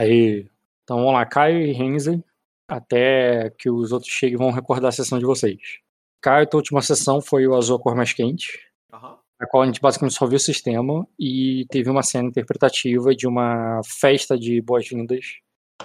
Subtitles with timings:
[0.00, 0.48] Aí.
[0.82, 2.24] Então vamos lá, Caio e Renzi,
[2.66, 5.60] até que os outros cheguem vão recordar a sessão de vocês.
[6.22, 8.58] Caio, tua última sessão foi o Azul a Cor Mais Quente,
[8.92, 9.18] Aham.
[9.38, 13.26] na qual a gente basicamente só viu o sistema e teve uma cena interpretativa de
[13.26, 15.20] uma festa de boas-vindas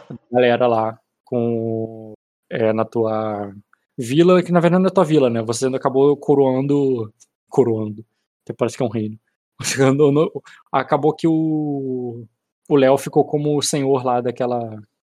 [0.09, 2.13] da galera lá com
[2.49, 3.53] é, na tua
[3.97, 5.41] vila, que na verdade não é tua vila, né?
[5.43, 7.13] Você ainda acabou coroando.
[7.49, 8.05] Coroando.
[8.43, 9.19] Até parece que é um reino.
[10.71, 12.25] Acabou que o.
[12.67, 14.59] O Léo ficou como o senhor lá daquela.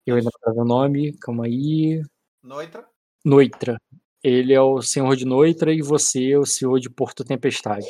[0.06, 2.02] Eu ainda não lembro o nome, calma aí.
[2.44, 2.88] Noitra.
[3.24, 3.78] Noitra.
[4.24, 7.88] Ele é o senhor de Noitra e você é o senhor de Porto Tempestade.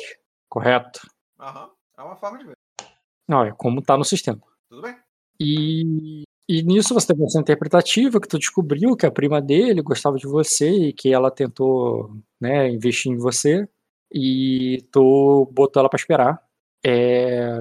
[0.48, 1.00] Correto?
[1.38, 1.70] Aham.
[1.96, 2.56] É uma forma de ver.
[3.26, 4.40] Não, é como tá no sistema.
[4.70, 4.96] Tudo bem?
[5.40, 10.16] E, e nisso você teve essa interpretativa que tu descobriu que a prima dele gostava
[10.16, 13.68] de você e que ela tentou né, investir em você
[14.12, 16.42] e tu botou ela pra esperar.
[16.84, 17.58] É,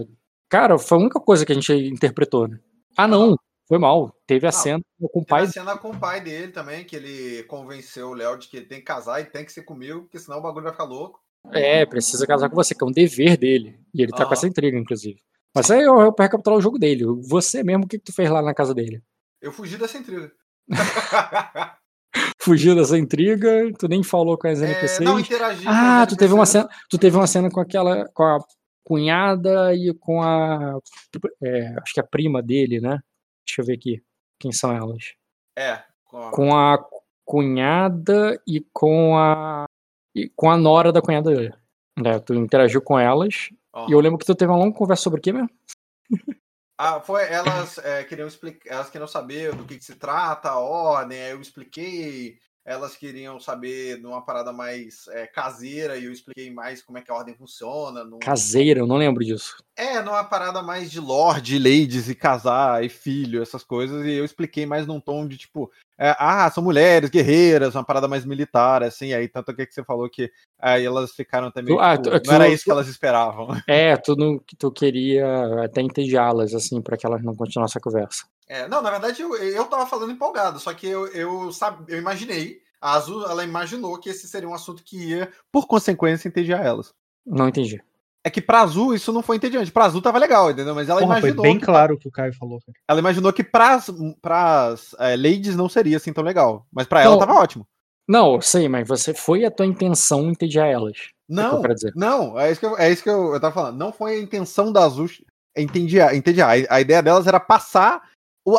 [0.49, 2.57] Cara, foi a única coisa que a gente interpretou, né?
[2.95, 3.35] Ah, não,
[3.67, 4.15] foi mal.
[4.25, 5.43] Teve a Não, cena com o Teve pai.
[5.43, 8.65] a cena com o pai dele também, que ele convenceu o Léo de que ele
[8.65, 11.19] tem que casar e tem que ser comigo, porque senão o bagulho vai ficar louco.
[11.51, 13.79] É, precisa casar com você, que é um dever dele.
[13.93, 14.33] E ele tá com Aham.
[14.33, 15.19] essa intriga, inclusive.
[15.55, 17.05] Mas aí eu, eu recapitular o jogo dele.
[17.29, 19.01] Você mesmo, o que, que tu fez lá na casa dele?
[19.41, 20.31] Eu fugi dessa intriga.
[22.39, 24.99] Fugiu dessa intriga, tu nem falou com as É, NPCs.
[25.05, 25.63] não interagi.
[25.65, 28.39] com Ah, tu teve uma cena, tu teve uma cena com aquela, com a
[28.87, 30.79] cunhada e com a,
[31.43, 32.99] é, acho que a prima dele, né?
[33.45, 34.01] Deixa eu ver aqui,
[34.39, 35.13] quem são elas?
[35.57, 35.83] É.
[36.05, 36.31] Com...
[36.31, 36.77] Com a
[37.25, 39.65] cunhada e com a,
[40.15, 41.53] e com a nora da cunhada dele.
[41.99, 43.49] Né, tu interagiu com elas
[43.87, 45.49] e eu lembro que tu teve uma longa conversa sobre o que mesmo?
[46.79, 50.59] Ah, foi, elas é, queriam explicar, elas queriam saber do que, que se trata, a
[50.59, 52.37] ordem, aí eu expliquei.
[52.67, 57.01] Elas queriam saber de uma parada mais é, caseira e eu expliquei mais como é
[57.01, 58.03] que a ordem funciona.
[58.03, 59.55] num- Caseira, eu não lembro disso.
[59.73, 64.25] É, numa parada mais de lord, ladies e casar e filho, essas coisas, e eu
[64.25, 68.83] expliquei mais num tom de tipo, é, ah, são mulheres, guerreiras, uma parada mais militar,
[68.83, 72.19] assim, aí tanto que que você falou que aí elas ficaram também, Tu- ah, tipo,
[72.19, 73.47] tu- não era tu- isso que elas esperavam.
[73.69, 78.25] É, tu, não, tu queria até entediá-las, assim, pra que elas não continuassem a conversa.
[78.49, 81.99] É, não, na verdade eu, eu tava falando empolgado, só que eu, eu, sabe, eu
[81.99, 86.65] imaginei, a Azul, ela imaginou que esse seria um assunto que ia, por consequência, entediar
[86.65, 86.93] elas.
[87.25, 87.81] Não entendi.
[88.23, 90.75] É que pra Azul isso não foi entediante, pra Azul tava legal, entendeu?
[90.75, 92.59] Mas ela Porra, foi imaginou bem que claro o que o Caio falou.
[92.59, 92.77] cara.
[92.89, 93.89] ela imaginou que pras,
[94.21, 96.65] pras é, ladies não seria assim tão legal.
[96.71, 97.19] Mas pra ela Não.
[97.19, 97.65] tava ótimo.
[98.07, 100.97] Não, eu sei, mas você foi a tua intenção entediar elas.
[100.97, 101.91] É Não, dizer.
[101.95, 103.77] não, é isso que eu, é isso que eu, eu tava falando.
[103.77, 105.07] Não foi a intenção da Azul
[105.57, 106.15] entediar.
[106.15, 106.49] entediar.
[106.69, 108.01] A, a ideia delas era passar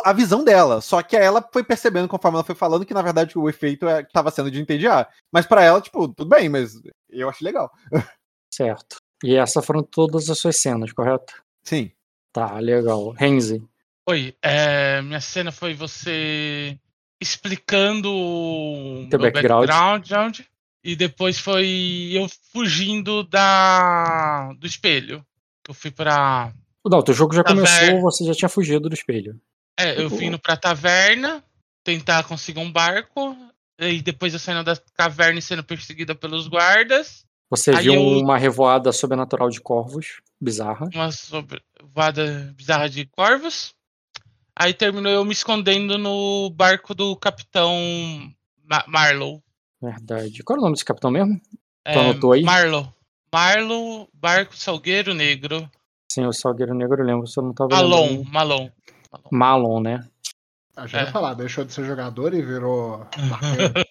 [0.03, 0.81] a visão dela.
[0.81, 4.03] Só que ela foi percebendo, conforme ela foi falando, que na verdade o efeito é,
[4.03, 5.09] tava sendo de entediar.
[5.31, 6.73] Mas pra ela, tipo, tudo bem, mas
[7.09, 7.71] eu achei legal.
[8.53, 8.97] Certo.
[9.23, 11.33] E essas foram todas as suas cenas, correto?
[11.63, 11.91] Sim.
[12.31, 13.11] Tá, legal.
[13.11, 13.61] Renzi.
[14.07, 16.77] Oi, é, minha cena foi você
[17.21, 19.67] explicando o background.
[19.67, 20.39] background
[20.83, 25.23] e depois foi eu fugindo da do espelho.
[25.67, 26.51] Eu fui pra.
[26.85, 28.01] Não, teu jogo já Tá começou, velho.
[28.01, 29.39] você já tinha fugido do espelho.
[29.77, 31.43] É, eu fui indo pra taverna,
[31.83, 33.35] tentar conseguir um barco,
[33.79, 37.25] e depois eu saindo da caverna e sendo perseguida pelos guardas.
[37.49, 40.87] Você Aí viu eu- uma revoada sobrenatural de corvos, bizarra.
[40.93, 43.73] uma sobrevada bizarra de corvos.
[44.55, 47.73] Aí terminou eu me escondendo no barco do capitão
[48.65, 49.41] Ma Marlow.
[49.81, 50.43] Verdade.
[50.43, 51.39] Qual é o nome desse capitão mesmo?
[51.85, 52.43] É, Tu anotou aí?
[52.43, 52.93] Marlow.
[53.33, 55.69] Marlow, barco Salgueiro Negro.
[56.11, 58.23] Sim, o Salgueiro Negro, eu lembro, você não tava Malon.
[58.25, 58.69] Malon.
[59.31, 60.07] Malon, né?
[60.75, 61.11] Ah, já ia É.
[61.11, 63.05] falar, deixou de ser jogador e virou.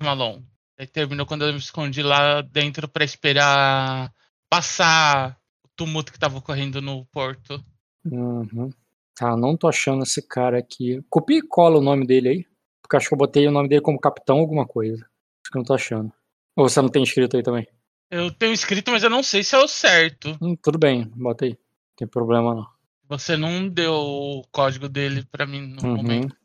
[0.00, 0.42] Malon.
[0.78, 4.12] Aí terminou quando eu me escondi lá dentro pra esperar
[4.48, 7.62] passar o tumulto que tava ocorrendo no porto.
[8.04, 8.70] Uhum.
[9.14, 11.04] Tá, não tô achando esse cara aqui.
[11.10, 12.46] Copia e cola o nome dele aí.
[12.80, 14.96] Porque acho que eu botei o nome dele como capitão alguma coisa.
[15.04, 16.10] Acho que eu não tô achando.
[16.56, 17.68] Ou você não tem escrito aí também?
[18.10, 20.36] Eu tenho escrito, mas eu não sei se é o certo.
[20.40, 21.50] Hum, tudo bem, bota aí.
[21.50, 21.58] Não
[21.96, 22.66] tem problema não.
[23.10, 25.96] Você não deu o código dele pra mim no Uhum.
[25.96, 26.36] momento.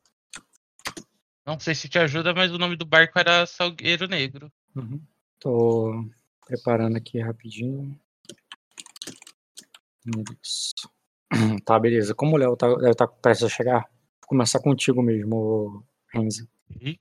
[1.46, 4.52] Não sei se te ajuda, mas o nome do barco era Salgueiro Negro.
[4.76, 5.00] Uhum.
[5.40, 6.10] Tô
[6.48, 7.96] preparando aqui rapidinho.
[10.42, 10.74] Isso.
[11.64, 12.16] Tá, beleza.
[12.16, 16.50] Como o Léo tá, deve estar prestes a chegar, vou começar contigo mesmo, Renzi.
[16.82, 17.00] E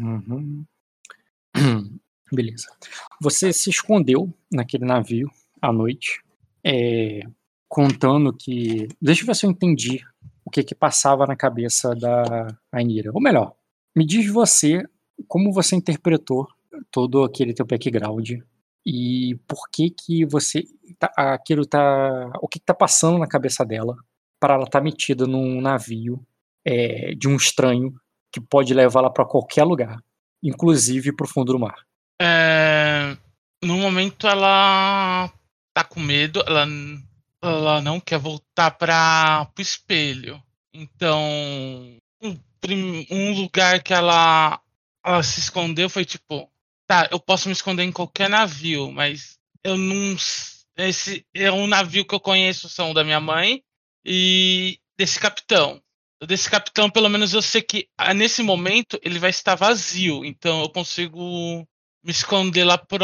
[0.00, 0.64] Uhum.
[2.32, 2.66] Beleza.
[3.20, 5.30] Você se escondeu naquele navio
[5.62, 6.20] à noite,
[6.64, 7.20] é,
[7.74, 8.86] contando que.
[9.02, 10.00] Deixa eu ver se eu entendi
[10.44, 13.10] o que que passava na cabeça da Ainira.
[13.12, 13.52] Ou melhor,
[13.96, 14.84] me diz você
[15.26, 16.46] como você interpretou
[16.88, 18.30] todo aquele teu background
[18.86, 20.62] e por que que você
[21.00, 23.96] tá, aquilo tá o que que tá passando na cabeça dela
[24.38, 26.24] para ela estar metida num navio
[26.64, 27.92] é, de um estranho
[28.32, 29.98] que pode levá-la para qualquer lugar,
[30.40, 31.84] inclusive para o fundo do mar.
[32.22, 33.16] É,
[33.64, 35.28] no momento ela
[35.72, 36.66] tá com medo, ela,
[37.48, 40.42] ela não quer voltar para o espelho.
[40.72, 41.20] Então,
[42.22, 44.60] um, um lugar que ela,
[45.04, 46.50] ela se escondeu foi tipo,
[46.86, 50.16] tá, eu posso me esconder em qualquer navio, mas eu não.
[50.76, 53.62] Esse é um navio que eu conheço, são da minha mãe
[54.04, 55.80] e desse capitão.
[56.26, 60.62] Desse capitão, pelo menos eu sei que ah, nesse momento ele vai estar vazio, então
[60.62, 61.20] eu consigo
[62.02, 63.00] me esconder lá por,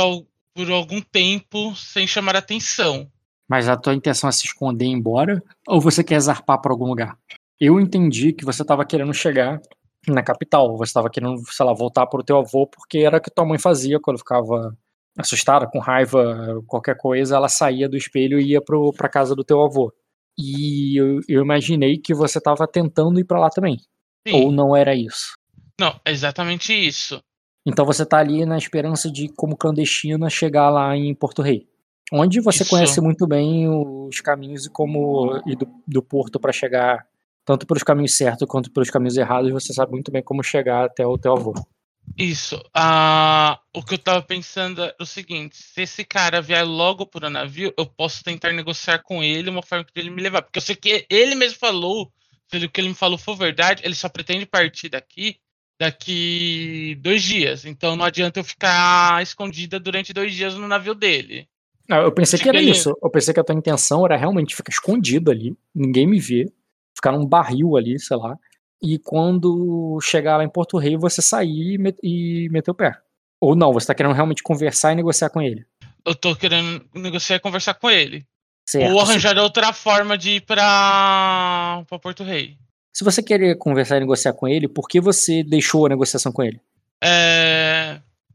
[0.54, 3.10] por algum tempo sem chamar atenção.
[3.50, 5.42] Mas a tua intenção é se esconder e ir embora?
[5.66, 7.18] Ou você quer zarpar para algum lugar?
[7.60, 9.60] Eu entendi que você estava querendo chegar
[10.06, 10.76] na capital.
[10.76, 13.44] Você estava querendo, sei lá, voltar para o teu avô, porque era o que tua
[13.44, 14.72] mãe fazia quando ficava
[15.18, 19.60] assustada, com raiva, qualquer coisa, ela saía do espelho e ia para casa do teu
[19.60, 19.92] avô.
[20.38, 23.78] E eu, eu imaginei que você estava tentando ir para lá também.
[24.26, 24.34] Sim.
[24.34, 25.34] Ou não era isso?
[25.78, 27.20] Não, é exatamente isso.
[27.66, 31.69] Então você tá ali na esperança de, como clandestina, chegar lá em Porto Rei.
[32.12, 32.70] Onde você isso.
[32.70, 37.06] conhece muito bem os caminhos e como ir do, do porto para chegar
[37.44, 41.06] tanto pelos caminhos certos quanto pelos caminhos errados, você sabe muito bem como chegar até
[41.06, 41.54] o teu avô.
[42.18, 42.60] Isso.
[42.74, 47.28] Ah, o que eu tava pensando é o seguinte: se esse cara vier logo para
[47.28, 50.42] o navio, eu posso tentar negociar com ele uma forma de ele me levar.
[50.42, 52.12] Porque eu sei que ele mesmo falou,
[52.48, 55.38] se o que ele me falou for verdade, ele só pretende partir daqui
[55.80, 57.64] daqui dois dias.
[57.64, 61.48] Então não adianta eu ficar escondida durante dois dias no navio dele.
[61.98, 62.96] Eu pensei que era isso.
[63.02, 66.50] Eu pensei que a tua intenção era realmente ficar escondido ali, ninguém me vê,
[66.94, 68.36] ficar num barril ali, sei lá.
[68.82, 72.96] E quando chegar lá em Porto Rei, você sair e meter o pé.
[73.40, 75.66] Ou não, você tá querendo realmente conversar e negociar com ele.
[76.04, 78.26] Eu tô querendo negociar e conversar com ele.
[78.66, 82.56] Certo, Ou arranjar outra forma de ir pra, pra Porto Rei.
[82.92, 86.42] Se você querer conversar e negociar com ele, por que você deixou a negociação com
[86.42, 86.60] ele?
[87.02, 87.69] É.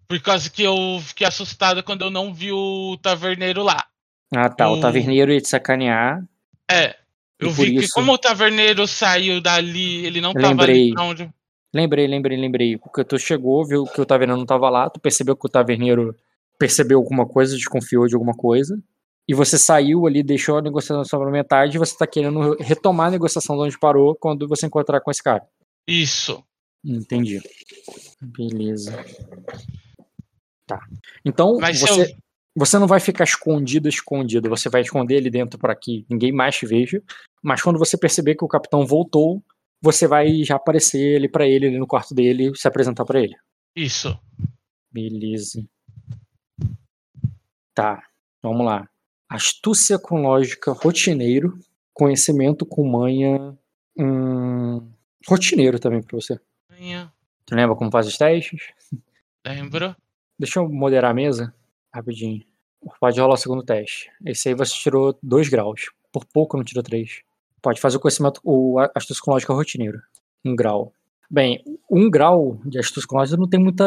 [0.07, 3.85] Por causa que eu fiquei assustado quando eu não vi o taverneiro lá.
[4.35, 4.69] Ah, tá.
[4.69, 6.23] O, o taverneiro ia te sacanear.
[6.69, 6.95] É.
[7.39, 7.87] Eu vi isso...
[7.87, 10.49] que como o taverneiro saiu dali, ele não lembrei.
[10.49, 11.33] tava ali onde.
[11.73, 12.77] Lembrei, lembrei, lembrei.
[12.77, 16.15] Porque tu chegou, viu que o taverneiro não tava lá, tu percebeu que o taverneiro
[16.57, 18.81] percebeu alguma coisa, desconfiou de alguma coisa.
[19.27, 23.11] E você saiu ali, deixou a negociação sobre metade, e você tá querendo retomar a
[23.11, 25.43] negociação de onde parou quando você encontrar com esse cara.
[25.87, 26.43] Isso.
[26.83, 27.41] Entendi.
[28.21, 29.03] Beleza.
[30.65, 30.79] Tá.
[31.23, 32.17] Então, Mas você, eu...
[32.55, 34.49] você não vai ficar escondido, escondido.
[34.49, 37.01] Você vai esconder ele dentro para que ninguém mais te veja.
[37.43, 39.43] Mas quando você perceber que o capitão voltou,
[39.81, 43.35] você vai já aparecer ali para ele, ali no quarto dele, se apresentar para ele.
[43.75, 44.17] Isso.
[44.91, 45.63] Beleza.
[47.73, 48.01] Tá.
[48.41, 48.87] Vamos lá
[49.29, 51.57] astúcia com lógica rotineiro,
[51.93, 53.57] conhecimento com manha
[53.97, 54.89] hum,
[55.27, 56.39] rotineiro também pra você.
[56.69, 57.11] Manha.
[57.45, 58.71] Tu lembra como faz os testes?
[59.45, 59.95] Lembro.
[60.37, 61.53] Deixa eu moderar a mesa
[61.93, 62.43] rapidinho.
[62.99, 64.11] Pode rolar o segundo teste.
[64.25, 65.89] Esse aí você tirou 2 graus.
[66.11, 67.21] Por pouco não tirou 3.
[67.61, 69.99] Pode fazer o conhecimento, o astúcia com lógica rotineiro.
[70.43, 70.93] Um grau.
[71.29, 73.85] Bem, um grau de astúcia com lógica não tem muita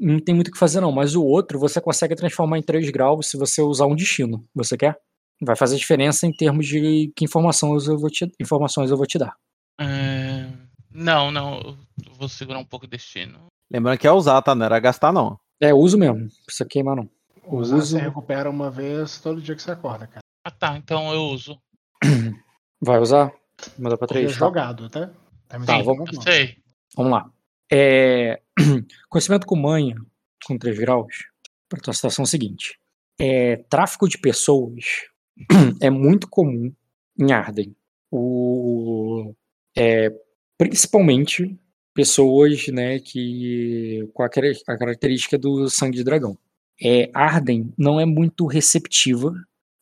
[0.00, 2.90] não tem muito o que fazer não, mas o outro você consegue transformar em 3
[2.90, 4.44] graus se você usar um destino.
[4.54, 4.98] Você quer?
[5.42, 9.18] Vai fazer diferença em termos de que informações eu vou te, informações eu vou te
[9.18, 9.36] dar.
[9.80, 10.48] É...
[10.90, 11.76] Não, não,
[12.06, 13.46] eu vou segurar um pouco o destino.
[13.70, 14.54] Lembrando que é usar, tá?
[14.54, 15.38] Não era gastar, não.
[15.64, 16.18] É, uso mesmo.
[16.18, 17.08] Não precisa queimar, não.
[17.46, 17.86] Usar uso...
[17.86, 20.20] você recupera uma vez todo dia que você acorda, cara.
[20.44, 21.58] Ah tá, então eu uso.
[22.82, 23.32] Vai usar?
[23.78, 24.30] Manda pra 3.
[24.30, 24.38] Tá?
[24.38, 25.10] jogado, tá?
[25.48, 26.10] Tá, tá vamos...
[26.22, 26.58] sei.
[26.94, 27.30] Vamos lá.
[27.72, 28.42] É,
[29.08, 29.96] conhecimento com manha,
[30.44, 31.24] com 3 graus,
[31.66, 32.78] para a situação seguinte.
[33.18, 34.84] É, tráfico de pessoas
[35.80, 36.70] é muito comum
[37.18, 37.74] em Arden.
[38.10, 39.34] O,
[39.74, 40.12] é,
[40.58, 41.58] principalmente
[41.94, 46.36] pessoas né, que com a, a, característica do sangue de dragão.
[46.82, 49.32] É, Arden não é muito receptiva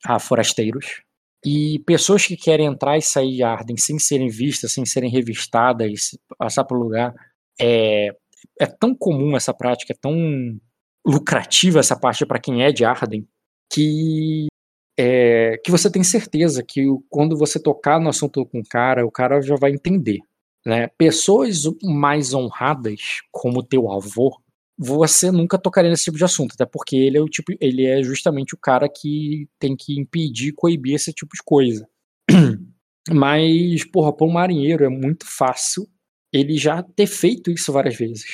[0.05, 1.03] a forasteiros.
[1.45, 6.17] E pessoas que querem entrar e sair de Arden sem serem vistas, sem serem revistadas,
[6.39, 7.13] passar pelo lugar,
[7.61, 8.15] é,
[8.61, 10.15] é tão comum essa prática, é tão
[11.05, 13.27] lucrativa essa parte para quem é de Arden,
[13.73, 14.47] que
[14.97, 19.11] é, que você tem certeza que quando você tocar no assunto com o cara, o
[19.11, 20.19] cara já vai entender.
[20.65, 20.89] Né?
[20.97, 24.41] Pessoas mais honradas, como teu avô,
[24.79, 28.03] você nunca tocaria nesse tipo de assunto, até porque ele é o tipo, ele é
[28.03, 31.89] justamente o cara que tem que impedir, coibir esse tipo de coisa.
[33.11, 35.89] Mas, porra, para um marinheiro é muito fácil
[36.33, 38.25] ele já ter feito isso várias vezes.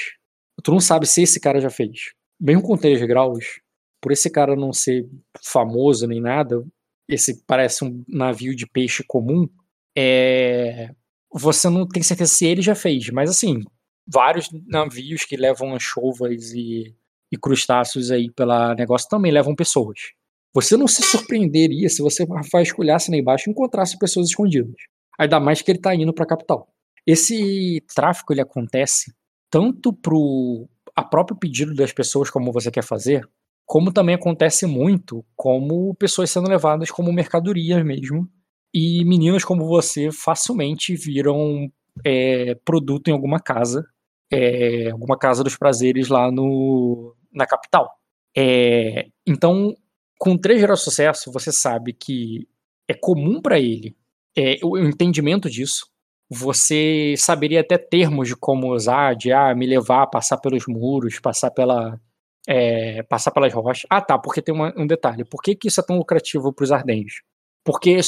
[0.62, 2.12] Tu não sabe se esse cara já fez.
[2.40, 3.60] Mesmo com 3 graus,
[4.00, 5.08] por esse cara não ser
[5.42, 6.64] famoso nem nada,
[7.08, 9.48] esse parece um navio de peixe comum,
[9.96, 10.94] é,
[11.32, 13.62] você não tem certeza se ele já fez, mas assim,
[14.06, 16.94] vários navios que levam anchovas e,
[17.30, 19.98] e crustáceos aí pela negócio também levam pessoas.
[20.54, 24.74] Você não se surpreenderia se você vasculhasse lá embaixo e encontrasse pessoas escondidas.
[25.18, 26.68] Ainda mais que ele está indo para a capital.
[27.06, 29.12] Esse tráfico ele acontece
[29.50, 33.28] tanto pro a próprio pedido das pessoas como você quer fazer,
[33.64, 38.28] como também acontece muito como pessoas sendo levadas como mercadorias mesmo.
[38.80, 41.68] E meninas como você facilmente viram
[42.04, 43.84] é, produto em alguma casa,
[44.30, 47.90] é, alguma casa dos prazeres lá no, na capital.
[48.36, 49.74] É, então,
[50.16, 52.46] com três graus de sucesso, você sabe que
[52.86, 53.96] é comum para ele
[54.36, 55.88] é, o entendimento disso.
[56.30, 61.50] Você saberia até termos de como usar, de ah, me levar, passar pelos muros, passar
[61.50, 62.00] pela,
[62.46, 63.86] é, passar pelas rochas.
[63.90, 65.24] Ah, tá, porque tem uma, um detalhe.
[65.24, 67.22] Por que, que isso é tão lucrativo para os ardenhos?
[67.64, 67.98] Porque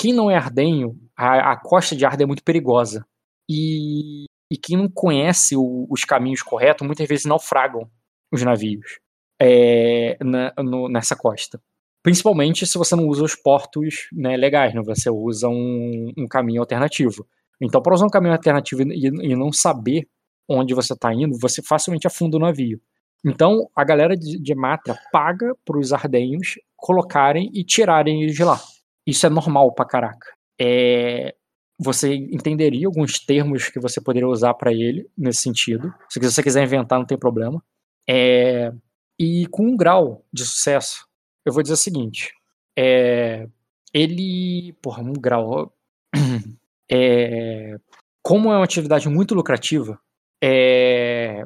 [0.00, 3.04] quem não é ardenho, a, a, costa de Arden é muito perigosa.
[3.46, 7.86] E, e quem não conhece o, os caminhos corretos, muitas vezes naufragam
[8.32, 8.98] os navios
[9.38, 11.60] é, na, no, nessa costa.
[12.02, 14.80] Principalmente se você não usa os portos né, legais, né?
[14.82, 17.26] você usa um, um caminho alternativo.
[17.60, 20.08] Então, para usar um caminho alternativo e, e não saber
[20.48, 22.80] onde você está indo, você facilmente afunda o navio.
[23.22, 28.44] Então, a galera de, de Matra paga para os ardenhos colocarem e tirarem eles de
[28.44, 28.58] lá.
[29.06, 30.32] Isso é normal pra caraca.
[30.60, 31.34] É,
[31.78, 35.92] você entenderia alguns termos que você poderia usar para ele nesse sentido.
[36.10, 37.62] Se você quiser inventar, não tem problema.
[38.08, 38.72] É,
[39.18, 41.06] e com um grau de sucesso,
[41.44, 42.32] eu vou dizer o seguinte:
[42.78, 43.46] é,
[43.94, 45.72] ele, porra, um grau,
[46.90, 47.76] é,
[48.22, 49.98] como é uma atividade muito lucrativa,
[50.42, 51.42] é,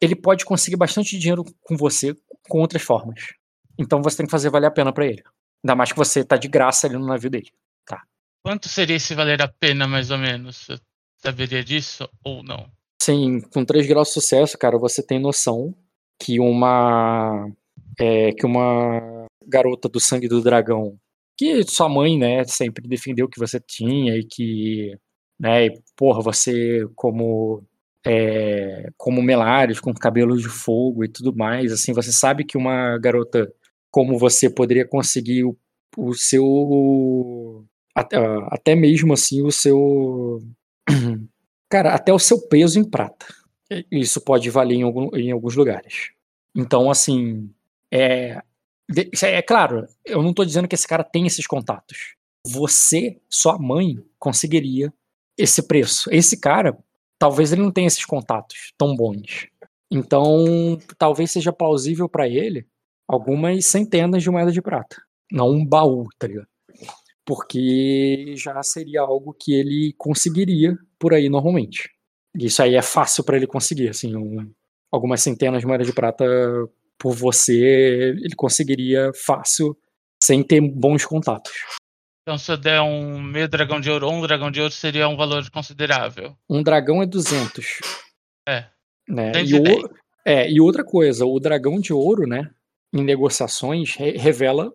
[0.00, 2.16] ele pode conseguir bastante dinheiro com você
[2.48, 3.34] com outras formas.
[3.78, 5.22] Então você tem que fazer valer a pena para ele.
[5.64, 7.50] Ainda mais que você tá de graça ali no navio dele.
[7.84, 8.02] Tá.
[8.42, 10.56] Quanto seria esse valer a pena, mais ou menos?
[10.56, 10.78] Você
[11.18, 12.70] saberia disso ou não?
[13.02, 15.74] Sim, com 3 graus de sucesso, cara, você tem noção
[16.18, 17.48] que uma.
[17.98, 20.98] É, que uma garota do sangue do dragão,
[21.36, 24.98] que sua mãe, né, sempre defendeu que você tinha e que.
[25.38, 27.62] Né, e, porra, você como
[28.06, 32.96] é, como Melares, com cabelos de fogo e tudo mais, assim, você sabe que uma
[32.98, 33.52] garota
[33.96, 35.56] como você poderia conseguir o,
[35.96, 40.42] o seu até, até mesmo assim o seu
[41.66, 43.24] cara, até o seu peso em prata.
[43.90, 46.10] Isso pode valer em, algum, em alguns lugares.
[46.54, 47.50] Então, assim,
[47.90, 48.42] é,
[49.22, 52.16] é claro, eu não estou dizendo que esse cara tem esses contatos.
[52.46, 54.92] Você, sua mãe, conseguiria
[55.38, 56.10] esse preço.
[56.12, 56.76] Esse cara
[57.18, 59.48] talvez ele não tenha esses contatos tão bons.
[59.90, 62.66] Então, talvez seja plausível para ele
[63.08, 64.96] algumas centenas de moedas de prata,
[65.30, 66.48] não um baú, tá ligado?
[67.24, 71.90] Porque já seria algo que ele conseguiria por aí normalmente.
[72.38, 74.50] Isso aí é fácil para ele conseguir, assim, um,
[74.92, 76.24] algumas centenas de moedas de prata
[76.98, 79.76] por você, ele conseguiria fácil
[80.22, 81.52] sem ter bons contatos.
[82.22, 85.08] Então, se eu der um meio dragão de ouro ou um dragão de ouro, seria
[85.08, 86.36] um valor considerável.
[86.50, 87.78] Um dragão é 200.
[88.48, 88.66] É.
[89.08, 89.32] Né?
[89.44, 89.90] E, o,
[90.24, 92.50] é, e outra coisa, o dragão de ouro, né,
[92.92, 94.72] em negociações, revela,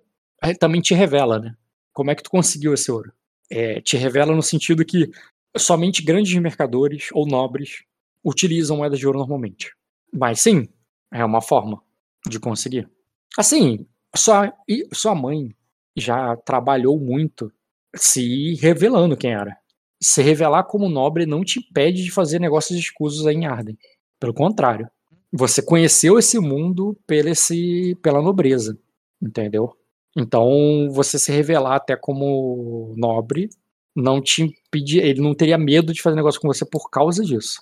[0.60, 1.56] também te revela, né?
[1.94, 3.12] Como é que tu conseguiu esse ouro?
[3.50, 5.10] É, te revela no sentido que
[5.58, 7.84] somente grandes mercadores ou nobres
[8.24, 9.74] utilizam moedas de ouro normalmente.
[10.14, 10.68] Mas sim,
[11.12, 11.82] é uma forma
[12.28, 12.90] de conseguir.
[13.38, 14.54] Assim, sua,
[14.94, 15.56] sua mãe
[15.96, 17.52] já trabalhou muito
[17.96, 19.58] se revelando quem era.
[20.02, 23.78] Se revelar como nobre não te impede de fazer negócios escusos em Arden.
[24.20, 24.90] Pelo contrário.
[25.32, 28.78] Você conheceu esse mundo pela, esse, pela nobreza,
[29.22, 29.76] entendeu?
[30.18, 33.50] Então, você se revelar até como nobre
[33.96, 37.62] não te impedir, ele não teria medo de fazer negócio com você por causa disso.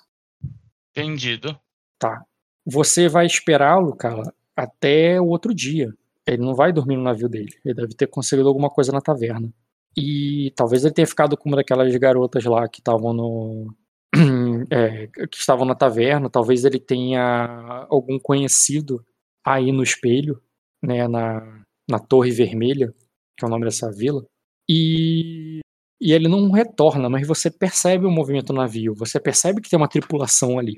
[0.90, 1.58] Entendido.
[1.98, 2.24] Tá.
[2.64, 5.92] Você vai esperá-lo, cara, até o outro dia.
[6.26, 7.52] Ele não vai dormir no navio dele.
[7.64, 9.52] Ele deve ter conseguido alguma coisa na taverna.
[9.96, 13.74] E talvez ele tenha ficado com uma daquelas garotas lá que estavam no.
[14.72, 16.28] É, que estavam na taverna.
[16.28, 19.04] Talvez ele tenha algum conhecido
[19.44, 20.40] aí no espelho,
[20.82, 21.08] né?
[21.08, 22.94] Na, na Torre Vermelha,
[23.36, 24.24] que é o nome dessa vila.
[24.68, 25.60] E,
[26.00, 28.94] e ele não retorna, mas você percebe o movimento do navio.
[28.94, 30.74] Você percebe que tem uma tripulação ali.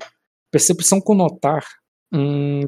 [0.51, 1.63] Percepção com notar
[2.11, 2.61] um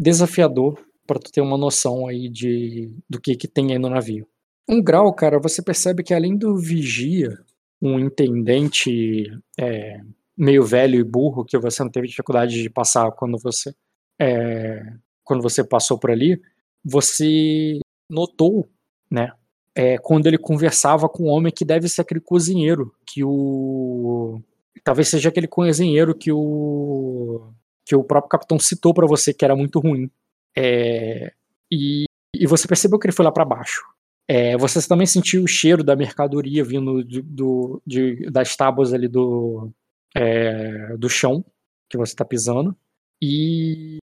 [0.00, 4.26] desafiador para tu ter uma noção aí de do que que tem aí no navio.
[4.68, 7.38] Um grau, cara, você percebe que além do vigia,
[7.80, 10.00] um intendente é,
[10.36, 13.74] meio velho e burro que você não teve dificuldade de passar quando você
[14.18, 14.82] é,
[15.24, 16.40] quando você passou por ali,
[16.84, 18.68] você notou,
[19.10, 19.32] né,
[19.74, 24.40] é quando ele conversava com o homem que deve ser aquele cozinheiro, que o.
[24.82, 27.52] Talvez seja aquele cozinheiro que o.
[27.84, 30.10] que o próprio capitão citou para você que era muito ruim.
[30.56, 31.32] É,
[31.70, 32.04] e,
[32.34, 33.82] e você percebeu que ele foi lá para baixo.
[34.28, 39.06] É, você também sentiu o cheiro da mercadoria vindo do, do de, das tábuas ali
[39.06, 39.70] do,
[40.16, 41.44] é, do chão
[41.88, 42.76] que você está pisando.
[43.22, 43.98] E,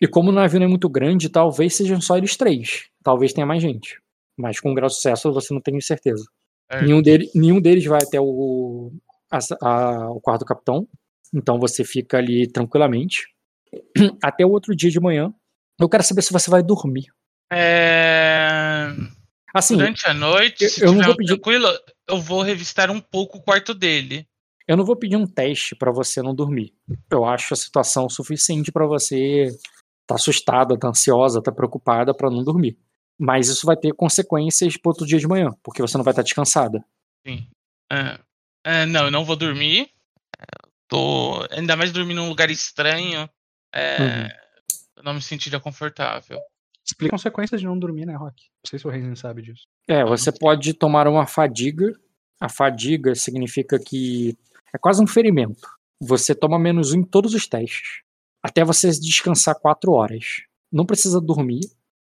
[0.00, 2.88] e como o navio não é muito grande, talvez sejam só eles três.
[3.02, 4.00] Talvez tenha mais gente.
[4.36, 6.24] Mas com grau de sucesso você não tem certeza.
[6.70, 6.82] É.
[6.82, 8.92] Nenhum, dele, nenhum deles vai até o,
[9.30, 10.86] a, a, o quarto do capitão.
[11.34, 13.26] Então você fica ali tranquilamente.
[14.22, 15.32] Até o outro dia de manhã.
[15.78, 17.06] Eu quero saber se você vai dormir.
[17.52, 17.97] É...
[19.54, 21.28] Assim, Durante a noite, se eu não vou pedir...
[21.28, 21.66] tranquilo,
[22.06, 24.26] eu vou revistar um pouco o quarto dele.
[24.66, 26.74] Eu não vou pedir um teste para você não dormir.
[27.10, 29.56] Eu acho a situação suficiente para você estar
[30.06, 32.78] tá assustada, tá ansiosa, tá preocupada para não dormir.
[33.18, 36.22] Mas isso vai ter consequências pro outro dia de manhã, porque você não vai estar
[36.22, 36.84] tá descansada.
[37.26, 37.48] Sim.
[37.90, 38.18] É,
[38.64, 39.90] é, não, eu não vou dormir.
[40.86, 43.28] Tô, ainda mais dormir num lugar estranho.
[43.74, 44.28] É, uhum.
[44.96, 46.38] Eu não me sentiria confortável.
[46.88, 48.44] Explica consequências de não dormir, né, Rock?
[48.64, 49.64] Não sei se o Reisen sabe disso.
[49.86, 51.92] É, você pode tomar uma fadiga.
[52.40, 54.34] A fadiga significa que
[54.74, 55.68] é quase um ferimento.
[56.00, 58.02] Você toma menos um em todos os testes.
[58.42, 60.42] Até você descansar quatro horas.
[60.72, 61.60] Não precisa dormir,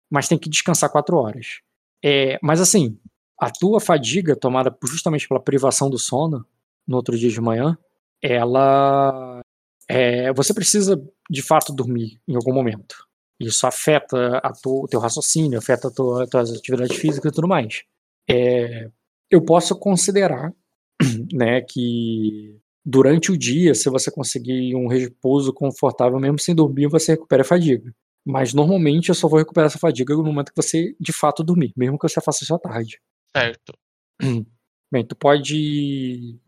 [0.09, 1.61] mas tem que descansar quatro horas.
[2.03, 2.99] É, mas assim,
[3.39, 6.45] a tua fadiga, tomada justamente pela privação do sono,
[6.87, 7.75] no outro dia de manhã,
[8.21, 9.41] ela.
[9.89, 12.95] É, você precisa de fato dormir em algum momento.
[13.39, 17.83] Isso afeta o teu raciocínio, afeta a tua, as tuas atividades físicas e tudo mais.
[18.29, 18.89] É,
[19.29, 20.53] eu posso considerar
[21.33, 27.13] né, que durante o dia, se você conseguir um repouso confortável, mesmo sem dormir, você
[27.13, 27.93] recupera a fadiga.
[28.25, 31.73] Mas normalmente eu só vou recuperar essa fadiga no momento que você de fato dormir,
[31.75, 32.99] mesmo que você faça isso à tarde.
[33.35, 33.73] Certo.
[34.91, 36.39] Bem, tu pode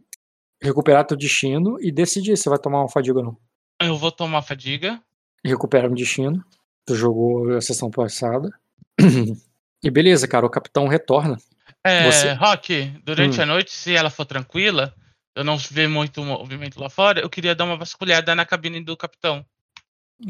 [0.62, 3.38] recuperar teu destino e decidir se vai tomar uma fadiga ou não.
[3.82, 5.02] Eu vou tomar fadiga.
[5.46, 6.44] Recuperar um destino.
[6.88, 8.50] Tu jogou a sessão passada.
[9.84, 11.38] e beleza, cara, o capitão retorna.
[11.84, 12.32] É, Você...
[12.32, 13.44] Rock, durante hum.
[13.44, 14.96] a noite, se ela for tranquila,
[15.36, 18.96] eu não ver muito movimento lá fora, eu queria dar uma vasculhada na cabine do
[18.96, 19.46] capitão.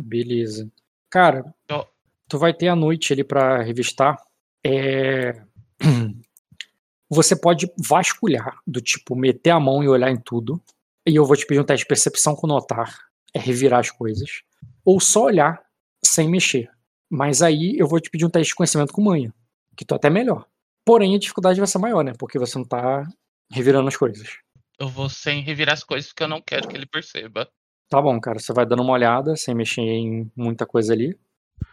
[0.03, 0.67] Beleza.
[1.11, 1.87] Cara, eu...
[2.27, 4.17] tu vai ter a noite ali para revistar.
[4.65, 5.39] É...
[7.07, 10.59] Você pode vasculhar, do tipo, meter a mão e olhar em tudo.
[11.07, 12.97] E eu vou te pedir um teste de percepção com notar.
[13.31, 14.41] É revirar as coisas.
[14.83, 15.66] Ou só olhar
[16.03, 16.69] sem mexer.
[17.09, 19.33] Mas aí eu vou te pedir um teste de conhecimento com manha.
[19.75, 20.45] Que tu até melhor.
[20.85, 22.13] Porém, a dificuldade vai ser maior, né?
[22.17, 23.05] Porque você não tá
[23.51, 24.37] revirando as coisas.
[24.79, 27.49] Eu vou sem revirar as coisas porque eu não quero que ele perceba.
[27.89, 28.39] Tá bom, cara.
[28.39, 31.17] Você vai dando uma olhada, sem mexer em muita coisa ali.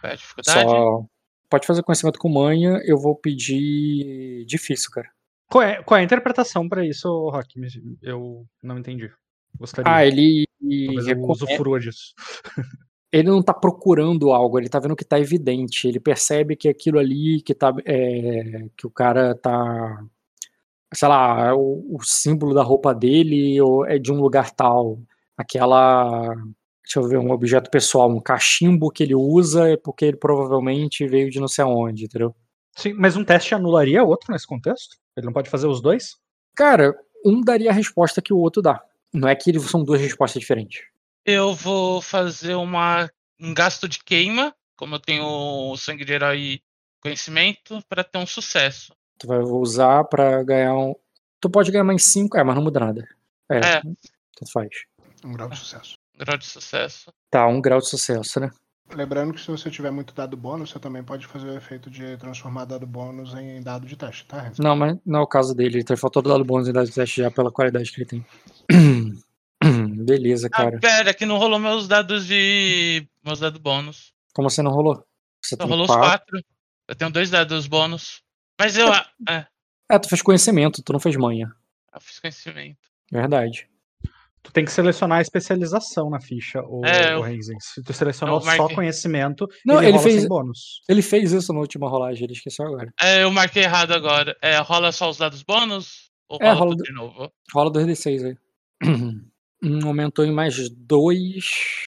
[0.03, 0.69] É dificuldade?
[0.69, 1.05] Só
[1.49, 2.81] pode fazer conhecimento com manha.
[2.85, 5.09] Eu vou pedir difícil, cara.
[5.49, 7.61] Qual é, qual é a interpretação para isso, Rock?
[8.03, 9.13] Eu não entendi.
[9.57, 9.93] Gostaria.
[9.93, 10.47] Ah, ele.
[10.87, 12.15] Talvez eu usufrua disso.
[13.15, 15.87] ele não tá procurando algo, ele tá vendo que tá evidente.
[15.87, 17.73] Ele percebe que aquilo ali que tá.
[17.85, 20.05] É, que o cara tá.
[20.93, 24.99] Sei lá, o, o símbolo da roupa dele é de um lugar tal
[25.37, 26.35] aquela.
[26.83, 31.07] Deixa eu ver, um objeto pessoal, um cachimbo que ele usa é porque ele provavelmente
[31.07, 32.35] veio de não sei aonde, entendeu?
[32.77, 34.97] Sim, mas um teste anularia outro nesse contexto?
[35.17, 36.17] Ele não pode fazer os dois?
[36.55, 36.93] Cara,
[37.25, 38.83] um daria a resposta que o outro dá.
[39.13, 40.83] Não é que são duas respostas diferentes.
[41.27, 43.11] Eu vou fazer uma,
[43.41, 46.61] um gasto de queima, como eu tenho o sangue de herói
[47.01, 48.95] conhecimento, para ter um sucesso.
[49.19, 50.95] Tu vai usar para ganhar um.
[51.41, 53.09] Tu pode ganhar mais 5, é, mas não muda nada.
[53.51, 53.81] É, é.
[53.81, 54.69] Tanto faz.
[55.25, 55.95] Um grau de sucesso.
[56.15, 57.13] Um grau de sucesso.
[57.31, 58.51] Tá, um grau de sucesso, né?
[58.95, 62.19] Lembrando que se você tiver muito dado bônus, você também pode fazer o efeito de
[62.19, 64.53] transformar dado bônus em dado de teste, tá?
[64.59, 65.79] Não, mas não é o caso dele.
[65.79, 68.27] Ele transformou todo dado bônus em dado de teste já pela qualidade que ele tem.
[70.05, 70.77] Beleza, ah, cara.
[70.77, 73.07] Ah, pera, que não rolou meus dados de.
[73.25, 74.13] meus dados bônus.
[74.35, 75.05] Como você não rolou?
[75.43, 76.03] Você não rolou quatro.
[76.03, 76.45] os quatro.
[76.89, 78.23] Eu tenho dois dados bônus.
[78.59, 78.93] Mas eu.
[79.29, 79.47] É.
[79.91, 81.51] é, tu fez conhecimento, tu não fez manha.
[81.93, 82.79] Eu fiz conhecimento.
[83.11, 83.69] Verdade.
[84.43, 87.25] Tu tem que selecionar a especialização na ficha, o, é, o
[87.61, 90.83] Se tu selecionou só conhecimento, não, ele, ele fez bônus.
[90.87, 92.93] Ele fez isso na última rolagem, ele esqueceu agora.
[93.01, 94.37] É, eu marquei errado agora.
[94.43, 96.11] É, rola só os dados bônus?
[96.29, 97.33] Ou é, rola, de novo?
[97.55, 98.37] Rola 2d6 aí.
[99.85, 101.85] aumentou em mais dois.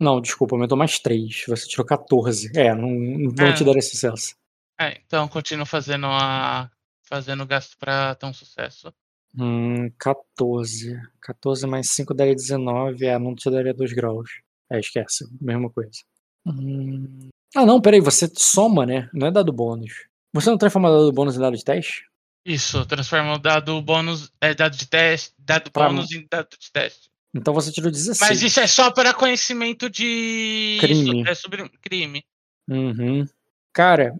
[0.00, 1.44] Não, desculpa, aumentou mais três.
[1.46, 2.50] Você tirou 14.
[2.56, 3.52] É, não, não é.
[3.52, 4.34] te daria sucesso.
[4.80, 6.70] É, então continuo fazendo a.
[7.02, 8.92] fazendo gasto pra ter um sucesso.
[9.38, 10.98] Hum, 14.
[11.20, 13.04] 14 mais 5 daria 19.
[13.06, 14.30] É, não te daria 2 graus.
[14.70, 15.26] É, esquece.
[15.40, 16.00] Mesma coisa.
[16.46, 17.28] Hum...
[17.54, 18.00] Ah, não, peraí.
[18.00, 19.10] Você soma, né?
[19.12, 20.06] Não é dado bônus.
[20.32, 22.04] Você não transforma dado bônus em dado de teste?
[22.46, 26.72] Isso, transforma o dado bônus, é, dado de teste, dado Pra- bônus em dado de
[26.72, 27.09] teste.
[27.34, 28.18] Então você tirou 16.
[28.20, 30.78] Mas isso é só para conhecimento de.
[30.80, 31.28] Crime.
[31.28, 32.24] É sobre crime.
[32.68, 33.26] Uhum.
[33.72, 34.14] Cara,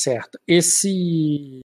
[0.00, 0.38] certo.
[0.46, 1.60] Esse.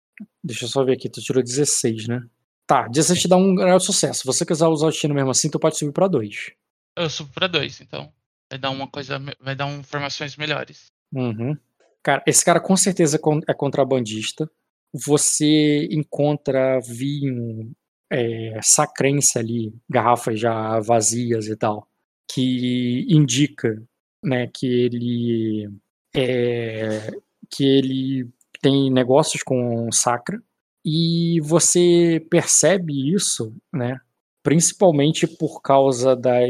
[0.44, 2.26] Deixa eu só ver aqui, tu tirou 16, né?
[2.66, 4.22] Tá, 16 te dá um grau de sucesso.
[4.22, 6.52] Se você quiser usar o destino mesmo assim, tu pode subir pra 2.
[6.96, 8.12] Eu subo pra dois, então.
[8.50, 9.20] Vai dar uma coisa.
[9.40, 10.86] Vai dar informações melhores.
[11.14, 11.58] Uhum.
[12.02, 14.50] Cara, esse cara com certeza é é contrabandista.
[14.94, 17.76] Você encontra vinho
[18.12, 21.88] é, sacrense ali, garrafas já vazias e tal,
[22.32, 23.82] que indica,
[24.24, 25.70] né, que ele
[26.16, 27.12] é,
[27.50, 28.30] que ele
[28.62, 30.42] tem negócios com sacra
[30.84, 34.00] e você percebe isso, né,
[34.44, 36.50] principalmente por causa das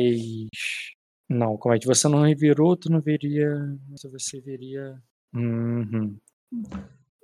[1.29, 3.49] não, como é que você não revirou, tu não veria,
[3.89, 5.01] você veria
[5.35, 6.17] Uhum.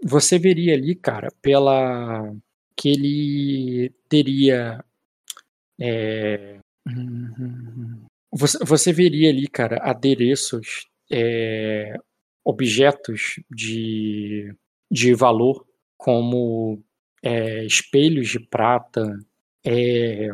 [0.04, 2.34] Você veria ali, cara, pela
[2.82, 4.84] que ele teria
[5.80, 6.58] é,
[8.34, 11.96] você, você veria ali, cara, adereços, é,
[12.44, 14.52] objetos de,
[14.90, 15.64] de valor,
[15.96, 16.84] como
[17.22, 19.16] é, espelhos de prata,
[19.64, 20.30] é,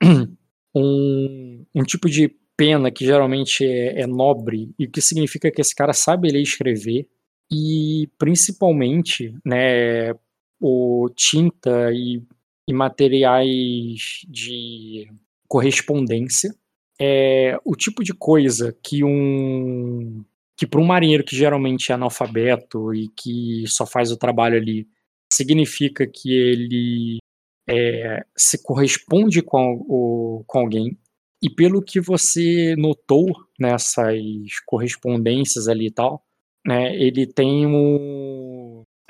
[0.74, 5.74] um, um tipo de pena que geralmente é, é nobre e que significa que esse
[5.74, 7.06] cara sabe ler e escrever
[7.52, 10.14] e principalmente né
[10.60, 12.22] o tinta e,
[12.68, 15.08] e materiais de
[15.48, 16.54] correspondência.
[17.00, 20.24] É o tipo de coisa que um
[20.56, 24.86] que para um marinheiro que geralmente é analfabeto e que só faz o trabalho ali
[25.32, 27.18] significa que ele
[27.66, 30.98] é, se corresponde com, o, com alguém.
[31.42, 34.20] E pelo que você notou nessas
[34.66, 36.22] correspondências ali e tal,
[36.66, 38.49] né, ele tem um,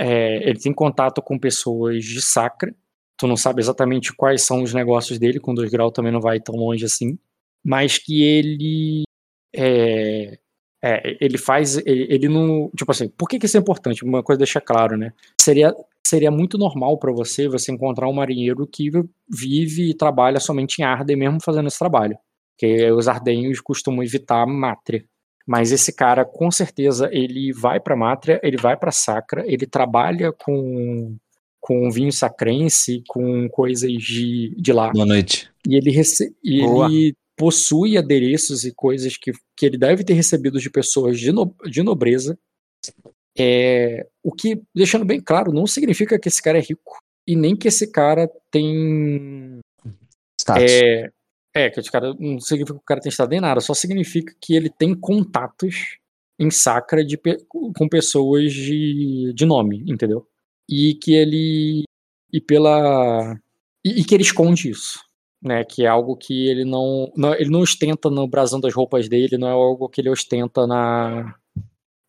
[0.00, 2.74] é, ele tem contato com pessoas de sacra.
[3.18, 6.40] Tu não sabe exatamente quais são os negócios dele, com dois graus também não vai
[6.40, 7.18] tão longe assim,
[7.62, 9.02] mas que ele
[9.54, 10.38] é,
[10.82, 14.02] é, ele faz, ele, ele não, tipo assim, por que, que isso é importante?
[14.02, 15.12] Uma coisa deixa claro, né?
[15.38, 15.74] Seria
[16.06, 18.90] seria muito normal para você você encontrar um marinheiro que
[19.28, 22.16] vive e trabalha somente em Arden mesmo fazendo esse trabalho.
[22.56, 25.04] Porque os ardenhos costumam evitar a mátria.
[25.50, 30.30] Mas esse cara, com certeza, ele vai para mátria, ele vai para sacra, ele trabalha
[30.32, 31.16] com
[31.58, 34.92] com vinho sacrense, com coisas de, de lá.
[34.92, 35.50] Boa noite.
[35.66, 40.60] E ele, rece e ele possui adereços e coisas que, que ele deve ter recebido
[40.60, 42.38] de pessoas de, no de nobreza.
[43.36, 46.96] É, o que, deixando bem claro, não significa que esse cara é rico.
[47.26, 49.58] E nem que esse cara tem.
[50.40, 50.70] Status.
[50.70, 51.10] É,
[51.54, 54.34] é, que esse cara não significa que o cara tem estado em nada, só significa
[54.40, 55.98] que ele tem contatos
[56.38, 60.26] em sacra de, com pessoas de, de nome, entendeu?
[60.68, 61.82] E que ele.
[62.32, 63.36] E pela.
[63.84, 64.98] E, e que ele esconde isso.
[65.42, 69.08] Né, que é algo que ele não, não, ele não ostenta no brasão das roupas
[69.08, 71.34] dele, não é algo que ele ostenta na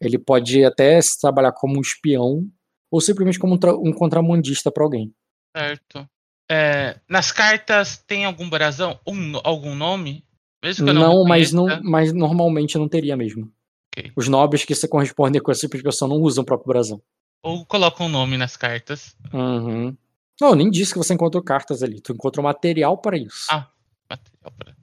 [0.01, 2.45] ele pode até trabalhar como um espião
[2.91, 5.13] ou simplesmente como um, um contramandista para alguém.
[5.55, 6.09] Certo.
[6.53, 10.25] É, nas cartas tem algum brasão, um, algum nome?
[10.61, 13.49] Mesmo que eu não, não mas não, mas normalmente não teria mesmo.
[13.87, 14.11] Okay.
[14.17, 17.01] Os nobres que se correspondem com esse tipo pessoa não usam o próprio brasão.
[17.41, 19.15] Ou colocam um nome nas cartas.
[19.33, 19.95] Uhum.
[20.41, 22.01] Não, nem disse que você encontrou cartas ali.
[22.01, 23.45] Tu encontrou material para isso.
[23.49, 23.69] Ah,
[24.09, 24.75] material para.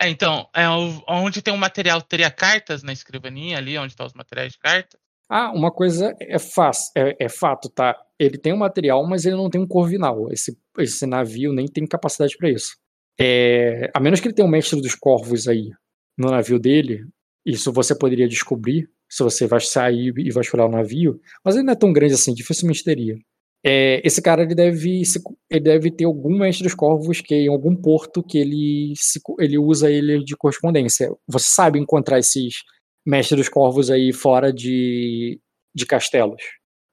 [0.00, 0.66] É, então, é,
[1.08, 4.98] onde tem um material, teria cartas na escrivaninha ali, onde estão os materiais de cartas?
[5.28, 7.96] Ah, uma coisa é, fácil, é, é, fato, tá?
[8.18, 10.30] Ele tem um material, mas ele não tem um corvinal.
[10.30, 12.76] Esse, esse navio nem tem capacidade para isso.
[13.18, 15.70] É, a menos que ele tenha um mestre dos corvos aí
[16.16, 17.04] no navio dele,
[17.44, 21.72] isso você poderia descobrir se você vai sair e vasculhar o navio, mas ele não
[21.72, 23.16] é tão grande assim, dificilmente teria.
[23.64, 25.02] É, esse cara ele deve,
[25.50, 29.58] ele deve ter algum mestre dos corvos que em algum porto que ele, se, ele
[29.58, 31.10] usa ele de correspondência.
[31.26, 32.62] Você sabe encontrar esses
[33.06, 35.40] mestres dos corvos aí fora de,
[35.72, 36.42] de castelos.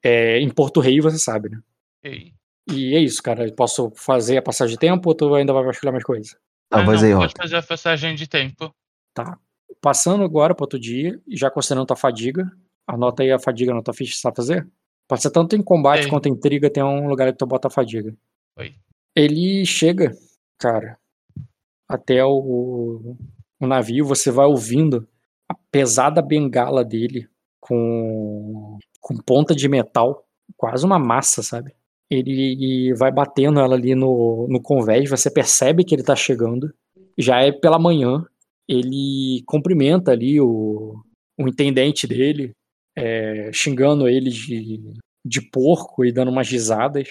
[0.04, 1.60] É, em Porto Rei você sabe, né?
[2.04, 2.34] Ei.
[2.70, 3.52] E é isso, cara.
[3.54, 6.38] Posso fazer a passagem de tempo ou tu ainda vai vasculhar mais coisa?
[6.72, 8.74] Ah, Ah, voz não, aí, pode fazer a passagem de tempo.
[9.14, 9.38] Tá.
[9.82, 12.50] Passando agora para outro dia, e já considerando tua fadiga,
[12.88, 14.68] anota aí a fadiga na tua ficha sabe fazer.
[15.08, 16.10] Pode ser tanto em combate Ei.
[16.10, 18.16] quanto em intriga, tem um lugar que tu bota a fadiga.
[18.58, 18.74] Oi.
[19.16, 20.16] Ele chega,
[20.58, 20.98] cara,
[21.88, 23.18] até o,
[23.60, 25.08] o navio, você vai ouvindo
[25.50, 27.28] a pesada bengala dele
[27.60, 30.26] com, com ponta de metal,
[30.58, 31.74] quase uma massa, sabe?
[32.10, 36.74] Ele vai batendo ela ali no, no convés, você percebe que ele tá chegando.
[37.18, 38.26] Já é pela manhã,
[38.68, 41.02] ele cumprimenta ali o,
[41.40, 42.52] o intendente dele,
[42.96, 44.82] é, xingando ele de,
[45.26, 47.10] de porco e dando umas risadas.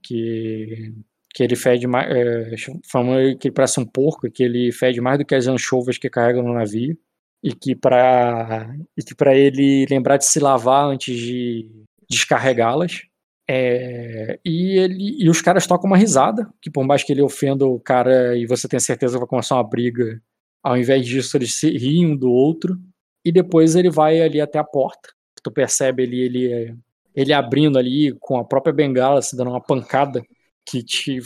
[0.00, 0.94] Que,
[1.34, 2.08] que ele fede mais.
[2.08, 2.54] É,
[2.90, 6.10] falando que ele parece um porco, que ele fede mais do que as anchovas que
[6.10, 6.96] carregam no navio.
[7.42, 11.68] E que para e que para ele lembrar de se lavar antes de
[12.08, 13.02] descarregá-las.
[13.48, 17.66] É, e, ele, e os caras tocam uma risada, que por mais que ele ofenda
[17.66, 20.22] o cara e você tenha certeza que vai começar uma briga,
[20.62, 22.78] ao invés disso eles se riem um do outro.
[23.24, 25.10] E depois ele vai ali até a porta.
[25.42, 26.76] Tu percebe ele, ele,
[27.14, 30.22] ele abrindo ali com a própria bengala, se dando uma pancada
[30.64, 31.20] que te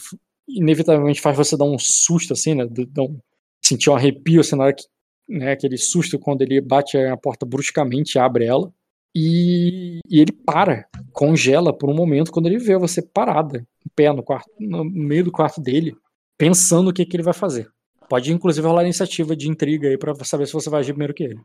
[0.48, 2.66] inevitavelmente faz você dar um susto assim, né?
[2.66, 3.18] Dar um,
[3.64, 4.84] sentir um arrepio assim, na hora que,
[5.28, 8.72] né, aquele susto quando ele bate a porta bruscamente e abre ela.
[9.14, 14.12] E, e, ele para, congela por um momento quando ele vê você parada, em pé
[14.12, 15.96] no, quarto, no meio do quarto dele,
[16.36, 17.66] pensando o que, que ele vai fazer.
[18.08, 21.24] Pode inclusive rolar iniciativa de intriga aí pra saber se você vai agir primeiro que
[21.24, 21.40] ele.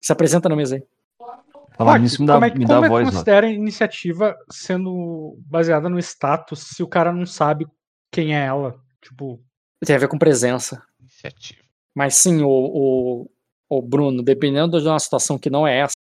[0.00, 0.82] Se apresenta na mesa aí.
[1.76, 4.34] Falar nisso me dá, como é, me dá como é voz, que considera a iniciativa
[4.50, 7.66] sendo baseada no status se o cara não sabe
[8.10, 8.80] quem é ela?
[9.02, 9.38] Tipo.
[9.84, 10.82] Tem a ver com presença.
[11.26, 11.60] Iniciativa.
[11.94, 13.30] Mas sim, o, o,
[13.68, 15.94] o Bruno, dependendo de uma situação que não é essa,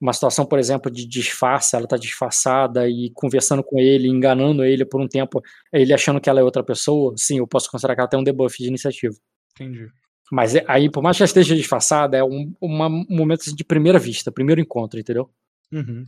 [0.00, 4.84] uma situação, por exemplo, de disfarce, ela tá disfarçada e conversando com ele, enganando ele
[4.84, 5.42] por um tempo,
[5.72, 8.24] ele achando que ela é outra pessoa, sim, eu posso considerar que ela tem um
[8.24, 9.14] debuff de iniciativa.
[9.52, 9.88] Entendi.
[10.30, 13.54] Mas é- aí, por mais que ela esteja disfarçada, é um, uma- um momento assim,
[13.54, 15.30] de primeira vista, primeiro encontro, entendeu?
[15.72, 16.04] Uhum.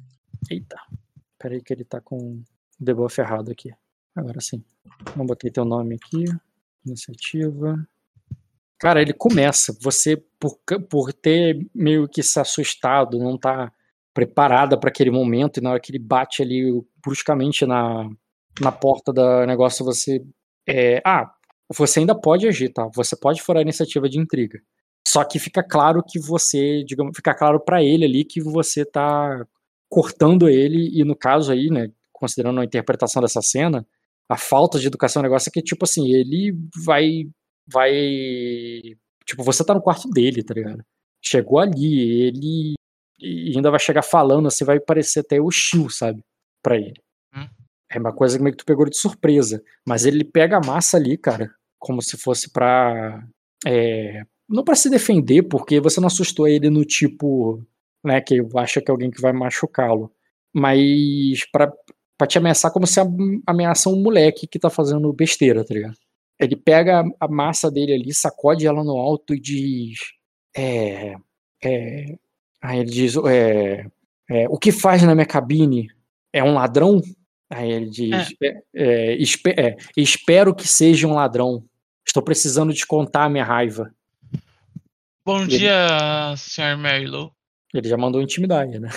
[0.50, 0.76] Eita.
[1.38, 2.42] Peraí que ele tá com o
[2.78, 3.72] debuff errado aqui.
[4.14, 4.62] Agora sim.
[5.16, 6.24] Não botei teu nome aqui.
[6.84, 7.86] Iniciativa.
[8.78, 9.76] Cara, ele começa.
[9.82, 13.72] Você, por, por ter meio que se assustado, não tá
[14.14, 16.64] preparada para aquele momento, e na hora que ele bate ali
[17.04, 18.08] bruscamente na,
[18.60, 20.22] na porta do negócio, você.
[20.68, 21.30] É, ah,
[21.74, 22.88] você ainda pode agir, tá?
[22.94, 24.58] Você pode furar a iniciativa de intriga.
[25.06, 29.46] Só que fica claro que você, digamos, fica claro para ele ali que você tá
[29.88, 33.86] cortando ele, e no caso aí, né, considerando a interpretação dessa cena,
[34.28, 36.52] a falta de educação é um negócio que, tipo assim, ele
[36.84, 37.24] vai.
[37.70, 37.92] Vai.
[39.26, 40.82] Tipo, você tá no quarto dele, tá ligado?
[41.22, 42.74] Chegou ali, ele.
[43.20, 46.22] E ainda vai chegar falando, assim, vai parecer até hostil, sabe?
[46.62, 47.00] Pra ele.
[47.34, 47.48] Hum.
[47.90, 49.62] É uma coisa que meio que tu pegou de surpresa.
[49.86, 53.22] Mas ele pega a massa ali, cara, como se fosse pra.
[53.66, 57.62] É, não pra se defender, porque você não assustou ele no tipo.
[58.04, 60.12] Né, que acha que é alguém que vai machucá-lo.
[60.54, 61.70] Mas pra,
[62.16, 65.96] pra te ameaçar como se am- ameaça um moleque que tá fazendo besteira, tá ligado?
[66.38, 69.98] Ele pega a- massa dele ali, sacode ela no alto e diz.
[70.56, 71.16] É.
[71.62, 72.06] é
[72.62, 73.16] aí ele diz.
[73.16, 73.86] É,
[74.30, 75.88] é, o que faz na minha cabine
[76.32, 77.00] é um ladrão?
[77.50, 78.34] Aí ele diz.
[78.42, 81.64] é, é, espe- é, espero que seja um ladrão.
[82.06, 83.92] Estou precisando descontar a minha raiva.
[85.24, 86.78] Bom Ele- dia, Sr.
[86.78, 87.32] Merlo.
[87.74, 88.88] Ele já mandou intimidar, né?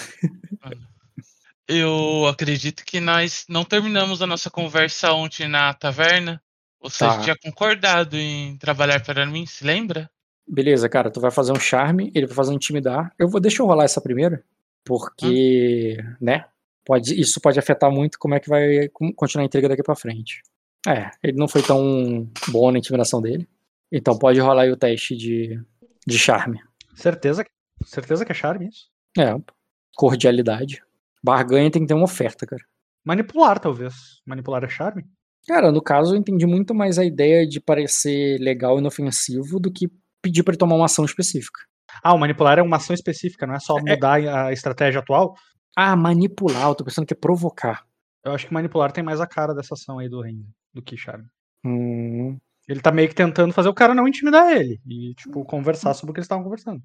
[1.67, 6.41] Eu acredito que nós não terminamos a nossa conversa ontem na taverna.
[6.82, 7.20] Você Tá.
[7.22, 10.10] tinha concordado em trabalhar para mim, se lembra?
[10.48, 13.13] Beleza, cara, tu vai fazer um charme, ele vai fazer um intimidar.
[13.17, 14.44] Eu vou, deixa eu rolar essa primeira,
[14.84, 16.46] porque, né?
[16.84, 20.41] Pode, isso pode afetar muito como é que vai continuar a intriga daqui pra frente.
[20.88, 23.48] É, ele não foi tão bom na intimidação dele.
[23.91, 25.62] Então pode rolar aí o teste de,
[26.08, 26.60] de charme.
[26.96, 27.52] Certeza, que-
[27.86, 28.89] certeza que é charme isso?
[29.17, 29.36] É,
[29.96, 30.82] cordialidade.
[31.24, 32.63] Barganha tem que ter uma oferta, cara.
[33.06, 34.22] Manipular, talvez.
[34.26, 35.06] Manipular é charme?
[35.47, 39.71] Cara, no caso eu entendi muito mais a ideia de parecer legal e inofensivo do
[39.71, 39.89] que
[40.21, 41.60] pedir pra ele tomar uma ação específica.
[42.04, 45.36] Ah, o manipular é uma ação específica, não é só mudar a estratégia atual.
[45.75, 47.84] Ah, manipular, eu tô pensando que é provocar.
[48.23, 50.95] Eu acho que manipular tem mais a cara dessa ação aí do Renzi do que
[50.95, 51.25] charme.
[51.65, 54.80] Hum, Ele tá meio que tentando fazer o cara não intimidar ele.
[54.88, 56.82] E, tipo, conversar sobre o que eles estavam conversando.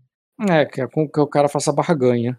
[0.49, 2.38] É, que é com que o cara faça barganha.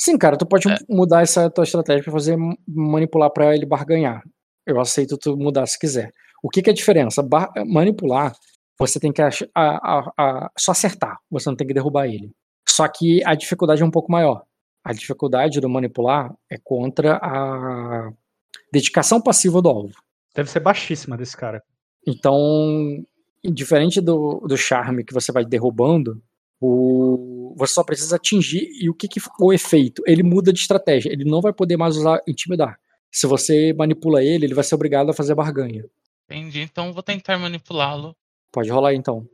[0.00, 0.76] Sim, cara, tu pode É.
[0.88, 4.22] mudar essa tua estratégia pra fazer manipular pra ele barganhar.
[4.68, 6.12] Eu aceito tu mudar se quiser.
[6.42, 7.22] O que que é a diferença?
[7.22, 8.32] Bar- manipular,
[8.78, 12.30] você tem que a- a- a- só acertar, você não tem que derrubar ele.
[12.68, 14.42] Só que a dificuldade é um pouco maior.
[14.84, 18.10] A dificuldade do manipular é contra a
[18.72, 19.94] dedicação passiva do alvo.
[20.34, 21.62] Deve ser baixíssima desse cara.
[22.06, 23.02] Então,
[23.42, 26.22] diferente do, do charme que você vai derrubando,
[26.60, 28.68] o, você só precisa atingir.
[28.80, 30.02] E o que, que o efeito?
[30.06, 31.10] Ele muda de estratégia.
[31.10, 32.78] Ele não vai poder mais usar intimidar.
[33.10, 35.84] Se você manipula ele, ele vai ser obrigado a fazer barganha.
[36.30, 38.14] Entendi, então vou tentar manipulá-lo.
[38.52, 39.26] Pode rolar então.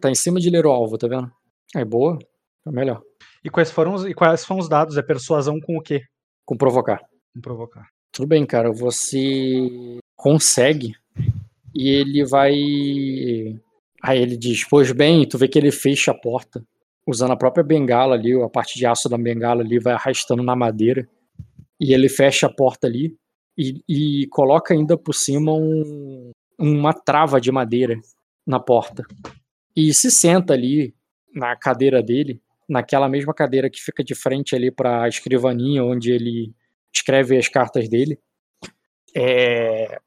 [0.00, 1.30] Tá em cima de ler o alvo, tá vendo?
[1.74, 2.18] É boa.
[2.66, 3.02] É melhor.
[3.44, 4.96] E quais foram os, e quais foram os dados?
[4.96, 6.02] É persuasão com o quê?
[6.44, 7.00] Com provocar.
[7.34, 7.88] Com provocar.
[8.12, 8.72] Tudo bem, cara.
[8.72, 10.94] Você consegue.
[11.74, 12.52] E ele vai.
[14.02, 16.62] Aí ele diz: Pois bem, tu vê que ele fecha a porta.
[17.06, 20.56] usando a própria bengala ali, a parte de aço da bengala ali, vai arrastando na
[20.56, 21.08] madeira.
[21.80, 23.16] E ele fecha a porta ali
[23.56, 27.96] e, e coloca ainda por cima um, uma trava de madeira
[28.46, 29.04] na porta.
[29.76, 30.94] E se senta ali
[31.34, 36.12] na cadeira dele, naquela mesma cadeira que fica de frente ali para a escrivaninha onde
[36.12, 36.52] ele
[36.92, 38.18] escreve as cartas dele.
[39.14, 40.00] É,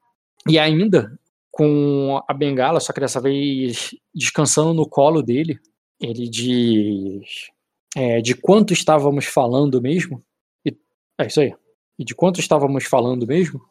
[0.47, 1.17] e ainda
[1.51, 5.59] com a bengala, só que dessa vez descansando no colo dele,
[5.99, 7.51] ele diz
[7.95, 10.23] é, de quanto estávamos falando mesmo.
[10.65, 10.75] E,
[11.19, 11.53] é isso aí.
[12.01, 13.61] E de quanto estávamos falando mesmo?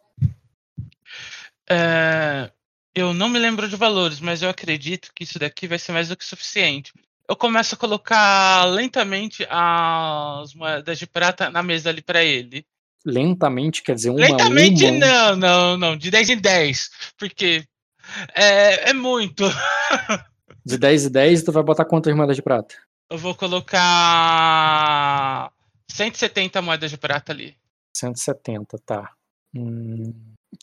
[1.69, 2.49] É,
[2.95, 6.07] eu não me lembro de valores, mas eu acredito que isso daqui vai ser mais
[6.07, 6.93] do que suficiente.
[7.29, 12.65] Eu começo a colocar lentamente as moedas de prata na mesa ali para ele.
[13.05, 14.99] Lentamente, quer dizer, uma Lentamente uma?
[14.99, 17.65] não, não, não, de 10 em 10, porque
[18.33, 19.43] é, é muito.
[20.65, 22.77] De 10 em 10, tu vai botar quantas moedas de prata?
[23.09, 23.81] Eu vou colocar
[25.89, 27.57] 170 moedas de prata ali.
[27.95, 29.13] 170, tá.
[29.55, 30.13] Hum,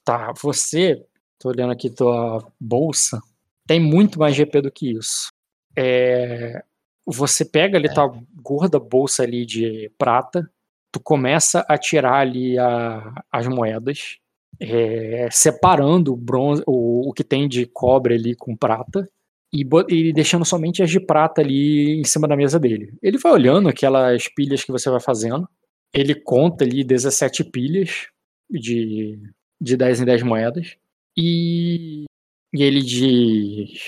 [0.03, 1.05] tá, você,
[1.39, 3.21] tô olhando aqui tua bolsa,
[3.65, 5.31] tem muito mais GP do que isso.
[5.75, 6.63] É,
[7.05, 8.11] você pega ali tua
[8.41, 10.49] gorda bolsa ali de prata,
[10.91, 14.17] tu começa a tirar ali a, as moedas,
[14.59, 19.07] é, separando o, bronze, o, o que tem de cobre ali com prata,
[19.53, 22.93] e, e deixando somente as de prata ali em cima da mesa dele.
[23.01, 25.47] Ele vai olhando aquelas pilhas que você vai fazendo,
[25.93, 28.08] ele conta ali 17 pilhas
[28.50, 29.19] de,
[29.60, 30.78] de 10 em 10 moedas,
[31.17, 32.06] e,
[32.54, 33.80] e ele diz.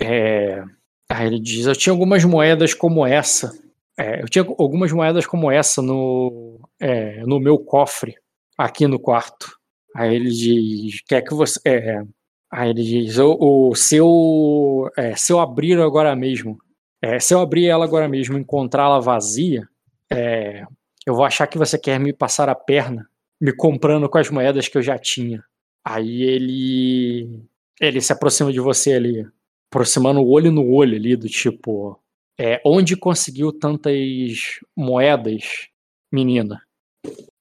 [0.00, 0.62] É,
[1.08, 3.52] aí ele diz: Eu tinha algumas moedas como essa.
[3.98, 8.14] é, eu tinha algumas moedas como essa no, é, no meu cofre,
[8.56, 9.54] aqui no quarto.
[9.94, 11.60] Aí ele diz: Quer que você.
[11.66, 12.02] é,
[12.50, 16.58] aí ele diz: o, o, se, eu, é, se eu abrir agora mesmo,
[17.02, 19.68] é, se eu abrir ela agora mesmo e encontrá-la vazia,
[20.12, 20.64] é,
[21.06, 23.08] eu vou achar que você quer me passar a perna,
[23.40, 25.44] me comprando com as moedas que eu já tinha.
[25.84, 27.44] Aí ele
[27.80, 29.26] ele se aproxima de você ali,
[29.70, 32.00] aproximando o olho no olho ali, do tipo,
[32.38, 35.68] é, onde conseguiu tantas moedas,
[36.12, 36.62] menina?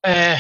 [0.06, 0.36] É,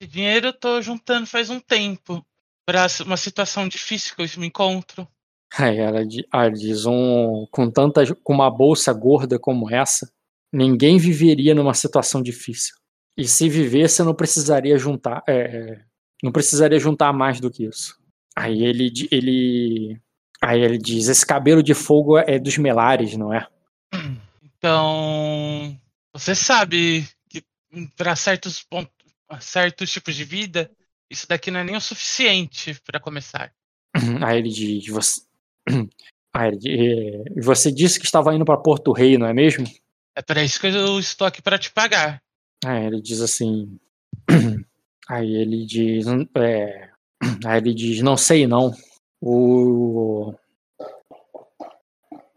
[0.00, 2.24] esse dinheiro eu tô juntando faz um tempo
[2.66, 5.08] para uma situação difícil que eu me encontro.
[5.56, 10.10] Aí ela, ah, diz, um, com tantas, com uma bolsa gorda como essa,
[10.52, 12.74] ninguém viveria numa situação difícil.
[13.16, 15.80] E se vivesse, não precisaria juntar, é,
[16.22, 17.98] não precisaria juntar mais do que isso.
[18.36, 20.00] Aí ele, ele,
[20.40, 23.46] aí ele diz, esse cabelo de fogo é dos melares, não é?
[24.42, 25.78] Então,
[26.14, 27.42] você sabe que
[27.96, 28.92] para certos pontos,
[29.40, 30.70] certos tipos de vida,
[31.10, 33.52] isso daqui não é nem o suficiente para começar.
[34.24, 35.20] Aí ele diz, você,
[36.32, 39.66] aí ele "É, você disse que estava indo para Porto Rei, não é mesmo?
[40.14, 42.22] É para isso que eu estou aqui para te pagar.
[42.64, 43.78] Aí ele diz assim.
[45.08, 46.06] Aí ele diz.
[46.36, 46.88] é,
[47.44, 48.72] aí ele diz, não sei não.
[49.20, 50.32] O.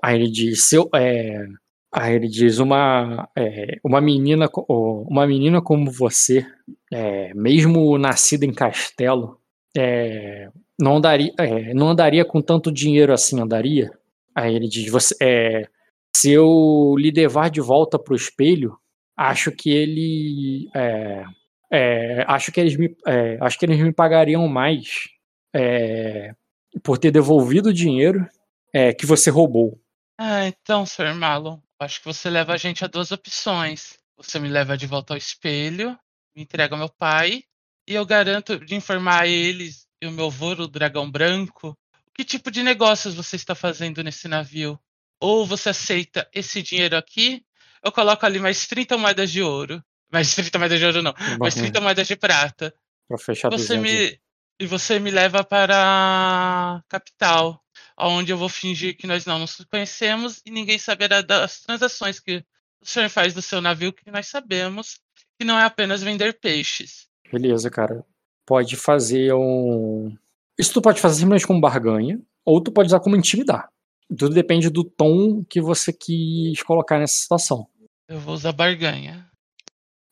[0.01, 0.89] Aí ele diz, seu.
[0.93, 1.45] É,
[1.91, 6.45] aí ele diz, uma, é, uma menina uma menina como você,
[6.91, 9.39] é, mesmo nascida em castelo,
[9.77, 13.91] é, não andaria, é, não andaria com tanto dinheiro assim, andaria?
[14.33, 15.69] Aí ele diz, você, é,
[16.15, 18.77] se eu lhe levar de volta pro espelho,
[19.17, 21.25] acho que ele é,
[21.71, 25.09] é, acho que eles me é, acho que eles me pagariam mais
[25.53, 26.33] é,
[26.81, 28.25] por ter devolvido o dinheiro
[28.73, 29.77] é, que você roubou
[30.17, 31.13] Ah, então, Sr.
[31.15, 33.97] Marlon, acho que você leva a gente a duas opções.
[34.17, 35.97] Você me leva de volta ao espelho,
[36.33, 37.43] me entrega ao meu pai,
[37.87, 41.77] e eu garanto de informar a eles e o meu avô, o dragão branco,
[42.13, 44.79] que tipo de negócios você está fazendo nesse navio.
[45.19, 47.43] Ou você aceita esse dinheiro aqui,
[47.83, 49.83] eu coloco ali mais 30 moedas de ouro.
[50.11, 52.73] Mais 30 moedas de ouro não, mais 30 moedas de prata.
[53.07, 53.81] para fechar Você 200.
[53.81, 54.19] me,
[54.59, 57.61] e você me leva para a capital,
[57.97, 62.43] onde eu vou fingir que nós não nos conhecemos e ninguém saberá das transações que
[62.81, 64.99] o senhor faz do seu navio, que nós sabemos
[65.37, 67.07] que não é apenas vender peixes.
[67.31, 68.05] Beleza, cara.
[68.45, 70.15] Pode fazer um.
[70.57, 73.69] Isso tu pode fazer simplesmente como barganha, ou tu pode usar como intimidar.
[74.09, 77.67] Tudo depende do tom que você quis colocar nessa situação.
[78.07, 79.29] Eu vou usar barganha.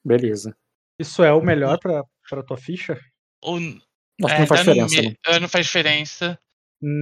[0.05, 0.55] Beleza.
[0.99, 2.99] Isso é o melhor pra, pra tua ficha?
[3.43, 3.77] Ou, Acho
[4.27, 5.15] que é, não faz diferença, me- né?
[5.27, 6.39] é, não faz diferença.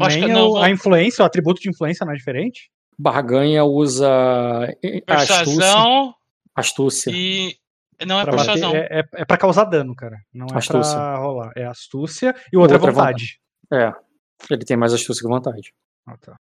[0.02, 2.70] Acho que Nem eu não vou- a influência, o atributo de influência não é diferente?
[3.00, 4.08] Barganha usa
[4.84, 5.36] eh, astúcia.
[5.56, 6.16] Persuasão
[6.56, 7.12] Astúcia.
[7.14, 7.56] e.
[8.06, 8.76] Não é Pra bater- persuasão.
[8.76, 10.18] é, é, é pra causar dano, cara.
[10.34, 10.96] Não é Astúcia.
[10.96, 11.52] pra rolar.
[11.56, 13.40] É astúcia e o outro Outra é vontade.
[13.72, 13.92] É.
[14.50, 15.74] Ele tem mais astúcia que vontade.
[16.08, 16.36] Ah, tá.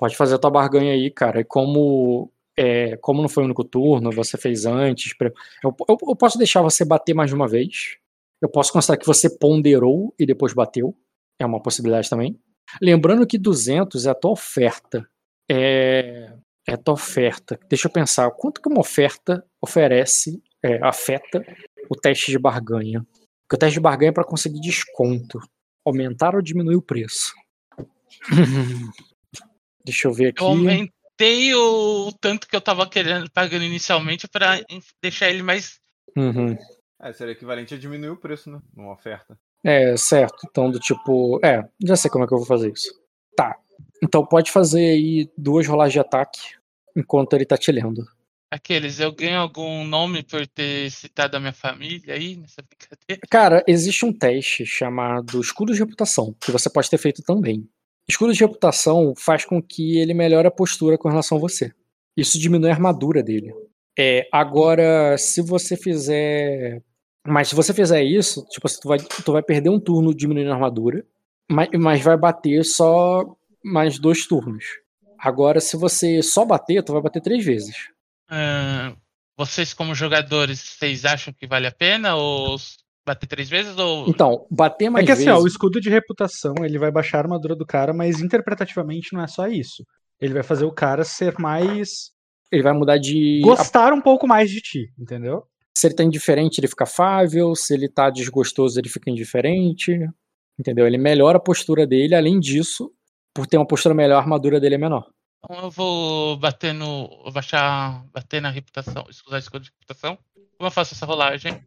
[0.00, 1.42] Pode fazer a tua barganha aí, cara.
[1.42, 5.14] E como, é, como não foi o único turno, você fez antes.
[5.62, 7.98] Eu, eu, eu posso deixar você bater mais de uma vez.
[8.40, 10.96] Eu posso considerar que você ponderou e depois bateu.
[11.38, 12.40] É uma possibilidade também.
[12.80, 15.06] Lembrando que 200 é a tua oferta.
[15.50, 16.32] É,
[16.66, 17.60] é a tua oferta.
[17.68, 18.30] Deixa eu pensar.
[18.30, 21.44] Quanto que uma oferta oferece, é, afeta
[21.90, 23.06] o teste de barganha?
[23.42, 25.38] Porque o teste de barganha é para conseguir desconto.
[25.84, 27.34] Aumentar ou diminuir o preço.
[29.84, 30.42] Deixa eu ver aqui.
[30.42, 34.60] Eu aumentei o tanto que eu tava querendo pagando inicialmente para
[35.02, 35.80] deixar ele mais.
[36.16, 36.56] Uhum.
[37.00, 38.60] É, seria equivalente a diminuir o preço, né?
[38.76, 39.38] Numa oferta.
[39.64, 40.46] É, certo.
[40.48, 41.40] Então, do tipo.
[41.44, 42.92] É, já sei como é que eu vou fazer isso.
[43.36, 43.56] Tá.
[44.02, 46.40] Então pode fazer aí duas rolagens de ataque
[46.96, 48.04] enquanto ele tá te lendo.
[48.50, 53.20] Aqueles, eu ganho algum nome por ter citado a minha família aí nessa brincadeira?
[53.30, 57.68] Cara, existe um teste chamado escudo de reputação, que você pode ter feito também.
[58.08, 61.72] Escudo de reputação faz com que ele melhore a postura com relação a você.
[62.16, 63.52] Isso diminui a armadura dele.
[63.98, 66.82] É, agora, se você fizer.
[67.26, 70.50] Mas se você fizer isso, tipo assim, tu vai, tu vai perder um turno diminuindo
[70.50, 71.04] a armadura,
[71.50, 74.64] mas, mas vai bater só mais dois turnos.
[75.18, 77.76] Agora, se você só bater, tu vai bater três vezes.
[78.30, 78.96] Uh,
[79.36, 82.14] vocês, como jogadores, vocês acham que vale a pena?
[82.16, 82.56] Ou
[83.06, 83.76] bater três vezes?
[83.78, 84.08] Ou...
[84.08, 85.28] Então, bater mais É que vezes.
[85.28, 89.12] assim, ó, o escudo de reputação, ele vai baixar a armadura do cara, mas interpretativamente
[89.12, 89.84] não é só isso.
[90.20, 92.10] Ele vai fazer o cara ser mais.
[92.52, 93.40] Ele vai mudar de.
[93.42, 95.44] gostar um pouco mais de ti, entendeu?
[95.76, 97.54] Se ele tá indiferente, ele fica afável.
[97.54, 99.98] Se ele tá desgostoso, ele fica indiferente.
[100.58, 100.86] Entendeu?
[100.86, 102.14] Ele melhora a postura dele.
[102.14, 102.92] Além disso,
[103.32, 105.08] por ter uma postura melhor, a armadura dele é menor.
[105.42, 107.08] Então eu vou bater no.
[107.22, 108.04] Vou baixar.
[108.12, 109.06] bater na reputação.
[109.26, 110.18] Usar escudo de reputação.
[110.58, 111.64] Como eu faço essa rolagem?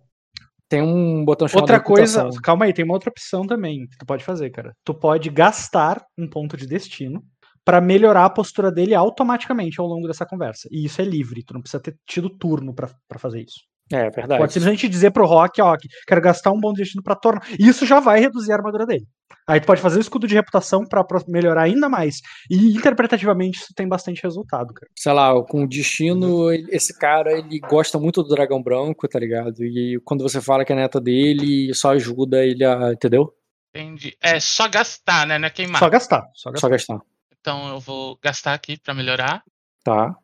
[0.73, 4.07] Tem um botão chamado Outra coisa, calma aí, tem uma outra opção também que tu
[4.07, 4.73] pode fazer, cara.
[4.83, 7.23] Tu pode gastar um ponto de destino
[7.63, 10.67] pra melhorar a postura dele automaticamente ao longo dessa conversa.
[10.71, 13.61] E isso é livre, tu não precisa ter tido turno pra fazer isso.
[13.91, 14.39] É verdade.
[14.39, 17.41] Pode simplesmente dizer pro Rock, ó, que quero gastar um de destino pra tornar.
[17.59, 19.05] Isso já vai reduzir a armadura dele.
[19.45, 22.21] Aí tu pode fazer o escudo de reputação pra pro- melhorar ainda mais.
[22.49, 24.89] E interpretativamente isso tem bastante resultado, cara.
[24.97, 29.61] sei lá, com o destino, esse cara, ele gosta muito do dragão branco, tá ligado?
[29.63, 33.33] E quando você fala que é neta dele, só ajuda ele a, entendeu?
[33.75, 34.15] Entendi.
[34.21, 35.37] É só gastar, né?
[35.37, 35.79] Não é queimar.
[35.79, 36.61] Só gastar, só gastar.
[36.67, 36.99] Só gastar,
[37.41, 39.43] Então eu vou gastar aqui pra melhorar.
[39.83, 40.15] tá?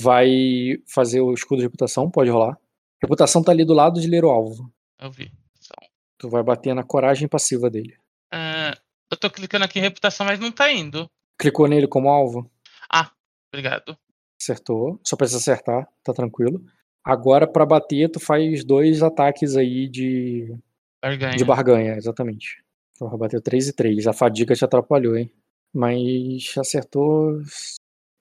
[0.00, 2.56] Vai fazer o escudo de reputação, pode rolar.
[3.02, 4.72] Reputação tá ali do lado de ler o alvo.
[5.00, 5.24] Eu vi.
[5.24, 5.88] Então,
[6.18, 7.96] Tu vai bater na coragem passiva dele.
[8.32, 8.76] ah,
[9.10, 11.08] eu tô clicando aqui em reputação, mas não tá indo.
[11.38, 12.50] Clicou nele como alvo,
[12.92, 13.10] Ah,
[13.52, 13.96] obrigado.
[14.40, 15.00] acertou.
[15.04, 16.62] Só precisa acertar, tá tranquilo.
[17.04, 20.54] Agora, pra bater, tu faz dois ataques aí de,
[21.00, 21.36] Barganha.
[21.36, 22.62] de barganha, exatamente.
[22.98, 24.06] Porra, bateu 3 e 3.
[24.08, 25.32] A fadiga te atrapalhou, hein?
[25.72, 27.40] Mas acertou.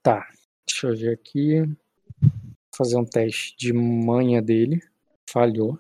[0.03, 0.25] Tá.
[0.67, 1.63] Deixa eu ver aqui.
[2.78, 4.80] Fazer um teste de manha dele.
[5.30, 5.80] Falhou.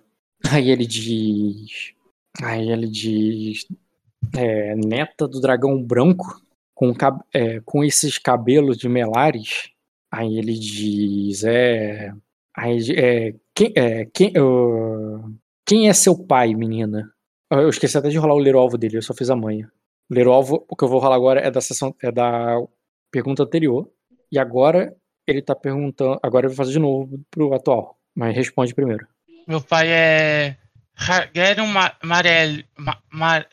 [0.51, 1.93] Aí ele diz.
[2.41, 3.65] Aí ele diz.
[4.35, 6.41] É, neta do dragão branco.
[6.73, 6.93] Com,
[7.33, 9.69] é, com esses cabelos de melares.
[10.11, 11.43] Aí ele diz.
[11.43, 12.13] É.
[12.55, 15.29] Aí, é, quem, é, quem, ah,
[15.63, 17.13] quem é seu pai, menina?
[17.51, 19.71] Eu esqueci até de rolar o ler o alvo dele, eu só fiz a manha.
[20.09, 22.57] Ler o alvo, o que eu vou rolar agora é da sessão, é da
[23.11, 23.89] pergunta anterior.
[24.31, 24.95] E agora
[25.27, 26.19] ele tá perguntando.
[26.23, 27.97] Agora eu vou fazer de novo pro atual.
[28.15, 29.07] Mas responde primeiro.
[29.47, 30.57] Meu pai é.
[30.95, 32.63] Hargerion Ma Marel...
[32.77, 33.47] Ma Mar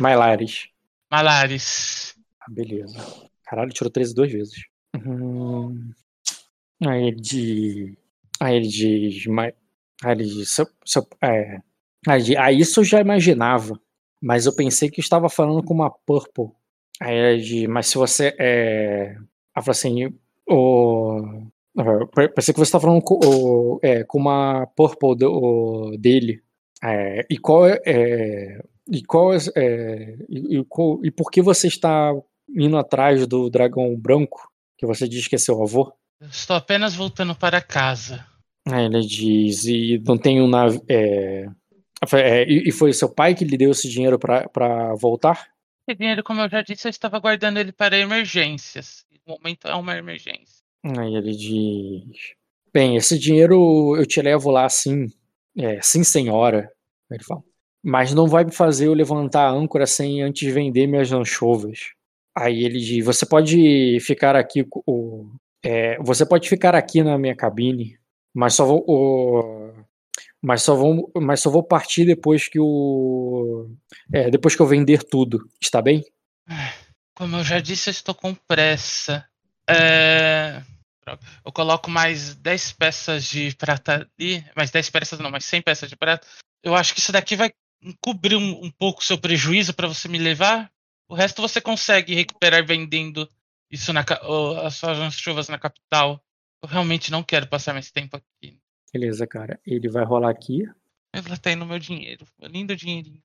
[0.00, 0.68] Mailares.
[1.10, 2.14] Malares.
[2.40, 2.98] Ah, beleza.
[3.44, 4.64] Caralho, tirou 13 duas vezes.
[4.94, 5.92] Hum.
[6.86, 7.96] Aí ele diz.
[8.40, 9.24] Aí ele diz.
[10.04, 10.56] Aí ele diz.
[11.22, 11.60] É,
[12.08, 13.80] aí, ah, isso eu já imaginava.
[14.20, 16.50] Mas eu pensei que eu estava falando com uma Purple.
[17.00, 18.34] Aí ele diz, mas se você.
[18.38, 19.14] É...
[19.54, 20.18] Ela fala assim.
[20.48, 21.46] O...
[22.34, 26.42] Pensei que você estava falando com, o- é, com uma Purple do- o- dele.
[26.84, 27.80] É, e qual é.
[27.86, 32.12] é, e qual é, é, e, e qual- e por que você está
[32.54, 35.92] indo atrás do dragão branco, que você diz que é seu avô.
[36.20, 38.26] Eu estou apenas voltando para casa.
[38.68, 40.82] Aí ele diz, e não tem um navio.
[40.88, 41.46] É,
[42.14, 45.48] é, e foi seu pai que lhe deu esse dinheiro pra voltar?
[45.88, 49.04] Esse dinheiro, como eu já disse, eu estava guardando ele para emergências.
[49.26, 50.62] Momento é uma emergência.
[50.84, 52.34] Aí ele diz:
[52.72, 55.06] Bem, esse dinheiro eu te levo lá sim,
[55.56, 56.70] é, sim, senhora.
[57.10, 57.42] Ele fala.
[57.84, 61.90] Mas não vai me fazer eu levantar a âncora sem antes vender minhas anchovas.
[62.36, 64.66] Aí ele diz: Você pode ficar aqui.
[64.86, 65.30] o-
[65.64, 67.96] é, você pode ficar aqui na minha cabine,
[68.34, 68.84] mas só vou.
[68.88, 69.72] o-
[70.42, 73.68] mas só vou, mas só vou partir depois que o.
[74.12, 75.48] é, depois que eu vender tudo.
[75.60, 76.02] Está bem?
[77.14, 79.26] Como eu já disse, eu estou com pressa.
[79.68, 80.62] É.
[81.44, 84.44] Eu coloco mais 10 peças de prata ali.
[84.56, 86.26] Mais 10 peças não, mais 100 peças de prata.
[86.62, 87.52] Eu acho que isso daqui vai
[88.00, 90.70] cobrir um, um pouco o seu prejuízo para você me levar.
[91.08, 93.28] O resto você consegue recuperar vendendo
[93.70, 94.04] isso na
[94.64, 96.22] as suas chuvas na capital.
[96.62, 98.58] Eu realmente não quero passar mais tempo aqui.
[98.92, 99.60] Beleza, cara.
[99.66, 100.62] Ele vai rolar aqui.
[101.12, 102.26] Ela tá aí no meu dinheiro.
[102.38, 103.22] Meu lindo dinheirinho.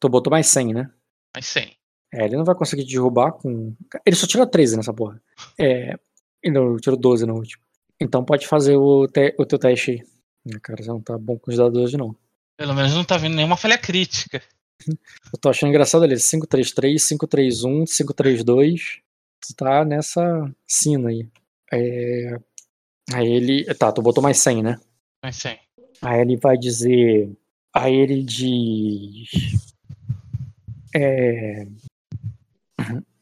[0.00, 0.92] Tu botou mais 100, né?
[1.34, 1.76] Mas 100.
[2.12, 3.74] É, ele não vai conseguir derrubar com.
[4.04, 5.20] Ele só tirou 13 nessa porra.
[5.58, 5.94] É.
[6.42, 7.62] e Não, tirou 12 no último.
[8.00, 9.34] Então pode fazer o, te...
[9.38, 10.02] o teu teste aí.
[10.54, 12.16] Ah, Cara, você não tá bom com os dados hoje, não.
[12.56, 14.42] Pelo menos não tá vindo nenhuma falha crítica.
[15.32, 16.16] Eu tô achando engraçado ali.
[16.16, 19.00] 533, 531, 532.
[19.40, 21.28] Tu tá nessa sina aí.
[21.72, 22.36] É...
[23.12, 23.64] Aí ele.
[23.74, 24.80] Tá, tu botou mais 100, né?
[25.22, 25.58] Mas 100.
[26.02, 27.30] Aí ele vai dizer.
[27.74, 29.74] Aí ele diz.
[30.94, 31.66] É.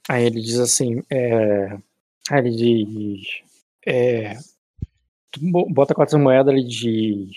[0.09, 1.03] Aí ele diz assim.
[1.11, 1.77] É...
[2.31, 3.29] Aí ele diz.
[3.87, 4.37] É...
[5.71, 7.37] Bota quatro moedas, ele diz.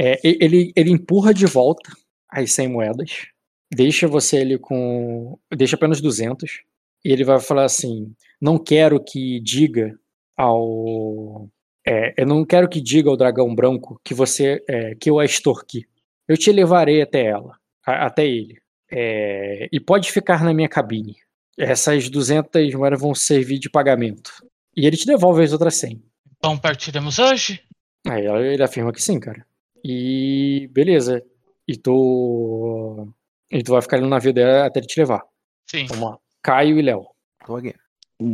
[0.00, 1.90] É, ele, ele empurra de volta
[2.28, 3.26] as 100 moedas.
[3.72, 5.38] Deixa você ali com.
[5.54, 6.62] Deixa apenas 200.
[7.04, 9.96] E ele vai falar assim: Não quero que diga
[10.36, 11.48] ao.
[11.86, 15.24] É, eu não quero que diga ao dragão branco que você é, que eu a
[15.24, 15.86] extorqui.
[16.26, 17.56] Eu te levarei até ela,
[17.86, 18.58] a- até ele.
[18.90, 21.16] É, e pode ficar na minha cabine.
[21.58, 24.30] Essas 200 moedas vão servir de pagamento.
[24.76, 26.02] E ele te devolve as outras 100.
[26.36, 27.60] Então partiremos hoje?
[28.06, 29.44] Aí ele afirma que sim, cara.
[29.84, 31.22] E beleza.
[31.66, 33.08] E tu.
[33.50, 35.22] E tu vai ficar ali no navio dela até ele te levar.
[35.66, 35.86] Sim.
[35.86, 36.18] Vamos lá.
[36.42, 37.06] Caio e Léo.
[37.44, 37.74] Tô aqui.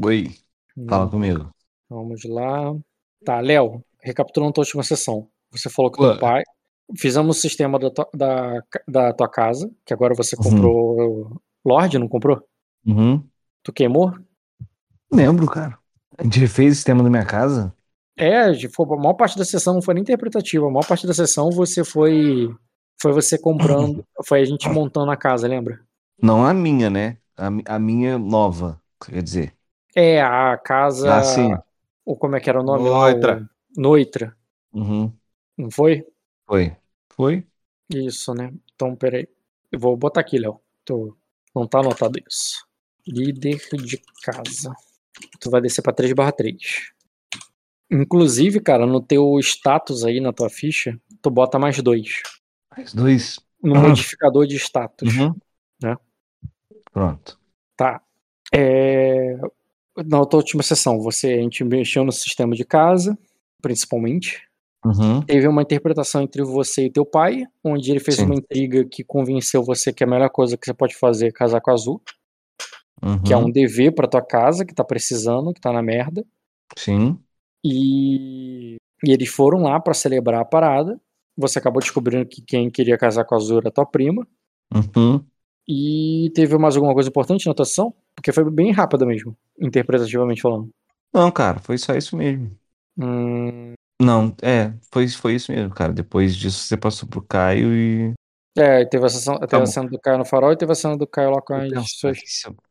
[0.05, 0.31] Oi,
[0.89, 1.51] fala Hum, comigo.
[1.89, 2.75] Vamos lá.
[3.25, 5.29] Tá, Léo, recapitulando tua última sessão.
[5.51, 6.11] Você falou que Ué.
[6.11, 6.43] teu pai.
[6.99, 10.43] Fizemos o sistema da tua, da, da tua casa, que agora você Uhum.
[10.43, 11.41] comprou.
[11.65, 12.43] Lorde, não comprou?
[12.87, 13.31] Uhum.
[13.63, 14.13] Tu queimou?
[15.11, 15.79] Lembro, cara.
[16.19, 17.75] A gente refez o sistema da minha casa?
[18.17, 18.53] É, a
[18.97, 20.67] maior parte da sessão não foi nem interpretativa.
[20.67, 22.49] A maior parte da sessão você foi.
[23.01, 24.05] Foi você comprando.
[24.27, 25.81] Foi a gente montando a casa, lembra?
[26.21, 27.19] Não a minha, né?
[27.37, 29.57] A, a minha nova, quer dizer.
[29.95, 31.11] É, a casa.
[31.19, 31.55] Ah, sim.
[32.05, 32.89] Ou como é que era o nome?
[32.89, 33.35] Noitra.
[33.35, 34.37] O- Noitra.
[34.73, 35.19] Uhum.
[35.57, 36.05] Não foi?
[36.47, 36.75] Foi.
[37.11, 37.47] Foi?
[37.91, 38.53] Isso, né?
[38.75, 39.27] Então, peraí.
[39.73, 40.61] Eu vou botar aqui, Léo.
[40.85, 41.17] Tô-
[41.55, 42.67] Não tá anotado isso.
[43.07, 44.73] Líder de casa.
[45.41, 46.93] Tu vai descer pra 3 barra 3.
[47.91, 52.23] Inclusive, cara, no teu status aí, na tua ficha, tu bota mais dois.
[52.77, 53.39] Mais dois.
[53.63, 53.81] No Ah.
[53.89, 55.15] modificador de status.
[55.17, 55.35] Uhum.
[55.83, 55.97] Né?
[56.93, 57.39] Pronto.
[57.77, 58.01] Tá.
[58.53, 59.39] É...
[60.07, 63.17] Na tua última sessão, você, a gente mexeu no sistema de casa,
[63.63, 64.43] principalmente.
[64.85, 65.23] Uhum.
[65.23, 68.25] Teve uma interpretação entre você e teu pai, onde ele fez Sim.
[68.25, 71.61] uma intriga que convenceu você que a melhor coisa que você pode fazer é casar
[71.61, 72.03] com a Azul,
[73.05, 73.23] Uhum.
[73.23, 76.25] que é um dever pra tua casa, que tá precisando, que tá na merda.
[76.77, 77.19] Sim.
[77.63, 81.01] E, e eles foram lá pra celebrar a parada.
[81.37, 84.27] Você acabou descobrindo que quem queria casar com a Azul era tua prima.
[84.73, 85.25] Uhum.
[85.69, 87.95] E teve mais alguma coisa importante na tua sessão?
[88.15, 90.69] Porque foi bem rápida mesmo, interpretativamente falando.
[91.13, 92.51] Não, cara, foi só isso mesmo.
[92.99, 95.93] Hum, Não, é, foi, foi isso mesmo, cara.
[95.93, 98.13] Depois disso você passou pro Caio e.
[98.57, 100.75] é, teve a, sessão, teve Tá a cena do Caio no farol e teve a
[100.75, 102.13] cena do Caio lá com as isso é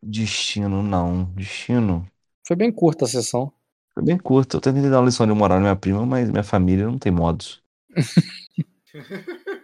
[0.01, 1.25] Destino, não.
[1.35, 2.07] Destino.
[2.45, 3.51] Foi bem curta a sessão.
[3.93, 4.57] Foi bem curto.
[4.57, 7.11] Eu tentei dar uma lição de moral na minha prima, mas minha família não tem
[7.11, 7.61] modos.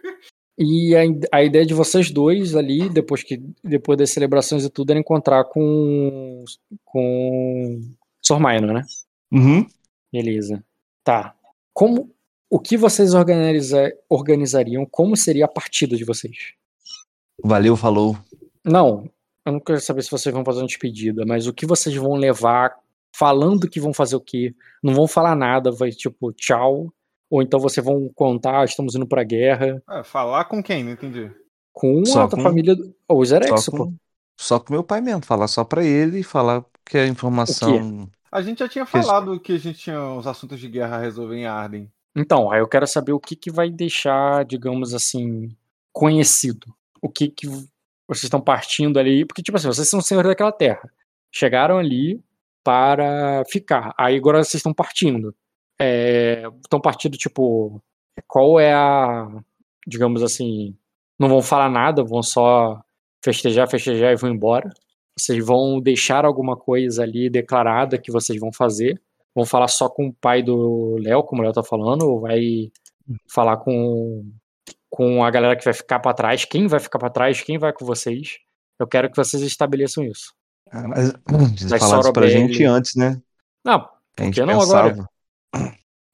[0.62, 4.90] E a, a ideia de vocês dois ali, depois que depois das celebrações e tudo,
[4.90, 6.44] era encontrar com
[6.84, 7.80] com
[8.20, 8.82] Sormaino, né?
[9.32, 9.66] Uhum.
[10.12, 10.62] Beleza.
[11.02, 11.34] Tá.
[11.72, 12.14] Como
[12.50, 14.84] o que vocês organiza, organizariam?
[14.84, 16.52] Como seria a partida de vocês?
[17.42, 18.18] Valeu, falou.
[18.64, 19.08] Não,
[19.46, 22.14] eu não quero saber se vocês vão fazer uma despedida, mas o que vocês vão
[22.14, 22.74] levar
[23.16, 24.54] falando que vão fazer o quê?
[24.82, 26.92] Não vão falar nada, vai tipo tchau.
[27.30, 30.82] Ou então vocês vão contar, estamos indo pra guerra Ah, falar com quem?
[30.82, 31.30] Não entendi.
[31.72, 33.86] com Só a com- família, do- ou os Só Erexo, pô.
[33.86, 33.94] com,
[34.36, 35.24] só com meu pai mesmo.
[35.24, 38.08] Falar só pra ele e falar que a informação.
[38.32, 41.36] A gente já tinha falado que a gente tinha os assuntos de guerra a resolver
[41.36, 41.88] em Arden.
[42.16, 45.48] Então, aí eu quero saber o que, que vai deixar, digamos assim,
[45.92, 46.66] conhecido.
[47.00, 47.46] O que, que
[48.10, 49.24] vocês estão partindo ali.
[49.24, 50.90] Porque, tipo assim, vocês são senhores daquela terra.
[51.32, 52.20] Chegaram ali
[52.64, 53.94] para ficar.
[53.96, 55.34] Aí agora vocês estão partindo.
[56.62, 57.80] Estão partindo, tipo,
[58.26, 59.28] qual é a.
[59.86, 60.76] Digamos assim.
[61.18, 62.82] Não vão falar nada, vão só
[63.22, 64.70] festejar, festejar e vão embora.
[65.16, 69.00] Vocês vão deixar alguma coisa ali declarada que vocês vão fazer
[69.34, 72.70] vão falar só com o pai do Léo, como o Léo tá falando, ou vai
[73.28, 74.24] falar com,
[74.88, 76.44] com a galera que vai ficar pra trás?
[76.44, 77.40] Quem vai ficar pra trás?
[77.40, 78.38] Quem vai com vocês?
[78.78, 80.32] Eu quero que vocês estabeleçam isso.
[80.72, 81.12] Ah, mas,
[81.68, 83.20] Das falaram isso pra gente antes, né?
[83.64, 83.78] Não, A
[84.16, 84.90] por gente que não agora?
[84.94, 85.08] pensava.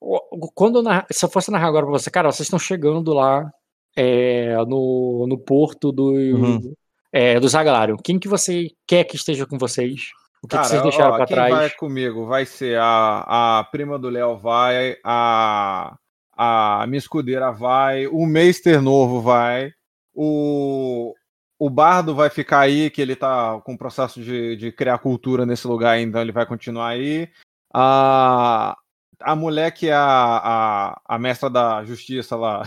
[0.01, 3.13] O- Quando eu narrar- se eu fosse narrar agora pra você, cara, vocês estão chegando
[3.13, 3.51] lá
[3.97, 6.75] é, no, no porto do, Uhum.
[7.13, 7.97] é, do Zaglário.
[8.05, 10.11] Quem que você quer que esteja com vocês?
[10.47, 11.53] O que, que Cara, vocês deixaram ó, pra quem trás?
[11.53, 15.97] vai comigo vai ser a, a prima do Léo vai, a,
[16.37, 19.73] a minha escudeira vai, o Meister novo vai,
[20.15, 21.13] o,
[21.59, 25.45] o Bardo vai ficar aí, que ele tá com o processo de, de criar cultura
[25.45, 27.29] nesse lugar, então ele vai continuar aí.
[27.75, 28.77] A,
[29.21, 32.63] a mulher que é a, a, a mestra da justiça lá,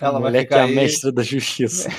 [0.00, 0.74] ela vai Moleque ficar é a aí.
[0.74, 1.90] mestra da justiça.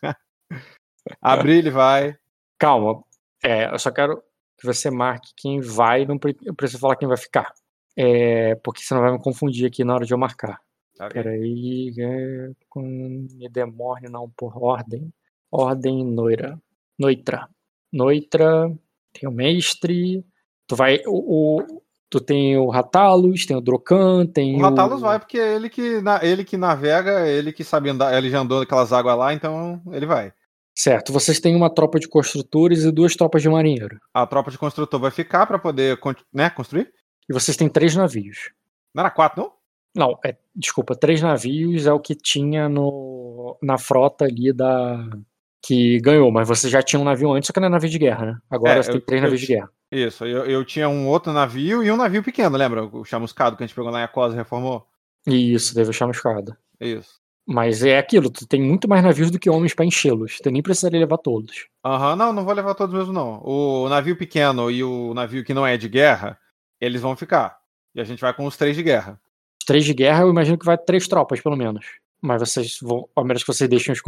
[1.20, 2.16] a Brilhe vai.
[2.58, 3.04] Calma.
[3.42, 4.22] É, eu só quero
[4.58, 6.04] que você marque quem vai.
[6.06, 7.52] Não pre- eu preciso falar quem vai ficar.
[7.96, 10.60] É, porque senão vai me confundir aqui na hora de eu marcar.
[11.14, 11.92] Peraí.
[11.98, 15.12] É, com me demorne, não, por ordem.
[15.50, 16.58] Ordem Noira.
[16.98, 17.48] Noitra.
[17.92, 18.72] Noitra.
[19.12, 20.24] Tem o mestre.
[20.66, 21.00] Tu vai.
[21.06, 25.54] O, o- tu tem o Ratalos, tem o Drocan, tem O Ratalos vai porque é
[25.54, 29.32] ele que, ele que navega, ele que sabe andar, ele já andou naquelas águas lá,
[29.32, 30.30] então ele vai.
[30.74, 31.12] Certo.
[31.12, 33.98] Vocês têm uma tropa de construtores e duas tropas de marinheiro.
[34.14, 35.98] A tropa de construtor vai ficar pra poder
[36.32, 36.90] né, construir?
[37.28, 38.50] E vocês têm três navios.
[38.94, 39.52] Não era quatro, não?
[39.94, 45.06] Não, é, desculpa, três navios é o que tinha no, na frota ali da.
[45.62, 47.98] que ganhou, mas você já tinha um navio antes, só que não é navio de
[47.98, 48.38] guerra, né?
[48.50, 49.70] Agora É, você tem eu- três eu navios de ti- guerra.
[49.92, 52.84] Isso, eu, eu tinha um outro navio e um navio pequeno, lembra?
[52.86, 54.86] O chamuscado que a gente pegou lá em Acosa e reformou?
[55.26, 56.58] Isso, deve chamar escada.
[56.80, 57.20] Isso.
[57.46, 60.38] Mas é aquilo, tu tem muito mais navios do que homens pra enchê-los.
[60.42, 61.66] Tu nem precisaria levar todos.
[61.84, 63.42] Aham, não, não vou levar todos mesmo, não.
[63.44, 66.38] O navio pequeno e o navio que não é de guerra,
[66.80, 67.58] eles vão ficar.
[67.94, 69.20] E a gente vai com os três de guerra.
[69.60, 71.84] Os três de guerra, eu imagino que vai três tropas, pelo menos.
[72.20, 73.08] Mas vocês vão.
[73.14, 74.00] Ao menos que vocês deixem os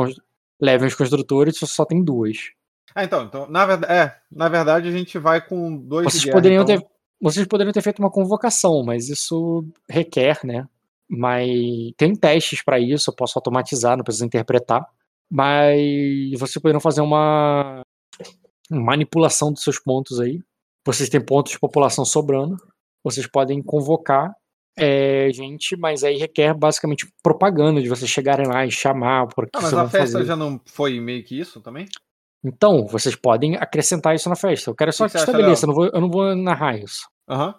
[0.60, 2.52] levem os construtores, você só tem duas.
[2.94, 6.26] Ah, então, então na, verdade, é, na verdade a gente vai com dois Vocês de
[6.26, 6.36] guerra.
[6.36, 6.86] poderiam então- ter.
[7.20, 10.66] Vocês poderiam ter feito uma convocação, mas isso requer, né?
[11.08, 11.48] Mas
[11.96, 14.86] tem testes para isso, eu posso automatizar, não precisa interpretar.
[15.30, 15.78] Mas
[16.38, 17.82] vocês poderiam fazer uma
[18.70, 20.40] manipulação dos seus pontos aí.
[20.86, 22.56] Vocês têm pontos de população sobrando.
[23.02, 24.34] Vocês podem convocar
[24.76, 29.28] é, gente, mas aí requer basicamente propaganda de vocês chegarem lá e chamar.
[29.28, 30.24] Por que Ah, mas a festa fazer.
[30.24, 31.86] já não foi meio que isso também?
[32.44, 34.70] Então, vocês podem acrescentar isso na festa.
[34.70, 37.08] Eu quero só que que estabeleça, eu não, vou, eu não vou narrar isso.
[37.28, 37.54] Aham.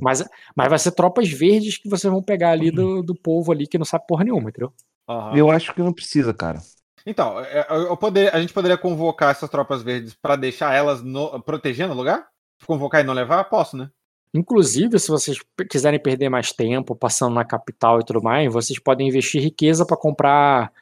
[0.00, 0.24] Mas,
[0.56, 3.78] mas vai ser tropas verdes que vocês vão pegar ali do, do povo ali que
[3.78, 4.72] não sabe porra nenhuma, entendeu?
[5.08, 5.36] aham.
[5.36, 6.60] Eu acho que não precisa, cara.
[7.04, 11.02] Então, é, eu- eu poder- a gente poderia convocar essas tropas verdes pra deixar elas
[11.02, 12.26] no- protegendo o lugar?
[12.66, 13.42] Convocar e não levar?
[13.44, 13.90] Posso, né?
[14.34, 19.08] Inclusive, se vocês quiserem perder mais tempo passando na capital e tudo mais, vocês podem
[19.08, 20.72] investir riqueza pra comprar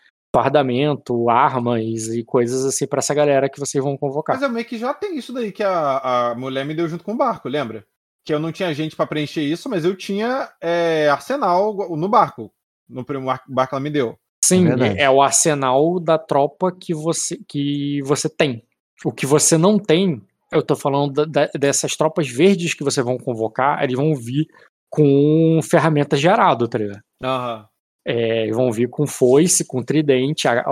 [0.44, 4.36] fardamento, armas e coisas assim pra essa galera que vocês vão convocar.
[4.36, 7.02] Mas eu meio que já tenho isso daí que a, a mulher me deu junto
[7.02, 7.84] com o barco, lembra?
[8.24, 12.52] Que eu não tinha gente pra preencher isso, mas eu tinha é, arsenal no barco.
[12.88, 14.18] No primeiro bar- barco que ela me deu.
[14.44, 14.98] Sim, verdade.
[14.98, 18.64] é, é o arsenal da tropa que você, que você tem.
[19.04, 20.20] O que você não tem,
[20.52, 24.46] eu tô falando da- da- dessas tropas verdes que vocês vão convocar, eles vão vir
[24.90, 27.00] com ferramentas de arado, tá ligado?
[27.22, 27.66] Aham.
[28.04, 30.48] É, vão vir com foice, com tridente.
[30.48, 30.62] Aí,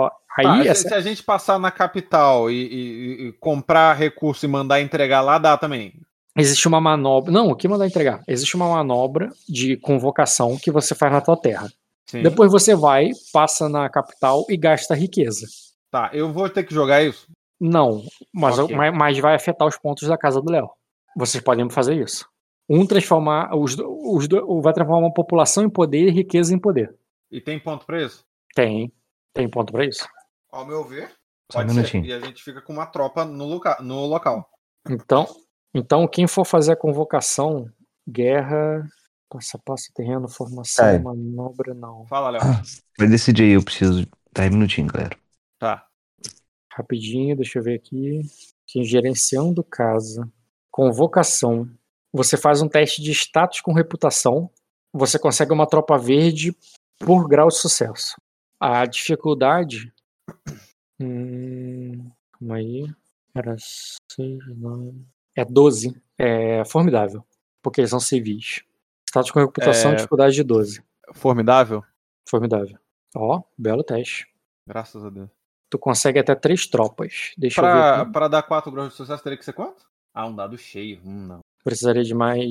[0.43, 4.49] Tá, se, essa- se a gente passar na capital e, e- e comprar recurso e
[4.49, 5.93] mandar entregar lá, dá também.
[6.37, 7.31] Existe uma manobra.
[7.31, 8.23] Não, o que mandar entregar?
[8.27, 11.69] Existe uma manobra de convocação que você faz na tua terra.
[12.07, 12.23] Sim.
[12.23, 15.45] Depois você vai, passa na capital e gasta riqueza.
[15.91, 17.27] Tá, eu vou ter que jogar isso?
[17.59, 18.03] Não,
[18.33, 18.75] mas, Ok.
[18.75, 20.69] mas, mas vai afetar os pontos da casa do Léo.
[21.15, 22.27] Vocês podem fazer isso.
[22.69, 23.55] Um transformar.
[23.55, 24.27] Os, os,
[24.61, 26.95] vai transformar uma população em poder e riqueza em poder.
[27.31, 28.23] E tem ponto pra isso?
[28.55, 28.91] Tem.
[29.33, 30.07] Tem ponto pra isso.
[30.51, 31.11] Ao meu ver,
[31.51, 32.03] Só um pode ser.
[32.03, 34.49] E a gente fica com uma tropa no, loca no local.
[34.89, 35.27] Então,
[35.73, 37.69] então, quem for fazer a convocação,
[38.07, 38.87] guerra,
[39.29, 40.99] passo a passo, terreno, formação, É.
[40.99, 42.05] manobra, não.
[42.07, 42.41] Fala, Léo.
[42.97, 44.07] Vai decidir aí, eu preciso.
[44.33, 45.17] 10 minutinhos, galera.
[45.59, 45.85] Tá.
[46.71, 48.21] Rapidinho, deixa eu ver aqui.
[48.67, 50.31] Quem gerenciando casa.
[50.71, 51.69] Convocação.
[52.13, 54.49] Você faz um teste de status com reputação.
[54.93, 56.55] Você consegue uma tropa verde
[56.99, 58.15] por grau de sucesso.
[58.59, 59.91] A dificuldade.
[60.99, 62.85] Hum, calma aí.
[63.35, 63.55] Era
[64.11, 64.93] 6, 9.
[65.39, 65.95] É 12.
[66.17, 67.23] É formidável.
[67.61, 68.61] Porque eles são civis.
[69.09, 69.95] Status com reputação, É.
[69.95, 70.83] dificuldade de 12.
[71.13, 71.83] Formidável.
[72.27, 72.77] Formidável.
[73.15, 74.27] Ó, belo teste.
[74.67, 75.29] Graças a Deus.
[75.69, 77.31] Tu consegue até três tropas.
[77.37, 78.11] Deixa eu ver Pra, aqui.
[78.11, 79.85] pra dar 4 graus de sucesso, teria que ser quanto?
[80.13, 80.99] Ah, um dado cheio.
[81.05, 81.39] Hum, não.
[81.63, 82.43] Precisaria de mais.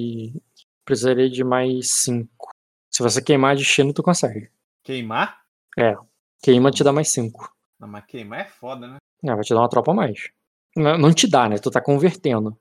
[0.85, 2.49] Precisaria de mais 5.
[2.91, 4.51] Se você queimar destino, tu consegue.
[4.83, 5.43] Queimar?
[6.43, 7.53] Queima te dá mais 5.
[7.79, 8.97] Não, mas queimar é foda, né?
[9.25, 10.31] É, vai te dar uma tropa a mais.
[10.77, 11.59] Não, não te dá, né?
[11.59, 12.57] Tu tá convertendo.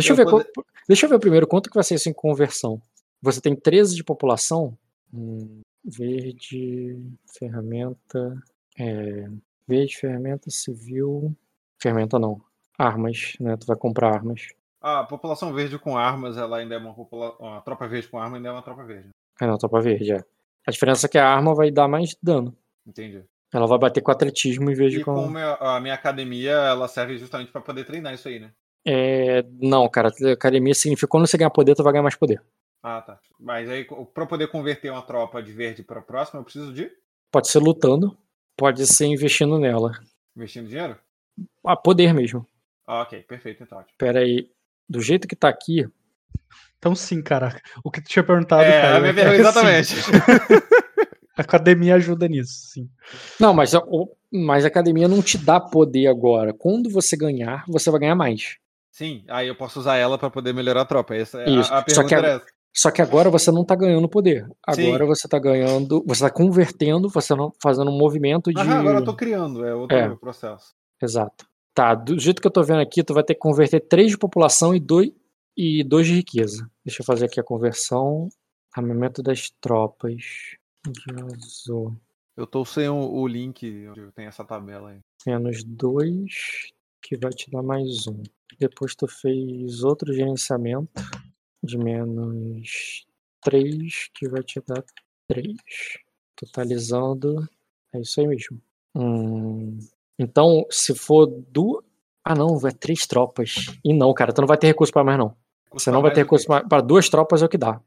[0.00, 0.50] Deixa eu, Eu ver,
[0.88, 2.80] deixa eu ver primeiro quanto que vai ser isso em conversão.
[3.22, 4.76] Você tem 13 de população.
[5.12, 6.98] Hum, verde,
[7.38, 8.42] ferramenta.
[8.78, 9.28] É,
[9.66, 11.34] verde, ferramenta, civil.
[11.80, 12.40] Ferramenta não.
[12.78, 13.56] Armas, né?
[13.56, 14.48] Tu vai comprar armas.
[14.80, 17.36] A população verde com armas, ela ainda é uma população.
[17.40, 19.08] Uma tropa verde com arma ainda é uma tropa verde.
[19.40, 20.24] É, não, tropa verde, é.
[20.66, 22.56] A diferença é que a arma vai dar mais dano.
[22.86, 23.22] Entendi.
[23.52, 25.14] Ela vai bater com atletismo em vez de E com.
[25.14, 28.52] com meu- a minha academia, ela serve justamente pra poder treinar isso aí, né?
[28.86, 32.42] É, não, cara, academia significa quando você ganhar poder, tu vai ganhar mais poder.
[32.82, 33.18] Ah, tá.
[33.38, 36.90] Mas aí, pra eu poder converter uma tropa de verde pra próxima, eu preciso de
[37.30, 38.16] Pode ser lutando,
[38.56, 39.92] pode ser investindo nela.
[40.36, 40.96] investindo dinheiro?
[41.64, 42.46] Ah, poder mesmo.
[42.86, 43.84] Ah, ok, perfeito, então.
[43.98, 44.50] Pera aí.
[44.88, 45.86] Do jeito que tá aqui,
[46.78, 47.60] Então sim, caraca.
[47.84, 49.94] O que tu tinha perguntado, É, Caio, a minha é exatamente.
[51.36, 52.90] a academia ajuda nisso, sim.
[53.38, 53.72] Não, mas,
[54.32, 56.52] mas a academia não te dá poder agora.
[56.52, 58.56] Quando você ganhar, você vai ganhar mais.
[58.90, 61.14] Sim, aí eu posso usar ela pra poder melhorar a tropa.
[61.14, 62.46] Essa é a- Isso, a, só pergunta que a- era essa.
[62.72, 64.48] Só que agora você não tá ganhando poder.
[64.64, 65.06] Agora Sim.
[65.06, 66.04] você tá ganhando.
[66.06, 68.60] Você tá convertendo, você não fazendo um movimento de.
[68.60, 70.14] Ah, agora eu tô criando, é outro É.
[70.16, 70.72] processo.
[71.02, 71.46] Exato.
[71.74, 74.18] Tá, do jeito que eu tô vendo aqui, tu vai ter que converter 3 de
[74.18, 75.10] população e 2
[75.56, 76.70] e dois de riqueza.
[76.84, 78.28] Deixa eu fazer aqui a conversão.
[78.72, 80.14] Armamento das tropas.
[81.34, 81.96] Azul.
[82.36, 84.98] Eu tô sem o, o link onde tem essa tabela aí.
[85.26, 86.70] Menos 2,
[87.02, 88.22] que vai te dar mais um.
[88.58, 91.02] Depois tu fez outro gerenciamento
[91.62, 93.06] de menos
[93.42, 94.82] 3, que vai te dar
[95.28, 95.56] 3.
[96.36, 97.48] Totalizando.
[97.92, 98.60] É isso aí mesmo.
[98.94, 99.78] Hum,
[100.18, 101.84] então, se for duas.
[102.24, 103.66] Ah, não, vai três tropas.
[103.84, 105.34] E não, cara, tu não vai ter recurso pra mais, não.
[105.72, 107.80] Você não vai ter recurso pra duas tropas, é o que dá.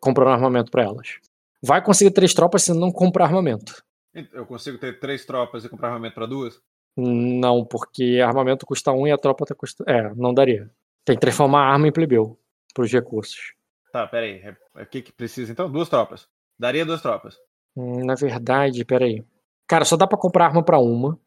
[0.00, 1.18] Comprando armamento pra elas.
[1.62, 3.84] Vai conseguir três tropas se não comprar armamento.
[4.32, 6.60] Eu consigo ter três tropas e comprar armamento pra duas?
[6.96, 9.84] Não, porque armamento custa um e a tropa tá custa.
[9.86, 10.70] É, não daria.
[11.04, 12.38] Tem que transformar a arma em plebeu
[12.74, 13.52] pros recursos.
[13.92, 14.36] Tá, pera aí.
[14.42, 15.70] É- é O que que precisa então?
[15.70, 16.28] Duas tropas.
[16.58, 17.36] Daria duas tropas.
[17.76, 19.24] Hum, Na verdade, peraí.
[19.66, 21.18] Cara, só dá pra comprar arma pra uma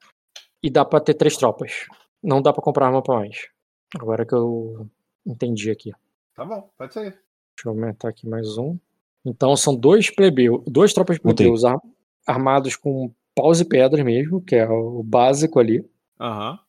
[0.63, 1.86] e dá pra ter três tropas.
[2.22, 3.47] Não dá pra comprar arma pra mais.
[3.95, 4.88] Agora que eu
[5.26, 5.91] entendi aqui.
[6.36, 7.01] Tá bom, pode ser.
[7.11, 7.20] Deixa
[7.65, 8.78] eu aumentar aqui mais um.
[9.26, 11.80] Então são dois plebeus, duas tropas plebeus ar-
[12.26, 15.83] armados com paus e pedras mesmo, que é o básico ali.
[16.19, 16.59] Aham.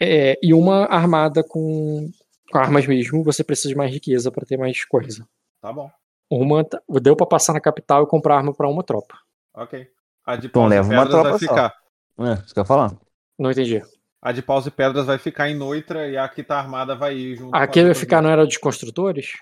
[0.00, 2.10] É, e uma armada com,
[2.50, 5.26] com armas mesmo, você precisa de mais riqueza pra ter mais coisa.
[5.60, 5.90] Tá bom.
[6.30, 6.64] Uma
[7.02, 9.18] deu pra passar na capital e comprar arma pra uma tropa.
[9.54, 9.88] Ok.
[10.24, 11.48] A de Então paus e leva uma pedras vai tropa só.
[11.48, 11.74] ficar.
[12.18, 12.96] É, isso que eu falar.
[13.38, 13.82] Não entendi.
[14.22, 17.16] A de paus e pedras vai ficar em Noitra e a que tá armada vai
[17.16, 17.54] ir junto.
[17.54, 19.32] a Aquele vai tropa ficar não era dos construtores?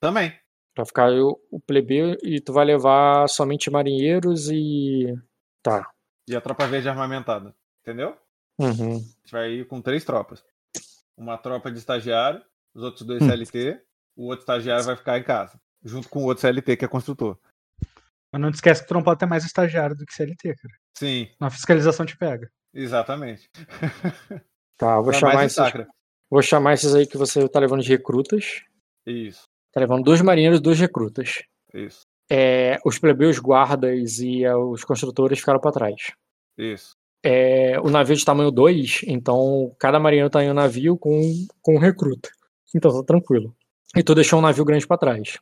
[0.00, 0.32] Também.
[0.76, 5.12] Vai ficar o, o plebeu e tu vai levar somente marinheiros e.
[5.62, 5.90] Tá.
[6.28, 7.54] E a tropa verde armamentada.
[7.82, 8.16] Entendeu?
[8.58, 8.96] Uhum.
[8.96, 10.44] A gente vai ir com três tropas.
[11.16, 12.42] Uma tropa de estagiário,
[12.74, 13.26] os outros dois Hum.
[13.28, 13.80] CLT,
[14.16, 15.58] o outro estagiário vai ficar em casa.
[15.82, 17.38] Junto com o outro CLT, que é construtor.
[18.32, 20.74] Mas não te esquece que tu não pode ter mais estagiário do que CLT, cara.
[20.98, 22.50] Sim, Na fiscalização te pega.
[22.74, 23.48] exatamente.
[24.76, 25.86] Tá, vou chamar, mais esses,
[26.30, 28.62] vou chamar esses aí que você tá levando de recrutas.
[29.06, 31.42] Isso, Tá levando dois marinheiros e dois recrutas.
[31.74, 36.12] isso, É, os plebeus guardas e é, os construtores ficaram pra trás.
[36.56, 36.96] isso.
[37.22, 41.20] É, o navio de tamanho 2, então cada marinheiro tá em um navio com,
[41.60, 42.30] com um recruta.
[42.74, 43.54] Então tá tranquilo.
[43.96, 45.38] E tu deixou um navio grande pra trás.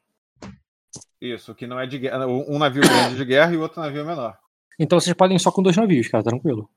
[1.21, 2.27] Isso, que não é de guerra.
[2.27, 4.39] Um navio grande de guerra e outro navio menor.
[4.79, 6.69] Então vocês podem ir só com dois navios, cara, tranquilo.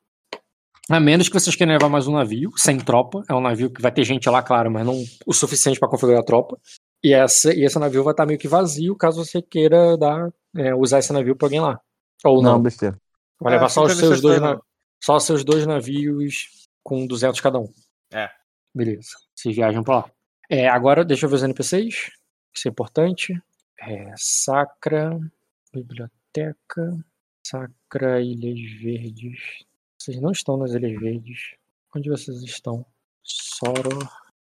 [0.89, 3.24] A menos que vocês queiram levar mais um navio, sem tropa.
[3.30, 6.22] É um navio que vai ter gente lá, claro, mas não o suficiente pra configurar
[6.22, 6.57] a tropa.
[7.04, 10.74] E, essa, e esse navio vai estar meio que vazio, caso você queira dar, é,
[10.76, 11.80] usar esse navio pra alguém lá.
[12.24, 12.54] Ou não.
[12.54, 13.00] Não, besteira.
[13.39, 14.60] vai É, levar só fica os seus dois, na-
[15.04, 17.72] só os seus dois navios com 200 cada um.
[18.12, 18.30] É.
[18.76, 19.10] Beleza.
[19.36, 20.12] Vocês viajam pra lá.
[20.50, 22.12] É, agora, deixa eu ver os NPCs.
[22.54, 23.41] Isso é importante.
[23.80, 25.18] É, Sacra,
[25.74, 26.97] Biblioteca,
[27.45, 29.39] Sacra, Ilhas Verdes.
[29.97, 31.56] Vocês não estão nas Ilhas Verdes.
[31.95, 32.86] Onde vocês estão?
[33.24, 34.00] Soro.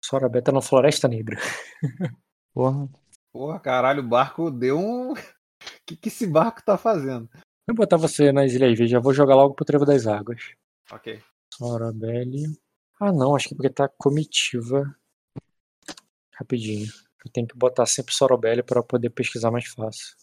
[0.02, 1.38] Sora Beta na Floresta Negra.
[2.58, 2.88] Porra.
[3.32, 5.12] Porra, caralho, o barco deu um.
[5.12, 5.14] O
[5.86, 7.30] que, que esse barco tá fazendo?
[7.68, 8.90] Vou botar você nas Ilhas Verdes.
[8.90, 10.42] Já vou jogar logo pro Trevo das Águas.
[10.90, 11.22] Ok.
[11.54, 12.58] Sorabelle.
[13.00, 14.92] Ah, não, acho que porque tá comitiva.
[16.34, 16.88] Rapidinho.
[17.24, 20.16] Eu tenho que botar sempre Sorobelli para poder pesquisar mais fácil.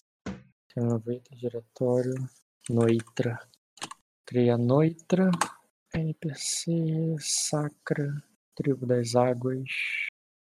[0.76, 2.16] Aproveita diretório.
[2.70, 3.40] Noitra.
[4.26, 5.32] Cria Noitra.
[5.94, 7.16] NPC.
[7.18, 8.22] Sacra.
[8.54, 9.70] Tribo das Águas.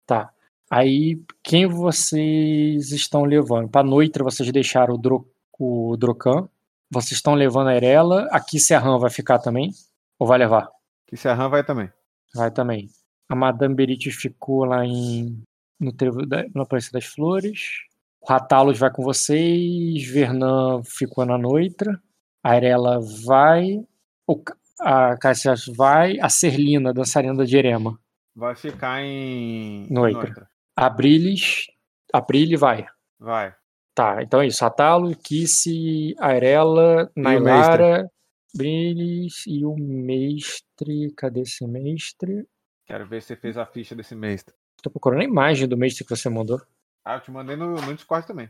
[0.06, 0.34] Tá.
[0.70, 3.70] Aí, quem vocês estão levando?
[3.70, 6.48] Pra Noitra, vocês deixaram o, Dro o Drocan.
[6.90, 8.28] Vocês estão levando a Erela.
[8.32, 9.72] Aqui Serran vai ficar também?
[10.20, 10.70] Ou vai levar?
[11.06, 11.90] Que Serran vai também.
[12.36, 12.90] Vai também.
[13.30, 15.42] A Madame Berit ficou lá em
[15.80, 17.82] no trevo da, no Aparência das Flores.
[18.22, 20.06] O Ratalos vai com vocês.
[20.08, 22.02] Vernan ficou na Noitra.
[22.44, 23.86] A Arela vai.
[24.26, 24.42] O,
[24.80, 26.20] a Cassias vai.
[26.20, 28.00] A Serlina, dançarina da Jerema.
[28.36, 29.88] Vai ficar em.
[29.90, 30.44] Noitra.
[30.44, 30.57] A
[30.90, 31.68] Brilis.
[32.14, 32.86] A Brile vai.
[33.20, 33.56] Vai.
[33.96, 34.64] Tá, então é isso.
[34.64, 38.08] Ratalo, Kissi, Arela, Nailara,
[38.56, 41.12] Brilis e o mestre.
[41.18, 42.48] Cadê esse mestre?
[42.86, 44.46] Quero ver se você fez a ficha desse mês.
[44.84, 46.62] Tô procurando a imagem do mestre que você mandou.
[47.04, 48.50] Ah, eu te mandei no, no Discord também.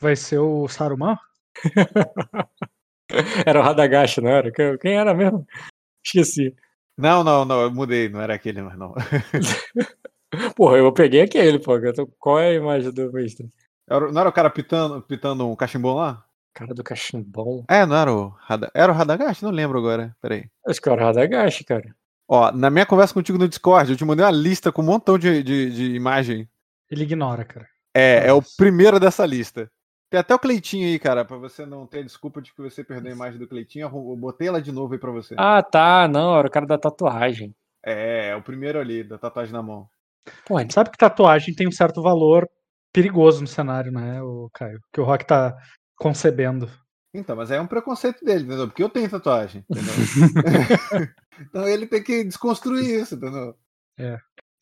[0.00, 1.16] Vai ser o Saruman?
[3.46, 4.50] Era o Radagast, não era?
[4.78, 5.46] Quem era mesmo?
[6.04, 6.54] Esqueci.
[6.98, 8.94] Não, não, não, eu mudei, não era aquele, mas não.
[10.54, 11.78] Porra, eu peguei aquele, pô.
[11.92, 13.10] tô- Qual é a imagem do?
[13.88, 16.24] Era- não era o cara pitando, pitando um cachimbão lá?
[16.52, 17.64] Cara do cachimbão.
[17.68, 18.70] É, não era o Rada...
[18.74, 19.42] Era o Radagast?
[19.42, 20.16] Não lembro agora.
[20.22, 20.48] Peraí.
[20.66, 21.94] Acho que era o Radagast, cara.
[22.26, 25.18] Ó, na minha conversa contigo no Discord, eu te mandei uma lista com um montão
[25.18, 26.48] de, de, de imagem.
[26.90, 27.68] Ele ignora, cara.
[27.94, 28.54] É, é o Nossa.
[28.56, 29.70] primeiro dessa lista.
[30.10, 33.12] Tem até o Cleitinho aí, cara, pra você não ter desculpa de que você perdeu
[33.12, 33.86] a imagem do Cleitinho.
[33.86, 35.34] Eu eu botei ela de novo aí pra você.
[35.38, 36.08] Ah, tá.
[36.08, 37.54] Não, era o cara da tatuagem.
[37.84, 39.88] É, é o primeiro ali, da tatuagem na mão.
[40.44, 42.48] Pô, ele- Sabe que tatuagem tem um certo valor
[42.92, 44.80] perigoso no cenário, né, o Caio?
[44.92, 45.54] Que o Rock tá
[45.96, 46.70] concebendo.
[47.14, 48.66] Então, mas é um preconceito dele, entendeu?
[48.68, 49.94] Porque eu tenho tatuagem, entendeu?
[51.40, 53.54] então ele tem que desconstruir isso, entendeu?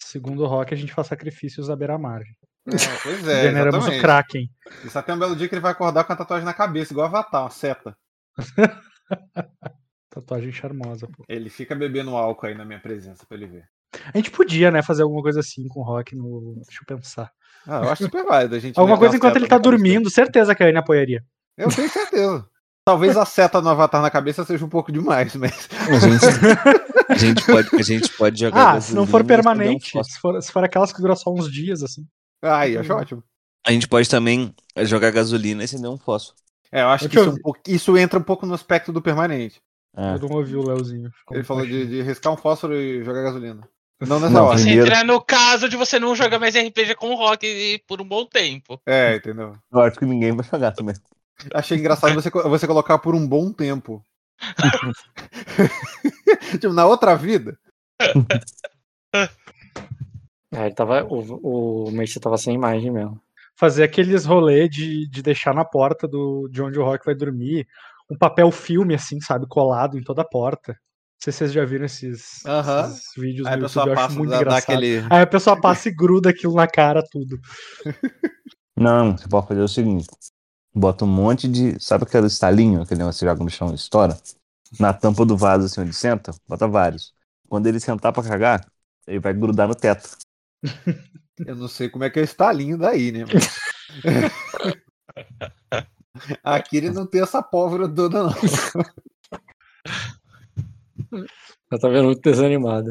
[0.01, 2.37] Segundo o Rock, a gente faz sacrifícios à beira-margem.
[2.67, 3.99] É, pois é, Veneramos exatamente.
[3.99, 4.51] o Kraken.
[4.85, 6.93] E só tem um belo dia que ele vai acordar com a tatuagem na cabeça,
[6.93, 7.97] igual Avatar, uma seta.
[10.11, 11.25] Tatuagem charmosa, pô.
[11.29, 13.69] Ele fica bebendo álcool aí na minha presença pra ele ver.
[14.12, 16.55] A gente podia, né, fazer alguma coisa assim com o Rock no.
[16.66, 17.30] Deixa eu pensar.
[17.66, 18.78] Ah, eu acho super válido a gente.
[18.78, 21.24] Alguma coisa enquanto ele tá na cabeça dormindo, certeza que a Anne apoiaria.
[21.57, 22.47] Eu tenho certeza.
[22.86, 25.68] Talvez a seta no Avatar na cabeça seja um pouco demais, mas.
[25.88, 26.24] A gente,
[27.09, 28.74] a gente pode, a gente pode jogar.
[28.74, 30.05] Ah, se não for um permanente, fósforo.
[30.14, 32.07] se for, se for aquelas que duram só uns dias, assim.
[32.42, 33.24] Aí, acho ótimo.
[33.66, 36.36] A gente pode também jogar gasolina e acender um fósforo.
[36.70, 38.53] É, eu acho que Deixa isso, eu é um pouco- isso entra um pouco no
[38.53, 39.62] aspecto do permanente.
[39.97, 40.14] É.
[40.16, 41.11] Eu não ouvi o Leozinho.
[41.30, 43.66] Ele falou de, de riscar um fósforo e jogar gasolina.
[44.07, 44.59] Não nessa Não, hora.
[44.59, 48.00] Você Primeiro- entra no caso de você não jogar mais RPG com o Rock por
[48.00, 48.80] um bom tempo.
[48.86, 49.57] É, entendeu?
[49.72, 50.94] Eu acho que ninguém vai jogar também.
[51.52, 54.02] Achei engraçado você, você colocar por um bom tempo.
[56.52, 57.59] tipo, na outra vida.
[60.57, 63.20] É, ele tava, o, o mestre tava sem imagem mesmo.
[63.57, 67.66] fazer aqueles rolê de, de deixar na porta do, de onde o Rock vai dormir
[68.09, 70.78] um papel filme, assim, sabe, colado em toda a porta.
[71.27, 72.87] Não sei se vocês já viram esses, Aham.
[72.91, 74.62] esses vídeos Aí a no pessoa YouTube, eu acho passa muito dá engraçado.
[74.62, 74.99] aquele.
[75.09, 77.41] Aí a pessoa passa e gruda aquilo na cara, tudo.
[78.77, 80.07] Não, você pode fazer o seguinte:
[80.75, 81.83] bota um monte de.
[81.83, 84.18] Sabe aquele estalinho, aquele negócio que você joga no chão e estoura?
[84.79, 87.14] Na tampa do vaso, assim, onde senta, bota vários.
[87.49, 88.66] Quando ele sentar pra cagar,
[89.07, 90.18] ele vai grudar no teto.
[91.39, 93.25] Eu não sei como é que é o estalinho daí, né?
[93.25, 93.59] mas-
[96.45, 98.31] Aqui ele não tem essa pólvora toda, não.
[101.73, 102.91] Eu tô vendo muito desanimado.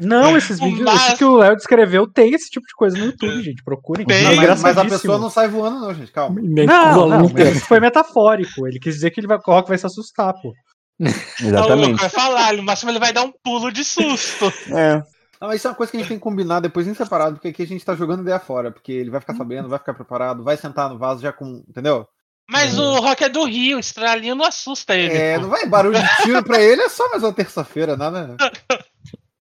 [0.00, 3.42] Não, esses vídeos mas- que o Léo descreveu tem esse tipo de coisa no YouTube,
[3.42, 3.62] gente.
[3.62, 4.06] Procurem.
[4.06, 6.10] Tem, É Não, mas, mas a pessoa não sai voando, não, gente.
[6.10, 6.40] Calma.
[6.42, 8.66] Não, não, mas isso foi metafórico.
[8.66, 10.52] Ele quis dizer que ele vai, o Rock vai se assustar, pô.
[11.40, 12.00] Exatamente.
[12.00, 14.52] vai falar, no máximo ele vai dar um pulo de susto.
[14.72, 15.02] É.
[15.40, 17.34] Não, mas isso é uma coisa que a gente tem que combinar depois em separado,
[17.34, 18.70] porque aqui a gente tá jogando ideia fora.
[18.70, 21.62] Porque ele vai ficar sabendo, vai ficar preparado, vai sentar no vaso já com.
[21.68, 22.06] Entendeu?
[22.48, 25.14] Mas o Rock é do Rio, estralinho não assusta ele.
[25.14, 25.42] É, pô.
[25.42, 28.36] não vai barulho de tiro pra ele, é só mais uma terça-feira, nada.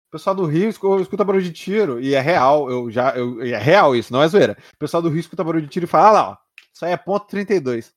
[0.08, 3.10] O pessoal do Rio escu- escuta barulho de tiro, e é real, eu já.
[3.16, 4.56] Eu, é real isso, não é zoeira.
[4.72, 6.36] O pessoal do Rio escuta barulho de tiro e fala, ah lá, ó,
[6.72, 7.92] isso aí é ponto 32.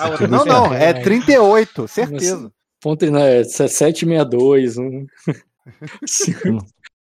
[0.00, 2.50] A outra, não, não, é 38, certeza.
[2.80, 5.06] Ponto né, 762, um.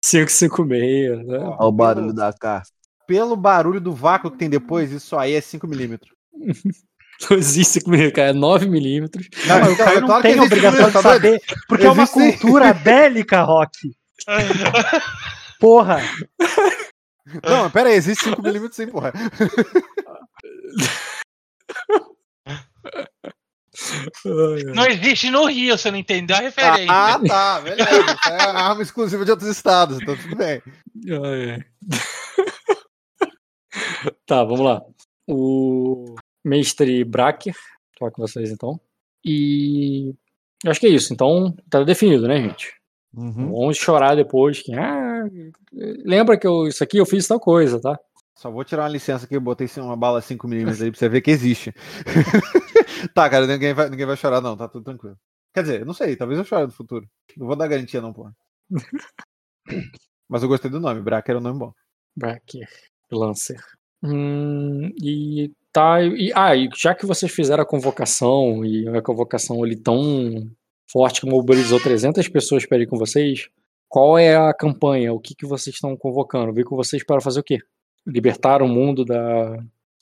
[0.03, 1.39] 556, né?
[1.39, 2.65] Olha o barulho da AK.
[3.07, 5.99] Pelo barulho do vácuo que tem depois, isso aí é 5mm.
[7.29, 8.31] Não existe comigo, cara.
[8.31, 9.11] É 9mm.
[9.47, 12.73] Não, mas o Caio não tem obrigação de tá saber, porque é uma Existe- cultura
[12.75, 13.93] bélica, Rock.
[15.61, 16.01] Porra.
[17.47, 19.13] Não, mas pera aí, existe 5mm sim, porra.
[24.75, 26.87] Não existe no Rio, você não entendeu a referência.
[26.91, 28.17] Ah, tá, beleza.
[28.27, 30.63] É arma exclusiva de outros estados, então tudo bem.
[31.09, 33.29] Ai, ai.
[34.27, 34.83] tá, vamos lá.
[35.29, 37.55] O mestre Bracker,
[37.99, 38.81] tô com vocês então.
[39.25, 40.15] E
[40.65, 41.13] eu acho que é isso.
[41.13, 42.75] Então, tá definido, né, gente?
[43.13, 43.53] Uhum.
[43.53, 45.25] Vamos chorar depois que, ah,
[46.05, 47.99] lembra que eu, isso aqui eu fiz tal coisa, tá?
[48.37, 51.21] Só vou tirar uma licença que eu botei uma bala 5mm aí pra você ver
[51.21, 51.75] que existe.
[53.15, 55.19] tá, cara, ninguém vai, ninguém vai chorar, não, tá tudo tranquilo.
[55.53, 57.07] Quer dizer, não sei, talvez eu chore no futuro.
[57.37, 58.35] Não vou dar garantia, não, porra.
[60.29, 61.73] Mas eu gostei do nome, Braca era um nome bom.
[62.17, 62.69] Bracker,
[63.11, 63.61] Lancer.
[64.03, 66.03] Hum, e tá.
[66.03, 70.49] E, ah, e já que vocês fizeram a convocação e a convocação ali tão
[70.91, 73.49] forte que mobilizou 300 pessoas para ir com vocês,
[73.89, 75.13] qual é a campanha?
[75.13, 76.53] O que, que vocês estão convocando?
[76.53, 77.59] Vir com vocês para fazer o quê?
[78.07, 79.57] Libertar o mundo da,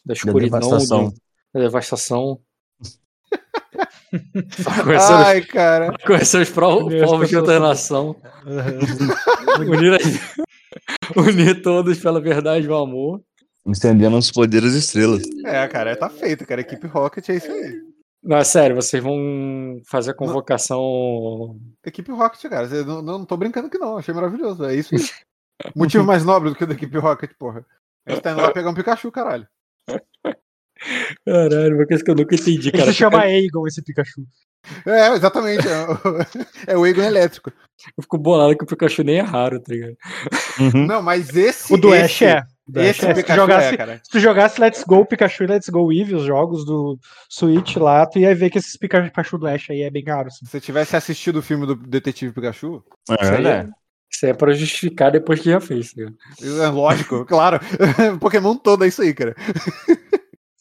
[0.04, 1.08] da escuridão, devastação.
[1.08, 1.14] do-
[1.54, 2.40] da devastação.
[4.84, 5.94] Conhecer os- Ai, cara.
[6.06, 8.16] conhecer os povos de outra nação.
[9.60, 9.98] Unir,
[11.16, 13.20] unir todos pela verdade e o amor.
[13.70, 15.22] Estendendo os poderes estrelas.
[15.44, 16.60] É, cara, tá feito, cara.
[16.60, 17.80] Equipe Rocket é isso aí.
[18.22, 21.56] Não, é sério, vocês vão fazer a convocação.
[21.84, 22.68] Equipe Rocket, cara.
[22.68, 23.96] Você- Não, não tô brincando que não.
[23.98, 24.64] Achei maravilhoso.
[24.64, 24.94] É isso.
[24.94, 25.00] aí.
[25.74, 27.64] Motivo mais nobre do que o da equipe Rocket, porra.
[28.06, 29.46] A gente tá indo lá pegar um Pikachu, caralho.
[31.26, 32.92] Caralho, uma coisa que eu nunca entendi, Ele cara.
[32.92, 34.22] se chama Aegon, esse Pikachu.
[34.86, 35.66] É, exatamente.
[35.66, 37.52] É o, é elétrico.
[37.96, 39.96] Eu fico bolado que o Pikachu nem é raro, tá ligado?
[40.60, 40.86] Uhum.
[40.86, 41.72] Não, mas esse.
[41.72, 42.42] O do esse, Ash é.
[42.74, 43.14] Esse é.
[43.14, 44.00] Se tu, jogasse, é, cara.
[44.02, 46.98] se tu jogasse Let's Go Pikachu e Let's Go Eevee, os jogos do
[47.28, 50.28] Switch lá, tu ia ver que esses Pika- Pikachu do Ash aí é bem caro.
[50.28, 50.44] Assim.
[50.44, 53.68] Se você tivesse assistido o filme do Detetive Pikachu, É Isso aí.
[54.10, 56.16] Isso aí é pra justificar depois que já fez, ligado?
[56.62, 57.60] é lógico, claro.
[58.20, 59.34] Pokémon todo é isso aí, cara.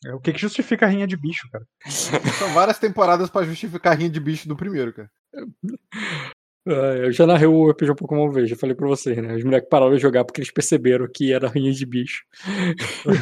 [0.05, 1.65] É o que, que justifica a rinha de bicho, cara.
[1.89, 5.09] São várias temporadas pra justificar a rinha de bicho do primeiro, cara.
[6.67, 9.35] Ah, Eu já narrei o RPG Pokémon V, já falei pra vocês, né?
[9.35, 12.23] Os moleques pararam de jogar porque eles perceberam que era rinha de bicho.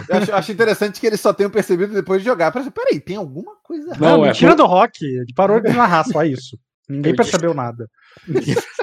[0.09, 2.51] Eu acho, acho interessante que eles só tenham percebido depois de jogar.
[2.51, 3.99] Parece, peraí, tem alguma coisa errada.
[4.05, 5.05] Não, Não, é mentira por- do Rock.
[5.05, 6.57] Ele parou de narrar só isso.
[6.89, 7.89] Ninguém Eu percebeu nada.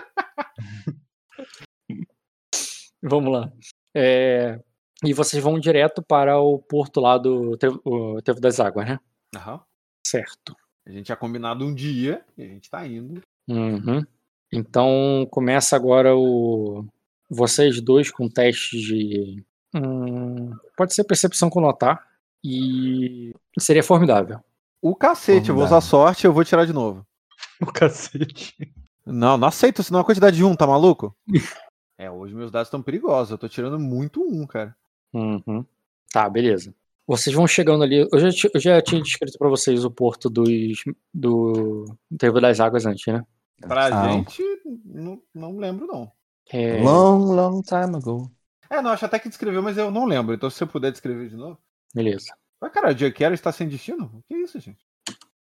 [3.02, 3.52] Vamos lá.
[3.94, 4.60] É,
[5.04, 9.00] E vocês vão direto para o porto lá do Trevo, o Trevo das Águas, né?
[9.34, 9.60] Aham.
[10.06, 10.54] Certo.
[10.86, 13.20] A gente tinha combinado um dia e a gente tá indo.
[13.48, 14.04] Uhum.
[14.52, 16.84] Então começa agora o.
[17.30, 19.42] Vocês dois com teste de.
[19.74, 22.06] Hum, Pode ser percepção com notar.
[22.44, 24.40] E seria formidável.
[24.80, 27.06] O cacete, eu vou usar sorte e eu vou tirar de novo.
[27.60, 28.72] O cacete.
[29.06, 31.16] Não, não aceito, senão a quantidade de um, tá maluco?
[31.96, 33.30] é, hoje meus dados estão perigosos.
[33.30, 34.74] Eu tô tirando muito um, cara.
[35.12, 35.64] Uhum.
[36.12, 36.74] Tá, beleza.
[37.06, 38.08] Vocês vão chegando ali.
[38.12, 40.84] Eu já, eu já tinha descrito pra vocês o porto dos,
[41.14, 41.84] do
[42.18, 43.24] Trevo das Águas antes, né?
[43.60, 44.08] Pra Ah.
[44.12, 44.42] gente,
[44.84, 46.10] não, não lembro, não.
[46.52, 48.30] É, Long, long time ago.
[48.68, 50.34] É, não, acho até que descreveu, mas eu não lembro.
[50.34, 51.58] Então, se você puder descrever de novo.
[51.94, 52.34] Beleza.
[52.60, 54.04] Mas, cara, o Jaquero está sem destino?
[54.14, 54.84] O que é isso, gente?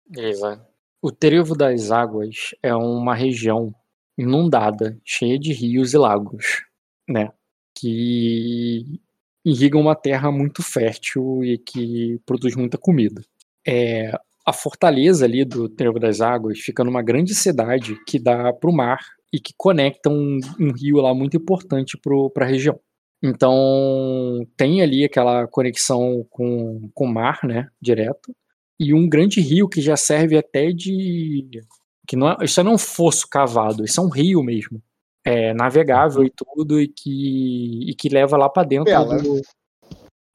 [0.06, 0.66] Beleza.
[1.00, 3.74] O Trevo das Águas é uma região
[4.18, 6.64] inundada, cheia de rios e lagos,
[7.08, 7.32] né?
[7.74, 9.00] Que
[9.44, 13.22] irrigam uma terra muito fértil e que produz muita comida.
[13.66, 14.12] É,
[14.47, 18.74] a fortaleza ali do Trevo das Águas fica numa grande cidade que dá para o
[18.74, 19.01] mar
[19.32, 22.78] e que conecta um, um rio lá muito importante para a região.
[23.22, 28.34] Então tem ali aquela conexão com, com o mar, né, direto,
[28.78, 31.61] e um grande rio que já serve até de
[32.09, 34.82] que não é, isso não é um fosso cavado, isso é um rio mesmo,
[35.22, 39.22] é navegável e tudo e que e que leva lá para dentro Bela.
[39.22, 39.41] do,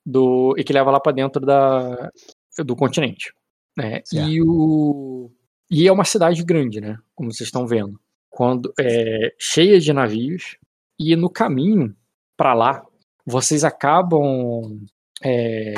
[0.05, 2.11] do e que leva lá para dentro da
[2.59, 3.33] do continente,
[3.75, 4.01] né?
[4.05, 4.29] Certo.
[4.29, 5.31] E o
[5.69, 6.97] e é uma cidade grande, né?
[7.15, 7.99] Como vocês estão vendo,
[8.29, 10.57] quando é cheia de navios
[10.99, 11.95] e no caminho
[12.37, 12.85] para lá
[13.25, 14.85] vocês acabam
[15.23, 15.73] é,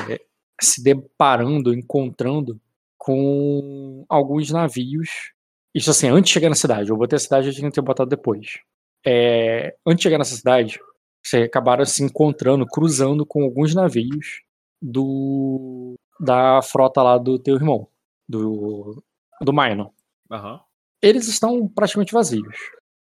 [0.62, 2.60] se deparando, encontrando
[2.98, 5.32] com alguns navios.
[5.74, 6.90] Isso assim, antes de chegar na cidade.
[6.90, 8.60] Eu botei a cidade, eu tinha que ter botado depois.
[9.06, 10.80] É, antes de chegar nessa cidade,
[11.24, 14.42] vocês acabaram se encontrando, cruzando com alguns navios
[14.82, 17.88] do da frota lá do teu irmão,
[18.28, 19.04] do,
[19.42, 19.92] do Minor.
[20.32, 20.60] Aham.
[21.02, 22.56] Eles estão praticamente vazios.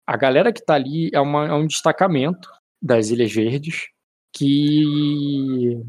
[0.07, 2.49] A galera que tá ali é, uma- é um destacamento
[2.81, 3.87] das Ilhas Verdes
[4.33, 5.81] que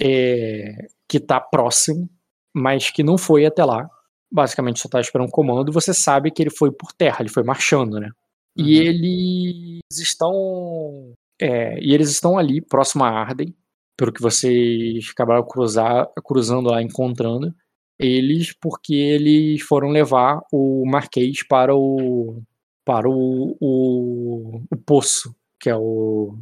[0.00, 2.08] é, que tá próximo,
[2.54, 3.88] mas que não foi até lá.
[4.32, 5.72] Basicamente só tá esperando comando.
[5.72, 8.10] Você sabe que ele foi por terra, ele foi marchando, né?
[8.56, 8.86] E Uhum.
[8.86, 13.54] eles estão é, e eles estão ali próximo a Arden,
[14.00, 17.54] pelo que vocês acabaram cruzar, cruzando lá, encontrando
[17.98, 22.42] eles, porque eles foram levar o Marquês para o
[22.82, 26.34] para o, o, o poço, que é o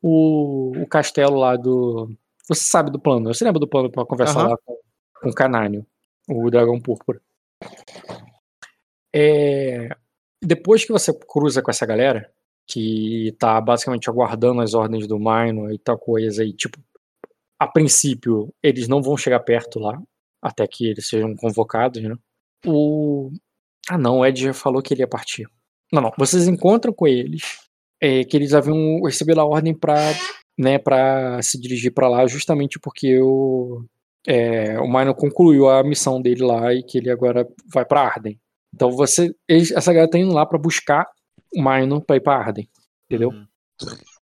[0.00, 2.10] o, o castelo lá do
[2.48, 4.48] você sabe do plano, você lembra do plano para conversar Aham.
[4.48, 4.78] lá com,
[5.20, 5.86] com o Canânio,
[6.26, 7.20] o dragão púrpura.
[9.14, 9.94] É,
[10.42, 12.32] depois que você cruza com essa galera,
[12.66, 16.78] que tá basicamente aguardando as ordens do Minor e tal coisa, e tipo,
[17.58, 20.00] a princípio eles não vão chegar perto lá,
[20.42, 22.16] até que eles sejam convocados, né?
[22.66, 23.30] O.
[23.88, 25.46] Ah não, o Ed já falou que ele ia partir.
[25.92, 26.12] Não, não.
[26.18, 27.42] Vocês encontram com eles,
[28.00, 29.96] é, que eles haviam recebido a ordem pra
[30.58, 33.84] né, para se dirigir para lá, justamente porque o,
[34.26, 38.38] é, o Minor concluiu a missão dele lá e que ele agora vai para Arden.
[38.72, 41.06] Então você, essa galera tá indo lá para buscar
[41.54, 42.68] o Minor para ir para Arden,
[43.08, 43.30] entendeu?
[43.30, 43.46] Uhum.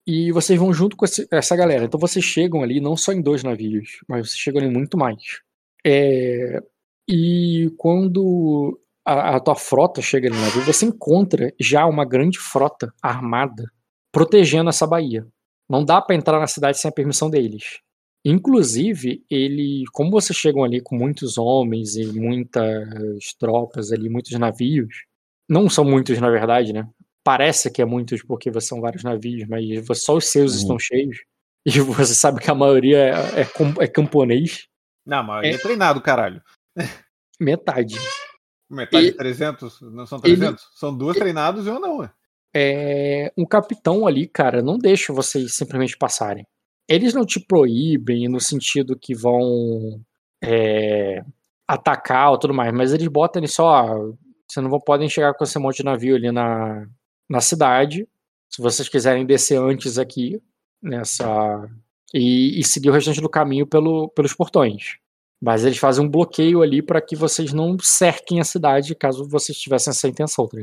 [0.07, 1.85] E vocês vão junto com essa galera.
[1.85, 5.41] Então vocês chegam ali não só em dois navios, mas vocês chegam ali muito mais.
[5.87, 6.63] É,
[7.09, 12.39] e quando a, a tua frota chega ali no navio, você encontra já uma grande
[12.39, 13.65] frota armada
[14.13, 15.27] protegendo essa baía.
[15.69, 17.81] Não dá pra entrar na cidade sem a permissão deles.
[18.25, 25.05] Inclusive, ele, como vocês chegam ali com muitos homens e muitas tropas ali, muitos navios,
[25.49, 26.87] não são muitos na verdade, né?
[27.29, 29.63] Parece que é muitos porque são vários navios, mas
[30.03, 30.59] só os seus Uhum.
[30.61, 31.19] estão cheios.
[31.67, 33.47] E você sabe que a maioria é, é,
[33.81, 34.67] é camponês,
[35.05, 36.41] Não, mas ele é treinado, caralho.
[37.39, 37.97] metade.
[38.71, 39.79] Metade E- de 300?
[39.83, 40.67] Não são ele- 300?
[40.75, 42.11] São duas treinados e uma não, ué.
[42.57, 46.47] é, um capitão ali, cara, não deixa vocês simplesmente passarem.
[46.89, 50.01] Eles não te proíbem no sentido que vão
[50.43, 51.23] é,
[51.67, 54.13] atacar ou tudo mais, mas eles botam ali só, ó,
[54.49, 56.87] vocês não podem chegar com esse monte de navio ali na,
[57.29, 58.09] na cidade.
[58.49, 60.41] Se vocês quiserem descer antes aqui,
[60.83, 61.69] nessa.
[62.15, 64.97] E, e seguir o restante do caminho pelo, pelos portões.
[65.41, 69.59] Mas eles fazem um bloqueio ali para que vocês não cerquem a cidade caso vocês
[69.59, 70.49] tivessem essa intenção.
[70.49, 70.59] Tá?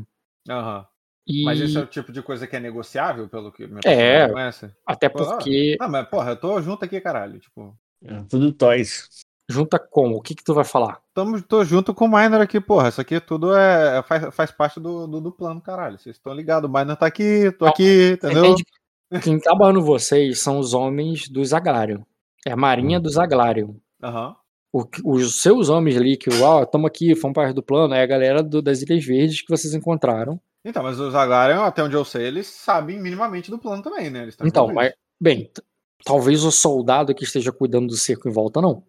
[0.49, 0.85] Aham.
[1.27, 4.27] E Mas esse é o tipo de coisa que é negociável, pelo que minha É.
[4.27, 4.71] personagem conhece?
[4.85, 7.39] até porque Não, mas porra, eu tô junto aqui, caralho.
[7.39, 9.07] Tipo, É tudo toys.
[9.49, 10.15] Junta como?
[10.17, 10.99] O que que tu vai falar?
[11.13, 12.89] tamo, tô junto com o Miner aqui, porra.
[12.89, 15.97] Isso aqui tudo é, faz, faz parte do, do, do plano, caralho.
[15.97, 18.45] Vocês estão ligados, o Miner tá aqui, tô aqui, Você entendeu?
[18.45, 22.05] entende que Quem tá barrando vocês são os homens do Zaglário.
[22.45, 23.79] É a marinha do Zaglário.
[24.03, 24.35] Aham.
[24.73, 28.05] O- os seus homens ali, que, ó, estamos aqui, fomos parte do plano, é a
[28.05, 30.37] galera do- das Ilhas Verdes que vocês encontraram.
[30.65, 34.27] Então, mas os Zaglarian, até onde eu sei, eles sabem minimamente do plano também, né?
[34.43, 34.91] Então, mas,
[35.21, 35.49] bem,
[36.03, 38.83] talvez o soldado que esteja cuidando do cerco em volta, não.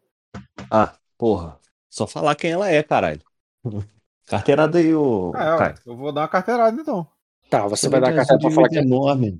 [0.70, 1.58] Ah, porra.
[1.88, 3.20] Só falar quem ela é, caralho.
[4.26, 5.32] Carteirada aí, ô.
[5.34, 7.06] Ah, é, eu vou dar uma carteirada então.
[7.48, 9.38] Tá, você vai dar a Brasil carteira pra falar que é enorme.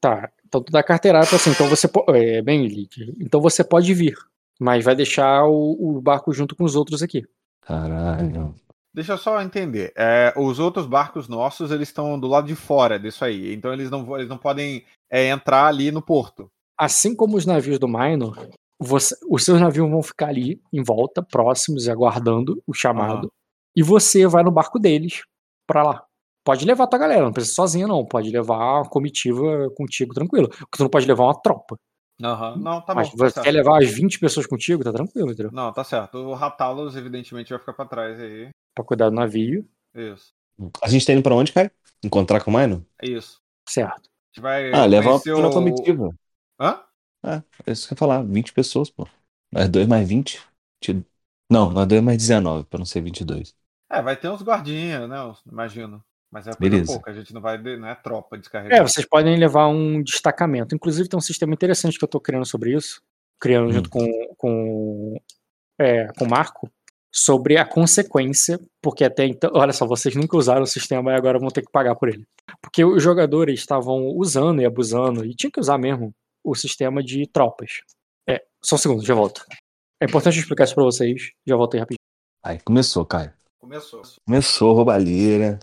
[0.00, 2.16] Tá, então tu dá a carteirada pra assim, então você pode.
[2.16, 3.16] É, bem, Elite.
[3.20, 4.16] Então você pode vir.
[4.60, 7.24] Mas vai deixar o, o barco junto com os outros aqui.
[7.62, 8.54] Caralho.
[8.94, 9.92] Deixa eu só entender.
[9.96, 13.54] É, os outros barcos nossos, eles estão do lado de fora disso aí.
[13.54, 16.50] Então eles não, eles não podem é, entrar ali no porto.
[16.76, 18.48] Assim como os navios do Minor,
[18.78, 23.32] você- os seus navios vão ficar ali em volta, próximos e aguardando o chamado.
[23.76, 25.22] E você vai no barco deles
[25.66, 26.04] pra lá.
[26.44, 28.04] Pode levar tua galera, não precisa ir sozinha, não.
[28.06, 30.48] Pode levar uma comitiva contigo, tranquilo.
[30.48, 31.76] Porque tu não pode levar uma tropa.
[32.22, 32.56] Aham.
[32.56, 33.16] Não, tá Mas bom.
[33.16, 33.54] Tá você quer certo.
[33.54, 35.52] levar as 20 pessoas contigo, tá tranquilo, entendeu?
[35.52, 36.16] Não, tá certo.
[36.18, 38.48] O Ratalos, evidentemente, vai ficar pra trás aí.
[38.74, 39.64] Pra cuidar do navio,
[39.94, 40.32] Isso.
[40.82, 41.70] A gente tá indo pra onde, Caio?
[42.04, 42.84] Encontrar com o Mino?
[43.02, 43.38] Isso.
[43.68, 44.08] certo.
[44.08, 44.72] A gente vai.
[44.72, 46.10] Ah, levar uma o- comitiva.
[46.60, 46.80] Hã?
[47.24, 48.22] É, é isso que eu ia falar.
[48.22, 49.06] 20 pessoas, pô.
[49.52, 50.40] Nós dois mais 20.
[50.80, 51.04] Te-
[51.50, 53.54] Não, nós dois mais 19, pra não ser 22.
[53.90, 55.16] É, vai ter uns guardinhas, né?
[55.50, 56.02] Imagino.
[56.30, 56.92] Mas é coisa Beleza.
[56.92, 57.56] pouca, a gente não vai.
[57.58, 58.78] Não é tropa descarregar.
[58.78, 60.74] É, vocês podem levar um destacamento.
[60.74, 63.00] Inclusive, tem um sistema interessante que eu tô criando sobre isso.
[63.40, 63.72] Criando Hum.
[63.72, 64.06] junto com,
[64.36, 65.20] com,
[65.78, 66.70] é, com o Marco.
[67.10, 68.60] Sobre a consequência.
[68.82, 69.50] Porque até então.
[69.54, 72.26] Olha só, vocês nunca usaram o sistema e agora vão ter que pagar por ele.
[72.60, 75.24] Porque os jogadores estavam usando e abusando.
[75.24, 76.14] E tinha que usar mesmo
[76.50, 77.80] o sistema de tropas.
[78.28, 79.44] É, só um segundo, já volto.
[80.00, 81.30] É importante explicar isso pra vocês.
[81.46, 81.98] Já voltei rapidinho.
[82.42, 83.32] Aí começou, Caio.
[83.58, 84.02] Começou.
[84.24, 85.58] Começou roubalheira.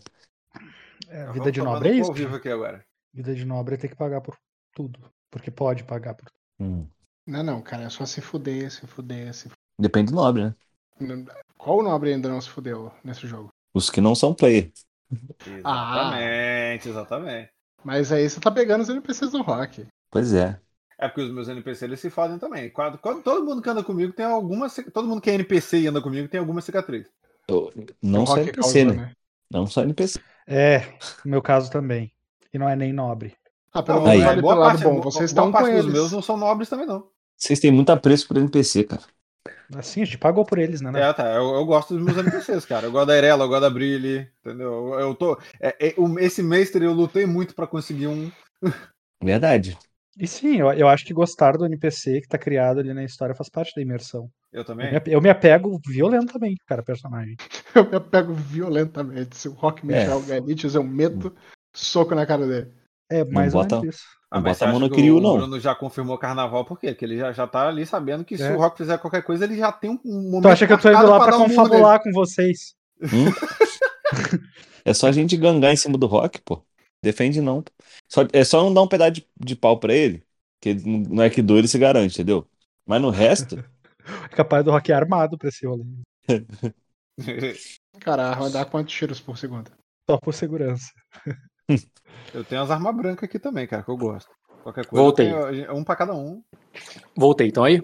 [1.07, 2.13] É, Vamos vida de nobre é ao isso?
[2.13, 2.85] vivo aqui agora.
[3.13, 4.35] Vida de nobre é ter que pagar por
[4.73, 4.99] tudo.
[5.31, 6.29] Porque pode pagar por
[6.59, 6.87] Hum.
[7.27, 9.49] Não, não, cara, é só se fuder, se fuder, se
[9.79, 10.55] Depende do nobre, né?
[10.97, 11.25] fuder.
[11.57, 13.49] Qual nobre ainda não se fudeu nesse jogo?
[13.73, 14.71] Os que não são player.
[15.63, 16.19] Ah.
[16.19, 17.49] Exatamente, exatamente.
[17.83, 19.85] Mas aí você tá pegando os NPCs do rock.
[20.09, 20.59] Pois é.
[20.97, 22.69] É porque os meus NPC eles se fodem também.
[22.69, 24.67] Quando, quando todo mundo que anda comigo tem alguma.
[24.93, 27.07] Todo mundo que é NPC e anda comigo tem alguma cicatriz.
[27.47, 29.11] Eu- Não O só NPC, causou, né?
[29.51, 30.19] Não só NPC.
[30.47, 30.79] É,
[31.23, 32.11] no meu caso também.
[32.53, 33.35] E não é nem nobre.
[33.73, 35.01] Ah, pelo menos olhe boa pelo lado parte, bom.
[35.01, 35.93] boa- Vocês estão parte com dos eles.
[35.93, 37.07] meus não são nobres também, não.
[37.37, 39.01] Vocês têm muito apreço por NPC, cara.
[39.75, 40.91] Assim, a gente pagou por eles, né?
[40.91, 41.01] né?
[41.01, 41.27] É, tá.
[41.35, 42.85] Eu, eu gosto dos meus NPCs, cara.
[42.87, 44.93] Eu gosto da Irela, eu gosto da Brilhe, entendeu?
[44.93, 45.37] Eu, eu tô.
[45.59, 48.31] é, é, esse mestre eu lutei muito pra conseguir um.
[49.21, 49.77] Verdade.
[50.17, 53.35] E sim, eu, eu acho que gostar do NPC que tá criado ali na história
[53.35, 54.29] faz parte da imersão.
[54.51, 54.89] Eu Eu também.
[54.89, 57.35] me, ape- eu me apego violentamente, cara, personagem.
[57.75, 59.35] Eu me apego violentamente.
[59.35, 60.05] Se o Rock me É.
[60.05, 61.35] joga Elite, eu meto
[61.75, 62.71] soco na cara dele.
[63.09, 64.05] É mais ou bota- menos isso.
[64.31, 65.37] Não mas bota a mão no que Kiryu, o não.
[65.37, 66.87] Bruno já confirmou carnaval, por quê?
[66.93, 68.53] Porque ele já, já tá ali sabendo que se É.
[68.53, 69.99] o Rock fizer qualquer coisa, ele já tem um,
[70.31, 70.43] momento.
[70.43, 71.55] Tu acha que eu tô indo lá pra um nele.
[71.55, 72.75] confabular com vocês?
[73.03, 73.25] Hum?
[74.85, 76.63] é só a gente gangar em cima do rock, pô.
[77.05, 77.63] Defende não.
[78.11, 80.23] Só, é só não dar um pedaço de, de pau pra ele,
[80.59, 82.47] Que ele não é que dor ele se garante, entendeu?
[82.87, 83.63] Mas no resto,
[84.25, 85.83] É capaz do Rock armado pra esse rolê.
[87.99, 89.71] Cara, a arma dá quantos tiros por segundo?
[90.09, 90.91] Só por segurança.
[92.33, 94.29] Eu tenho as armas brancas aqui também, cara, que eu gosto.
[94.61, 95.01] Qualquer coisa.
[95.03, 95.31] Voltei.
[95.31, 96.43] eu tenho um pra cada um.
[97.15, 97.81] Voltei, então aí?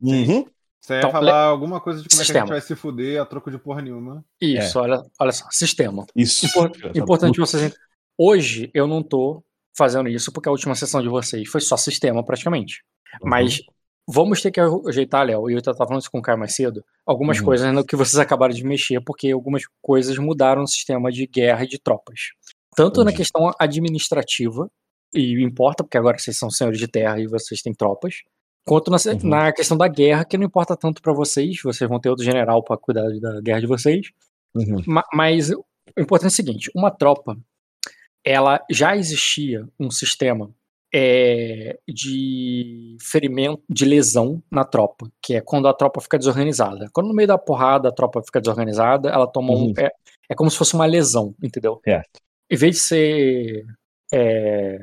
[0.00, 0.46] uhum,
[0.80, 2.46] Você ia Então, falar alguma coisa de como é que a Sistema.
[2.46, 4.24] gente vai se fuder a troco de porra nenhuma.
[4.40, 6.06] Isso, olha, olha só, sistema.
[6.16, 6.46] isso.
[6.46, 7.74] Impor- Importante vocês
[8.18, 9.42] Hoje eu não tô
[9.76, 12.82] fazendo isso porque a última sessão de vocês foi só sistema praticamente.
[13.22, 13.60] Mas
[14.08, 16.84] vamos ter que ajeitar, Léo, e eu tava falando isso com o Caio mais cedo,
[17.06, 17.44] algumas Uhum.
[17.44, 21.64] coisas no que vocês acabaram de mexer, porque algumas coisas mudaram no sistema de guerra
[21.64, 22.20] e de tropas.
[22.76, 23.18] Tanto na Entendi.
[23.18, 24.70] questão administrativa,
[25.12, 28.16] e importa, porque agora vocês são senhores de terra e vocês têm tropas,
[28.66, 29.28] quanto na, Uhum.
[29.28, 32.62] na questão da guerra, que não importa tanto pra vocês, vocês vão ter outro general
[32.64, 34.08] pra cuidar da guerra de vocês,
[34.56, 34.82] Uhum.
[34.86, 35.64] Ma- Mas o
[35.98, 37.36] importante é o seguinte: uma tropa,
[38.24, 40.50] ela já existia um sistema
[40.92, 46.88] é, de ferimento, de lesão na tropa, que é quando a tropa fica desorganizada.
[46.92, 49.66] Quando no meio da porrada a tropa fica desorganizada, ela toma um.
[49.66, 49.74] Uhum.
[49.76, 49.90] É,
[50.30, 51.80] é como se fosse uma lesão, entendeu?
[51.84, 52.20] Certo.
[52.50, 53.64] Em vez de ser.
[54.12, 54.78] é,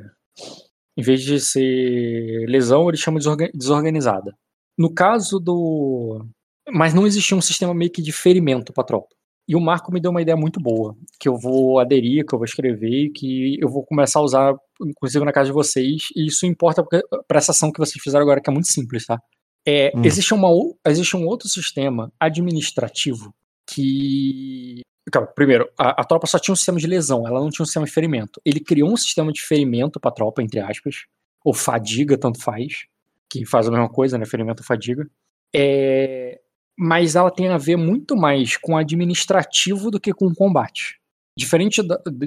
[0.97, 4.35] em vez de ser lesão, eles chamam de desorga- desorganizada.
[4.77, 6.25] No caso do.
[6.69, 9.15] Mas não existia um sistema meio que de ferimento pra tropa.
[9.51, 12.39] E o Marco me deu uma ideia muito boa, que eu vou aderir, que eu
[12.39, 16.45] vou escrever, que eu vou começar a usar, inclusive na casa de vocês, e isso
[16.45, 19.21] importa para essa ação que vocês fizeram agora, que é muito simples, tá?
[19.67, 20.03] É, Hum.
[20.05, 20.47] existe, uma,
[20.87, 23.33] existe um outro sistema administrativo
[23.67, 24.79] que.
[25.11, 27.65] Calma, primeiro, a, a tropa só tinha um sistema de lesão, ela não tinha um
[27.65, 28.39] sistema de ferimento.
[28.45, 31.07] Ele criou um sistema de ferimento pra tropa, entre aspas,
[31.43, 32.85] ou fadiga, tanto faz,
[33.29, 34.25] que faz a mesma coisa, né?
[34.25, 35.05] Ferimento ou fadiga.
[35.53, 36.39] É,
[36.83, 40.99] mas ela tem a ver muito mais com administrativo do que com combate.
[41.37, 41.79] Diferente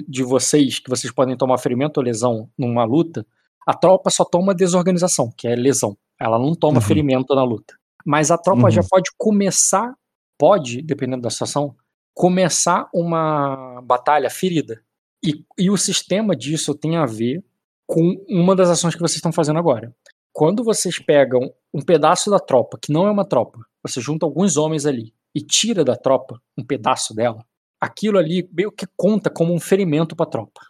[0.07, 3.25] de vocês, que vocês podem tomar ferimento ou lesão numa luta,
[3.67, 5.97] a tropa só toma desorganização, que é lesão.
[6.17, 6.81] Ela não toma Uhum.
[6.81, 7.75] ferimento na luta.
[8.05, 8.71] Mas a tropa Uhum.
[8.71, 9.93] já pode começar,
[10.37, 11.75] pode, dependendo da situação,
[12.13, 14.81] começar uma batalha ferida.
[15.21, 17.43] E, e o sistema disso tem a ver
[17.85, 19.93] com uma das ações que vocês estão fazendo agora.
[20.31, 24.57] Quando vocês pegam um pedaço da tropa, que não é uma tropa, você junta alguns
[24.57, 27.45] homens ali e tira da tropa um pedaço dela,
[27.79, 30.61] aquilo ali meio que conta como um ferimento para a tropa.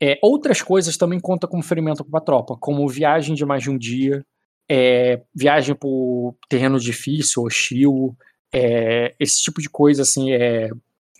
[0.00, 3.70] É, outras coisas também contam como ferimento para a tropa, como viagem de mais de
[3.70, 4.24] um dia,
[4.68, 8.16] é, viagem por terreno difícil, hostil,
[8.52, 10.70] é, esse tipo de coisa, assim, é...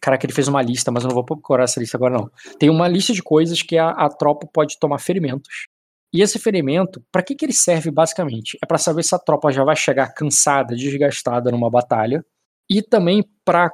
[0.03, 2.31] Caraca, ele fez uma lista, mas eu não vou procurar essa lista agora, não.
[2.59, 5.67] Tem uma lista de coisas que a, a tropa pode tomar ferimentos.
[6.13, 8.59] E esse ferimento, para que, que ele serve basicamente?
[8.63, 12.25] É para saber se a tropa já vai chegar cansada, desgastada numa batalha,
[12.69, 13.71] e também para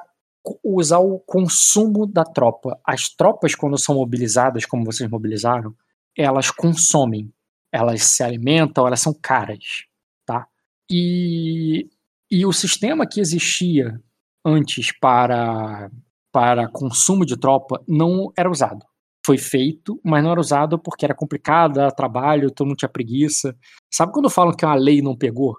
[0.63, 2.79] usar o consumo da tropa.
[2.85, 5.75] As tropas, quando são mobilizadas, como vocês mobilizaram,
[6.15, 7.31] elas consomem,
[7.71, 9.85] elas se alimentam, elas são caras,
[10.25, 10.47] tá?
[10.89, 11.89] E,
[12.29, 14.01] e o sistema que existia
[14.45, 15.91] antes para,
[16.31, 18.85] para consumo de tropa não era usado.
[19.27, 23.53] Foi feito, mas não era usado porque era complicado, era trabalho, todo mundo tinha preguiça.
[23.93, 25.57] Sabe quando falam que uma lei não pegou?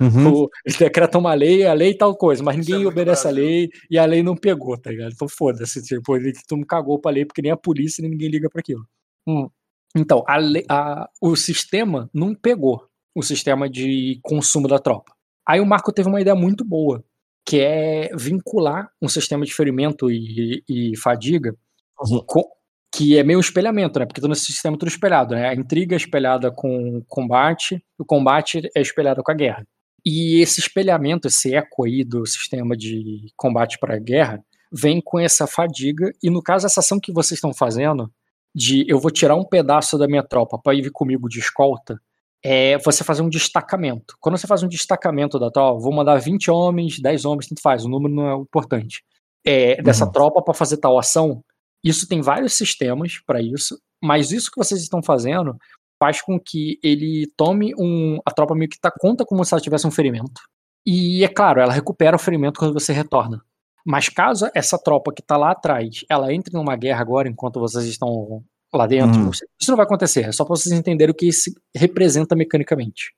[0.00, 0.44] Uhum.
[0.44, 3.28] O- Eles decretam uma lei, a lei e tal coisa, mas Isso ninguém é obedece
[3.28, 3.44] a Brasil.
[3.44, 5.12] lei e a lei não pegou, tá ligado?
[5.12, 8.30] Então foda-se, tipo, ele, todo mundo cagou pra lei porque nem a polícia nem ninguém
[8.30, 8.86] liga pra aquilo.
[9.26, 9.50] Hum.
[9.94, 15.12] Então, a lei- a- o sistema não pegou o sistema de consumo da tropa.
[15.46, 17.04] Aí o Marco teve uma ideia muito boa,
[17.44, 21.54] que é vincular um sistema de ferimento e, e fadiga,
[22.00, 22.22] Uhum.
[22.26, 22.48] com-
[22.94, 24.06] que é meio espelhamento, né?
[24.06, 25.48] Porque todo esse sistema é tudo espelhado, né?
[25.48, 29.66] A intriga é espelhada com o combate, o combate é espelhado com a guerra.
[30.04, 34.38] E esse espelhamento, esse eco aí do sistema de combate para a guerra,
[34.72, 36.10] vem com essa fadiga.
[36.22, 38.10] E no caso, essa ação que vocês estão fazendo,
[38.54, 41.98] de eu vou tirar um pedaço da minha tropa para ir comigo de escolta,
[42.44, 44.14] é você fazer um destacamento.
[44.20, 47.84] Quando você faz um destacamento da tropa, vou mandar 20 homens, 10 homens, tanto faz,
[47.84, 49.02] o número não é importante.
[49.46, 50.12] É, dessa Uhum.
[50.12, 51.42] tropa para fazer tal ação.
[51.84, 55.56] Isso tem vários sistemas para isso, mas isso que vocês estão fazendo
[56.02, 58.18] faz com que ele tome um.
[58.24, 60.40] A tropa meio que tá, conta como se ela tivesse um ferimento.
[60.86, 63.40] E é claro, ela recupera o ferimento quando você retorna.
[63.86, 67.84] Mas caso essa tropa que tá lá atrás, ela entre numa guerra agora enquanto vocês
[67.84, 68.42] estão
[68.72, 69.30] lá dentro, Hum.
[69.30, 73.12] isso não vai acontecer, é só pra vocês entenderem o que isso representa mecanicamente.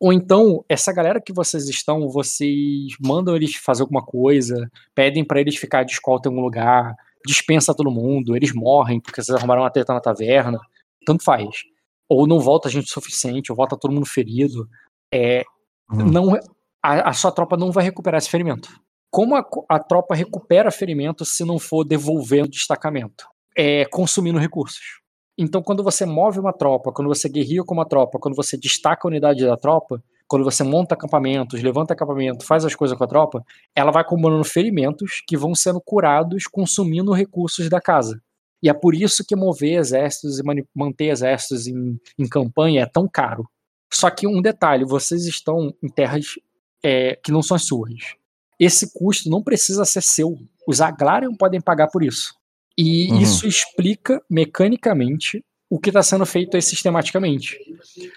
[0.00, 5.40] Ou então, essa galera que vocês estão, vocês mandam eles fazer alguma coisa, pedem pra
[5.40, 9.62] eles ficar de escolta em algum lugar, dispensa todo mundo, eles morrem porque vocês arrumaram
[9.62, 10.58] uma treta na taverna,
[11.04, 11.62] tanto faz.
[12.08, 14.68] Ou não volta gente suficiente, ou volta todo mundo ferido.
[15.12, 15.44] É,
[15.90, 16.10] Hum.
[16.10, 16.34] não,
[16.82, 18.68] a, a sua tropa não vai recuperar esse ferimento.
[19.10, 23.26] Como a, a tropa recupera ferimento se não for devolvendo destacamento?
[23.56, 25.00] É consumindo recursos.
[25.38, 29.06] Então, quando você move uma tropa, quando você guerrilha com uma tropa, quando você destaca
[29.06, 33.08] a unidade da tropa, quando você monta acampamentos, levanta acampamento, faz as coisas com a
[33.08, 33.44] tropa,
[33.74, 38.20] ela vai acumulando ferimentos que vão sendo curados consumindo recursos da casa.
[38.62, 40.42] E é por isso que mover exércitos e
[40.74, 43.48] manter exércitos em, em campanha é tão caro.
[43.92, 46.34] Só que um detalhe, vocês estão em terras
[46.82, 47.94] é, que não são as suas.
[48.58, 50.36] Esse custo não precisa ser seu.
[50.66, 52.34] Os Agrarian podem pagar por isso.
[52.76, 53.20] E uhum.
[53.20, 57.58] isso explica mecanicamente o que está sendo feito aí sistematicamente.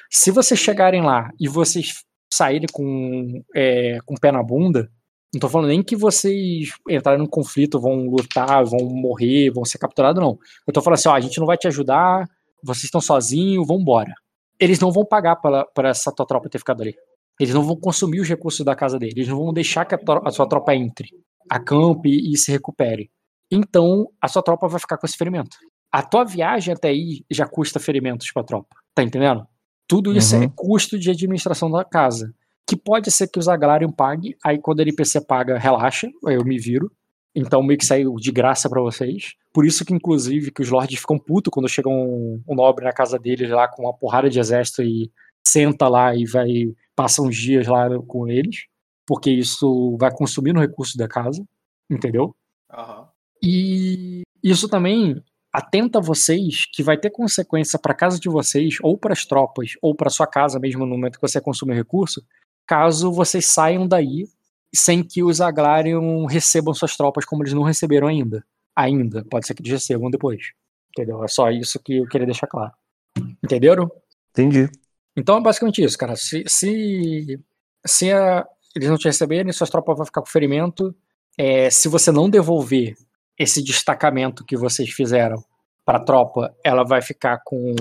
[0.10, 4.90] Se vocês chegarem lá e vocês saírem com, é, com o pé na bunda,
[5.34, 9.78] não tô falando nem que vocês entrarem num conflito, vão lutar, vão morrer, vão ser
[9.78, 10.38] capturados, não.
[10.66, 12.28] Eu tô falando assim, ó, a gente não vai te ajudar,
[12.64, 14.14] vocês estão sozinhos, vão embora.
[14.60, 16.96] Eles não vão pagar para essa tua tropa ter ficado ali.
[17.40, 20.00] Eles não vão consumir os recursos da casa deles, eles não vão deixar que a,
[20.26, 21.10] a sua tropa entre,
[21.50, 23.10] acampe e se recupere.
[23.52, 25.58] Então, a sua tropa vai ficar com esse ferimento.
[25.92, 28.76] A tua viagem até aí já custa ferimentos pra tropa.
[28.94, 29.48] Tá entendendo?
[29.88, 30.46] Tudo isso é uhum.
[30.46, 32.34] é custo de administração da casa
[32.70, 36.60] que pode ser que o Zaglarian pague, aí quando ele PC paga, relaxa, eu me
[36.60, 36.92] viro.
[37.34, 39.34] Então meio que saiu de graça para vocês.
[39.52, 42.94] Por isso que, inclusive, que os lords ficam putos quando chega um, um, nobre na
[42.94, 45.12] casa deles lá com uma porrada de exército e
[45.44, 48.68] senta lá e vai passa uns dias lá com eles.
[49.08, 51.44] Porque isso vai consumir no recurso da casa.
[51.90, 52.36] Entendeu?
[52.72, 53.06] Uhum.
[53.42, 55.20] E isso também
[55.52, 59.96] atenta vocês que vai ter consequência para casa de vocês, ou para as tropas, ou
[59.96, 62.24] para sua casa mesmo no momento que você consumir recurso,
[62.68, 64.28] caso vocês saiam daí
[64.74, 68.46] sem que os Agrarium recebam suas tropas como eles não receberam ainda.
[68.76, 69.26] Ainda.
[69.26, 70.52] Pode ser que eles recebam depois.
[70.92, 71.24] Entendeu?
[71.24, 72.72] É só isso que eu queria deixar claro.
[73.44, 73.92] Entenderam?
[74.30, 74.70] Entendi.
[75.16, 76.16] Então é basicamente isso, cara.
[76.16, 77.40] Se, se,
[77.86, 78.46] se a,
[78.76, 80.96] eles não te receberem, suas tropas vão ficar com ferimento.
[81.38, 82.96] É, se você não devolver
[83.40, 85.42] esse destacamento que vocês fizeram
[85.86, 87.74] para a tropa, ela vai ficar com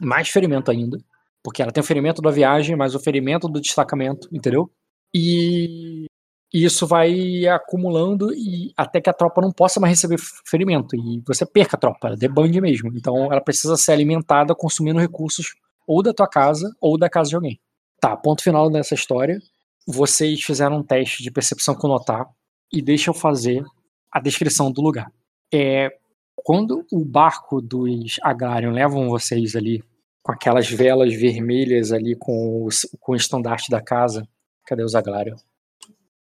[0.00, 0.98] mais ferimento ainda.
[1.42, 4.70] Porque ela tem o ferimento da viagem, mas o ferimento do destacamento, entendeu?
[5.12, 6.06] E
[6.52, 10.94] isso vai acumulando e até que a tropa não possa mais receber ferimento.
[10.94, 12.92] E você perca a tropa, ela debande mesmo.
[12.94, 15.54] Então ela precisa ser alimentada consumindo recursos
[15.86, 17.58] ou da tua casa ou da casa de alguém.
[18.00, 19.38] Tá, ponto final dessa história.
[19.86, 22.26] Vocês fizeram um teste de percepção com notar
[22.72, 23.64] e deixa eu fazer
[24.12, 25.10] a descrição do lugar.
[25.52, 25.90] É,
[26.36, 29.82] quando o barco dos Agrarian levam vocês ali
[30.22, 34.26] com aquelas velas vermelhas ali com, os, com o estandarte da casa.
[34.64, 35.36] Cadê os Aglário?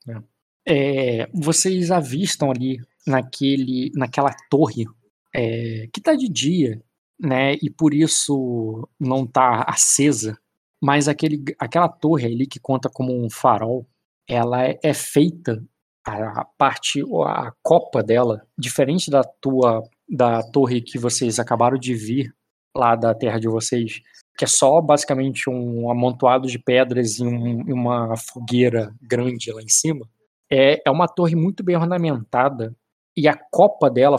[0.07, 0.21] É.
[0.69, 4.85] É, vocês avistam ali naquele, naquela torre
[5.33, 6.81] é, que está de dia,
[7.19, 7.55] né?
[7.61, 10.37] E por isso não está acesa.
[10.79, 13.87] Mas aquele, aquela torre ali que conta como um farol,
[14.27, 15.63] ela é, é feita
[16.07, 22.33] a parte, a copa dela, diferente da tua da torre que vocês acabaram de vir
[22.75, 24.01] lá da terra de vocês,
[24.37, 29.67] que é só basicamente um amontoado de pedras e um, uma fogueira grande lá em
[29.67, 30.07] cima,
[30.49, 32.73] é, é uma torre muito bem ornamentada
[33.17, 34.17] e a copa dela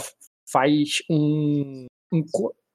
[0.50, 2.24] faz um, um,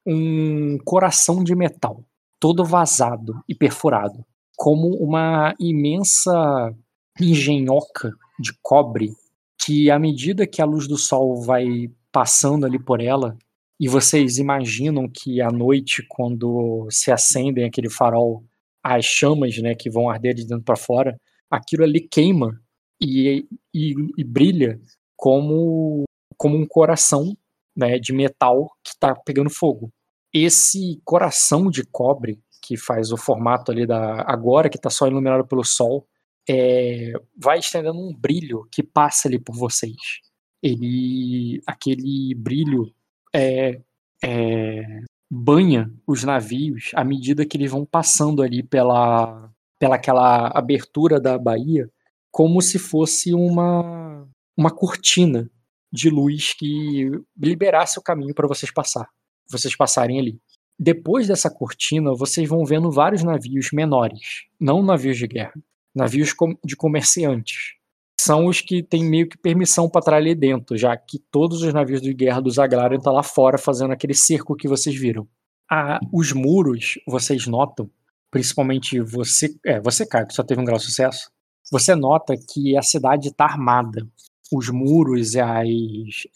[0.08, 2.04] um coração de metal,
[2.40, 4.26] todo vazado e perfurado,
[4.58, 6.74] como uma imensa
[7.22, 8.12] engenhoca
[8.44, 9.16] de cobre
[9.58, 13.38] que, à medida que a luz do sol vai passando ali por ela,
[13.80, 18.44] e vocês imaginam que à noite, quando se acendem aquele farol,
[18.84, 22.60] as chamas né, que vão arder de dentro para fora, aquilo ali queima
[23.02, 24.80] e, e, e, brilha
[25.16, 26.04] como,
[26.38, 27.36] como um coração
[27.76, 29.92] né, de metal que está pegando fogo.
[30.34, 34.22] Esse coração de cobre, que faz o formato ali da.
[34.22, 36.08] agora, que está só iluminado pelo sol,
[36.50, 40.22] é, vai estendendo um brilho que passa ali por vocês.
[40.62, 41.62] Ele.
[41.68, 42.94] aquele brilho
[43.36, 43.82] é,
[44.24, 51.20] é, banha os navios à medida que eles vão passando ali pela, pela aquela abertura
[51.20, 51.90] da baía,
[52.32, 55.50] como se fosse uma, uma cortina
[55.92, 59.08] de luz que liberasse o caminho para vocês passar,
[59.50, 60.40] vocês passarem ali.
[60.80, 65.54] Depois dessa cortina, vocês vão vendo vários navios menores, não navios de guerra,
[65.96, 66.34] navios
[66.64, 67.76] de comerciantes,
[68.20, 71.74] são os que têm meio que permissão para estar ali dentro, já que todos os
[71.74, 75.28] navios de guerra dos Agrarian estão tá lá fora fazendo aquele cerco que vocês viram.
[75.70, 77.90] Ah, os muros, vocês notam,
[78.32, 81.30] principalmente você, é, você, Caio, que só teve um grau de sucesso,
[81.72, 84.08] você nota que a cidade está armada.
[84.52, 85.68] Os muros e as,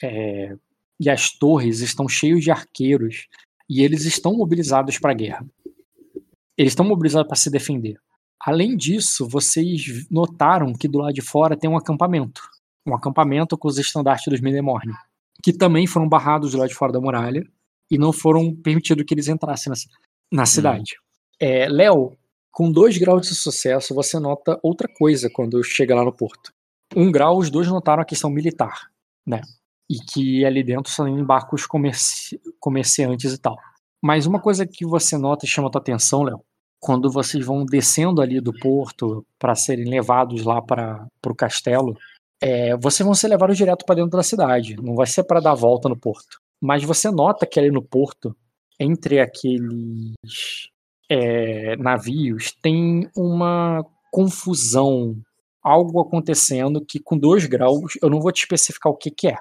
[0.02, 0.56] é,
[1.00, 3.28] e as torres estão cheios de arqueiros
[3.70, 5.46] e eles estão mobilizados para a guerra.
[6.58, 8.00] Eles estão mobilizados para se defender.
[8.42, 12.42] Além disso, vocês notaram que do lado de fora tem um acampamento.
[12.86, 14.94] Um acampamento com os estandartes dos Midemorne,
[15.44, 17.46] que também foram barrados do lado de fora da muralha
[17.90, 20.96] e não foram permitido que eles entrassem na, na cidade.
[21.40, 22.18] É, Léo,
[22.52, 26.52] com dois graus de sucesso, você nota outra coisa quando chega lá no porto.
[26.96, 28.90] Um grau, os dois notaram a questão militar,
[29.26, 29.42] né?
[29.90, 33.58] E que ali dentro são barcos comerci- comerciantes e tal.
[34.02, 36.42] Mas uma coisa que você nota e chama a tua atenção, Léo,
[36.80, 41.98] quando vocês vão descendo ali do porto para serem levados lá para o castelo,
[42.42, 44.76] é, vocês vão ser levados direto para dentro da cidade.
[44.82, 46.40] Não vai ser para dar volta no porto.
[46.62, 48.36] Mas você nota que ali no porto,
[48.80, 50.14] entre aqueles
[51.10, 55.16] é, navios, tem uma confusão,
[55.62, 59.36] algo acontecendo que com dois graus, eu não vou te especificar o que, que é,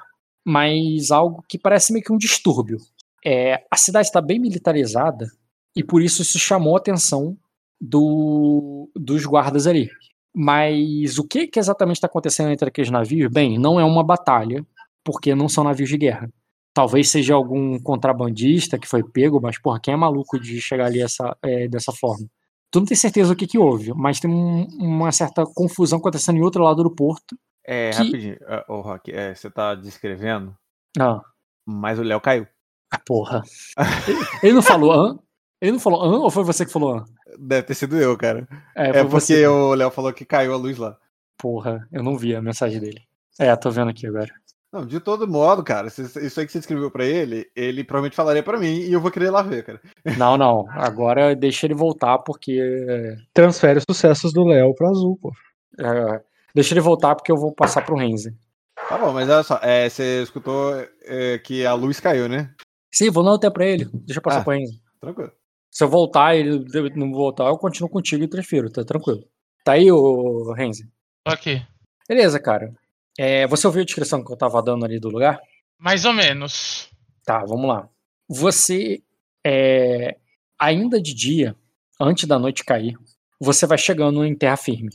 [0.45, 2.79] mas algo que parece meio que um distúrbio.
[3.25, 5.27] É, a cidade está bem militarizada
[5.77, 7.37] e por isso isso chamou a atenção
[7.81, 9.89] do, dos guardas ali.
[10.35, 13.31] Mas o que, que exatamente está acontecendo entre aqueles navios?
[13.33, 14.65] Bem, não é uma batalha,
[15.05, 16.29] porque não são navios de guerra.
[16.75, 21.01] Talvez seja algum contrabandista que foi pego, mas porra, quem é maluco de chegar ali
[21.01, 22.27] essa, é, dessa forma?
[22.71, 26.37] Tu não tem certeza o que, que houve, mas tem um- uma certa confusão acontecendo
[26.37, 27.35] em outro lado do porto.
[27.67, 30.55] É, Que- rapidinho, ah, ô Rock, é, você tá descrevendo,
[30.99, 31.21] Ah,
[31.65, 32.47] mas o Léo caiu.
[32.93, 33.43] ah, porra.
[34.43, 35.19] Ele não falou an?
[35.61, 37.05] Ele não falou an ou foi você que falou an?
[37.39, 38.47] Deve ter sido eu, cara.
[38.75, 39.47] É, É, porque você.
[39.47, 40.97] o Léo falou que caiu a luz lá.
[41.39, 43.03] Porra, eu não vi a mensagem dele.
[43.39, 44.31] É, tô vendo aqui agora.
[44.73, 46.01] Não, de todo modo, cara, isso
[46.41, 49.27] aí que você escreveu pra ele, ele provavelmente falaria pra mim e eu vou querer
[49.27, 49.81] ir lá ver, cara.
[50.19, 50.67] Não, não.
[50.71, 52.61] Agora deixa ele voltar, porque.
[53.33, 55.33] Transfere os sucessos do Léo pro azul, pô.
[55.79, 56.21] é,
[56.55, 58.37] deixa ele voltar, porque eu vou passar pro Renzi.
[58.89, 60.75] Tá bom, mas olha só, é, você escutou
[61.05, 62.53] é, que a luz caiu, né?
[62.93, 63.87] Sim, vou dar até pra ele.
[63.93, 64.45] Deixa eu passar Ah.
[64.45, 64.81] pro Renzi.
[65.01, 65.33] Tranquilo.
[65.77, 69.29] Se eu voltar e ele não voltar, eu continuo contigo e transfiro, tá tranquilo.
[69.63, 70.91] Tá aí, ô Renzi?
[71.29, 71.63] Ok.
[72.09, 72.73] Beleza, cara.
[73.19, 75.39] É, você ouviu a descrição que eu tava dando ali do lugar?
[75.79, 76.89] Mais ou menos.
[77.27, 77.91] Tá, vamos lá.
[78.27, 79.03] Você,
[79.47, 80.17] é,
[80.59, 81.55] ainda de dia,
[82.01, 82.97] antes da noite cair,
[83.39, 84.89] você vai chegando em terra firme.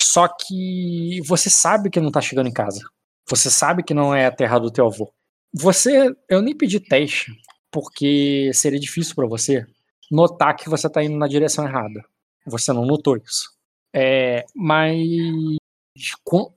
[0.00, 2.88] Só que você sabe que não tá chegando em casa.
[3.28, 5.12] Você sabe que não é a terra do teu avô.
[5.52, 7.32] Você, eu nem pedi teste,
[7.72, 9.66] porque seria difícil pra você
[10.10, 12.04] notar que você tá indo na direção errada.
[12.46, 13.50] Você não notou isso.
[13.94, 15.56] É, mas,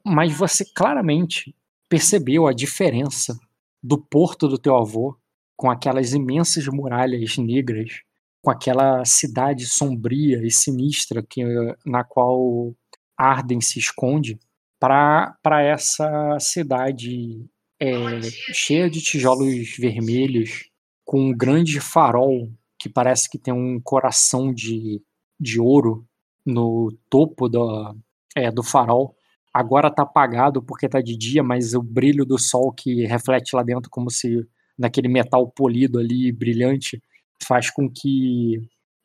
[0.05, 1.55] mas você claramente
[1.89, 3.37] percebeu a diferença
[3.83, 5.17] do porto do teu avô,
[5.57, 8.01] com aquelas imensas muralhas negras,
[8.41, 11.43] com aquela cidade sombria e sinistra que,
[11.85, 12.73] na qual
[13.17, 14.39] Arden se esconde,
[14.79, 17.45] para essa cidade
[17.79, 18.21] é,
[18.53, 20.69] cheia de tijolos vermelhos,
[21.05, 22.49] com um grande farol
[22.81, 25.01] que parece que tem um coração de,
[25.39, 26.05] de ouro
[26.45, 27.95] no topo do,
[28.35, 29.15] é, do farol.
[29.53, 33.63] Agora tá apagado porque tá de dia, mas o brilho do sol que reflete lá
[33.63, 34.47] dentro, como se
[34.77, 37.01] naquele metal polido ali, brilhante,
[37.43, 38.57] faz com que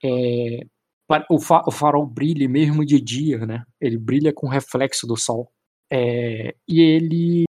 [0.04, 0.60] é,
[1.30, 3.64] o, fa- o farol brilhe mesmo de dia, né?
[3.80, 5.50] Ele brilha com reflexo do sol.
[5.92, 7.44] É, e ele.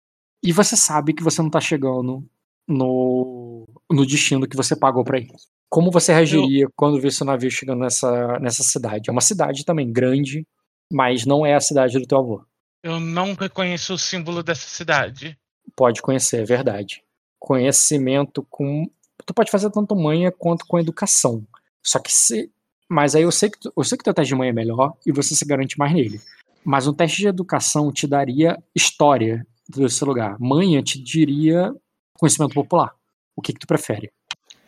[0.42, 2.24] E você sabe que você não tá chegando
[2.68, 5.28] no, no destino que você pagou pra ir.
[5.74, 9.10] Como você reagiria quando vê seu navio chegando nessa, nessa cidade?
[9.10, 10.46] É uma cidade também grande,
[10.88, 12.44] mas não é a cidade do teu avô.
[12.80, 15.36] Eu não reconheço o símbolo dessa cidade.
[15.74, 17.02] Pode conhecer, é verdade.
[17.40, 18.88] Conhecimento com.
[19.26, 21.44] Tu pode fazer tanto manha quanto com educação.
[21.82, 22.52] Só que se.
[22.88, 24.92] Mas aí eu sei que tu, eu sei que teu teste de manha é melhor
[25.04, 26.20] e você se garante mais nele.
[26.64, 30.36] Mas um teste de educação te daria história desse lugar.
[30.38, 31.74] Manha te diria
[32.16, 32.94] conhecimento popular.
[33.34, 34.12] O que, que tu prefere?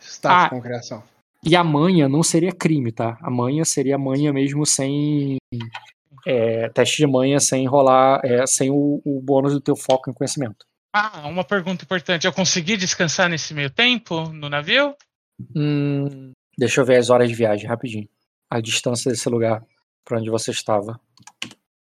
[0.07, 0.49] Status Ah.
[0.49, 1.03] com criação.
[1.45, 3.17] E a manha não seria crime, tá?
[3.21, 5.37] A manha seria a manha mesmo sem.
[6.25, 8.19] é, teste de manha sem rolar.
[8.23, 10.65] é, sem o, o bônus do teu foco em conhecimento.
[10.93, 12.25] Ah, uma pergunta importante.
[12.25, 14.95] Eu consegui descansar nesse meio tempo no navio?
[15.55, 18.07] Hum, deixa eu ver as horas de viagem rapidinho.
[18.49, 19.63] A distância desse lugar
[20.03, 20.99] pra onde você estava.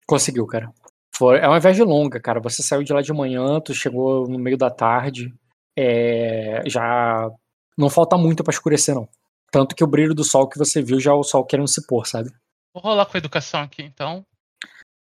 [0.08, 0.72] Conseguiu, cara.
[1.16, 2.40] Foi, é uma viagem longa, cara.
[2.42, 5.34] Você saiu de lá de manhã, tu chegou no meio da tarde.
[5.78, 7.30] É, já
[7.78, 9.08] não falta muito pra escurecer, não.
[9.52, 11.86] Tanto que o brilho do sol que você viu já é o sol querendo se
[11.86, 12.30] pôr, sabe?
[12.74, 14.26] Vou rolar com educação aqui, então.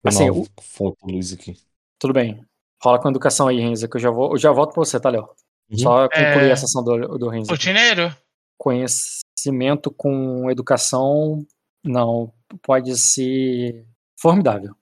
[0.05, 1.57] Assim, Não, falta luz aqui.
[1.99, 2.45] Tudo bem.
[2.83, 5.09] Rola com educação aí, Renza, que eu já, vou, eu já volto pra você, tá,
[5.09, 5.29] Léo?
[5.71, 5.79] Uhum.
[5.79, 6.53] Só concluir É.
[6.53, 7.51] a sessão do, do Renza.
[7.51, 8.15] Rotineiro?
[8.57, 11.45] Conhecimento com educação,
[11.85, 12.33] não.
[12.63, 13.85] Pode ser
[14.21, 14.75] formidável.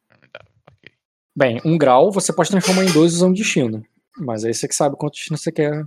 [0.70, 0.92] Ok.
[1.34, 3.82] Bem, um grau você pode transformar em dois usando destino.
[4.18, 5.84] Mas aí você que sabe quanto destino você quer.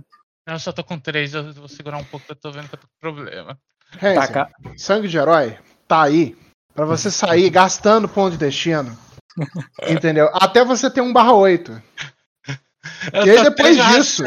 [0.48, 2.78] Eu só tô com três, eu vou segurar um pouco, eu tô vendo que eu
[2.78, 3.58] tô com problema.
[3.96, 4.50] Hansen, Taca.
[4.78, 6.34] sangue de herói tá aí
[6.74, 8.96] pra você sair gastando ponto de destino.
[9.86, 10.30] Entendeu?
[10.32, 11.82] Até você ter um barra 8.
[13.12, 14.24] Eu E aí depois disso?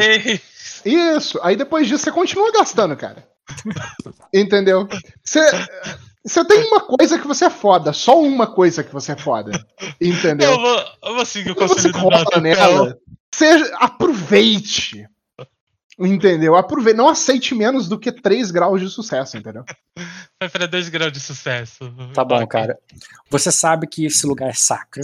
[0.86, 1.40] Isso.
[1.42, 3.28] Aí depois disso você continua gastando, cara.
[4.32, 4.88] Entendeu?
[5.24, 5.40] Você,
[6.24, 9.52] você tem uma coisa que você é foda, só uma coisa que você é foda.
[10.00, 10.52] Entendeu?
[10.52, 12.98] Eu vou, eu vou seguir o Quando você conselho do nela,
[13.34, 15.08] seja, aproveite.
[16.02, 16.56] Entendeu?
[16.56, 16.98] Aproveite.
[16.98, 19.64] Não aceite menos do que 3 graus de sucesso, entendeu?
[20.42, 21.94] Vai para 2 graus de sucesso.
[22.14, 22.78] Tá bom, cara.
[23.30, 25.04] Você sabe que esse lugar é sacro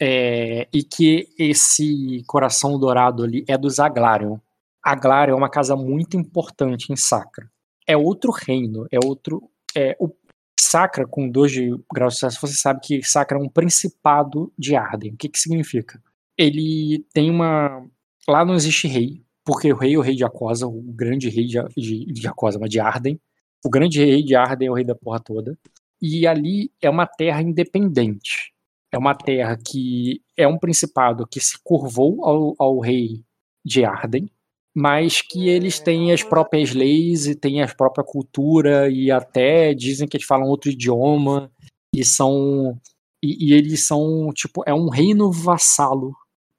[0.00, 4.38] é, e que esse coração dourado ali é dos Aglarion.
[4.82, 7.50] Aglarion é uma casa muito importante em Sacra.
[7.86, 9.48] É outro reino, é outro.
[9.76, 10.10] É, o
[10.58, 14.74] Sacra, com 2 de graus de sucesso, você sabe que Sacra é um principado de
[14.74, 15.12] Arden.
[15.12, 16.02] O que, que significa?
[16.36, 17.84] Ele tem uma.
[18.28, 21.58] Lá não existe rei, porque o rei o rei de Acosa, o grande rei de,
[21.76, 23.20] de, de Acosa, mas de Arden.
[23.64, 25.58] O grande rei de Arden é o rei da porra toda.
[26.00, 28.52] E ali é uma terra independente.
[28.92, 33.24] É uma terra que é um principado que se curvou ao, ao rei
[33.64, 34.28] de Arden,
[34.74, 40.08] mas que eles têm as próprias leis e têm a própria cultura e até dizem
[40.08, 41.50] que eles falam outro idioma
[41.94, 42.78] e são
[43.22, 46.14] e, e eles são tipo é um reino vassalo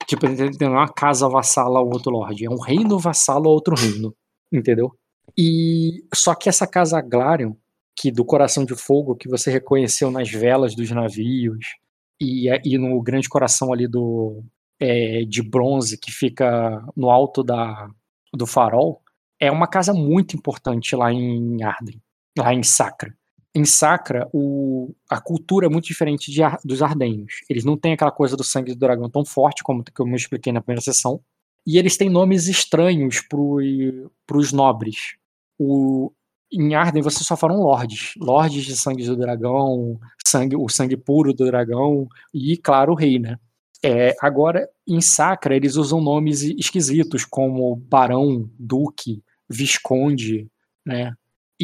[0.08, 3.76] tipo não é uma casa vassala ao outro lorde é um reino vassalo a outro
[3.76, 4.16] reino
[4.52, 4.92] entendeu
[5.38, 7.54] e só que essa casa Glarion
[7.96, 11.76] que do coração de fogo que você reconheceu nas velas dos navios
[12.20, 14.44] e, e no grande coração ali do
[14.80, 17.88] é, de bronze que fica no alto da,
[18.34, 19.02] do farol
[19.40, 22.02] é uma casa muito importante lá em Arden,
[22.38, 23.14] lá em Sacra.
[23.56, 27.42] Em Sacra, o, a cultura é muito diferente de, dos ardenhos.
[27.48, 30.16] Eles não têm aquela coisa do sangue do dragão tão forte como que eu me
[30.16, 31.22] expliquei na primeira sessão.
[31.66, 35.16] E eles têm nomes estranhos para os nobres.
[35.58, 36.12] O,
[36.52, 38.14] em Arden você só falam lordes.
[38.18, 43.20] Lordes de sangue do dragão, sangue, o sangue puro do dragão e, claro, o rei,
[43.20, 43.38] né?
[43.86, 50.48] É, agora, em Sacra, eles usam nomes esquisitos, como Barão, Duque, Visconde,
[50.86, 51.14] né?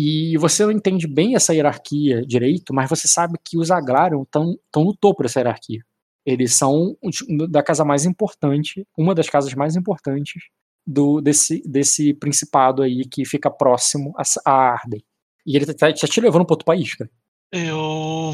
[0.01, 4.57] E você não entende bem essa hierarquia direito, mas você sabe que os Aglarion estão
[4.77, 5.83] no topo dessa hierarquia.
[6.25, 6.97] Eles são
[7.49, 10.41] da casa mais importante, uma das casas mais importantes
[10.87, 14.13] do desse, desse principado aí que fica próximo
[14.45, 15.03] a, Arden.
[15.45, 17.11] E ele tá, tá te levando para outro país, cara.
[17.51, 18.33] Eu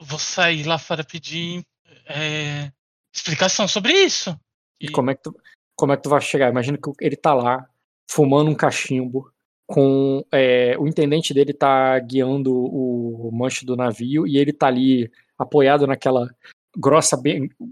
[0.00, 1.62] vou sair lá fora pedir
[2.08, 2.72] é,
[3.14, 4.36] explicação sobre isso.
[4.80, 5.36] E como é que tu,
[5.76, 6.50] como é que tu vai chegar?
[6.50, 7.68] Imagina que ele tá lá
[8.10, 9.32] fumando um cachimbo,
[9.66, 15.10] com é, o intendente dele tá guiando o manche do navio e ele tá ali
[15.38, 16.28] apoiado naquela
[16.76, 17.20] grossa,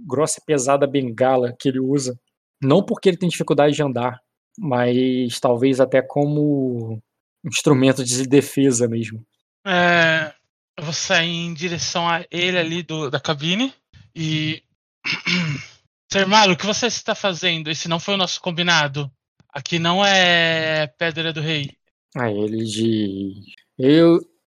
[0.06, 2.18] grossa e pesada bengala que ele usa.
[2.60, 4.20] Não porque ele tem dificuldade de andar,
[4.58, 7.02] mas talvez até como
[7.44, 9.24] instrumento de defesa mesmo.
[9.66, 10.32] É,
[10.76, 13.72] eu vou sair em direção a ele ali do, da cabine
[14.14, 14.62] e.
[16.12, 17.70] Ser Malo, o que você está fazendo?
[17.70, 19.10] Esse não foi o nosso combinado.
[19.48, 21.74] Aqui não é Pedra do Rei.
[22.16, 23.44] Aí ele diz:
[23.78, 24.18] Eu,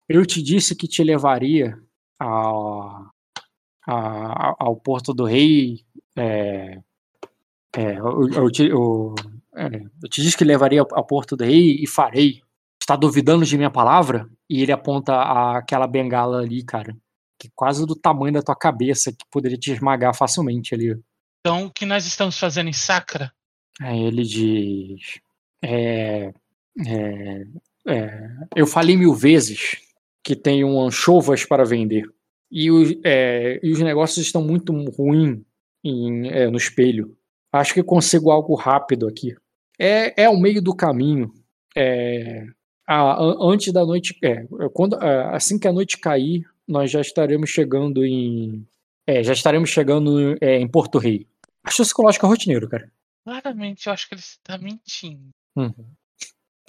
[0.09, 1.77] eu te disse que te levaria
[2.19, 3.11] a,
[3.87, 5.85] a- ao Porto do Rei.
[6.17, 6.79] É,
[7.77, 9.15] é, eu, eu te, eu-
[9.57, 9.67] é,
[10.03, 12.41] eu te disse que levaria ao, ao Porto do Rei e farei.
[12.81, 14.29] Está duvidando de minha palavra?
[14.51, 15.15] E ele aponta
[15.57, 16.97] aquela bengala ali, cara,
[17.39, 20.99] que quase do tamanho da tua cabeça, que poderia te esmagar facilmente ali.
[21.41, 23.33] Então, o que nós estamos fazendo em Sacra?
[23.81, 25.21] Aí ele diz:
[25.63, 26.33] é,
[26.87, 27.47] é,
[27.87, 29.77] é, Eu falei mil vezes
[30.25, 32.05] que tenho anchovas para vender.
[32.51, 35.41] E os, é, e os negócios estão muito ruins
[35.85, 37.17] é, no espelho.
[37.53, 39.35] Acho que consigo algo rápido aqui.
[39.79, 41.33] É, é ao meio do caminho.
[41.77, 42.47] É,
[42.87, 44.17] a- a- antes da noite.
[44.23, 48.67] É, quando, é, assim que a noite cair, nós já estaremos chegando em.
[49.25, 51.27] já estaremos chegando em Porto Rei.
[51.65, 52.91] Acho psicológico rotineiro, cara.
[53.25, 55.31] Claramente, eu acho que ele está mentindo.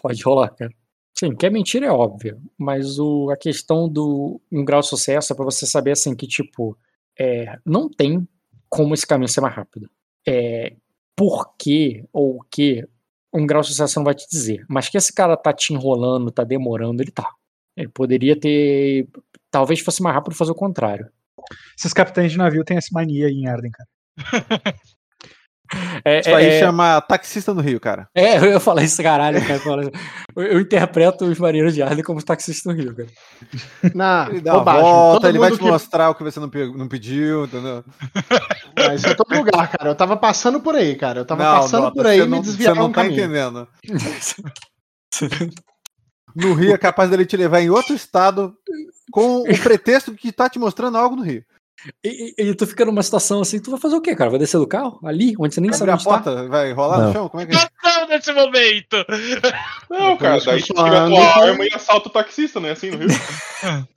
[0.03, 0.71] Pode rolar, cara.
[1.17, 5.31] Sim, que é mentira é óbvio, mas o, a questão do um grau de sucesso
[5.31, 6.77] é pra você saber assim que tipo
[7.17, 8.27] é, não tem
[8.67, 9.89] como esse caminho ser mais rápido.
[10.27, 10.75] É,
[11.15, 12.85] por quê ou o que
[13.33, 16.31] um grau de sucesso não vai te dizer, mas que esse cara tá te enrolando,
[16.31, 17.29] tá demorando, ele tá.
[17.77, 19.07] Ele poderia ter,
[19.49, 21.09] talvez fosse mais rápido fazer o contrário.
[21.77, 23.89] Esses capitães de navio têm essa mania aí em Arden, cara.
[26.05, 28.07] É, Isso aí é- chama taxista no Rio, cara.
[28.13, 29.89] é, eu ia falar isso, caralho, cara.
[30.35, 33.09] eu Eu, interpreto os marinheiros de Arden como taxistas no Rio, cara.
[33.95, 34.81] Na Ele dá a bobagem.
[34.83, 37.83] volta, ele vai te que- mostrar o que você não, pe- não pediu, entendeu?
[38.77, 39.89] Ah, Isso é todo lugar, cara.
[39.89, 41.21] Eu tava passando por aí, cara.
[41.21, 43.19] Eu tava não, passando Dota, por aí e me desviar você não um tá caminho.
[43.19, 43.67] entendendo.
[46.35, 48.55] No Rio é capaz dele te levar em outro estado
[49.11, 51.43] com o pretexto que tá te mostrando algo no Rio.
[52.03, 54.29] E, e- e tu fica numa situação assim, tu vai fazer o quê, cara?
[54.29, 54.99] Vai descer do carro?
[55.03, 56.11] Ali, onde você nem Vai sabe abrir a tá?
[56.23, 56.47] porta?
[56.47, 57.13] Vai rolar no Não.
[57.13, 57.29] chão?
[57.29, 57.67] Como é que é?
[57.83, 58.97] Não, nesse momento!
[59.89, 62.71] Não, cara, Depois daí tu tira a tua arma e assalta o taxista, né?
[62.71, 63.09] Assim no Rio.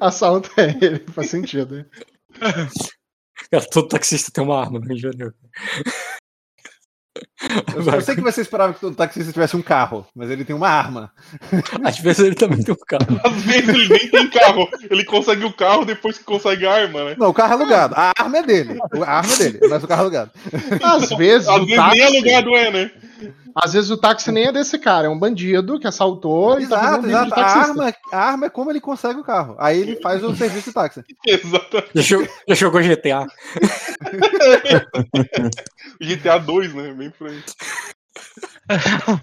[0.00, 1.76] Assalto é ele, faz sentido.
[1.76, 1.86] né?
[3.50, 5.34] Cara, todo taxista tem uma arma no Rio de Janeiro.
[7.74, 10.54] Eu, eu sei que você esperava que todo taxista tivesse um carro, mas ele tem
[10.54, 11.10] uma arma.
[11.84, 13.20] Às vezes ele também tem um carro.
[13.24, 14.68] Às vezes ele nem tem carro.
[14.90, 17.16] Ele consegue o carro depois que consegue a arma, né?
[17.18, 17.94] Não, o carro é alugado.
[17.96, 18.78] A arma é dele.
[19.04, 20.30] A arma é dele, mas o carro é alugado.
[20.82, 22.90] Às vezes, Às o vezes táxi, nem alugado é, né?
[23.54, 26.78] Às vezes o táxi nem é desse cara, é um bandido que assaltou e tá
[26.78, 27.34] Exato, exato.
[27.34, 29.56] A arma, a arma é como ele consegue o carro.
[29.58, 31.02] Aí ele faz o serviço de táxi.
[31.26, 31.90] Exatamente.
[31.94, 33.26] Já jogou, já jogou GTA.
[36.00, 36.92] GTA 2, né?
[36.92, 37.42] Bem por aí.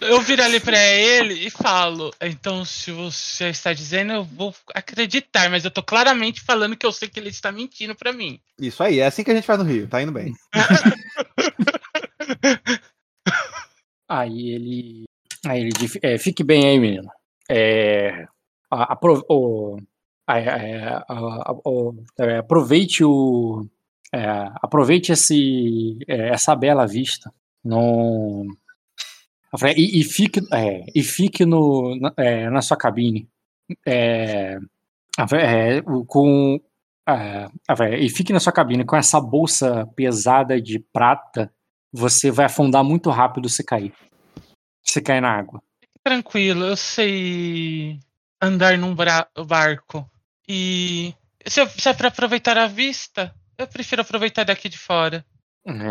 [0.00, 5.48] Eu viro ali pra ele e falo, então se você está dizendo, eu vou acreditar,
[5.48, 8.40] mas eu tô claramente falando que eu sei que ele está mentindo pra mim.
[8.58, 10.34] Isso aí, é assim que a gente faz no Rio, tá indo bem.
[14.18, 15.04] Aí ele.
[15.46, 17.08] Aí ele diz: é, fique bem aí, menino.
[17.50, 18.26] É,
[19.28, 19.76] o-
[20.28, 20.96] é,
[22.18, 23.66] é, aproveite o.
[24.12, 24.20] é,
[24.62, 27.32] aproveite esse, essa bela vista.
[27.64, 28.46] Não.
[29.76, 30.40] E, e fique,
[30.94, 33.28] e fique no, na, na sua cabine.
[36.06, 36.60] Com,
[37.98, 41.52] e fique na sua cabine com essa bolsa pesada de prata
[41.92, 43.92] você vai afundar muito rápido se cair.
[44.82, 45.62] Se cair na água.
[46.02, 47.98] Tranquilo, eu sei
[48.40, 50.08] andar num barco.
[50.48, 51.14] E
[51.46, 55.24] se, eu- se é pra aproveitar a vista, eu prefiro aproveitar daqui de fora.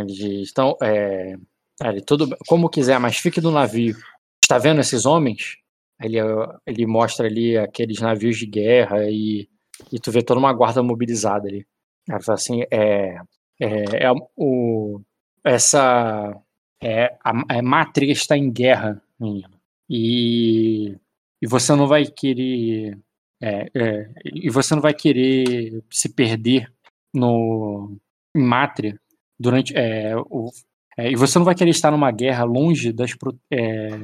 [0.06, 1.36] Diz, então, é,
[1.84, 3.95] ele, tudo, como quiser, mas fique no navio.
[4.44, 5.57] Está vendo esses homens?
[6.02, 6.18] Ele,
[6.65, 9.48] ele mostra ali aqueles navios de guerra e,
[9.91, 11.65] e tu vê toda uma guarda mobilizada ali.
[12.10, 13.15] Ela fala assim, é,
[13.61, 14.99] é, é o,
[15.43, 16.35] essa
[16.81, 19.49] é, a, a Mátria está em guerra, menino.
[19.89, 20.95] E,
[21.41, 22.97] e você não vai querer
[23.41, 26.72] é, é, e você não vai querer se perder
[27.13, 27.97] no
[28.35, 28.99] em Mátria
[29.39, 30.51] durante é, o,
[30.97, 33.11] é, e você não vai querer estar numa guerra longe das,
[33.51, 33.99] é,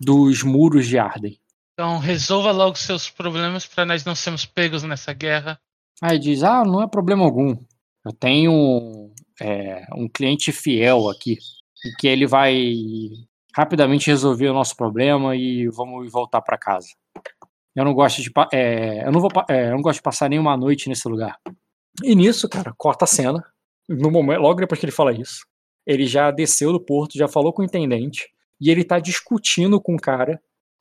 [0.00, 1.38] dos muros de Arden.
[1.72, 5.58] Então resolva logo seus problemas pra nós não sermos pegos nessa guerra.
[6.02, 7.56] Aí diz, ah, não é problema algum.
[8.04, 11.38] Eu tenho é, um cliente fiel aqui
[11.98, 12.72] que ele vai
[13.54, 16.88] rapidamente resolver o nosso problema e vamos voltar para casa.
[17.74, 20.56] Eu não gosto de é, eu não vou é, eu não gosto de passar nenhuma
[20.56, 21.38] noite nesse lugar.
[22.02, 23.42] E nisso, cara, corta a cena.
[23.88, 25.44] No momento, logo depois que ele fala isso,
[25.86, 28.28] ele já desceu do porto, já falou com o intendente
[28.60, 30.40] e ele tá discutindo com o cara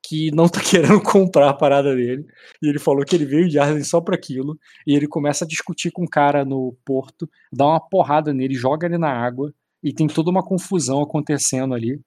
[0.10, 0.60] que não tá
[0.98, 2.26] querendo comprar a parada dele.
[2.64, 4.57] E ele falou que ele veio de Arden só para aquilo.
[4.88, 8.88] E ele começa a discutir com o cara no porto, dá uma porrada nele, joga
[8.88, 9.53] ele na água.
[9.84, 12.02] E tem toda uma confusão acontecendo ali.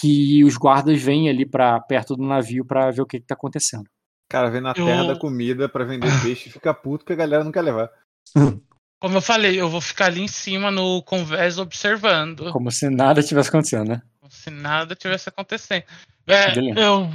[0.00, 3.34] Que os guardas vêm ali para perto do navio para ver o que, que tá
[3.34, 3.82] acontecendo.
[3.82, 7.12] O cara vem na Eu- terra da comida pra vender peixe e fica puto que
[7.12, 7.90] a galera não quer levar.
[9.00, 12.52] Como eu falei, eu vou ficar ali em cima no convés observando.
[12.52, 14.02] Como se nada tivesse acontecendo, né?
[14.28, 15.84] Se nada tivesse acontecendo.
[16.26, 16.80] É, Beleza.
[16.80, 17.10] eu,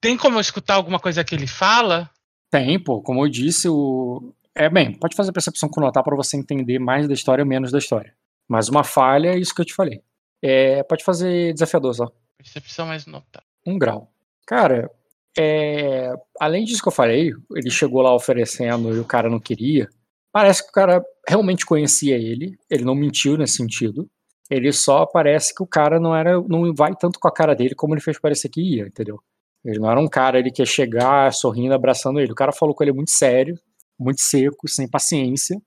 [0.00, 2.10] tem como eu escutar alguma coisa que ele fala?
[2.50, 4.32] Tem, pô, como eu disse, o.
[4.54, 7.72] É bem, pode fazer percepção com notar para você entender mais da história ou menos
[7.72, 8.14] da história.
[8.48, 10.00] Mas uma falha é isso que eu te falei.
[10.40, 12.12] É, pode fazer desafiador só.
[12.36, 13.42] Percepção mais notar.
[13.66, 14.12] Um grau.
[14.46, 14.90] Cara,
[15.36, 19.88] é, além disso que eu falei, ele chegou lá oferecendo e o cara não queria.
[20.30, 22.56] Parece que o cara realmente conhecia ele.
[22.70, 24.08] Ele não mentiu nesse sentido.
[24.50, 27.74] Ele só parece que o cara não era, não vai tanto com a cara dele
[27.74, 29.18] como ele fez parecer que ia, entendeu?
[29.64, 32.32] Ele não era um cara ele que ia chegar sorrindo, abraçando ele.
[32.32, 33.58] O cara falou com ele muito sério,
[33.98, 35.60] muito seco, sem paciência.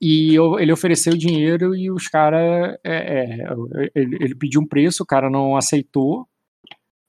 [0.00, 2.76] E eu- ele ofereceu dinheiro e os caras.
[3.94, 6.26] ele, ele pediu um preço, o cara não aceitou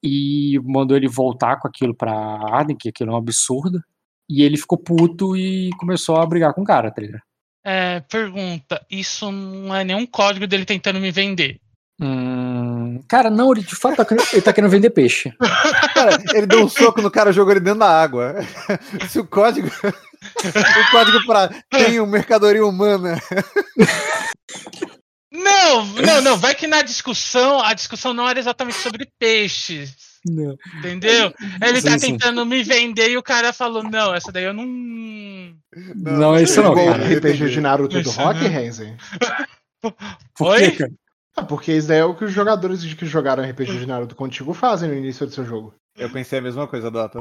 [0.03, 3.81] e mandou ele voltar com aquilo pra Arden, que aquilo é um absurdo.
[4.29, 7.21] E ele ficou puto e começou a brigar com o cara, tá ligado?
[7.63, 11.59] É, pergunta, isso não é nenhum código dele tentando me vender.
[11.99, 15.31] Hum, cara, não, ele de fato tá querendo, ele tá querendo vender peixe.
[15.93, 18.35] Cara, ele deu um soco no cara jogou ele dentro da água.
[19.07, 19.67] Se o código.
[19.85, 23.21] o código pra tem um mercadoria humana.
[25.31, 26.37] Não, não, não.
[26.37, 30.10] Vai que na discussão, a discussão não era exatamente sobre peixes.
[30.25, 30.55] Não.
[30.79, 31.33] Entendeu?
[31.61, 32.11] Ele tá Sim, sim.
[32.11, 34.65] tentando me vender e o cara falou: não, essa daí eu não.
[35.95, 37.17] Não, é isso não, Jogou o cara.
[37.17, 38.47] RPG de Naruto do Isso, Rock, né?
[38.47, 38.97] Renzen?
[40.37, 40.71] Por Oi?
[40.71, 40.91] quê, cara?
[41.35, 44.53] Ah, porque isso daí é o que os jogadores que jogaram RPG de Naruto contigo
[44.53, 45.73] fazem no início do seu jogo.
[45.97, 47.19] Eu pensei a mesma coisa, Dota.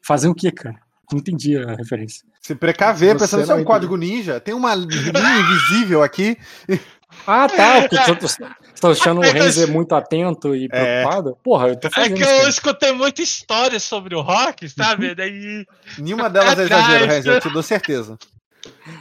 [0.00, 0.78] Fazer o quê, cara?
[1.12, 2.24] Não entendi a referência.
[2.40, 4.40] Se precaver, Você pensando que é não um código ninja.
[4.40, 6.38] Tem uma linha invisível aqui.
[7.26, 7.88] Ah, tá.
[8.20, 8.44] Você
[8.80, 10.68] tá achando o É que Renzer muito atento e É.
[11.02, 11.38] preocupado?
[11.42, 12.30] Porra, eu tô É fazendo que isso.
[12.30, 15.14] eu escutei muita história sobre o rock, sabe?
[15.16, 15.64] Daí.
[15.98, 18.18] Nenhuma delas é exagero, Renzo, eu te dou certeza.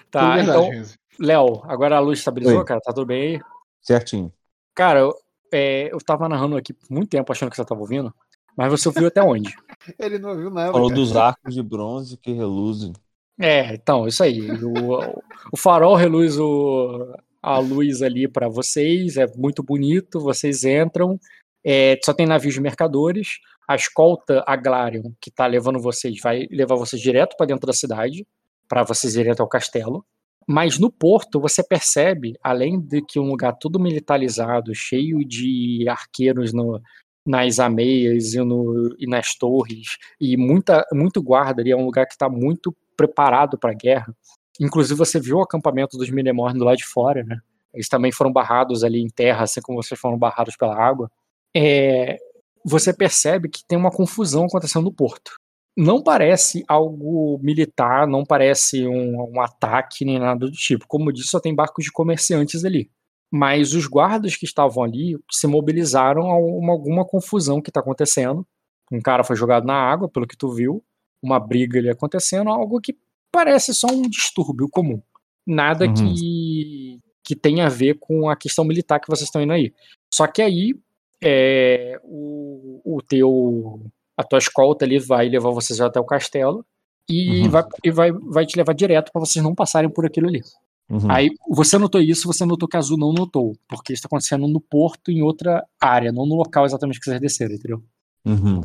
[0.09, 0.95] Tá, verdade, então, Renzo.
[1.19, 2.65] Léo, agora a luz estabilizou, Oi.
[2.65, 2.81] cara?
[2.81, 3.41] Tá tudo bem aí?
[3.81, 4.31] Certinho.
[4.73, 5.13] Cara, eu,
[5.51, 8.13] é, eu tava narrando aqui por muito tempo achando que você tava ouvindo,
[8.57, 9.53] mas você ouviu até onde?
[9.99, 10.71] Ele não ouviu nada.
[10.71, 10.99] Falou cara.
[10.99, 12.93] dos arcos de bronze que reluzem.
[13.39, 14.41] É, então, isso aí.
[14.63, 15.21] O,
[15.51, 17.13] o farol reluz o,
[17.43, 21.19] a luz ali pra vocês, é muito bonito, vocês entram,
[21.63, 26.75] é, só tem navios de mercadores, a escolta Aglarion, que tá levando vocês, vai levar
[26.75, 28.25] vocês direto pra dentro da cidade,
[28.67, 30.05] pra vocês irem até o castelo.
[30.47, 36.51] Mas no porto você percebe, além de que um lugar todo militarizado, cheio de arqueiros
[36.53, 36.81] no-
[37.25, 42.05] nas ameias e, no- e nas torres, e muita, muito guarda ali, é um lugar
[42.05, 44.13] que está muito preparado para a guerra.
[44.59, 47.39] Inclusive você viu o acampamento dos Minemorn do lado de fora, né?
[47.73, 51.09] Eles também foram barrados ali em terra, assim como vocês foram barrados pela água.
[51.55, 52.17] É,
[52.63, 55.33] você percebe que tem uma confusão acontecendo no porto
[55.75, 60.85] não parece algo militar, não parece um, um ataque nem nada do tipo.
[60.87, 62.89] Como disse, só tem barcos de comerciantes ali.
[63.31, 68.45] Mas os guardas que estavam ali se mobilizaram a uma, alguma confusão que está acontecendo.
[68.91, 70.83] Um cara foi jogado na água, pelo que tu viu,
[71.21, 72.95] uma briga ali acontecendo, algo que
[73.33, 75.01] parece só um distúrbio comum.
[75.45, 75.93] Nada Uhum.
[75.93, 79.73] que, que tenha a ver com a questão militar que vocês estão indo aí.
[80.13, 80.73] Só que aí
[81.21, 83.81] é, o, o teu
[84.15, 86.63] a tua escolta ali vai levar vocês até o castelo
[87.09, 87.49] e, Uhum.
[87.49, 90.41] vai, e vai, vai te levar direto para vocês não passarem por aquilo ali.
[90.89, 91.09] Uhum.
[91.11, 94.47] Aí você notou isso, você notou que a Azul não notou, porque isso está acontecendo
[94.47, 97.83] no porto, em outra área, não no local exatamente que vocês desceram, entendeu?
[98.25, 98.61] Uhum.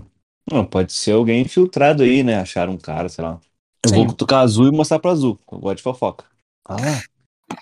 [0.50, 2.36] Não, pode ser alguém infiltrado aí, né?
[2.36, 3.40] Acharam um cara, sei lá.
[3.84, 3.96] Eu Sim.
[3.96, 5.38] vou cutucar azul e mostrar pra azul.
[5.50, 6.24] Eu gosto de fofoca.
[6.68, 6.76] Ah,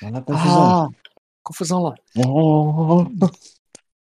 [0.03, 0.71] olha a confusão.
[0.71, 0.89] Ah,
[1.43, 1.95] confusão lá.
[2.17, 3.05] Oh.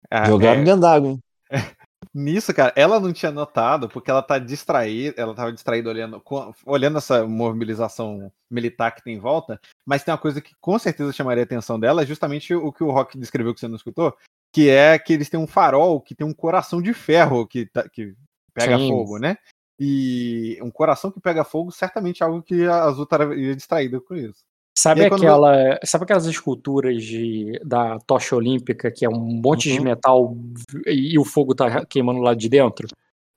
[0.09, 1.19] Ah, Jogaram é, dentro d'água, hein?
[2.13, 6.53] Nisso, cara, ela não tinha notado, porque ela tá distraída, ela tava distraída olhando, com-
[6.65, 11.11] olhando essa mobilização militar que tem em volta, mas tem uma coisa que com certeza
[11.11, 14.15] chamaria a atenção dela, é justamente o que o Rock descreveu que você não escutou,
[14.53, 17.89] que é que eles têm um farol que tem um coração de ferro que, tá-
[17.89, 18.13] que
[18.53, 18.89] pega Sim.
[18.89, 19.37] fogo, né?
[19.79, 24.15] E um coração que pega fogo, certamente é algo que a Azul estaria distraída com
[24.15, 24.43] isso.
[24.77, 29.83] Sabe aquela, sabe aquelas esculturas de, da tocha olímpica que é um monte de Uhum.
[29.83, 30.37] metal
[30.87, 32.87] e, e o fogo tá queimando lá de dentro?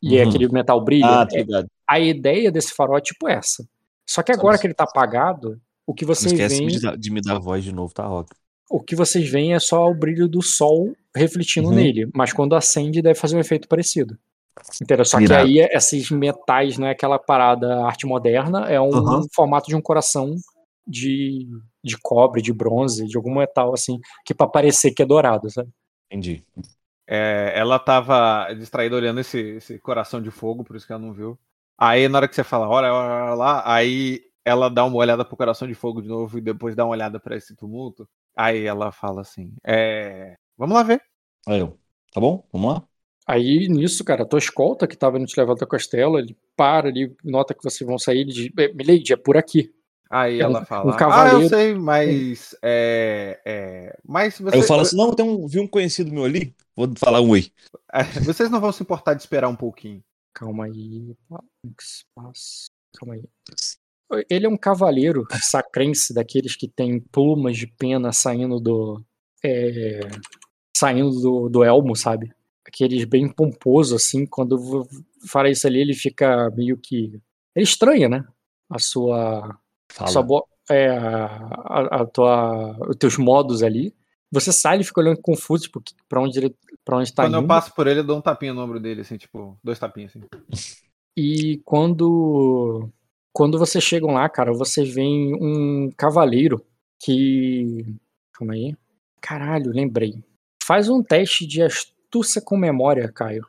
[0.02, 0.28] E é Uhum.
[0.28, 1.06] aquele metal brilha?
[1.22, 1.66] Ah, tá É- ligado.
[1.86, 3.66] a ideia desse farol é tipo essa.
[4.08, 6.96] Só que agora que ele tá apagado, o que Não vocês esquece veem, de, dar-
[6.96, 8.30] de me dar voz de novo, tá, Rock?
[8.70, 11.74] o que vocês veem é só o brilho do sol refletindo Uhum.
[11.74, 14.18] nele, mas quando acende deve fazer um efeito parecido.
[14.80, 15.04] Entendeu?
[15.04, 15.46] Só que Irado.
[15.46, 19.26] aí esses metais não é aquela parada arte moderna, é um Uhum.
[19.34, 20.34] formato de um coração
[20.86, 21.46] de,
[21.82, 25.68] de cobre, de bronze, de algum metal assim, que pra parecer que é dourado, sabe?
[26.10, 26.44] Entendi.
[27.06, 31.12] É, ela tava distraída olhando esse, esse coração de fogo, por isso que ela não
[31.12, 31.38] viu.
[31.78, 35.36] Aí, na hora que você fala, olha, olha, lá, aí ela dá uma olhada pro
[35.36, 38.08] coração de fogo de novo e depois dá uma olhada pra esse tumulto.
[38.34, 41.02] Aí ela fala assim: é, Vamos lá ver.
[41.46, 41.78] Aí eu.
[42.12, 42.46] Tá bom?
[42.52, 42.88] Vamos lá?
[43.26, 46.36] Aí, nisso, cara, a tua escolta que tava indo te levar até o castelo, ele
[46.56, 49.72] para ali, nota que vocês vão sair, ele diz, "Eh, Milady, é por aqui.
[50.08, 52.54] Aí É um- ela fala: um Ah, cavaleiro- eu sei, mas.
[52.62, 56.24] É, é, mas você, Aí eu falo assim: não, tem um, vi um conhecido meu
[56.24, 56.54] ali.
[56.76, 57.50] Vou falar um oi.
[57.92, 60.00] é, vocês não vão se importar de esperar um pouquinho.
[60.32, 61.16] Calma aí.
[62.96, 63.24] Calma aí.
[64.30, 69.02] Ele é um cavaleiro sacrense, daqueles que tem plumas de pena saindo do.
[69.44, 69.98] é,
[70.76, 72.32] saindo do, do elmo, sabe?
[72.66, 74.26] Aqueles bem pomposo, assim.
[74.26, 74.86] Quando
[75.26, 77.20] fala isso ali, ele fica meio que.
[77.54, 78.24] Ele estranha, né?
[78.68, 79.56] A sua.
[79.92, 80.10] Fala.
[80.10, 83.94] sua bo- é, a, a- tua, os teus modos ali.
[84.32, 86.54] Você sai e fica olhando confuso, tipo, pra onde ele.
[86.84, 87.46] Pra onde tá Quando eu indo.
[87.48, 90.26] passo por ele, eu dou um tapinha no ombro dele, assim, tipo, dois tapinhas assim.
[91.16, 92.88] E quando
[93.32, 96.64] quando vocês chegam lá, cara, vocês veem um cavaleiro
[97.00, 97.84] que
[98.32, 98.74] calma aí.
[99.20, 100.14] Caralho, lembrei.
[100.62, 101.62] Faz um teste de
[102.06, 103.46] astúcia com memória, Caio.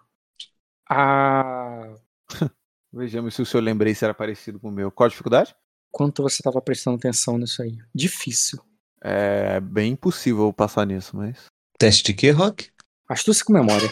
[0.90, 1.94] Ah,
[2.92, 4.92] Vejamos se o seu lembrei se era parecido com o meu.
[4.92, 5.56] Qual a dificuldade?
[5.92, 7.80] quanto você tava prestando atenção nisso aí?
[7.94, 8.60] Difícil.
[9.02, 11.46] É bem impossível passar nisso, mas.
[11.78, 12.70] Teste de quê, Rock?
[13.10, 13.88] Astúcia com memória.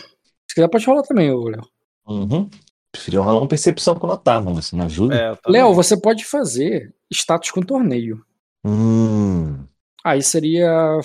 [0.48, 1.68] Se quiser pode rolar também, ô Léo.
[2.08, 2.48] Uhum.
[2.92, 4.62] Preferia rolar uma percepção com notar, mano.
[4.62, 5.16] Você não ajuda?
[5.16, 5.38] É.
[5.48, 8.24] Léo, você pode fazer status com torneio.
[8.64, 9.66] Hum.
[10.04, 11.00] Aí seria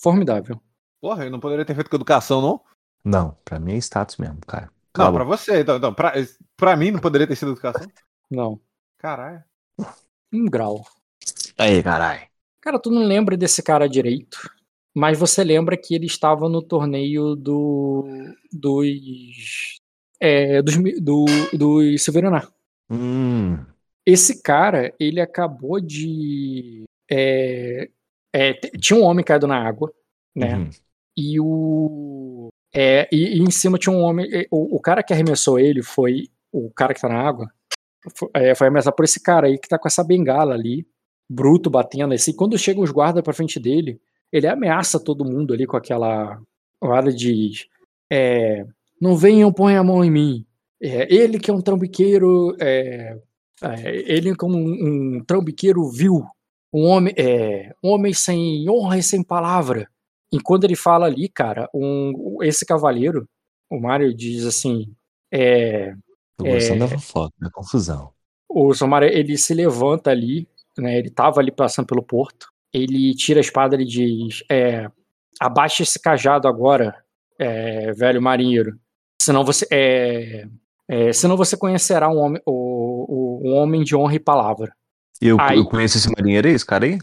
[0.00, 0.60] formidável.
[1.00, 2.60] Porra, eu não poderia ter feito com educação, não?
[3.06, 4.68] Não, pra mim é status mesmo, cara.
[4.98, 5.60] Não, pra você.
[5.60, 6.14] Então, então pra,
[6.56, 7.86] pra mim não poderia ter sido educação?
[8.28, 8.60] Não.
[8.98, 9.44] Caralho.
[10.32, 10.84] Um grau.
[11.56, 12.26] Aí, caralho.
[12.60, 14.50] Cara, tu não lembra desse cara direito,
[14.92, 18.04] mas você lembra que ele estava no torneio do
[18.52, 19.78] dos
[20.18, 22.48] é, dos do do Silveraná.
[22.90, 23.64] Hum.
[24.04, 27.88] Esse cara, ele acabou de é,
[28.32, 29.92] é, tinha um homem caído na água,
[30.34, 30.56] né?
[30.56, 30.70] uhum.
[31.16, 34.28] E o é, e, e em cima tinha um homem.
[34.50, 37.50] O, o cara que arremessou ele foi o cara que tá na água.
[38.14, 40.86] Foi, é, foi arremessado por esse cara aí que tá com essa bengala ali,
[41.28, 42.12] bruto batendo.
[42.12, 43.98] Assim, quando chegam os guardas pra frente dele,
[44.30, 46.38] ele ameaça todo mundo ali com aquela.
[46.78, 47.66] O cara diz:
[48.12, 48.66] é,
[49.00, 50.46] Não venham pôr a mão em mim.
[50.82, 52.54] É, ele que é um trambiqueiro.
[52.60, 53.16] É,
[53.62, 56.22] é, ele como um, um trambiqueiro vil.
[56.70, 59.88] Um homem, é, um homem sem honra e sem palavra.
[60.36, 63.28] E quando ele fala ali, cara, um, esse cavaleiro,
[63.70, 64.92] o Mário diz assim:
[65.32, 65.94] é,
[66.36, 66.86] Tô gostando É.
[66.86, 68.10] da fofoca, da confusão.
[68.48, 70.46] o Somário, ele se levanta ali,
[70.78, 70.98] né?
[70.98, 72.48] Ele tava ali passando pelo porto.
[72.72, 74.90] Ele tira a espada, ele diz: é,
[75.40, 76.94] abaixa esse cajado agora,
[77.38, 78.78] é, velho marinheiro.
[79.20, 80.46] Senão você, é,
[80.88, 84.72] é, senão você conhecerá um homem, o, o- um homem de honra e palavra.
[85.20, 86.98] Eu, Aí- eu conheço esse marinheiro aí, esse cara aí?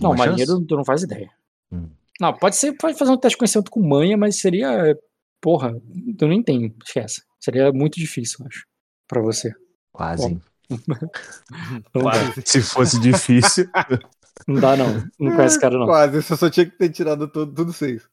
[0.00, 0.18] Não, chance?
[0.28, 1.30] marinheiro tu não faz ideia.
[1.70, 1.88] Hum.
[2.20, 4.96] Não, pode ser, pode fazer um teste de conhecimento com manha, mas seria,
[5.40, 5.72] porra,
[6.18, 7.22] tu nem tem, esquece.
[7.40, 8.66] Seria muito difícil, eu acho,
[9.06, 9.52] pra você.
[9.92, 10.28] Quase.
[10.28, 10.40] Bom.
[11.94, 12.12] Não dá,
[12.44, 13.66] Se fosse difícil.
[14.46, 14.86] não dá, não.
[15.18, 15.86] Não conhece esse cara, não.
[15.86, 18.06] Quase, você só tinha que ter tirado tudo, tudo seis.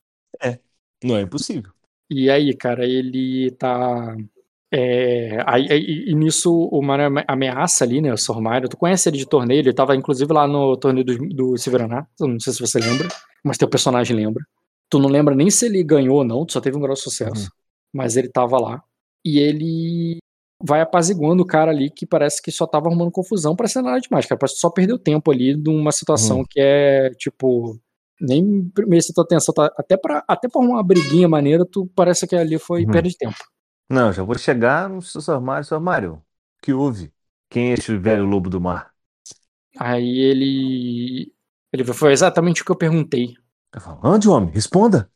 [1.04, 1.72] não é impossível.
[2.10, 4.16] E aí, cara, ele tá.
[4.78, 8.12] É, aí, aí- e nisso o Mario ame- ameaça ali, né?
[8.12, 8.68] O Sormário.
[8.68, 12.06] Tu conhece ele de torneio, ele tava inclusive lá no torneio do, do Silveraná.
[12.20, 13.08] Eu Não sei se você lembra,
[13.44, 14.44] mas teu personagem lembra.
[14.90, 17.50] Tu não lembra nem se ele ganhou ou não, tu só teve um grande sucesso.
[17.94, 18.84] Mas ele tava lá.
[19.24, 20.18] E ele
[20.62, 24.00] vai apaziguando o cara ali que parece que só tava arrumando confusão pra ser nada
[24.00, 24.38] demais, cara.
[24.38, 26.46] Parece que só perdeu tempo ali numa situação Uhum.
[26.50, 27.80] que é, tipo,
[28.20, 29.54] nem merecia tua atenção.
[29.54, 29.72] Tá?
[29.78, 32.92] Até, pra, até pra uma briguinha maneira, tu parece que ali foi Uhum.
[32.92, 33.36] perda de tempo.
[33.90, 36.14] Não, já vou chegar no seu armário, seu armário.
[36.14, 36.22] O
[36.62, 37.14] que houve?
[37.50, 38.92] Quem é esse velho lobo do mar?
[39.80, 41.34] Aí ele.
[41.72, 43.36] Ele foi exatamente o que eu perguntei.
[43.74, 44.50] Eu falo, onde, homem?
[44.50, 45.10] Responda.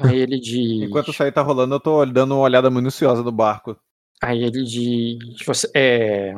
[0.00, 0.82] Aí ele diz.
[0.88, 3.78] Enquanto isso aí tá rolando, eu tô dando uma olhada minuciosa no barco.
[4.22, 5.44] Aí ele diz.
[5.46, 6.34] Você, é...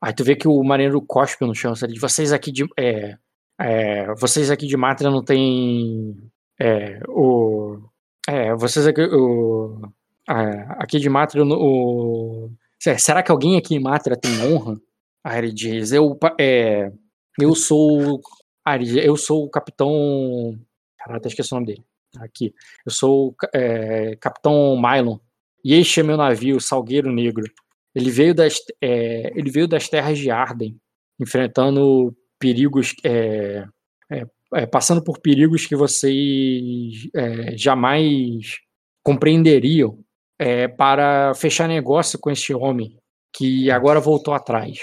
[0.00, 1.72] Aí tu vê que o marinheiro cospe no chão.
[1.82, 2.64] Ele diz, vocês aqui de.
[2.78, 3.16] É...
[3.58, 6.30] é, Vocês aqui de Mátria não tem.
[6.60, 7.78] É, o.
[8.28, 9.02] É, vocês aqui.
[9.02, 9.80] O...
[10.28, 11.44] é, aqui de Mátria.
[11.44, 12.50] O...
[12.98, 14.80] Será que alguém aqui em Mátria tem honra?
[15.24, 16.18] Aí ele diz, eu.
[16.38, 16.92] É...
[17.40, 18.20] Eu sou.
[18.64, 20.58] Ah, eu sou o capitão.
[20.98, 21.84] Caralho, até esqueci o nome dele.
[22.18, 22.54] Aqui.
[22.84, 25.18] Eu sou é, capitão Mylon.
[25.64, 27.44] E este é meu navio, Salgueiro Negro.
[27.94, 30.76] Ele veio das, é, ele veio das terras de Arden,
[31.20, 33.64] enfrentando perigos, é,
[34.10, 37.08] é, é, passando por perigos que vocês
[37.54, 38.58] jamais
[39.02, 39.98] compreenderiam,
[40.38, 42.96] é, para fechar negócio com este homem
[43.34, 44.78] que agora voltou atrás.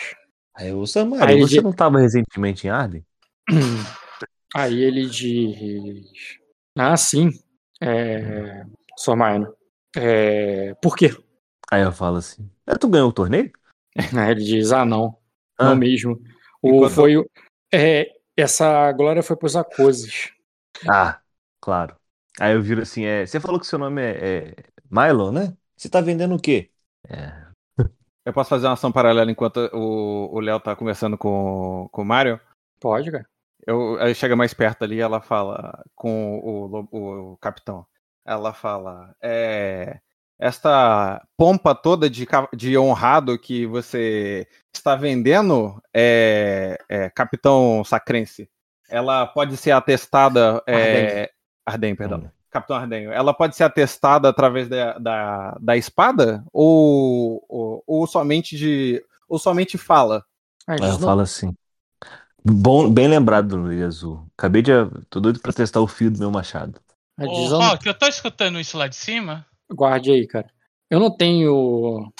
[0.55, 0.83] Aí o
[1.21, 3.05] Aí você não estava recentemente em Arden?
[4.55, 6.05] Aí ele diz:
[6.77, 7.29] Ah, sim,
[7.81, 8.63] é,
[8.97, 9.53] Sormaino.
[9.95, 11.15] É, por quê?
[11.71, 13.51] Aí eu falo assim, "É, tu ganhou o torneio?
[14.17, 15.15] Aí ele diz: Ah, não.
[15.57, 15.65] Ah.
[15.69, 16.19] Não mesmo.
[16.61, 17.29] O, Enquanto- foi, o-
[17.73, 20.31] é, essa glória foi pros Acoses.
[20.89, 21.19] Ah,
[21.61, 21.95] claro.
[22.39, 24.53] Aí eu viro assim, é, você falou que seu nome é, é
[24.89, 25.55] Milo, né?
[25.75, 26.71] Você tá vendendo o quê?
[27.07, 27.49] É,
[28.25, 32.05] Eu posso fazer uma ação paralela enquanto o o Léo tá conversando com, com o
[32.05, 32.39] Mario?
[32.79, 33.25] Pode, cara.
[33.65, 37.85] Eu, aí chega mais perto ali ela fala com o, o, o capitão.
[38.25, 39.99] Ela fala: é,
[40.37, 48.49] Esta pompa toda de, de honrado que você está vendendo, é, é, capitão Sacrense,
[48.89, 50.61] ela pode ser atestada.
[50.67, 51.31] É,
[51.65, 52.19] Arden, perdão.
[52.19, 52.38] Hum.
[52.49, 58.57] Capitão Ardenho, ela pode ser atestada através da, da, da espada ou, ou, ou somente
[58.57, 60.23] de ou somente fala?
[60.67, 61.53] Aí diz, eu "Não, falo assim.
[62.43, 64.25] Bom, bem lembrado do Luiz Azul.
[64.37, 64.71] Acabei de.
[65.09, 66.79] Tô doido pra testar o fio do meu machado.
[67.19, 69.45] ele Ô, diz, "Eu não- Rock, eu tô escutando isso lá de cima?
[69.71, 70.49] guarde aí, cara.
[70.89, 72.11] Eu não tenho.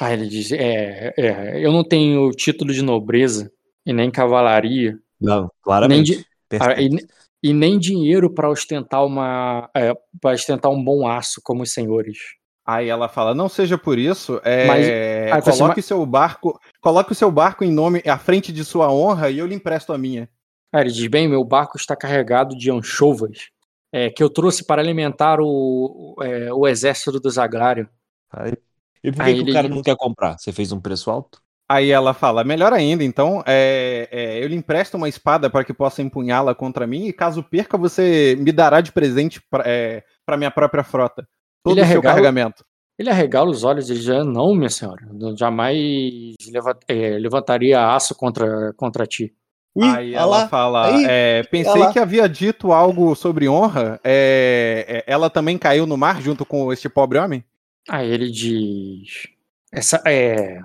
[0.00, 3.50] Aí ele diz: é, é, Eu não tenho título de nobreza
[3.84, 6.18] e nem cavalaria Não, Nem claramente.
[6.18, 6.26] de-
[6.60, 6.80] ah,
[7.42, 12.18] e, nem dinheiro para ostentar uma é, para ostentar um bom aço como os senhores.
[12.66, 14.86] Aí ela fala, não seja por isso, é, Mas-
[15.58, 19.38] coloque seu barco, coloque o seu barco em nome à frente de sua honra e
[19.38, 20.28] eu lhe empresto a minha.
[20.72, 23.48] Aí ele diz: Bem, meu barco está carregado de anchovas
[23.90, 27.88] é, que eu trouxe para alimentar o, o, é, o exército do Zagrário.
[28.30, 28.52] Aí-
[29.02, 30.36] E por que, Aí que ele- o cara não quer comprar?
[30.38, 31.40] Você fez um preço alto?
[31.68, 35.74] Aí ela fala: melhor ainda, então, é, é, eu lhe empresto uma espada para que
[35.74, 40.36] possa empunhá-la contra mim, e caso perca, você me dará de presente para é, pra
[40.36, 41.28] minha própria frota.
[41.62, 42.64] Todo Ele o seu carregamento.
[42.98, 45.02] Ele arregala os olhos e diz: "Ah, Não, minha senhora,
[45.36, 45.76] jamais
[46.50, 49.34] leva- é, levantaria aço contra, contra ti.
[49.76, 50.48] Ih, Aí ela lá.
[50.48, 54.00] fala: Aí, é, pensei que havia dito algo sobre honra.
[54.02, 57.44] é, é, ela também caiu no mar junto com este pobre homem?
[57.88, 59.28] Aí ele diz:
[59.70, 60.58] Essa é.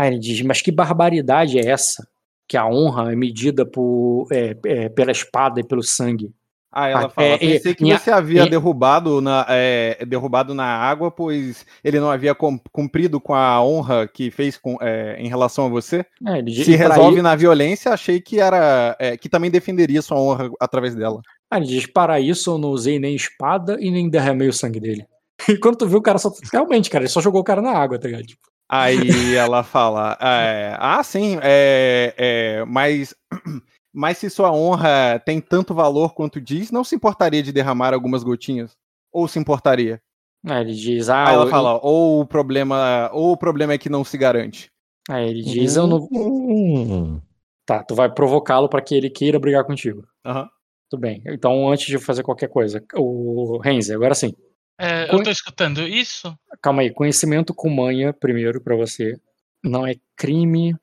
[0.00, 2.06] Aí ele diz: Mas que barbaridade é essa?
[2.48, 6.32] Que a honra é medida por, é, é, pela espada e pelo sangue.
[6.72, 10.54] Aí ela Ah, fala: é, pensei é, que você havia é- derrubado, na, é, derrubado
[10.54, 14.78] na água, pois ele não havia cum- cumprido com a honra que fez com,
[15.18, 16.02] em relação a você.
[16.26, 20.94] É, diz, Se resolve na violência, achei que era que também defenderia sua honra através
[20.94, 21.20] dela.
[21.50, 24.80] Ah, ele diz: Para isso eu não usei nem espada e nem derramei o sangue
[24.80, 25.04] dele.
[25.48, 26.30] E quando tu viu o cara só.
[26.52, 28.26] Realmente, cara, ele só jogou o cara na água, tá ligado?
[28.26, 33.14] Tipo, Aí ela fala: é, Ah, sim, é, é, mas,
[33.92, 38.22] mas se sua honra tem tanto valor quanto diz, não se importaria de derramar algumas
[38.22, 38.76] gotinhas?
[39.12, 40.00] Ou se importaria?
[40.46, 43.78] Aí ele diz: Ah, Aí ela eu- fala: ou o problema, ou o problema é
[43.78, 44.70] que não se garante.
[45.08, 47.20] Aí ele diz: Eu não.
[47.66, 50.04] Tá, tu vai provocá-lo pra que ele queira brigar contigo.
[50.24, 50.48] Aham.
[50.88, 51.22] Tudo bem.
[51.26, 54.34] Então, antes de fazer qualquer coisa, o Renzi, agora sim.
[54.80, 56.34] É, eu tô escutando isso?
[56.62, 59.20] Calma aí, conhecimento com manha, primeiro, pra você.
[59.62, 60.74] Não é crime.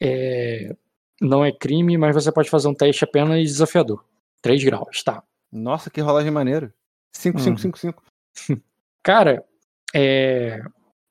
[0.00, 0.76] É...
[1.20, 4.04] Não é crime, mas você pode fazer um teste apenas desafiador.
[4.42, 5.22] 3 graus, tá.
[5.50, 6.72] Nossa, que rolagem maneira.
[7.14, 7.56] 5, 5, Uhum.
[7.58, 8.02] 5, 5.
[9.02, 9.42] Cara,
[9.94, 10.60] é.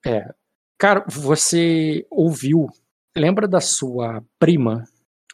[0.05, 0.29] É.
[0.77, 2.69] Cara, você ouviu.
[3.17, 4.83] Lembra da sua prima?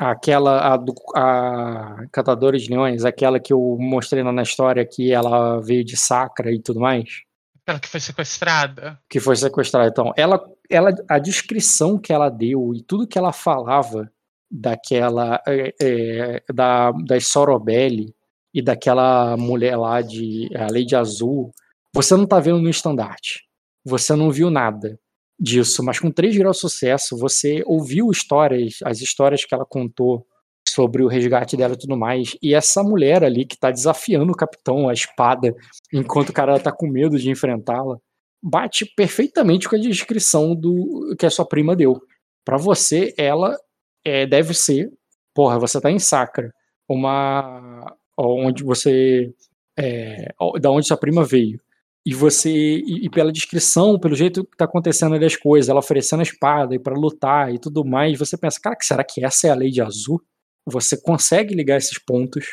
[0.03, 5.13] Aquela, a, do, a Catadora de Leões, aquela que eu mostrei lá na história que
[5.13, 7.21] ela veio de Sacra e tudo mais?
[7.61, 8.99] Aquela que foi sequestrada?
[9.07, 9.89] que foi sequestrada.
[9.89, 14.11] Então, ela, ela, a descrição que ela deu e tudo que ela falava
[14.49, 18.15] daquela é, é, da das Sorobelli
[18.51, 21.51] e daquela mulher lá de a Lady Azul,
[21.93, 23.43] você não tá vendo no estandarte.
[23.85, 24.99] Você não viu nada
[25.41, 30.23] disso, mas com 3 graus de sucesso, você ouviu histórias, as histórias que ela contou
[30.67, 32.37] sobre o resgate dela e tudo mais.
[32.41, 35.53] E essa mulher ali que tá desafiando o capitão, a espada,
[35.91, 37.97] enquanto o cara tá com medo de enfrentá-la,
[38.41, 41.99] bate perfeitamente com a descrição do que a sua prima deu.
[42.45, 43.57] Pra você, ela
[44.05, 44.91] é, deve ser,
[45.33, 46.53] porra, você tá em Sacra,
[46.87, 49.33] uma onde você
[49.77, 51.59] é, da onde sua prima veio.
[52.05, 55.79] E você e, e pela descrição, pelo jeito que tá acontecendo ali as coisas, ela
[55.79, 59.47] oferecendo a espada e para lutar e tudo mais, você pensa, cara, será que essa
[59.47, 60.21] é a Lei de Azul?
[60.65, 62.45] Você consegue ligar esses pontos?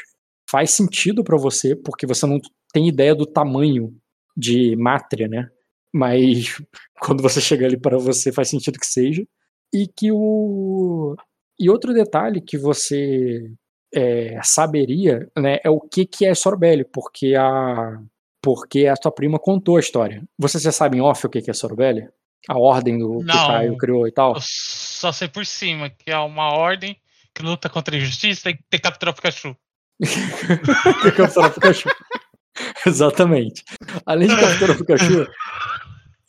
[0.51, 2.41] Faz sentido pra você, porque você não
[2.73, 3.95] tem ideia do tamanho
[4.37, 5.49] de Mátria, né?
[5.93, 6.57] Mas
[7.01, 9.27] quando você chega ali para você faz sentido que seja.
[9.73, 11.17] E que o
[11.61, 13.51] e outro detalhe que você
[13.95, 18.01] é, saberia, né, é o que que é Sorbelli, porque a
[18.43, 20.23] porque a tua prima contou a história.
[20.39, 22.09] Você já sabe em off o que é Sorbelli?
[22.49, 23.47] A ordem do que o Não.
[23.49, 24.35] Caio criou e tal?
[24.35, 26.97] Eu só sei por cima que é uma ordem
[27.35, 29.57] que luta contra a injustiça e tem que capturar o Pikachu.
[31.03, 31.89] que capturar Pikachu.
[32.87, 33.63] Exatamente.
[34.07, 35.27] Além de capturar o Pikachu,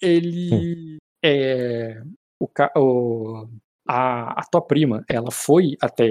[0.01, 2.01] ele é
[2.39, 3.49] o, o-
[3.87, 6.07] a, a tua prima, ela foi até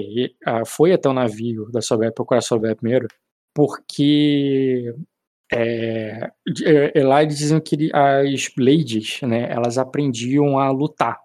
[0.65, 3.07] foi até o navio da Sobé procurar a Sobé primeiro,
[3.53, 4.93] porque
[5.51, 11.19] é, de- é, lá eles diziam que as ladies, né, elas aprendiam a lutar.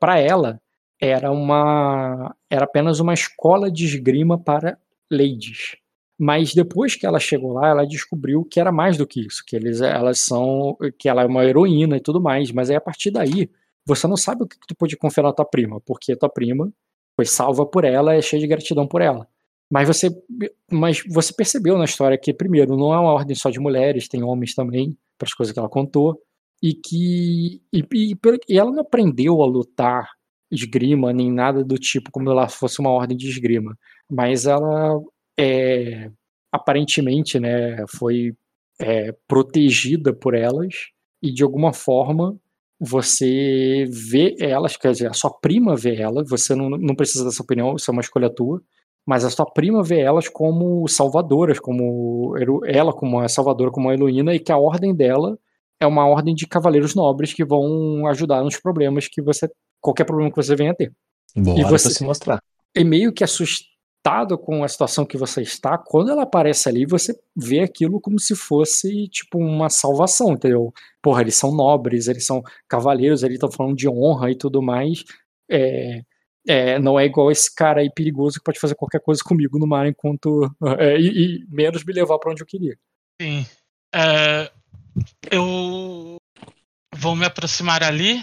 [0.00, 0.60] Para ela
[1.00, 4.78] era uma era apenas uma escola de esgrima para
[5.10, 5.76] ladies.
[6.18, 9.54] Mas depois que ela chegou lá, ela descobriu que era mais do que isso, que
[9.54, 12.50] eles, elas são, que ela é uma heroína e tudo mais.
[12.52, 13.50] Mas aí a partir daí,
[13.84, 16.30] você não sabe o que, que tu pode confiar na tua prima, porque a tua
[16.30, 16.72] prima
[17.14, 19.28] foi salva por ela, é cheia de gratidão por ela.
[19.70, 20.08] Mas você,
[20.70, 24.22] mas você percebeu na história que primeiro não é uma ordem só de mulheres, tem
[24.22, 26.20] homens também, para as coisas que ela contou,
[26.62, 28.16] e que e, e,
[28.48, 30.08] e ela não aprendeu a lutar
[30.50, 33.76] esgrima nem nada do tipo como ela fosse uma ordem de esgrima,
[34.10, 35.00] mas ela
[35.38, 36.10] é,
[36.52, 38.32] aparentemente, né, foi
[38.80, 40.74] é, protegida por elas
[41.22, 42.38] e de alguma forma
[42.78, 47.42] você vê elas, quer dizer, a sua prima vê ela, você não, não precisa dessa
[47.42, 48.62] opinião, isso é uma escolha tua,
[49.06, 52.34] mas a sua prima vê elas como salvadoras, como
[52.66, 55.38] ela como a salvadora, como a heroína, e que a ordem dela
[55.80, 59.48] é uma ordem de cavaleiros nobres que vão ajudar nos problemas que você,
[59.80, 60.92] qualquer problema que você venha a ter
[61.36, 62.42] E você- se mostrar.
[62.74, 67.14] é meio que assustado com a situação que você está, quando ela aparece ali, você
[67.36, 70.72] vê aquilo como se fosse, tipo, uma salvação, entendeu?
[71.02, 75.04] Porra, eles são nobres, eles são cavaleiros, eles estão falando de honra e tudo mais.
[75.48, 76.00] é,
[76.46, 79.66] é, não é igual esse cara aí perigoso que pode fazer qualquer coisa comigo no
[79.66, 80.50] mar enquanto.
[80.78, 82.76] é, e, e menos me levar pra onde eu queria.
[83.20, 83.46] Sim.
[83.94, 84.50] É,
[85.30, 86.16] eu
[86.94, 88.22] vou me aproximar ali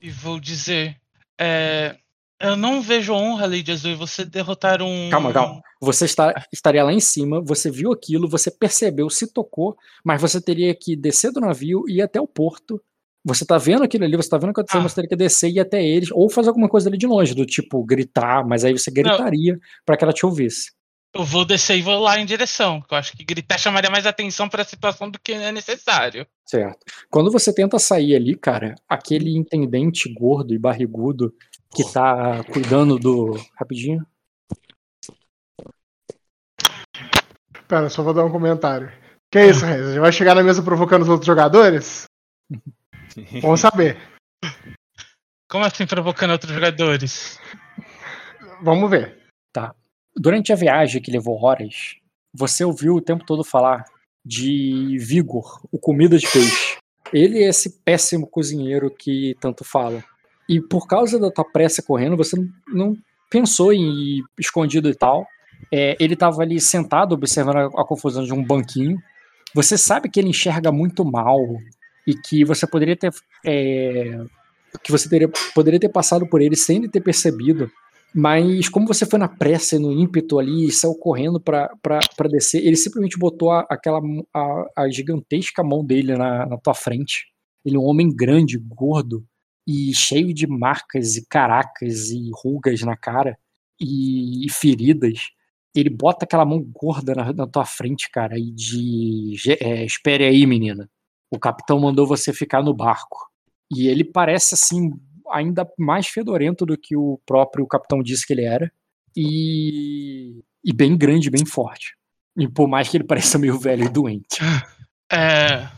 [0.00, 0.96] e vou dizer.
[1.38, 1.96] é,
[2.40, 5.08] eu não vejo honra, Lady Azul, em você derrotar um.
[5.08, 5.62] Calma, calma.
[5.80, 10.40] Você está, estaria lá em cima, você viu aquilo, você percebeu, se tocou, mas você
[10.40, 12.80] teria que descer do navio e ir até o porto.
[13.24, 14.82] Você tá vendo aquilo ali, você tá vendo o que aconteceu, Ah.
[14.82, 17.34] você teria que descer e ir até eles, ou fazer alguma coisa ali de longe,
[17.34, 20.72] do tipo gritar, mas aí você gritaria pra que ela te ouvisse.
[21.14, 22.82] Eu vou descer e vou lá em direção.
[22.82, 26.26] que Eu acho que gritar chamaria mais atenção para a situação do que é necessário.
[26.44, 26.78] Certo.
[27.08, 31.32] Quando você tenta sair ali, cara, aquele intendente gordo e barrigudo
[31.74, 33.40] que tá cuidando do.
[33.56, 34.04] Rapidinho.
[37.68, 38.92] Pera, só vou dar um comentário.
[39.30, 39.94] Que é isso, Renzo?
[39.94, 42.04] Já vai chegar na mesa provocando os outros jogadores?
[43.40, 43.96] Vamos saber.
[45.48, 47.38] Como assim provocando outros jogadores?
[48.62, 49.24] Vamos ver.
[50.16, 51.96] Durante a viagem que levou horas,
[52.32, 53.84] você ouviu o tempo todo falar
[54.24, 56.78] de Vigor, o comida de peixe.
[57.12, 60.02] Ele é esse péssimo cozinheiro que tanto fala.
[60.48, 62.96] E por causa da tua pressa correndo, você não, não
[63.28, 65.26] pensou em ir escondido e tal.
[65.72, 68.98] É, ele estava ali sentado observando a, a confusão de um banquinho.
[69.54, 71.40] Você sabe que ele enxerga muito mal
[72.06, 73.12] e que você poderia ter
[73.44, 74.24] é,
[74.82, 77.70] que você teria, poderia ter passado por ele sem ele ter percebido.
[78.14, 81.68] Mas como você foi na pressa e no ímpeto ali e saiu correndo pra
[82.30, 84.00] descer, ele simplesmente botou a, aquela
[84.32, 87.26] a, a gigantesca mão dele na, na tua frente.
[87.64, 89.24] Ele é um homem grande, gordo
[89.66, 93.36] e cheio de marcas e caracas e rugas na cara
[93.80, 95.30] e, e feridas.
[95.74, 100.46] Ele bota aquela mão gorda na, na tua frente, cara, e de é, espere aí,
[100.46, 100.88] menina.
[101.30, 103.28] O capitão mandou você ficar no barco.
[103.74, 104.90] E ele parece assim
[105.30, 108.70] ainda mais fedorento do que o próprio capitão disse que ele era.
[109.16, 111.96] E, e bem grande, bem forte.
[112.36, 114.38] E por mais que ele pareça meio velho e doente.
[115.12, 115.68] É...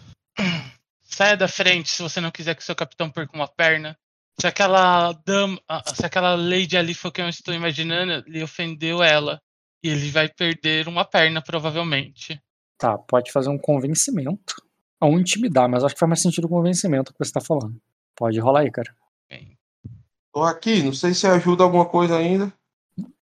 [1.02, 3.96] Saia da frente se você não quiser que seu capitão perca uma perna.
[4.38, 5.58] Se aquela dama,
[5.94, 9.40] se aquela lady ali foi o que eu estou imaginando, ele ofendeu ela.
[9.82, 12.40] E ele vai perder uma perna, provavelmente.
[12.78, 14.54] Tá, pode fazer um convencimento.
[15.00, 17.80] Ou intimidar, mas acho que faz mais sentido o convencimento que você tá falando.
[18.14, 18.94] Pode rolar aí, cara.
[19.30, 19.58] Bem,
[20.32, 22.52] Tô aqui, não sei se ajuda alguma coisa ainda.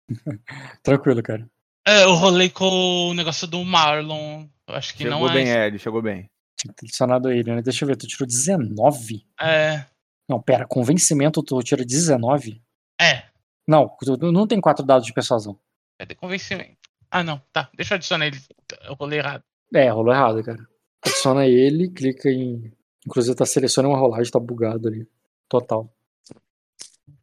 [0.84, 1.50] Tranquilo, cara.
[1.88, 4.48] É, eu rolei com o negócio do Marlon.
[4.68, 5.68] Eu acho que Chegou não bem, é.
[5.68, 6.30] Ed, chegou bem.
[6.60, 7.62] Tinha que ter adicionado ele, né?
[7.62, 9.26] Deixa eu ver, tu tirou 19?
[9.40, 9.86] É.
[10.28, 12.62] Não, pera, convencimento tu tira 19?
[13.00, 13.24] É.
[13.68, 15.58] Não, tu não tem quatro dados de persuasão.
[16.00, 16.78] Cadê convencimento?
[17.10, 17.42] Ah, não.
[17.54, 17.70] Tá.
[17.76, 18.40] Deixa eu adicionar ele.
[18.84, 19.44] Eu rolei errado.
[19.74, 20.68] É, rolou errado, cara.
[21.08, 22.72] Adiciona ele, clica em.
[23.06, 25.08] Inclusive tá selecionando uma rolagem, tá bugado ali.
[25.48, 25.90] Total.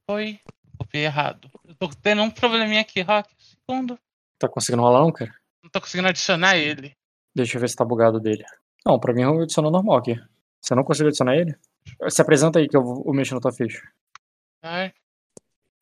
[0.09, 0.41] Foi.
[0.79, 1.51] Copiei errado.
[1.67, 3.29] Eu tô tendo um probleminha aqui, Rock.
[3.69, 3.99] Segundo.
[4.39, 5.35] Tá conseguindo rolar não, cara?
[5.63, 6.97] Não tô conseguindo adicionar ele.
[7.35, 8.45] Deixa eu ver se tá bugado dele.
[8.85, 10.17] Não, pra mim adicionou normal aqui.
[10.61, 11.55] Você não conseguiu adicionar ele?
[12.09, 13.83] Se apresenta aí que eu, vou- eu mexo na tua ficha.
[14.61, 14.93] Tá?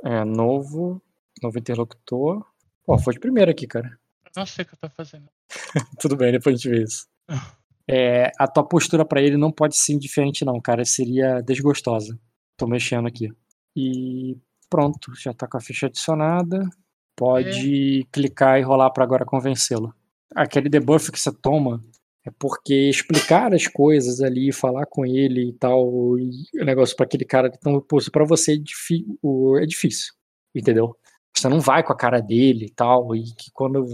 [0.04, 1.00] É, novo.
[1.42, 2.44] Novo interlocutor.
[2.84, 3.98] Pô, foi de primeira aqui, cara.
[4.24, 5.28] Eu não sei o que eu tô fazendo.
[6.00, 7.06] Tudo bem, depois a gente vê isso.
[7.88, 10.84] É, a tua postura pra ele não pode ser indiferente, não, cara.
[10.84, 12.18] Seria desgostosa.
[12.56, 13.30] Tô mexendo aqui.
[13.76, 14.36] E
[14.68, 16.68] pronto, já tá com a ficha adicionada.
[17.16, 19.94] Pode clicar e rolar pra agora convencê-lo.
[20.34, 21.84] Aquele debuff que você toma
[22.24, 27.04] é porque explicar as coisas ali, falar com ele e tal, e o negócio pra
[27.04, 30.14] aquele cara tão oposto pra você é, é difícil,
[30.54, 30.96] entendeu?
[31.36, 33.86] Você não vai com a cara dele e tal, e que quando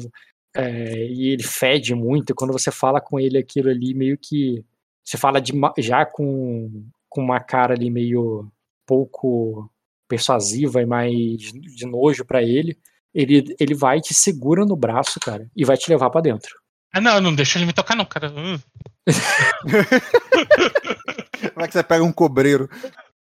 [0.59, 4.65] é, e ele fede muito, e quando você fala com ele aquilo ali, meio que.
[5.05, 8.51] Você fala de, já com, com uma cara ali meio
[8.85, 9.71] pouco
[10.09, 12.77] persuasiva e mais de nojo pra ele.
[13.15, 16.57] Ele, ele vai te segura no braço, cara, e vai te levar pra dentro.
[16.93, 18.29] Ah, não, não deixa ele me tocar, não, cara.
[18.31, 18.59] Hum.
[21.55, 22.69] Como é que você pega um cobreiro?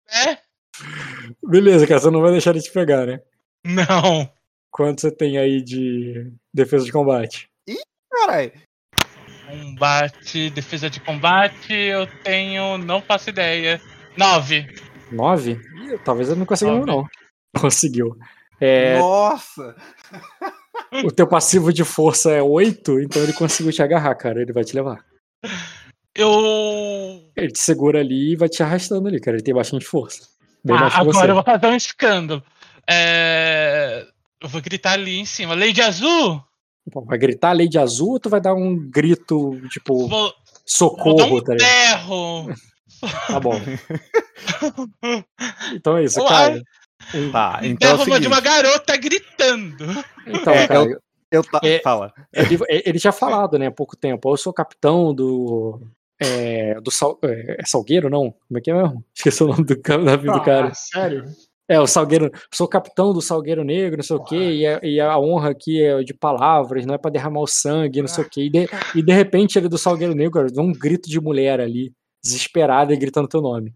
[0.08, 0.38] É?
[1.44, 3.22] Beleza, cara, você não vai deixar ele te pegar, né?
[3.66, 4.30] Não.
[4.74, 7.48] Quanto você tem aí de defesa de combate?
[8.12, 8.52] Caralho.
[9.48, 12.80] Combate, defesa de combate, eu tenho.
[12.80, 13.80] Não faço ideia.
[14.18, 14.68] Nove.
[15.12, 15.52] Nove?
[15.84, 16.86] Ih, talvez ele não consiga, Nove.
[16.88, 17.08] não.
[17.62, 18.18] Conseguiu.
[18.60, 19.76] É, Nossa!
[21.06, 24.42] o teu passivo de força é oito, então ele conseguiu te agarrar, cara.
[24.42, 25.06] Ele vai te levar.
[26.16, 26.30] Eu.
[27.36, 29.38] Ele te segura ali e vai te arrastando ali, cara.
[29.38, 30.28] Ele tem bastante força.
[30.64, 31.30] Bem Ah, agora você.
[31.30, 32.44] eu vou fazer um escândalo.
[32.90, 33.73] É...
[34.44, 35.56] Eu vou gritar ali em cima.
[35.56, 36.44] Lady Azul!
[36.92, 40.36] Pô, Vai gritar de azul ou tu vai dar um grito, tipo, Vou, vou dar
[40.66, 42.54] socorro, um tá berro!
[43.28, 43.54] Tá bom.
[45.74, 46.30] Então é isso, Uai.
[46.30, 46.64] cara.
[47.32, 49.86] Tá, então é o derruba de seguinte, uma garota gritando.
[50.28, 51.00] Então, É, cara,
[51.32, 51.80] eu ta- É.
[51.80, 52.14] Fala.
[52.34, 54.30] ele, ele tinha falado, né, há pouco tempo.
[54.32, 55.82] Eu sou capitão do.
[56.22, 58.32] É, do Sal, é, é Salgueiro, não?
[58.48, 59.04] Como é que é mesmo?
[59.16, 60.68] Esqueci o nome do, vida do cara.
[60.68, 61.26] Ah, sério?
[61.68, 62.30] É, o Salgueiro.
[62.54, 65.82] Sou capitão do Salgueiro Negro, não sei o quê, e a, e a honra aqui
[65.82, 68.44] é de palavras, não é pra derramar o sangue, não sei o quê.
[68.44, 71.60] E de, e de repente ele do Salgueiro Negro, cara, dá um grito de mulher
[71.62, 73.74] ali, desesperada e gritando teu nome.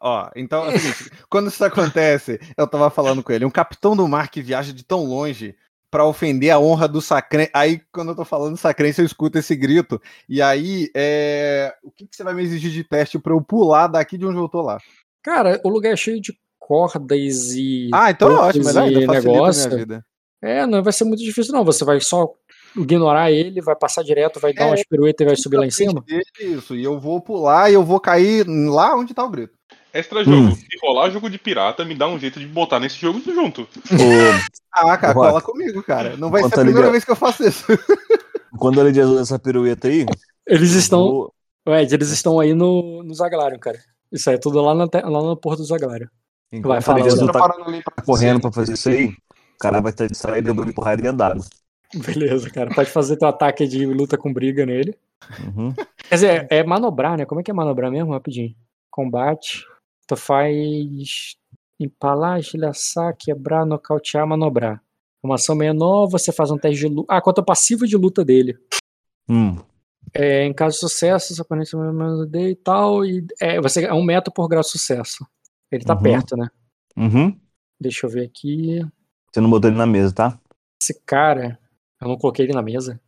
[0.00, 3.96] Ó, então é o seguinte, quando isso acontece, eu tava falando com ele, um capitão
[3.96, 5.54] do mar que viaja de tão longe
[5.90, 7.50] pra ofender a honra do sacrense.
[7.54, 10.00] Aí, quando eu tô falando sacrense, eu escuto esse grito.
[10.26, 11.74] E aí, é...
[11.82, 14.38] o que, que você vai me exigir de teste pra eu pular daqui de onde
[14.38, 14.78] eu tô lá?
[15.22, 16.32] Cara, o lugar é cheio de
[16.72, 17.90] cordas e.
[17.92, 19.68] Ah, então é ótimo, melhor ainda, negócio.
[19.68, 20.04] minha vida.
[20.42, 21.64] É, não vai ser muito difícil, não.
[21.64, 22.28] Você vai só
[22.76, 25.70] ignorar ele, vai passar direto, vai dar É, umas piruetas e vai subir lá em
[25.70, 26.02] cima.
[26.40, 29.52] Isso, e eu vou pular e eu vou cair lá onde tá o grito.
[29.94, 30.36] Extra jogo.
[30.36, 30.54] Hum.
[30.54, 33.62] Se rolar jogo de pirata, me dá um jeito de botar nesse jogo junto.
[33.62, 35.28] O- Ah, cara, Rock.
[35.28, 36.16] cola comigo, cara.
[36.16, 37.64] Não vai Enquanto ser a ele primeira já- vez que eu faço isso.
[38.58, 40.06] quando ele diz essa pirueta aí,
[40.46, 41.00] Eles estão.
[41.08, 41.34] vou-
[41.68, 43.78] Ed, eles estão aí no, no Zaglarion, cara.
[44.10, 46.08] Isso aí é tudo lá, na, te- lá no Porto do Zaglarion.
[46.52, 47.32] Enquanto fala, ele Jesus Zé.
[47.32, 50.50] tá Preparando ali pra correndo pra fazer isso aí, o cara vai estar distraído e
[50.50, 51.44] eu vou empurrar ele dentro d'água.
[51.94, 52.74] Beleza, cara.
[52.74, 54.96] Pode fazer teu ataque de luta com briga nele.
[55.40, 55.74] Uhum.
[56.08, 57.24] Quer dizer, é manobrar, né?
[57.24, 58.12] Como é que é manobrar mesmo?
[58.12, 58.54] Rapidinho.
[58.90, 59.64] Combate.
[60.06, 61.36] Tu faz
[61.78, 64.82] empalar, estilhaçar, quebrar, nocautear, manobrar.
[65.22, 67.14] Uma ação menor, você faz um teste de luta.
[67.14, 68.58] Ah, quanto ao passivo de luta dele.
[69.28, 69.56] Hum.
[70.12, 71.76] É, em caso de sucesso, seu oponente
[72.34, 73.04] e tal.
[73.04, 75.26] E é, você, é um metro por grau de sucesso.
[75.72, 76.02] Ele tá Uhum.
[76.02, 76.48] perto, né?
[76.96, 77.40] Uhum.
[77.80, 78.80] Deixa eu ver aqui.
[79.32, 80.38] Você não botou ele na mesa, tá?
[80.80, 81.58] Esse cara.
[82.00, 83.00] Eu não coloquei ele na mesa.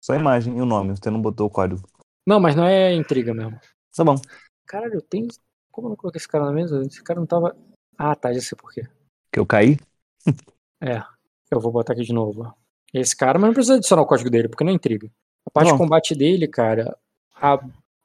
[0.00, 1.82] Só a imagem e o nome, você não botou o código.
[2.26, 3.58] Não, mas não é intriga mesmo.
[3.96, 4.16] Tá bom.
[4.66, 5.28] Caralho, eu tenho.
[5.72, 6.80] Como eu não coloquei esse cara na mesa?
[6.82, 7.56] Esse cara não tava.
[7.98, 8.86] Ah, tá, já sei por quê.
[9.32, 9.76] Que eu caí?
[11.50, 12.52] Eu vou botar aqui de novo.
[12.92, 15.10] Esse cara, mas não precisa adicionar o código dele, porque não é intriga.
[15.46, 15.76] A parte Não.
[15.76, 16.96] de combate dele, cara,
[17.34, 17.58] a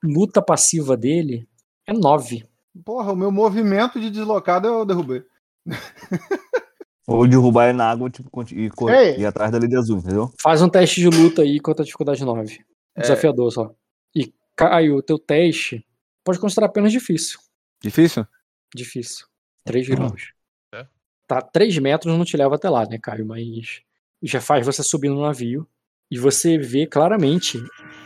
[0.03, 1.47] luta passiva dele
[1.85, 2.47] é 9.
[2.85, 5.23] Porra, o meu movimento de deslocado eu derrubei.
[7.07, 9.17] Ou derrubar ele na água tipo, e cor- Ei.
[9.19, 10.31] ir atrás da líder azul, entendeu?
[10.39, 12.59] Faz um teste de luta aí contra a dificuldade 9.
[12.95, 13.01] É.
[13.01, 13.73] Desafiador só.
[14.15, 15.83] E Caio, o teu teste
[16.23, 17.39] pode considerar apenas difícil.
[17.81, 18.27] Difícil?
[18.75, 19.25] Difícil.
[19.63, 20.33] 3 graus.
[20.73, 20.85] É.
[21.27, 23.25] Tá, 3 metros não te leva até lá, né, Caio?
[23.25, 23.81] Mas
[24.21, 25.67] já faz você subir no navio
[26.11, 27.59] e você vê claramente.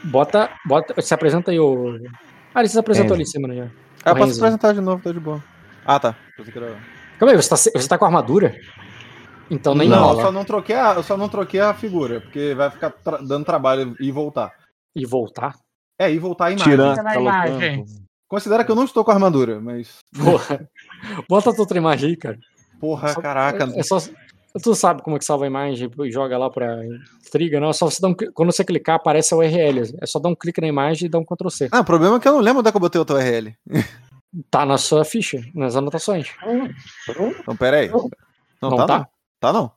[0.05, 0.49] Bota.
[0.65, 1.97] bota se apresenta aí, ô.
[2.55, 3.13] Ah, ele se apresentou É.
[3.15, 3.69] ali em cima, né?
[4.05, 5.43] Ah, eu posso apresentar de novo, tá de boa.
[5.85, 6.15] Ah, tá.
[7.19, 8.55] Calma aí, você tá, você tá com armadura?
[9.49, 10.21] Então nem não, eu rola.
[10.23, 13.45] só não troquei a, eu só não troquei a figura, porque vai ficar tra- dando
[13.45, 14.51] trabalho ir e voltar.
[14.95, 15.55] E voltar?
[15.99, 16.71] É, ir e voltar a imagem.
[16.71, 16.95] Tirando.
[16.95, 17.85] Tá na tá imagem.
[18.27, 19.97] Considera que eu não estou com armadura, mas.
[20.17, 20.67] Porra.
[21.29, 22.39] Bota a tua outra imagem aí, cara.
[22.79, 23.69] Porra, Só- caraca.
[23.75, 23.99] É só.
[24.61, 26.85] Tu sabe como é que salva a imagem e joga lá pra
[27.25, 27.69] intriga, não?
[27.69, 29.81] É só você dar um, quando você clicar, aparece a URL.
[29.99, 31.69] É só dar um clique na imagem e dar um Ctrl C.
[31.71, 33.15] Ah, o problema é que eu não lembro onde é que eu botei o teu
[33.15, 33.55] URL.
[34.51, 36.29] Tá na sua ficha, nas anotações.
[37.09, 37.89] Então, pera aí.
[37.89, 38.97] Não, Não tá, tá?
[38.97, 39.07] não.
[39.39, 39.71] Tá não.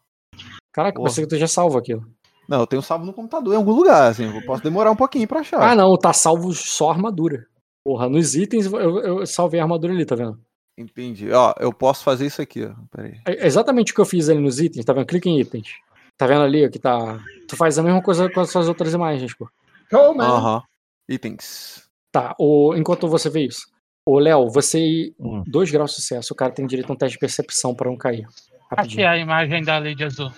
[0.73, 1.09] Caraca, Porra.
[1.09, 2.05] pensei que tu já salvo aquilo.
[2.49, 4.25] Não, eu tenho salvo no computador em algum lugar, assim.
[4.33, 5.61] Eu posso demorar um pouquinho pra achar.
[5.61, 7.47] Ah, não, tá salvo só a armadura.
[7.85, 10.39] Porra, nos itens eu, eu salvei a armadura ali, tá vendo?
[10.77, 11.33] Entendi.
[11.33, 12.75] Ó, eu posso fazer isso aqui, ó.
[12.91, 13.21] Pera aí.
[13.25, 15.07] É exatamente o que eu fiz ali nos itens, tá vendo?
[15.07, 15.69] Clica em itens.
[16.17, 17.19] Tá vendo ali ó, que tá.
[17.49, 19.49] Tu faz a mesma coisa com as suas outras imagens, pô.
[19.93, 20.21] Oh.
[20.21, 20.63] Aham.
[21.09, 21.89] Itens.
[22.13, 23.67] Tá, o, enquanto você vê isso.
[24.05, 25.13] Ô, Léo, você.
[25.19, 25.43] Hum.
[25.47, 27.97] Dois graus de sucesso, o cara tem direito a um teste de percepção pra não
[27.97, 28.27] cair.
[28.71, 29.03] Aqui Rapidinho.
[29.03, 30.31] é a imagem da Lady Azul.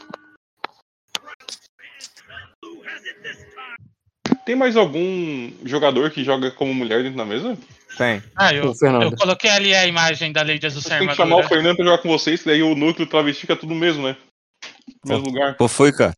[4.45, 7.57] Tem mais algum jogador que joga como mulher dentro da mesa?
[7.99, 8.23] Tem.
[8.37, 8.73] Ah, eu,
[9.03, 11.43] eu coloquei ali a imagem da Lady Azul sem Tem que chamar o.
[11.43, 14.17] Fernando pra jogar com vocês, daí o núcleo e o travesti fica tudo mesmo, né?
[15.05, 15.57] Mesmo lugar.
[15.57, 16.15] Qual foi, cara?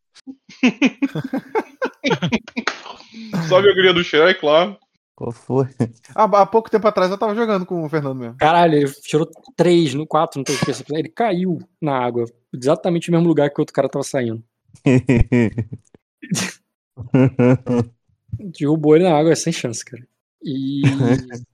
[3.48, 4.76] Salve a guria do Shrek lá.
[5.16, 5.68] Qual foi?
[6.14, 8.36] Ah, há pouco tempo atrás eu tava jogando com o Fernando mesmo.
[8.36, 9.26] Caralho, ele tirou
[9.56, 10.98] três no quatro no teste de percepção.
[10.98, 12.26] Ele caiu na água.
[12.54, 14.44] Exatamente no mesmo lugar que o outro cara tava saindo.
[18.38, 20.06] Derrubou ele na água, é sem chance, cara.
[20.42, 20.82] E.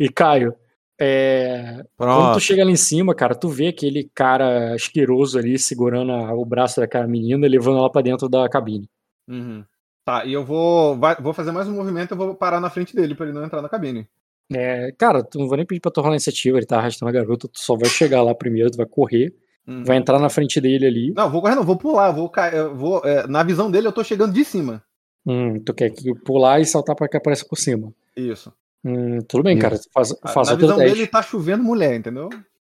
[0.00, 0.54] e, Caio,
[0.98, 6.12] é, Quando tu chega lá em cima, cara, tu vê aquele cara asqueroso ali segurando
[6.12, 8.88] a- o braço daquela menina e levando ela pra dentro da cabine.
[9.28, 9.64] Uhum.
[10.04, 12.94] Tá, e eu vou, vai- vou fazer mais um movimento eu vou parar na frente
[12.94, 14.06] dele pra ele não entrar na cabine.
[14.52, 17.12] É, cara, tu não vou nem pedir pra tu rolar iniciativa, ele tá arrastando a
[17.12, 19.34] garota, tu só vai chegar lá primeiro, tu vai correr,
[19.66, 19.82] Uhum.
[19.84, 21.12] vai entrar na frente dele ali.
[21.12, 24.04] Não, vou correr, não, vou pular, vou cair, vou, é, na visão dele eu tô
[24.04, 24.80] chegando de cima.
[25.26, 27.92] Hum, tu quer que pular e saltar pra que apareça por cima.
[28.16, 28.52] Isso.
[28.86, 30.94] Hum, tudo bem, cara, faz, faz na o teu visão teste.
[30.94, 32.28] dele tá chovendo mulher, entendeu?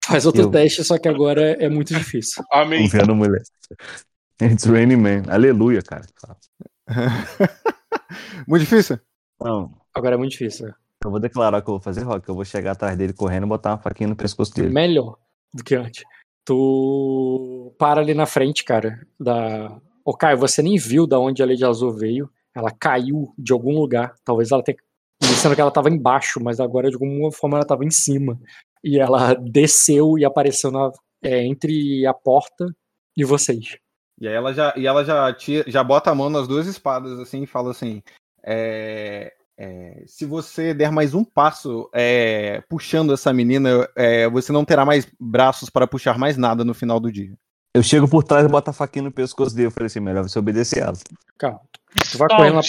[0.05, 2.45] Faz outro Eu- teste, só que agora é muito difícil.
[2.53, 2.89] Amém.
[3.09, 3.43] No mulher.
[4.41, 5.23] It's raining man.
[5.29, 6.07] Aleluia, cara.
[8.47, 8.99] Muito difícil?
[9.41, 10.69] Não, Agora é muito difícil.
[11.05, 12.29] eu vou declarar o que eu vou fazer, Rock.
[12.29, 14.69] Eu vou chegar atrás dele correndo e botar uma faquinha no pescoço dele.
[14.73, 15.17] Melhor
[15.53, 16.05] do que antes.
[16.45, 19.77] Tu para ali na frente, cara, da.
[20.05, 22.31] Ô, Caio, você nem viu da onde a Lady Azul veio.
[22.55, 24.15] Ela caiu de algum lugar.
[24.25, 24.79] Talvez ela tenha.
[25.35, 28.39] Sendo que ela tava embaixo, mas agora de alguma forma ela tava em cima.
[28.83, 30.91] E ela desceu e apareceu na...
[31.23, 32.67] é, entre a porta
[33.17, 33.77] e vocês.
[34.21, 37.19] E aí ela já, e ela já, tira, já bota a mão nas duas espadas
[37.19, 38.03] assim e fala assim:
[38.45, 44.65] é, é, se você der mais um passo é, puxando essa menina, é, você não
[44.65, 47.33] terá mais braços para puxar mais nada no final do dia.
[47.75, 49.69] Eu chego por trás e boto a faquinha no pescoço dele.
[49.69, 50.97] Eu falei assim: melhor você obedecer ela.
[51.39, 51.61] Calma.
[52.11, 52.61] Tu vai correndo.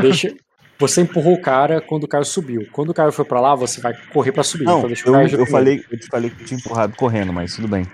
[0.00, 0.34] Deixa.
[0.82, 2.66] Você empurrou o cara quando o Caio subiu.
[2.72, 4.64] Quando o Caio foi pra lá, você vai correr pra subir.
[4.64, 5.46] Não, Então eu, eu, primeiro.
[5.50, 7.84] falei, eu te falei que eu tinha empurrado correndo, mas tudo bem.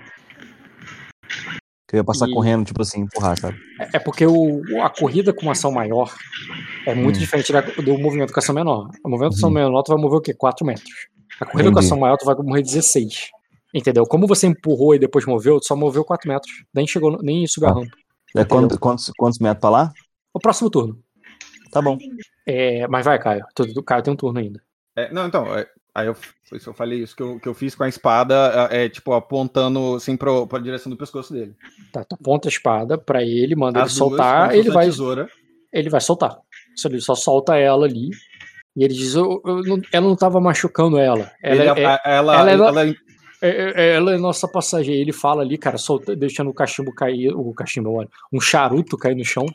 [1.87, 3.57] Que eu ia passar E- correndo, tipo assim, empurrar, sabe?
[3.79, 6.11] É é porque o, a corrida com ação maior
[6.85, 7.19] é muito Hum.
[7.19, 8.89] diferente da- do movimento com ação menor.
[9.03, 9.55] O movimento com ação Uhum.
[9.55, 10.33] menor, tu vai mover o quê?
[10.33, 10.89] 4 metros.
[11.39, 11.85] A corrida com Entendi.
[11.85, 13.29] ação maior, tu vai morrer 16.
[13.73, 14.03] Entendeu?
[14.05, 16.51] Como você empurrou e depois moveu, tu só moveu 4 metros.
[16.73, 17.79] Nem chegou, nem subiu a Tá.
[17.79, 17.91] rampa.
[18.35, 18.47] É Entendeu?
[18.47, 19.93] quantos, quantos, quantos metros pra lá?
[20.33, 20.97] O próximo turno.
[21.71, 21.97] Tá bom.
[22.45, 23.45] É, mas vai, Caio.
[23.55, 24.61] Tu, o Caio tem um turno ainda.
[24.95, 26.15] É, não, então, é, aí eu,
[26.51, 29.95] eu falei isso que eu, que eu fiz com a espada, é, é, tipo, apontando
[29.95, 31.55] assim pro, pra direção do pescoço dele.
[31.91, 35.29] Tá, tu aponta a espada pra ele, manda As ele duas, soltar, ele vai, Tesoura.
[35.71, 36.37] ele vai soltar.
[36.75, 38.09] Só Ele só solta ela ali.
[38.75, 41.29] E ele diz: "Eu- eu não- ela não tava machucando ela.
[41.43, 42.95] Ela, Ele- é, a- ela, ela é- ela- é-
[43.41, 45.01] é- ela é nossa passageira.
[45.01, 49.15] Ele fala ali, cara, solta, deixando o cachimbo cair, o cachimbo, olha, um charuto cair
[49.15, 49.45] no chão.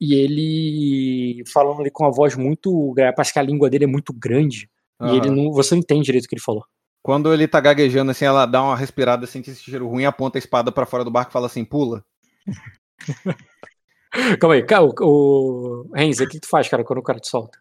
[0.00, 2.92] E ele falando ali com uma voz muito.
[2.94, 4.68] gra- Parece que a língua dele é muito grande.
[5.02, 5.52] E ele não.
[5.52, 6.64] Você não entende direito o que ele falou.
[7.02, 10.40] Quando ele tá gaguejando, assim, ela dá uma respirada, sente esse cheiro ruim, aponta a
[10.40, 12.04] espada pra fora do barco e fala assim, pula.
[14.40, 17.28] Calma aí, cara, o, o Renzo, o que tu faz, cara, quando o cara te
[17.28, 17.58] solta?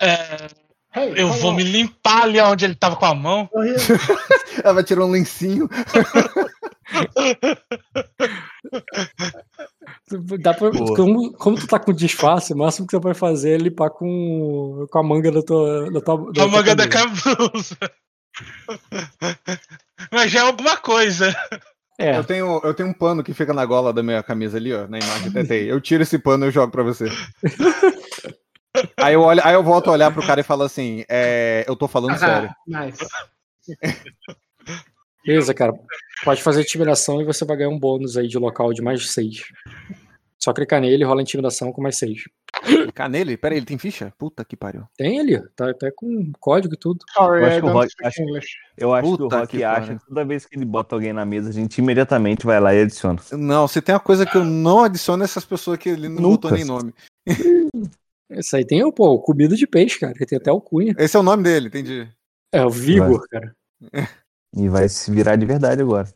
[0.00, 0.48] É,
[0.96, 1.54] Hey, eu vou on.
[1.54, 3.48] me limpar ali onde ele tava com a mão.
[4.64, 5.68] Ela vai tirar um lencinho.
[10.40, 10.96] Dá pra, Boa.
[10.96, 14.86] como, como tu tá com disfarce, o máximo que você vai fazer é limpar com,
[14.90, 15.90] com a manga da tua.
[15.90, 17.36] Da tua da A manga da camisa.
[17.36, 17.76] camisa.
[20.12, 21.34] Mas já é alguma coisa.
[21.98, 24.72] É, Eu tenho, eu tenho um pano que fica na gola da minha camisa ali,
[24.72, 25.64] ó, na imagem até tem.
[25.64, 27.06] Eu tiro esse pano e eu jogo pra você.
[28.96, 31.74] aí, eu olho, aí eu volto a olhar pro cara e falo assim, é, eu
[31.74, 32.48] tô falando sério.
[32.72, 33.04] Ah, nice.
[35.26, 35.72] beleza, cara.
[36.24, 39.44] Pode fazer intimidação e você vai ganhar um bônus aí de local de mais 6.
[40.40, 42.22] Só clicar nele, rola intimidação com mais 6.
[42.62, 43.36] Clicar nele?
[43.36, 44.12] Pera aí, ele tem ficha?
[44.16, 44.84] Puta que pariu.
[44.96, 47.04] Tem ali, ó, tá até com código e tudo.
[47.12, 48.22] Sorry, Eu acho que o Rock- acho-.
[48.76, 51.24] Eu acho que o Rock que acha que toda vez que ele bota alguém na
[51.24, 53.20] mesa, a gente imediatamente vai lá e adiciona.
[53.32, 56.22] Não, se tem uma coisa que eu não adiciono é essas pessoas que ele não
[56.22, 56.94] botou nem nome.
[58.30, 60.94] Esse aí tem, pô, comida de peixe, cara, que tem até o cunha.
[60.98, 62.08] Esse é o nome dele, entendi.
[62.52, 63.54] É, o Vigor, cara.
[64.56, 66.08] E vai se virar de verdade agora.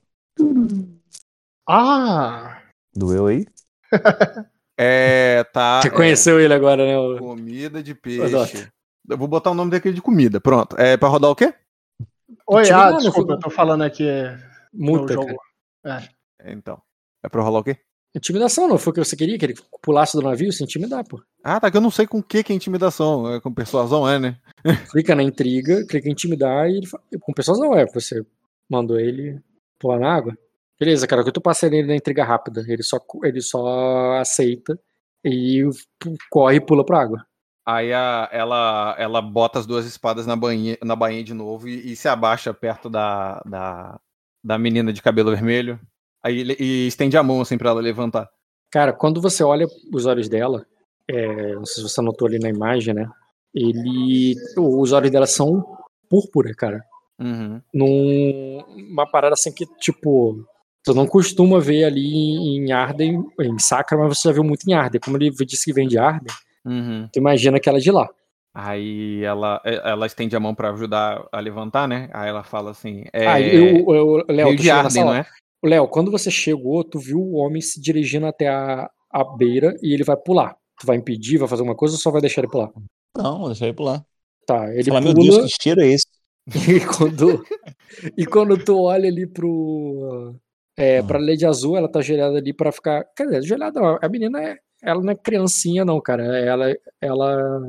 [1.68, 2.62] Ah!
[2.94, 3.46] Doeu aí?
[4.84, 5.82] É, tá.
[5.82, 6.98] Você é, conheceu ele agora, né?
[6.98, 8.68] o- comida de peixe.
[9.08, 10.40] Eu vou botar o nome daquele de comida.
[10.40, 10.76] Pronto.
[10.76, 11.54] É pra rodar o quê?
[12.48, 14.08] Oi, ah, desculpa, eu tô falando aqui.
[14.72, 15.30] Multa, no cara.
[15.30, 16.10] jogo.
[16.40, 16.82] É, Então.
[17.22, 17.76] É pra rolar o quê?
[18.14, 19.38] Intimidação, não foi o que você queria?
[19.38, 21.22] Que ele pulasse do navio, se intimidar, pô.
[21.42, 21.70] Ah, tá.
[21.70, 23.32] Que eu não sei com o que que é intimidação.
[23.34, 24.36] É com persuasão, é, né?
[24.92, 27.00] clica na intriga, clica em intimidar e ele fa...
[27.20, 28.24] com persuasão é, você
[28.68, 29.40] mandou ele
[29.78, 30.36] pular na água.
[30.78, 34.78] Beleza, cara, o que tu passa nele na intriga rápida, ele só, ele só aceita
[35.24, 35.62] e
[36.30, 37.24] corre e pula pra água.
[37.64, 41.92] Aí a- ela, ela bota as duas espadas na bainha, na bainha de novo e,
[41.92, 44.00] e se abaixa perto da, da,
[44.44, 45.78] da menina de cabelo vermelho.
[46.22, 48.28] Aí ele e estende a mão assim pra ela levantar.
[48.70, 50.64] Cara, quando você olha os olhos dela,
[51.08, 53.08] é, não sei se você notou ali na imagem, né?
[53.54, 54.34] Ele.
[54.56, 55.64] Os olhos dela são
[56.08, 56.82] púrpura, cara.
[57.20, 57.60] Uhum.
[57.72, 60.44] Num, uma parada assim que, tipo,
[60.84, 64.74] tu não costuma ver ali em Arden, em Sacra, mas você já viu muito em
[64.74, 65.00] Arden.
[65.00, 66.34] Como ele disse que vem de Arden,
[66.64, 67.08] Uhum.
[67.12, 68.08] tu imagina que ela é de lá.
[68.54, 72.10] Aí ela, ela estende a mão pra ajudar a levantar, né?
[72.12, 73.04] Aí ela fala assim.
[73.12, 75.26] É, Ah, eu, eu, Léo, tu de Arden, não é?
[75.64, 79.92] Léo, quando você chegou, tu viu o homem se dirigindo até a, a beira e
[79.94, 80.56] ele vai pular.
[80.80, 82.70] Tu vai impedir, vai fazer alguma coisa ou só vai deixar ele pular?
[83.16, 84.04] Não, vou deixar ele pular.
[84.46, 86.06] Tá, ele Fala, pula meu Deus, que cheiro é esse?
[86.48, 87.44] e quando,
[88.18, 90.34] e quando tu olha ali pro.
[90.76, 91.04] É, Ah.
[91.04, 93.04] pra Lady Azul, ela tá ajoelhada ali pra ficar.
[93.16, 93.98] Quer dizer, não.
[94.02, 94.58] A menina é.
[94.82, 96.24] Ela não é criancinha, não, cara.
[96.38, 97.60] Ela, ela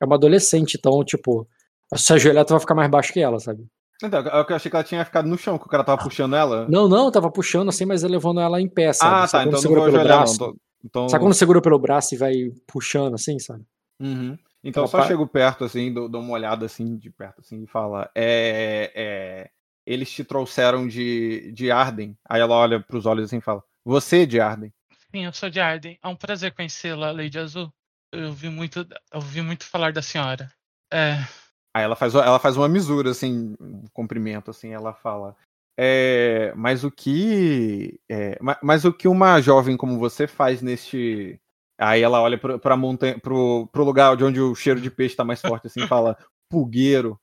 [0.00, 1.46] é uma adolescente, então, tipo,
[1.94, 3.64] se ajoelhar, tu vai ficar mais baixo que ela, sabe?
[4.02, 5.82] Então, é o que eu achei que ela tinha ficado no chão, que o cara
[5.82, 6.68] tava puxando ela.
[6.68, 9.24] Não, não, tava puxando assim, mas levando ela em pé, sabe?
[9.24, 9.48] ah, Sabe tá.
[9.48, 10.18] Então não segura pelo olhar, não.
[10.18, 10.38] braço?
[10.38, 12.34] Tô- Então, Sabe quando segura pelo braço e vai
[12.66, 13.64] puxando assim, sabe?
[14.00, 14.38] Uhum.
[14.62, 17.62] Então Ela só pa- chego perto, assim, dou, dou uma olhada assim, de perto, assim,
[17.64, 18.08] e fala.
[18.14, 19.50] É, é,
[19.84, 22.16] eles te trouxeram de, de Arden.
[22.28, 24.72] Aí ela olha pros olhos assim e fala: Você de Arden.
[25.10, 25.98] Sim, eu sou de Arden.
[26.02, 27.72] É um prazer conhecê-la, Lady Azul.
[28.12, 30.50] Eu ouvi muito, eu ouvi muito falar da senhora.
[30.92, 31.16] É,
[31.74, 35.36] Aí ela faz, ela faz uma misura, assim, um cumprimento, assim, ela fala.
[35.78, 38.00] É, mas o que.
[38.10, 41.38] é, ma- mas, o que uma jovem como você faz neste.
[41.80, 45.14] Aí ela olha pro, pra montanha, pro, pro lugar de onde o cheiro de peixe
[45.14, 46.18] tá mais forte, assim, fala:
[46.50, 47.20] Pulgueiro.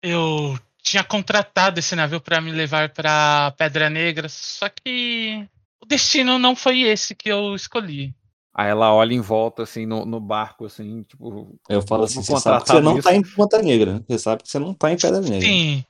[0.00, 5.48] eu tinha contratado esse navio para me levar para Pedra Negra, só que
[5.82, 8.14] o destino não foi esse que eu escolhi.
[8.58, 11.58] Aí ela olha em volta, assim, no, no barco, assim, tipo.
[11.68, 13.08] Eu falo assim, você sabe que você não isso.
[13.08, 14.02] tá em Ponta Negra.
[14.08, 15.40] Você sabe que você não tá em Pedra Negra.
[15.40, 15.84] Sim,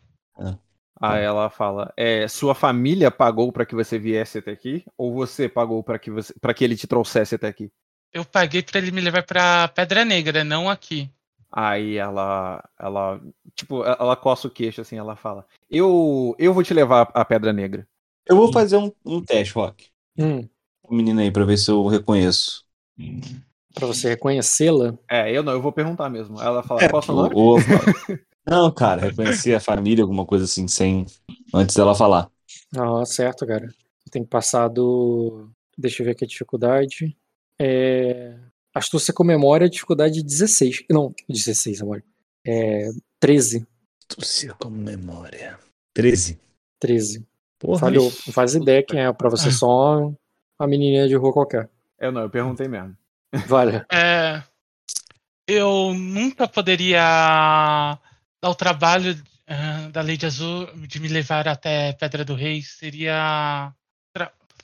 [1.00, 4.84] Aí ela fala: é, sua família pagou pra que você viesse até aqui?
[4.98, 7.70] Ou você pagou pra que, você, pra que ele te trouxesse até aqui?
[8.16, 11.10] eu paguei para ele me levar para Pedra Negra, não aqui.
[11.52, 13.20] Aí ela, ela,
[13.54, 17.52] tipo, ela coça o queixo, assim, ela fala: Eu, eu vou te levar a Pedra
[17.52, 17.86] Negra.
[18.26, 19.88] Eu vou fazer um, um teste, Rock.
[20.18, 20.48] Hum,
[20.88, 22.64] O menino aí, pra ver se eu reconheço.
[23.74, 24.96] pra você reconhecê-la.
[25.10, 26.40] É, eu não, eu vou perguntar mesmo.
[26.40, 27.34] Ela fala: É, Qual é o nome?
[27.34, 27.56] o-
[28.48, 31.04] Não, cara, reconhecer a família, alguma coisa assim, sem.
[31.52, 32.30] Antes dela falar.
[32.76, 33.68] Ah, certo, cara.
[34.10, 35.48] Tem que passar do.
[35.76, 37.16] Deixa eu ver aqui a dificuldade.
[37.60, 38.38] É...
[38.72, 40.84] Astúcia com memória, dificuldade 16.
[40.90, 42.04] Não, 16, amor.
[42.46, 42.88] É.
[43.18, 43.66] 13.
[44.08, 45.58] Astúcia com memória.
[45.94, 46.38] 13.
[46.78, 47.26] 13.
[47.58, 47.80] Porra.
[47.80, 48.04] Falhou.
[48.26, 49.12] Não faz ideia quem é.
[49.12, 50.12] Pra você só
[50.58, 51.68] uma menininha de rua qualquer.
[51.98, 52.96] Eu não, eu perguntei mesmo.
[53.46, 53.84] Vale.
[53.92, 54.42] É,
[55.46, 57.00] eu nunca poderia
[58.40, 59.10] dar o trabalho
[59.46, 62.62] eh, da Lady Azul de me levar até Pedra do Rei.
[62.62, 63.72] Seria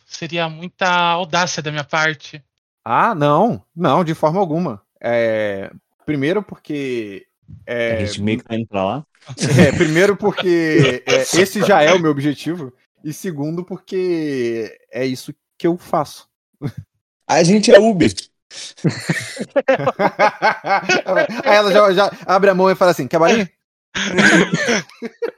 [0.06, 2.42] seria muita audácia da minha parte.
[2.84, 4.82] Ah, não, não, de forma alguma.
[5.00, 5.70] É,
[6.04, 7.26] primeiro porque.
[7.68, 9.06] A É, gente meio que tá indo pra lá.
[9.58, 12.72] é, primeiro porque é, esse já é o meu objetivo.
[13.04, 16.28] E segundo porque é isso que eu faço.
[17.28, 18.12] A gente é Uber.
[21.44, 23.48] Aí ela já, já abre a mão e fala assim: quer balinha?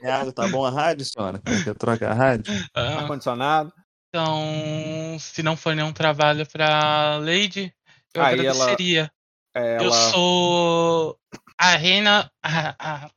[0.02, 1.42] Ah, tá bom a rádio, senhora?
[1.62, 2.44] Quer trocar a rádio?
[2.74, 3.70] Ah, Ar-condicionado.
[4.08, 7.70] então, se não for nenhum trabalho para Lady,
[8.14, 9.10] eu Aí ela- agradeceria.
[9.54, 11.18] É, Eu ela- sou
[11.58, 12.30] a Reina.
[12.42, 13.10] A, a,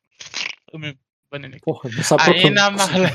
[0.74, 0.98] eu me
[1.32, 1.60] aqui.
[1.62, 2.44] Porra, não sabe A procurar.
[2.44, 3.12] Reina Marlene.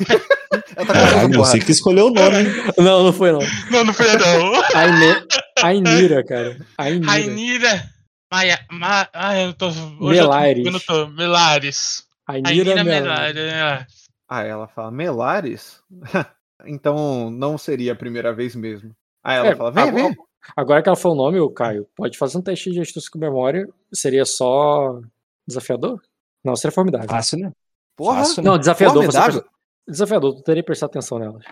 [0.77, 2.37] ela tá Caralho, você que escolheu o nome.
[2.39, 2.47] hein?
[2.79, 3.41] Não, não foi não.
[3.71, 4.63] Não, não foi não.
[4.75, 5.27] Aine...
[5.63, 6.59] Ainira, cara.
[6.79, 7.07] Ainira.
[7.11, 7.85] Rainira.
[8.33, 8.59] Maia.
[8.71, 9.69] Ma, ah, eu tô.
[9.69, 10.67] Hoje Melares.
[10.67, 12.07] Eu tô, eu tô, Melares.
[12.27, 13.35] Ainira Rainira Melares.
[13.35, 13.93] Melares.
[14.29, 15.81] Aí ela fala: Melares?
[16.67, 18.95] então não seria a primeira vez mesmo.
[19.25, 20.17] Aí ela É, fala: vem, agora, vem.
[20.57, 23.19] agora que ela falou o nome, o Caio, pode fazer um teste de astúcia com
[23.19, 23.67] memória.
[23.93, 24.99] Seria só
[25.47, 26.01] desafiador?
[26.45, 27.09] Não, seria formidável.
[27.09, 27.53] Fácil, né?
[27.97, 28.51] Porra, Fácil, né?
[28.51, 29.05] Não, desafiador.
[29.05, 29.45] Você formidável.
[29.87, 31.45] Desafiador, tu teria que prestar atenção nelas.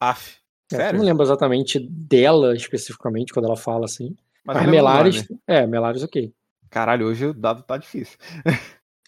[0.00, 0.36] Af.
[0.72, 0.98] É, eu Sério?
[0.98, 4.14] não lembro exatamente dela especificamente, quando ela fala assim.
[4.44, 5.28] Mas Mas, eu lembro do Melares.
[5.28, 5.42] nome.
[5.46, 6.32] É, Melares, ok.
[6.70, 8.16] Caralho, hoje o dado tá difícil.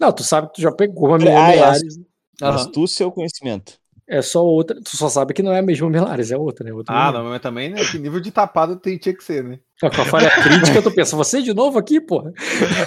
[0.01, 1.57] Não, tu sabe que tu já pegou a menina Ah, é.
[1.57, 1.99] Melares.
[2.43, 2.55] Aham.
[2.57, 3.79] Astúcia ou conhecimento?
[4.13, 4.79] É só outra.
[4.83, 6.73] Tu só sabe que não é a mesma Melares, é outra, né?
[6.73, 7.83] Outra Ah, não, mas também, né?
[7.83, 9.59] Que nível de tapado tem, tinha que ser, né?
[9.81, 12.31] Com a falha crítica, tu pensa, você de novo aqui, porra?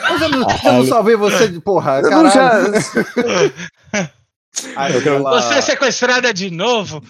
[0.03, 2.73] Mas eu não, eu não salvei você de porra, Eu caralho.
[4.75, 7.01] Aí ela- Você é sequestrada de novo?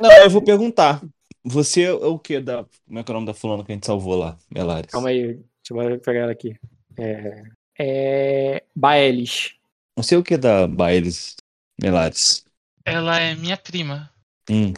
[0.00, 1.00] Não, eu vou perguntar.
[1.44, 2.64] Você é o que da.
[2.86, 4.90] Como é que é o nome da fulana que a gente salvou lá, Melares?
[4.90, 5.38] Calma aí,
[5.68, 6.56] deixa eu pegar ela aqui.
[6.98, 7.42] É.
[7.78, 8.62] É.
[8.74, 9.54] Baelis.
[9.96, 11.36] Você é o que da Bailes,
[11.80, 12.44] Melares?
[12.86, 14.10] Ela é minha prima.
[14.48, 14.72] Hum.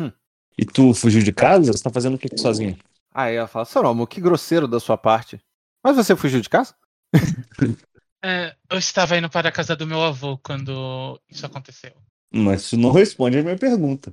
[0.00, 0.10] Hum.
[0.56, 1.72] E tu fugiu de casa?
[1.72, 2.78] Você tá fazendo o que sozinho?
[3.12, 5.38] Aí ela fala, Soromo, que grosseiro da sua parte.
[5.84, 6.74] Mas você fugiu de casa?
[8.22, 11.92] É, eu estava indo para a casa do meu avô quando isso aconteceu.
[12.30, 14.12] Mas isso não responde a minha pergunta.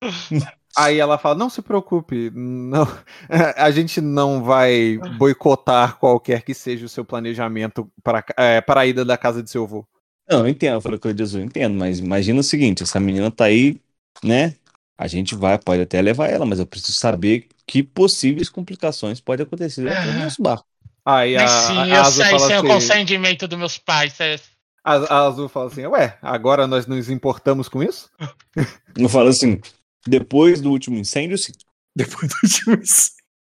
[0.74, 2.86] Aí ela fala, não se preocupe, não,
[3.54, 8.86] a gente não vai boicotar qualquer que seja o seu planejamento para, é, para a
[8.86, 9.86] ida da casa de seu avô.
[10.28, 13.00] Não, eu entendo, eu falei com o Jesus, eu entendo, mas imagina o seguinte, essa
[13.00, 13.80] menina tá aí,
[14.24, 14.54] né?
[14.96, 19.44] A gente vai, pode até levar ela, mas eu preciso saber que possíveis complicações podem
[19.44, 20.66] acontecer dentro do nosso barco.
[21.04, 23.78] Aí a, Mas sim, a eu Azul saí fala sem o assim, consentimento dos meus
[23.78, 24.18] pais.
[24.20, 24.36] é-
[24.84, 28.10] a, a Azul fala assim, ué, agora nós nos importamos com isso?
[28.96, 29.60] Eu falo assim,
[30.06, 31.52] depois do último incêndio, sim.
[31.96, 32.82] Depois do último.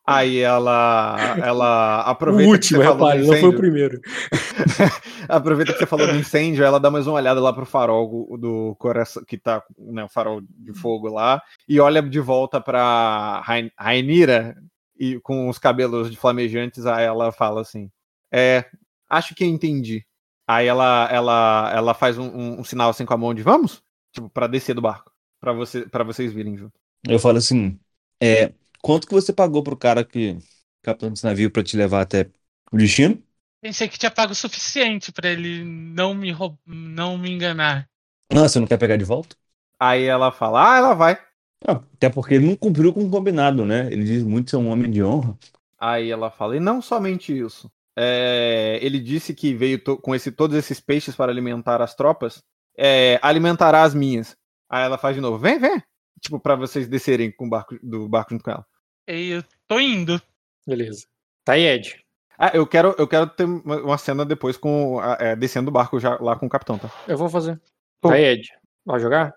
[0.05, 4.01] Aí ela, ela O aproveita último, que você falou do repare, não foi o primeiro.
[5.29, 8.75] aproveita que você falou do incêndio, ela dá mais uma olhada lá pro farol do
[8.79, 13.71] coração, que tá, né, o farol de fogo lá, e olha de volta pra Rain-
[13.79, 14.57] Rainira,
[14.99, 17.91] e com os cabelos de flamejantes, aí ela fala assim,
[18.33, 18.65] é,
[19.09, 20.05] acho que eu entendi.
[20.47, 23.83] Aí ela, ela, ela faz um, um- um sinal assim com a mão de vamos?
[24.13, 25.11] Tipo, pra descer do barco,
[25.41, 26.75] pra, você, pra vocês virem junto.
[27.09, 27.79] Eu falo assim,
[28.21, 28.53] é,
[28.83, 30.39] quanto que você pagou pro cara que,
[30.83, 32.31] capitão desse navio, pra te levar até
[32.73, 33.23] o destino?
[33.61, 36.57] Pensei que tinha pago o suficiente pra ele não me roub...
[36.67, 37.89] não me enganar.
[38.31, 39.37] Ah, você não quer pegar de volta?
[39.79, 41.19] Aí ela fala, ah, ela vai.
[41.67, 43.87] Ah, até porque ele não cumpriu com o combinado, né?
[43.93, 45.37] Ele diz muito ser um homem de honra.
[45.79, 47.71] Aí ela fala, e não somente isso.
[47.97, 52.43] É, ele disse que veio to- com esse, todos esses peixes para alimentar as tropas.
[52.79, 54.37] É, alimentará as minhas.
[54.71, 55.83] Aí ela faz de novo, vem, vem.
[56.21, 58.67] Tipo, pra vocês descerem com o barco, do barco junto com ela.
[59.09, 60.21] E eu tô indo.
[60.67, 61.07] Beleza.
[61.45, 62.03] Tá aí, Ed.
[62.39, 66.17] Ah, eu quero, eu quero ter uma cena depois com é, descendo do barco já
[66.21, 66.91] lá com o capitão, tá?
[67.07, 67.61] Eu vou fazer.
[68.01, 68.09] Tô.
[68.09, 68.49] Tá aí, Ed.
[68.85, 69.33] Vai jogar?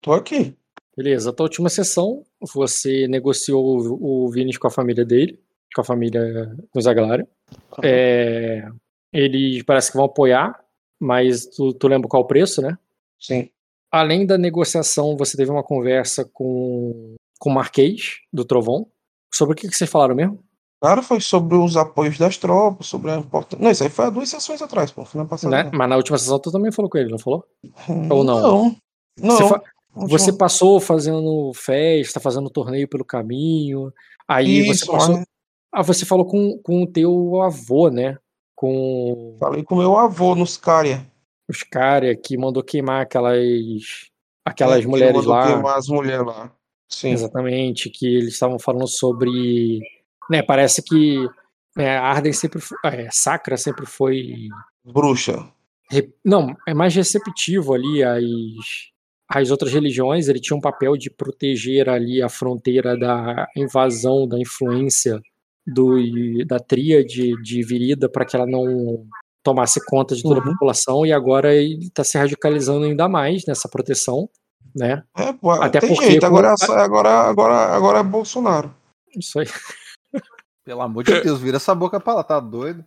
[0.00, 0.56] Tô aqui.
[0.96, 1.30] Beleza.
[1.30, 2.22] A tua última sessão,
[2.54, 5.38] você negociou o, o Vinícius com a família dele,
[5.74, 7.26] com a família do Zaglário.
[7.82, 8.66] É,
[9.12, 10.58] eles parece que vão apoiar,
[10.98, 12.76] mas tu, tu lembra qual o preço, né?
[13.18, 13.50] Sim.
[13.90, 18.86] Além da negociação, você teve uma conversa com, com o Marquês, do Trovão.
[19.34, 20.38] Sobre o que, que vocês falaram mesmo?
[20.80, 23.62] Cara, foi sobre os apoios das tropas, sobre a importância.
[23.62, 25.04] Não, isso aí foi há duas sessões atrás, pô.
[25.04, 25.64] Foi na passada.
[25.64, 25.70] Né?
[25.74, 27.44] Mas na última sessão tu também falou com ele, não falou?
[27.88, 28.16] não.
[28.16, 28.40] Ou não?
[28.42, 28.76] Não.
[29.18, 29.36] Não.
[29.36, 29.62] Você, fa-
[29.94, 33.92] você passou fazendo festa, fazendo torneio pelo caminho.
[34.28, 35.16] Aí você Isso, passou.
[35.16, 35.26] mas
[35.72, 38.16] Ah, você falou com, com o teu avô, né?
[38.54, 41.04] Com falei com meu avô nos Cária.
[41.50, 43.40] os caras que mandou queimar aquelas.
[44.44, 45.46] Aquelas É, que mulheres mandou lá.
[45.46, 46.52] queimar as mulheres lá.
[46.92, 47.10] Sim.
[47.12, 49.80] Exatamente, que eles estavam falando sobre.
[50.30, 51.26] Né, parece que
[51.76, 52.76] é, Arden sempre foi.
[52.84, 54.48] É, Sacra sempre foi.
[54.84, 55.48] Bruxa.
[55.90, 58.22] re- Não, é mais receptivo ali às,
[59.28, 60.28] às outras religiões.
[60.28, 65.20] Ele tinha um papel de proteger ali a fronteira da invasão, da influência
[65.66, 65.96] do,
[66.46, 69.06] da tríade de Virida para que ela não
[69.42, 70.52] tomasse conta de toda a Uhum.
[70.52, 71.06] população.
[71.06, 74.28] E agora ele está se radicalizando ainda mais nessa proteção,
[74.74, 75.02] né?
[75.16, 76.20] É, pô, Até tem porque jeito.
[76.20, 78.74] com- Agora, é agora, agora, agora é Bolsonaro.
[79.16, 79.46] Isso aí.
[80.64, 82.84] Pelo amor de Deus, vira essa boca pra lá, tá doido?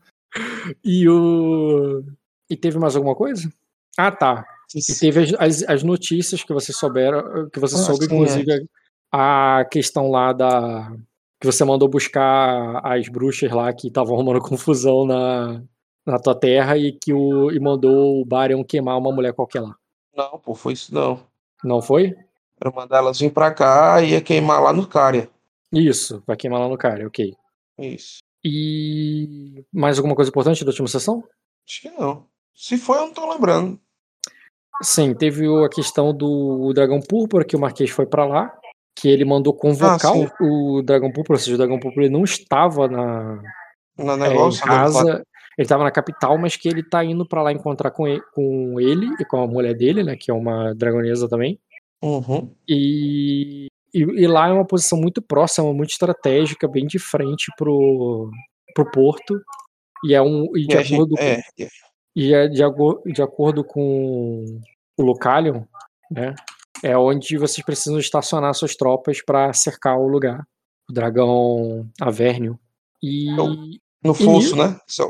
[0.84, 2.04] E o.
[2.50, 3.52] E teve mais alguma coisa?
[3.98, 4.46] Ah, tá.
[4.74, 8.66] E teve as, as, as notícias que você souberam, que você Ah, soube, sim, inclusive,
[9.12, 10.92] a questão lá da.
[11.40, 15.62] Que você mandou buscar as bruxas lá que estavam arrumando confusão na,
[16.06, 17.52] na tua terra e que o.
[17.52, 19.76] E mandou o Barion queimar uma mulher qualquer lá.
[20.16, 21.20] Não, pô, foi isso não.
[21.66, 22.16] Não foi?
[22.62, 25.30] Era mandar elas vir pra cá e ia queimar lá no Cária.
[25.74, 27.36] Isso, vai queimar lá no cara, ok.
[27.80, 28.20] Isso.
[28.44, 29.66] E.
[29.74, 31.24] Mais alguma coisa importante da última sessão?
[31.68, 32.26] Acho que não.
[32.54, 33.80] Se foi, eu não tô lembrando.
[34.82, 38.56] Sim, teve a questão do Dragão Púrpura, que o Marquês foi pra lá,
[38.96, 42.88] que ele mandou convocar Ah, o, Dragão Púrpura, ou seja, o Dragão Púrpura não estava
[42.88, 43.42] na,
[43.98, 44.62] No é, em negócio.
[44.66, 45.26] né, casa,
[45.58, 48.80] ele estava na capital, mas que ele tá indo pra lá encontrar com ele, com
[48.80, 51.60] ele e com a mulher dele, né, que é uma dragonesa também.
[52.04, 52.54] Uhum.
[52.68, 58.30] E, e, e lá é uma posição muito próxima, muito estratégica, bem de frente pro,
[58.74, 59.40] pro porto.
[60.06, 61.68] E é um e de E a gente- acordo com, é, é.
[62.16, 62.62] e é de,
[63.14, 64.46] de acordo com
[64.98, 65.64] o Localion,
[66.12, 66.36] né?
[66.84, 70.46] É onde vocês precisam estacionar suas tropas para cercar o lugar.
[70.90, 72.60] O dragão Avernio.
[73.02, 73.32] E
[74.04, 74.78] No fosso, né?
[74.86, 75.10] Só-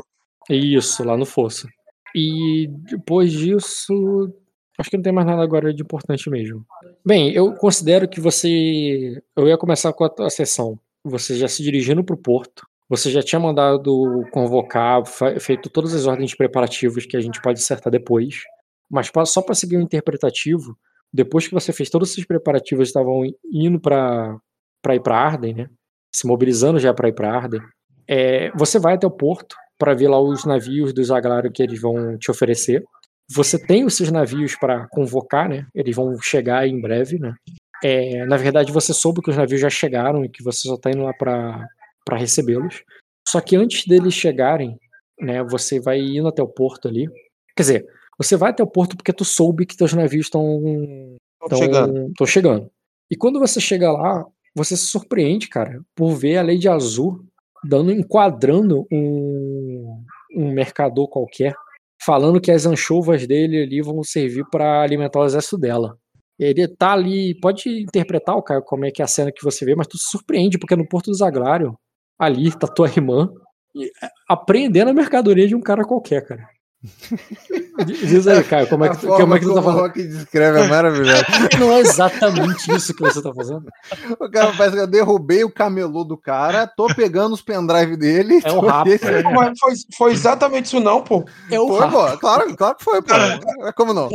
[0.54, 1.68] isso, lá no fosso.
[2.14, 4.32] E depois disso,
[4.78, 6.64] acho que não tem mais nada agora de importante mesmo.
[7.04, 9.22] Bem, eu considero que você.
[9.36, 10.78] Eu ia começar com a, a sessão.
[11.04, 12.66] Você já se dirigindo para o porto.
[12.88, 15.02] Você já tinha mandado convocar,
[15.40, 18.36] feito todas as ordens preparativas que a gente pode acertar depois.
[18.88, 20.78] Mas pa- só para seguir o interpretativo,
[21.12, 24.40] depois que você fez todos esses preparativos, estavam indo para
[24.94, 25.70] ir para Arden, né?
[26.14, 27.60] Se mobilizando já para ir para Arden.
[28.08, 31.80] É, você vai até o porto para ver lá os navios do Zaglário que eles
[31.80, 32.84] vão te oferecer.
[33.34, 35.66] Você tem os seus navios para convocar, né?
[35.74, 37.34] Eles vão chegar em breve, né?
[37.82, 40.90] É, na verdade, você soube que os navios já chegaram e que você só está
[40.90, 41.68] indo lá para
[42.12, 42.82] recebê-los.
[43.28, 44.78] Só que antes deles chegarem,
[45.20, 45.42] né?
[45.44, 47.08] Você vai indo até o porto ali.
[47.56, 47.86] Quer dizer,
[48.16, 50.62] você vai até o porto porque tu soube que teus navios estão
[51.54, 52.12] chegando.
[52.26, 52.70] Chegando.
[53.10, 54.24] E quando você chega lá,
[54.54, 57.24] você se surpreende, cara, por ver a Lady Azul
[57.68, 61.54] dando, enquadrando um, um mercador qualquer,
[62.04, 65.98] falando que as anchovas dele ali vão servir para alimentar o exército dela.
[66.38, 69.74] Ele tá ali, pode interpretar, cara, como é que é a cena que você vê,
[69.74, 71.74] mas tu se surpreende, porque no Porto do Zaglário,
[72.18, 73.30] ali, tá tua irmã,
[73.76, 76.46] é, apreendendo a mercadoria de um cara qualquer, cara.
[77.84, 79.80] Diz aí, Caio, como é que, como é que tu tá o falando?
[79.80, 81.24] Rock descreve é maravilhoso.
[81.58, 83.64] Não é exatamente isso que você tá fazendo.
[84.18, 88.40] o cara parece que eu derrubei o camelô do cara, tô pegando os pendrive dele.
[88.44, 91.24] É um esse- Pô, Mas foi, foi exatamente isso não, pô.
[91.50, 92.18] É o Foi, pô.
[92.18, 93.14] Claro, claro que foi, pô.
[93.14, 94.08] É Como não?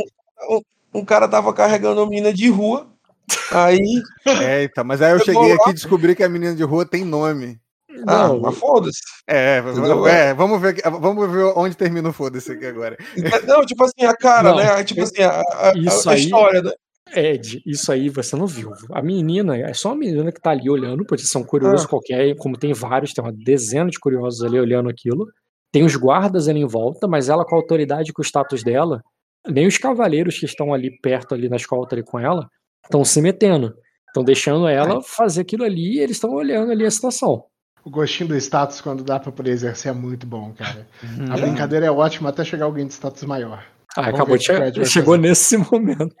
[0.94, 2.86] Um cara tava carregando uma menina de rua,
[3.50, 4.02] aí...
[4.26, 6.84] É, então, mas aí eu Eu cheguei aqui e descobri que a menina de rua
[6.84, 7.58] tem nome.
[8.06, 9.00] Ah, Não, mas foda-se.
[9.28, 10.06] É, Entendeu?
[10.06, 12.96] é, vamos ver, vamos ver onde termina o foda-se aqui agora.
[13.46, 14.56] Não, tipo assim, a cara, Não.
[14.56, 14.84] né?
[14.84, 16.70] Tipo assim, a, a- Isso a aí- história, né?
[17.14, 18.72] Ed, isso aí você não viu.
[18.90, 21.88] A menina, é só a menina que tá ali olhando, pode ser um curioso Ah.
[21.88, 25.26] qualquer, como tem vários, tem uma dezena de curiosos ali olhando aquilo.
[25.70, 28.62] Tem os guardas ali em volta, mas ela com a autoridade e com o status
[28.62, 29.02] dela,
[29.46, 32.48] nem os cavaleiros que estão ali perto, ali na escolta ali com ela,
[32.84, 33.74] estão se metendo.
[34.08, 37.44] Estão deixando ela fazer aquilo ali e eles estão olhando ali a situação.
[37.84, 40.86] O gostinho do status quando dá pra poder exercer é muito bom, cara.
[41.02, 41.40] A Hum.
[41.40, 43.64] brincadeira é ótima até chegar alguém de status maior.
[43.96, 44.72] Ah, Vamos acabou de chegar.
[44.86, 45.28] Chegou fazer.
[45.28, 46.14] nesse momento.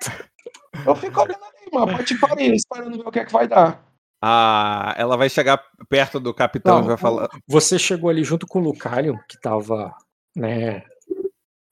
[0.84, 3.82] Eu fico olhando ali, mano, pode parir, esperando ver o que é que vai dar.
[4.24, 7.28] Ah, ela vai chegar perto do capitão Não, e vai falar.
[7.46, 9.92] Você chegou ali junto com o Lucalion, que tava,
[10.36, 10.82] né,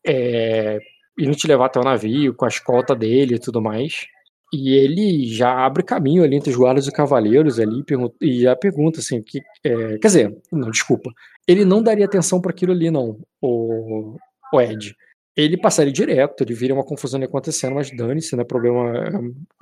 [0.07, 0.79] é,
[1.19, 4.07] indo te levar até o navio, com a escolta dele e tudo mais.
[4.53, 7.85] E ele já abre caminho ali entre os guardas e cavaleiros ali
[8.21, 11.13] e já pergunta assim, que, é, quer dizer, não, desculpa,
[11.47, 14.17] ele não daria atenção para aquilo ali não, o,
[14.53, 14.95] o Ed.
[15.37, 18.93] Ele passaria direto, ele viria uma confusão ali acontecendo, mas dane-se, não é problema.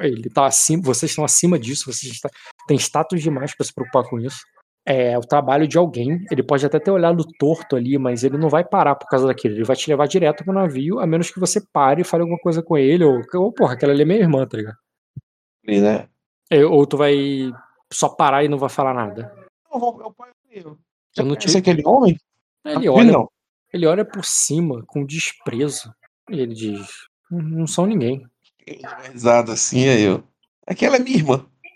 [0.00, 2.18] Ele tá acima, vocês estão acima disso, vocês
[2.66, 4.40] têm status demais para se preocupar com isso
[4.90, 6.24] é o trabalho de alguém.
[6.30, 9.54] Ele pode até ter olhado torto ali, mas ele não vai parar por causa daquilo.
[9.54, 12.38] Ele vai te levar direto pro navio, a menos que você pare e fale alguma
[12.40, 14.76] coisa com ele, ou, ou porra, aquela ali é minha irmã, tá ligado?
[15.66, 16.08] Ali, né?
[16.50, 17.14] É, Ou tu vai
[17.92, 19.30] só parar e não vai falar nada.
[19.72, 20.14] Eu vou, eu
[20.50, 20.78] eu-
[21.16, 21.54] Eu não te...
[21.56, 22.16] aquele homem?
[22.64, 23.30] Ele olha, não.
[23.72, 25.92] ele olha por cima com desprezo.
[26.30, 26.88] E ele diz:
[27.30, 28.26] "Não- são ninguém.
[29.12, 30.24] Risada assim, aí eu.
[30.66, 31.46] Aquela é minha irmã.
[31.46, 31.70] Hum, aí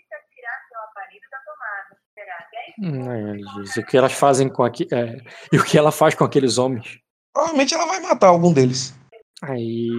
[1.17, 4.87] ele diz, o que elas fazem com aqui.
[4.91, 5.17] é,
[5.51, 6.99] e o que ela faz com aqueles homens?
[7.33, 8.95] Provavelmente ela vai matar algum deles.
[9.43, 9.89] Aí,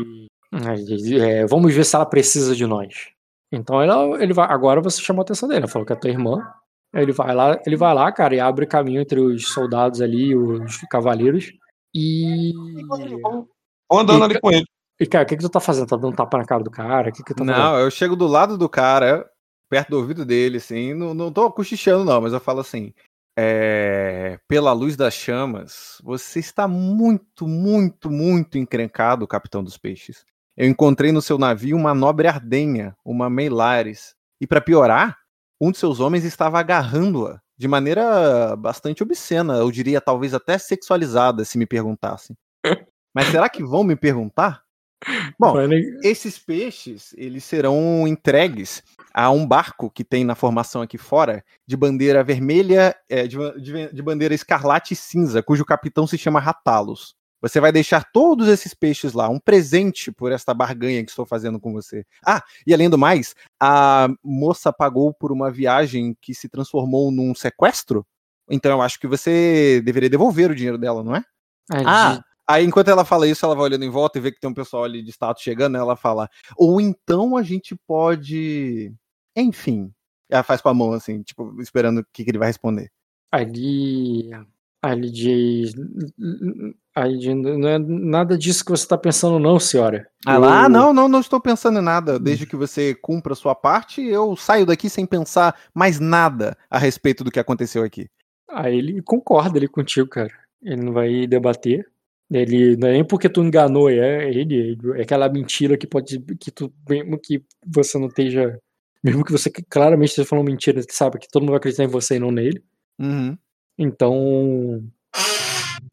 [0.52, 3.08] aí é, vamos ver se ela precisa de nós.
[3.52, 6.10] Então ela, ele vai, agora você chamou a atenção dele, ela falou que é tua
[6.10, 6.38] irmã.
[6.94, 10.78] Ele vai lá, ele vai lá, cara, e abre caminho entre os soldados ali, os
[10.90, 11.52] cavaleiros.
[11.92, 12.52] E,
[13.90, 14.64] Vou andando E- ali com ele.
[15.00, 15.88] e cara, o que que tu tá fazendo?
[15.88, 17.10] Tá dando tapa na cara do cara?
[17.10, 17.64] O que que tu tá fazendo?
[17.64, 19.28] Não, eu chego do lado do cara,
[19.74, 20.94] perto do ouvido dele, assim.
[20.94, 22.94] Não, não tô cochichando, não, mas eu falo assim.
[23.36, 30.24] é, pela luz das chamas, você está muito, muito, muito encrencado, capitão dos peixes.
[30.56, 34.14] Eu encontrei no seu navio uma nobre ardenha, uma Meilares.
[34.40, 35.18] E para piorar,
[35.60, 41.44] um de seus homens estava agarrando-a de maneira bastante obscena, eu diria talvez até sexualizada,
[41.44, 42.36] se me perguntassem.
[43.12, 44.62] Mas será que vão me perguntar?
[45.38, 45.54] Bom,
[46.02, 48.82] esses peixes, eles serão entregues
[49.14, 53.92] a um barco que tem na formação aqui fora, de bandeira vermelha, é, de, de-
[53.94, 57.14] de bandeira escarlate e cinza, cujo capitão se chama Ratalos.
[57.40, 61.60] Você vai deixar todos esses peixes lá, um presente por esta barganha que estou fazendo
[61.60, 62.04] com você.
[62.26, 67.34] Ah, e além do mais, a moça pagou por uma viagem que se transformou num
[67.34, 68.04] sequestro,
[68.50, 71.22] então eu acho que você deveria devolver o dinheiro dela, não é?
[71.70, 74.30] aí Ah, diz- Aí, enquanto ela fala isso, ela vai olhando em volta e vê
[74.30, 75.78] que tem um pessoal ali de status chegando, né?
[75.78, 76.28] ela fala,
[76.58, 78.92] ou então a gente pode.
[79.36, 79.92] Enfim.
[80.30, 82.90] Ela faz com a mão, assim, tipo, esperando o que, que ele vai responder.
[83.30, 84.30] Ali.
[84.82, 85.74] Ali diz.
[86.94, 90.06] Ali diz, não é nada disso que você tá pensando, não, senhora.
[90.26, 92.18] Ah, Eu- não, não, não estou pensando em nada.
[92.18, 96.78] Desde que você cumpra a sua parte, eu saio daqui sem pensar mais nada a
[96.78, 98.08] respeito do que aconteceu aqui.
[98.50, 100.32] Aí ele concorda ali contigo, cara.
[100.62, 101.86] Ele não vai debater.
[102.30, 106.50] Ele não é nem porque tu enganou, é ele, é aquela mentira que pode que
[106.50, 108.58] tu mesmo que você não esteja,
[109.04, 111.88] mesmo que você claramente esteja falando mentira, tu sabe que todo mundo vai acreditar em
[111.88, 112.64] você e não nele.
[112.98, 113.36] Uhum.
[113.78, 114.82] Então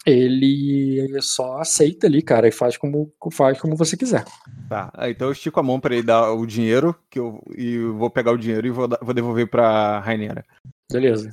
[0.05, 4.23] ele só aceita ali, cara, e faz como faz como você quiser.
[4.67, 7.73] Tá, aí, então eu estico a mão pra ele dar o dinheiro, que eu, e
[7.73, 10.43] eu vou pegar o dinheiro e vou, dar- vou devolver pra Rainera.
[10.91, 11.29] Beleza.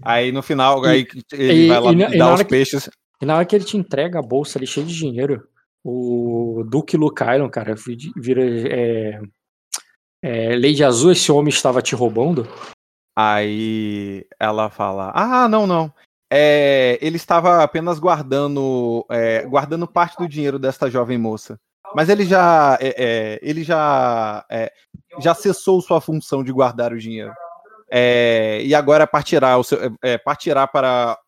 [0.00, 2.88] Aí no final, E- aí ele e- vai lá e hora os que- peixes.
[3.20, 5.46] E na hora que ele te entrega a bolsa ali cheia de dinheiro,
[5.84, 8.42] o Duque Lucailon, cara, vi- vira.
[8.44, 9.20] É,
[10.22, 12.48] é, de Azul, esse homem estava te roubando?
[13.16, 15.92] Aí ela fala: Ah, não, não.
[16.30, 21.58] É, ele estava apenas guardando, é, guardando parte do dinheiro desta jovem moça.
[21.94, 24.72] Mas ele já, é, é, ele já, é,
[25.18, 27.34] já cessou sua função de guardar o dinheiro.
[27.90, 31.18] É, e agora partirá, o seu, é, partirá para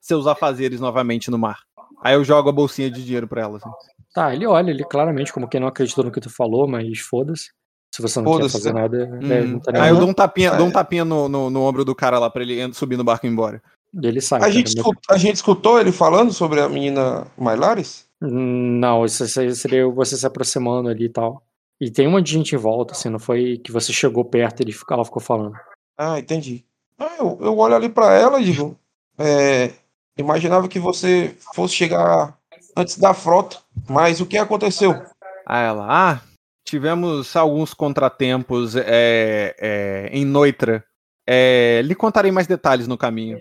[0.00, 1.60] seus afazeres novamente no mar.
[2.02, 3.58] Aí eu jogo a bolsinha de dinheiro pra ela.
[3.58, 3.70] Assim.
[4.12, 7.50] Tá, ele olha, ele claramente, como quem não acreditou no que tu falou, mas foda-se.
[7.94, 8.80] Se você não quer fazer né?
[8.80, 9.46] nada, né, Hum.
[9.52, 10.56] não tá Aí nem eu dou um tapinha, É.
[10.56, 13.24] dou um tapinha no, no, no ombro do cara lá pra ele subir no barco
[13.24, 13.62] e ir embora.
[14.02, 14.42] ele sai.
[14.42, 18.04] A gente, meu- escu- a gente escutou ele falando sobre a menina Mylaris?
[18.20, 21.40] Não, isso se- seria você se aproximando ali e tal.
[21.80, 24.68] E tem um monte de gente em volta, assim, não foi que você chegou perto
[24.68, 25.54] e ela ficou falando.
[25.96, 26.64] Ah, entendi.
[26.98, 28.76] Ah, eu, eu olho ali pra ela e digo:
[29.16, 29.70] é,
[30.18, 32.36] imaginava que você fosse chegar
[32.76, 33.58] antes da frota,
[33.88, 35.00] mas o que aconteceu?
[35.46, 36.20] Aí ela, ah,
[36.64, 40.84] tivemos alguns contratempos é, é, em Noitra.
[41.26, 43.38] É, lhe contarei mais detalhes no caminho.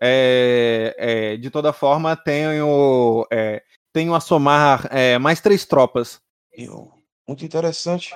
[0.00, 6.20] É, é, de toda forma, tenho, é, tenho a somar é, mais três tropas.
[7.26, 8.14] Muito interessante.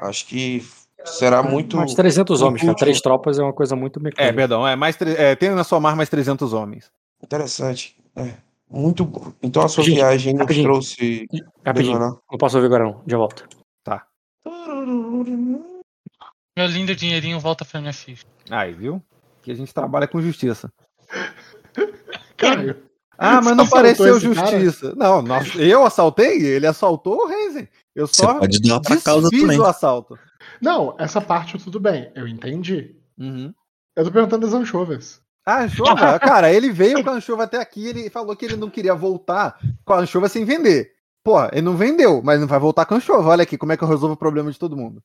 [0.00, 0.64] Acho que
[1.04, 1.76] será muito.
[1.76, 2.72] Mais 300 homens, cara.
[2.72, 2.84] útil.
[2.84, 4.34] Três tropas é uma coisa muito É, mecânica.
[4.34, 6.90] perdão, é, mais é, tenho a somar mais 300 homens.
[7.22, 7.96] Interessante.
[8.16, 8.34] É,
[8.70, 9.32] muito bom.
[9.42, 10.64] Então a sua Gente, viagem nos rapidinho.
[10.64, 11.26] trouxe.
[11.64, 13.48] Rapidinho, não posso ouvir agora não, já volto.
[16.56, 18.24] Meu lindo dinheirinho volta pra minha ficha.
[18.50, 19.02] Aí, viu?
[19.42, 20.72] Que a gente trabalha com justiça.
[22.36, 22.82] Caio.
[23.18, 24.50] Ah, mas não pareceu esse cara?
[24.58, 24.94] justiça.
[24.96, 27.68] Não, nós- eu assaltei, ele assaltou o Renzen.
[27.94, 29.60] Eu Você só pode dar pra causa desfiz também.
[29.60, 30.18] o assalto.
[30.60, 32.96] Não, essa parte tudo bem, eu entendi.
[33.18, 33.52] Uhum.
[33.94, 35.20] Eu tô perguntando das anchovas.
[35.46, 38.70] A anchova, cara, ele veio com a anchova até aqui, ele falou que ele não
[38.70, 40.91] queria voltar com a anchova sem vender.
[41.24, 43.30] Pô, ele não vendeu, mas não vai voltar com a anchova.
[43.30, 45.00] Olha aqui como é que eu resolvo o problema de todo mundo.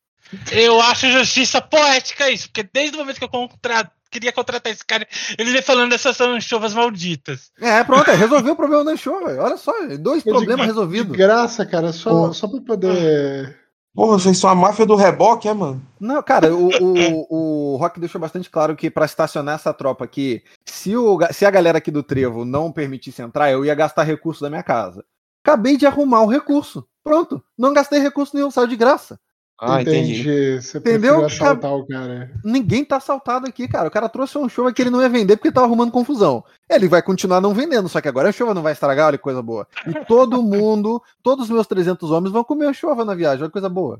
[0.51, 4.83] Eu acho justiça poética isso, porque desde o momento que eu contra- queria contratar esse
[4.85, 7.51] cara, ele vem falando dessas anchovas malditas.
[7.61, 9.35] É, pronto, resolveu o problema da anchova.
[9.41, 11.15] Olha só, dois de- problemas De resolvidos.
[11.15, 12.33] graça, cara, só, Pô.
[12.33, 13.55] só pra poder.
[13.93, 15.81] Porra, vocês são a máfia do reboque, é, mano?
[15.99, 20.43] Não, cara, o, o, o Rock deixou bastante claro que pra estacionar essa tropa aqui,
[20.65, 24.41] se, o, se a galera aqui do Trevo não permitisse entrar, eu ia gastar recurso
[24.41, 25.03] da minha casa.
[25.47, 26.85] Acabei de arrumar o recurso.
[27.01, 27.41] Pronto.
[27.57, 29.17] Não gastei recurso nenhum, saiu de graça.
[29.57, 30.61] Ah, entendi.
[30.61, 31.23] Você Entendeu?
[31.25, 32.29] assaltar o cara.
[32.43, 33.87] Ninguém tá assaltado aqui, cara.
[33.87, 36.43] O cara trouxe um show que ele não ia vender porque tava arrumando confusão.
[36.69, 39.23] Ele vai continuar não vendendo, só que agora a chuva não vai estragar, olha que
[39.23, 39.65] coisa boa.
[39.87, 43.49] E todo mundo, todos os meus 300 homens vão comer a chuva na viagem, olha
[43.49, 43.99] que coisa boa.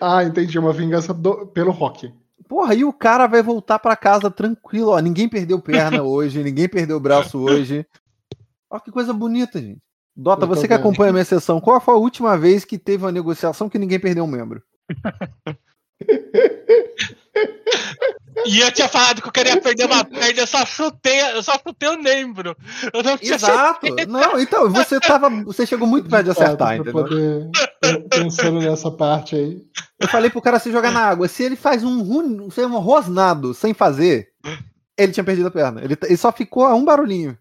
[0.00, 0.58] Ah, entendi.
[0.58, 2.12] Uma vingança do- pelo rock.
[2.48, 4.98] Porra, e o cara vai voltar pra casa tranquilo, ó.
[4.98, 7.86] Ninguém perdeu perna hoje, ninguém perdeu braço hoje.
[8.68, 9.80] Olha que coisa bonita, gente.
[10.16, 13.10] Dota, você que acompanha a minha sessão, qual foi a última vez que teve uma
[13.12, 14.62] negociação que ninguém perdeu um membro?
[18.46, 21.52] E eu tinha falado que eu queria perder uma perna, eu só chutei, eu só
[21.66, 22.54] chutei o membro.
[23.22, 23.86] Exato.
[24.08, 25.30] Não, então, você tava.
[25.44, 26.92] Você chegou muito perto de acertar, entendeu?
[26.92, 27.50] poder-
[28.10, 29.62] Pensando nessa parte aí.
[30.00, 31.28] Eu falei pro cara se jogar na água.
[31.28, 34.28] Se ele faz um, se é um rosnado sem fazer,
[34.98, 35.82] ele tinha perdido a perna.
[35.82, 37.38] Ele, ele só ficou a um barulhinho.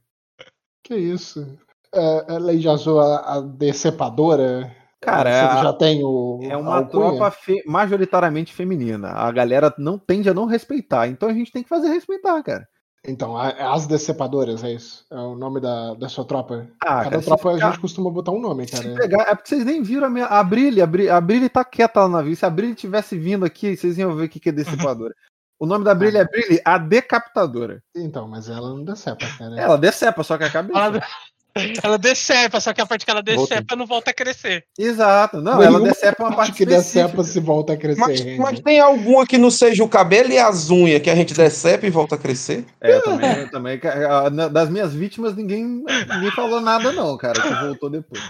[0.83, 1.57] Que isso?
[1.93, 4.75] É, a Lady Azul, a, a decepadora.
[5.01, 6.39] Cara, é- já tem o.
[6.43, 7.09] É uma alcunha?
[7.09, 9.09] tropa fe- majoritariamente feminina.
[9.09, 11.07] A galera não tende a não respeitar.
[11.07, 12.67] Então a gente tem que fazer respeitar, cara.
[13.05, 15.05] Então, as decepadoras, é isso?
[15.11, 16.69] É o nome da, da sua tropa?
[16.81, 18.95] Ah, Cada cara, tropa a gente costuma botar um nome, cara.
[18.95, 20.81] Pegar, é porque vocês nem viram a, minha, a Brilhe.
[20.81, 22.33] A Brilhe, a Brilhe tá quieta lá no navio.
[22.33, 25.13] Se a Brilhe tivesse vindo aqui, vocês iam ver o que, que é dissipadora.
[25.59, 27.83] O nome da Brilhe é Brilhe, a decapitadora.
[27.93, 29.59] Então, mas ela não decepa, cara.
[29.59, 31.01] Ela decepa, só que a cabeça.
[31.83, 34.65] Ela, decepa, só que a parte que ela decepa não volta a crescer.
[34.77, 35.39] Exato.
[35.39, 37.23] Não, ela decepa uma parte que decepa específica.
[37.23, 37.99] se volta a crescer.
[37.99, 41.33] Mas, mas tem alguma que não seja o cabelo e as unhas que a gente
[41.33, 42.65] decepa e volta a crescer?
[42.81, 43.79] É, eu também, eu também.
[44.51, 48.21] Das minhas vítimas, ninguém, ninguém falou nada, não, cara, que voltou depois.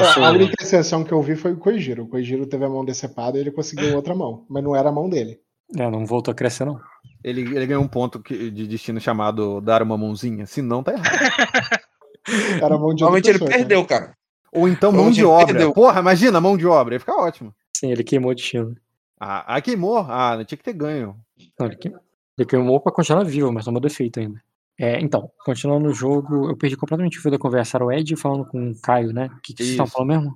[0.00, 2.02] É, a única exceção que eu vi foi o Koijiro.
[2.02, 4.44] O Koijiro teve a mão decepada e ele conseguiu outra mão.
[4.50, 5.38] Mas não era a mão dele.
[5.76, 6.80] É, não voltou a crescer, não.
[7.24, 10.92] Ele, ele ganhou um ponto que- de destino chamado dar uma mãozinha, se não tá
[10.92, 11.06] errado.
[12.28, 14.14] Era mão de Provavelmente ele pessoa, perdeu, cara.
[14.52, 15.46] Ou então mão de obra.
[15.46, 15.72] perdeu.
[15.72, 17.54] Porra, imagina, mão de obra, ia ficar ótimo.
[17.76, 18.76] Sim, ele queimou o destino.
[19.18, 19.98] Ah, ah, queimou.
[20.08, 21.16] Ah, tinha que ter ganho.
[21.58, 22.00] Não, ele, queimou,
[22.38, 24.40] ele queimou pra continuar vivo, mas tomou defeito ainda.
[24.78, 27.76] É, então, continuando o jogo, eu perdi completamente o fio da conversa.
[27.76, 29.30] Era o Ed falando com o Caio, né?
[29.36, 30.34] O que, que vocês estão falando mesmo?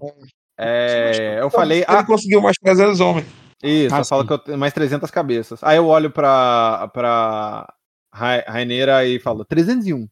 [0.59, 3.27] É, eu falei, Ele ah, conseguiu mais 300 homens.
[3.63, 4.27] isso, Ah, eu falo sim.
[4.29, 5.63] que eu tenho mais 300 cabeças.
[5.63, 7.73] Aí eu olho pra, pra
[8.13, 10.07] Ra- Raineira e falo, 301.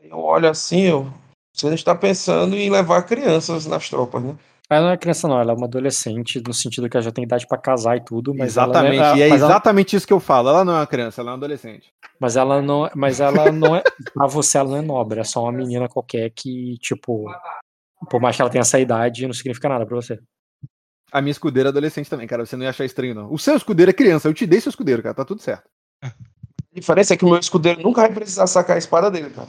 [0.00, 1.12] Aí Eu olho assim, eu.
[1.54, 4.36] Você não está pensando em levar crianças nas tropas, né?
[4.68, 7.22] Ela não é criança, não, ela é uma adolescente, no sentido que ela já tem
[7.24, 10.06] idade pra casar e tudo, mas exatamente, ela, não e é mas ela- exatamente isso
[10.06, 10.48] que eu falo.
[10.48, 11.88] Ela não é uma criança, ela é uma adolescente.
[12.18, 13.82] Mas ela não, mas ela não é.
[14.14, 15.20] Pra você, ela não é nobre.
[15.20, 17.26] É só uma menina qualquer que, tipo.
[18.10, 20.18] Por mais que ela tenha essa idade, não significa nada pra você.
[21.12, 22.44] A minha escudeira é adolescente também, cara.
[22.44, 23.32] Você não ia achar estranho, não.
[23.32, 24.26] O seu escudeiro é criança.
[24.28, 25.14] Eu te dei seu escudeiro, cara.
[25.14, 25.64] Tá tudo certo.
[26.74, 29.46] A diferença é que o meu escudeiro nunca vai precisar sacar a espada dele, cara.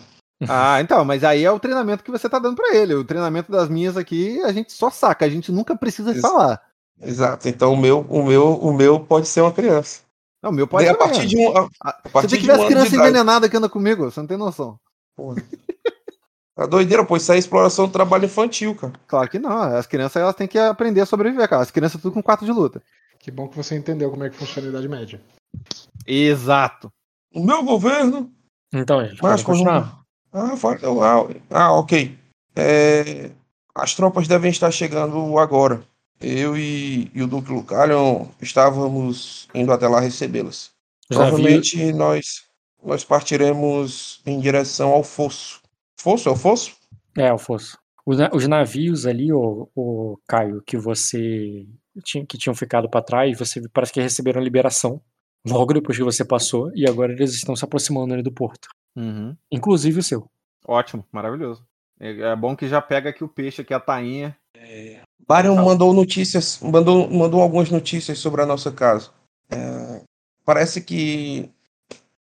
[0.47, 2.93] Ah, então, mas aí é o treinamento que você tá dando pra ele.
[2.93, 6.61] O treinamento das minhas aqui, a gente só saca, a gente nunca precisa falar.
[7.01, 7.47] Exato.
[7.47, 10.01] Então o meu, o meu, o meu pode ser uma criança.
[10.43, 11.57] Não, o meu pode Daí, ser a partir de um.
[11.57, 13.57] a- Ah, a Se partir você de um tivesse ano criança de idade- envenenada que
[13.57, 14.77] anda comigo, você não tem noção.
[15.15, 15.41] Porra.
[16.57, 18.93] A doideira, pô, isso aí é exploração do trabalho infantil, cara.
[19.07, 19.51] Claro que não.
[19.61, 21.61] As crianças elas têm que aprender a sobreviver, cara.
[21.63, 22.81] As crianças tudo com quatro de luta.
[23.19, 25.19] Que bom que você entendeu como é que funciona a Idade Média.
[26.05, 26.91] Exato.
[27.35, 28.31] O meu governo.
[28.73, 30.01] Então, gente, Mas continuar.
[30.31, 32.17] Ah, ah, ah, ok.
[32.55, 33.29] É,
[33.75, 35.83] as tropas devem estar chegando agora.
[36.21, 40.71] Eu e, e o Duque Lucalion estávamos indo até lá recebê-las.
[41.09, 42.45] Provavelmente nós,
[42.81, 45.61] nós partiremos em direção ao fosso.
[45.99, 46.29] Fosso?
[46.29, 46.71] É o fosso?
[47.17, 47.77] é, o fosso.
[48.05, 51.65] Os, os navios ali, o, o Caio, que você
[52.03, 55.01] tinha, que tinham ficado pra trás, você parece que receberam liberação
[55.45, 58.69] logo depois que você passou e agora eles estão se aproximando ali do porto.
[58.95, 59.35] Uhum.
[59.51, 60.29] Inclusive o seu.
[60.67, 61.65] Ótimo, maravilhoso.
[61.99, 64.35] É, é bom que já pega aqui o peixe, aqui a tainha.
[65.27, 65.67] Barion Fala.
[65.67, 69.09] mandou notícias, mandou, mandou algumas notícias sobre a nossa casa.
[69.49, 70.01] É,
[70.43, 71.49] parece que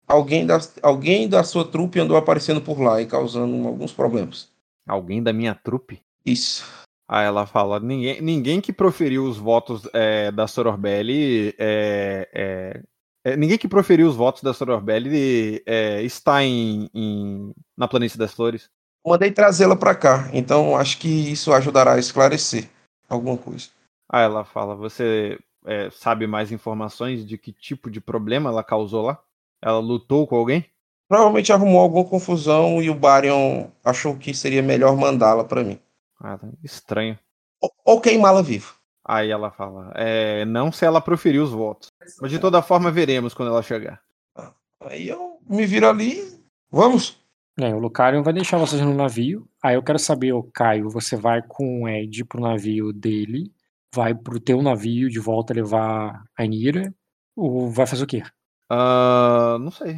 [0.07, 4.49] alguém da, alguém da sua trupe andou aparecendo por lá e causando alguns problemas.
[4.87, 6.01] Alguém da minha trupe?
[6.25, 6.65] Isso.
[7.07, 12.81] Aí ela fala: ninguém, ninguém que proferiu os votos é, da Sororbelli é,
[13.23, 18.33] é- ninguém que proferiu os votos da Sororbelli é, está em, em- na Planície das
[18.33, 18.69] Flores.
[19.05, 22.69] Mandei trazê-la para cá, então acho que isso ajudará a esclarecer
[23.09, 23.67] alguma coisa.
[24.09, 29.01] Aí ela fala: você é, sabe mais informações de que tipo de problema ela causou
[29.03, 29.19] lá?
[29.61, 30.65] Ela lutou com alguém?
[31.07, 35.79] Provavelmente arrumou alguma confusão e o Barion achou que seria melhor mandá-la para mim.
[36.19, 37.19] Ah, tá estranho.
[37.61, 38.73] Ou, ou queimá-la viva.
[39.05, 41.89] Aí ela fala: é, não se ela proferiu os votos.
[42.21, 44.01] Mas de toda forma veremos quando ela chegar.
[44.81, 46.21] Aí eu me viro ali.
[46.71, 47.21] Vamos.
[47.59, 49.47] É, o Lucarion vai deixar vocês no navio.
[49.61, 53.51] Aí eu quero saber, o Caio, você vai com o Ed pro navio dele,
[53.93, 56.93] vai pro teu navio de volta levar a Nira,
[57.35, 58.23] ou vai fazer o quê?
[58.69, 59.97] Ah, não sei.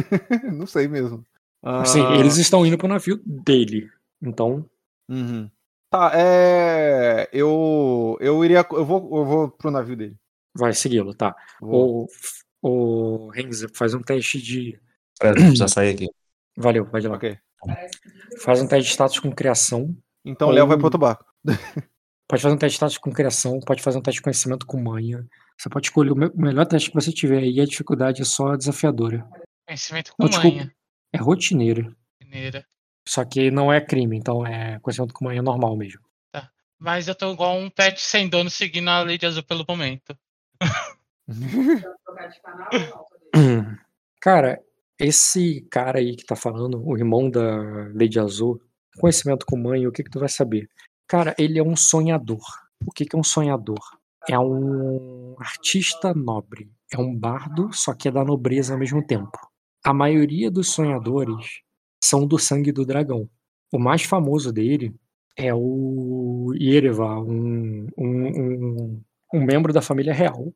[0.54, 1.22] não sei mesmo.
[1.62, 3.90] Assim, Ah, eles estão indo pro navio dele.
[4.22, 4.64] Então,
[5.08, 5.50] uhum.
[5.96, 7.28] Tá, é.
[7.32, 8.16] Eu.
[8.20, 8.66] Eu iria.
[8.70, 10.16] Eu vou, eu vou pro navio dele.
[10.54, 11.34] vai segui-lo, tá?
[11.60, 12.06] Vou.
[12.62, 14.78] O, o Renzo faz um teste de.
[15.18, 16.06] Pera, precisa sair aqui.
[16.56, 17.16] Valeu, vai de lá.
[17.16, 17.38] Ok.
[18.42, 19.96] Faz um teste de status com criação.
[20.24, 21.24] Então o Léo vai pro outro barco.
[22.28, 24.76] Pode fazer um teste de status com criação, pode fazer um teste de conhecimento com
[24.82, 25.24] manha.
[25.56, 28.24] Você pode escolher o me- o melhor teste que você tiver aí, a dificuldade é
[28.24, 29.24] só desafiadora.
[29.64, 30.56] Conhecimento com Não, desculpa.
[30.56, 30.72] manha.
[31.12, 31.94] É rotineira.
[32.20, 32.66] Mineira.
[33.08, 36.06] Só que não é crime, então é conhecimento com manha normal mesmo.
[36.78, 40.16] Mas eu tô igual um pet sem dono seguindo a lei de azul pelo momento.
[44.20, 44.60] Cara,
[44.98, 48.60] esse cara aí que tá falando, o irmão da Lady Azul,
[48.98, 50.68] conhecimento com mãe, o que que tu vai saber?
[51.06, 52.42] Cara, ele é um sonhador.
[52.84, 53.78] O que que é um sonhador?
[54.28, 56.70] É um artista nobre.
[56.92, 59.38] É um bardo, só que é da nobreza ao mesmo tempo.
[59.84, 61.60] A maioria dos sonhadores
[62.06, 63.28] são do sangue do dragão.
[63.72, 64.94] O mais famoso dele
[65.36, 69.02] é o Yereva, um, um, um,
[69.34, 70.52] um membro da família real,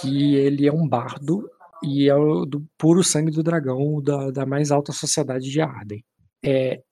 [0.00, 1.48] que ele é um bardo
[1.82, 6.04] e é o do puro sangue do dragão da, da mais alta sociedade de Arden.
[6.44, 6.82] É,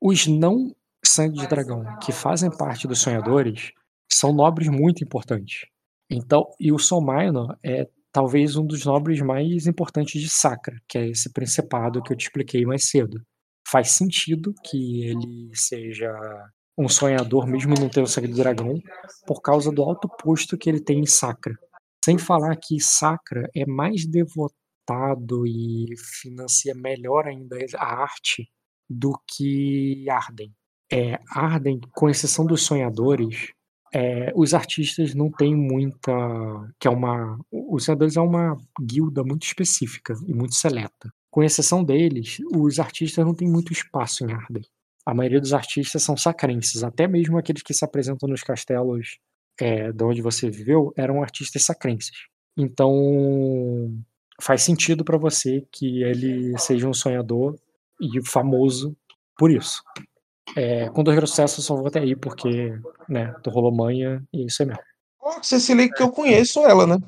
[0.00, 3.72] os não sangue de dragão que fazem parte dos sonhadores
[4.10, 5.66] são nobres muito importantes.
[6.08, 10.98] Então, e o Sol Minor é talvez um dos nobres mais importantes de Sacra, que
[10.98, 13.20] é esse principado que eu te expliquei mais cedo.
[13.66, 16.12] Faz sentido que ele seja
[16.76, 18.80] um sonhador, mesmo não tendo sangue do dragão,
[19.26, 21.54] por causa do alto posto que ele tem em Sacra.
[22.04, 28.48] Sem falar que Sacra é mais devotado e financia melhor ainda a arte
[28.88, 30.52] do que Arden.
[30.90, 33.52] É, Arden, com exceção dos sonhadores,
[33.94, 36.12] é, os artistas não têm muita.
[36.80, 37.38] que é uma.
[37.50, 41.12] Os sonhadores é uma guilda muito específica e muito seleta.
[41.32, 44.62] Com exceção deles, os artistas não têm muito espaço em Arden.
[45.06, 49.18] A maioria dos artistas são sacrenses, até mesmo aqueles que se apresentam nos castelos
[49.58, 52.12] é, de onde você viveu eram artistas sacrenses.
[52.54, 53.90] Então
[54.42, 57.58] faz sentido para você que ele seja um sonhador
[57.98, 58.94] e famoso
[59.38, 59.82] por isso.
[60.54, 62.78] É, com dois processos eu só vou até aí porque,
[63.08, 64.82] né, tu rolou manha e é isso aí mesmo.
[65.18, 66.98] Ó, Você se liga que eu conheço ela, né?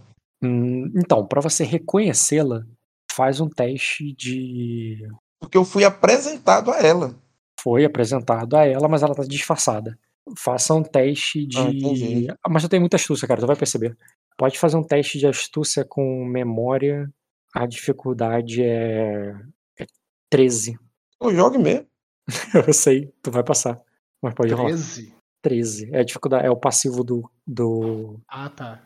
[0.43, 2.65] Hum, então, para você reconhecê-la,
[3.15, 5.07] faz um teste de.
[5.41, 7.15] Porque eu fui apresentado a ela.
[7.61, 9.99] Foi apresentado a ela, mas ela tá disfarçada.
[10.37, 12.29] Faça um teste de.
[12.43, 13.97] Ah, mas tu tem muita astúcia, cara, tu vai perceber.
[14.37, 17.09] Pode fazer um teste de astúcia com memória.
[17.55, 19.33] A dificuldade é.
[19.79, 19.87] é
[20.31, 20.77] 13.
[21.21, 21.87] Eu jogo mesmo.
[22.67, 23.81] Eu sei, tu vai passar.
[24.21, 24.71] Mas pode rolar.
[24.71, 25.15] 13.
[25.43, 25.91] 13.
[25.95, 27.31] É a dificuldade, é o passivo do.
[27.47, 28.83] do Ah, tá.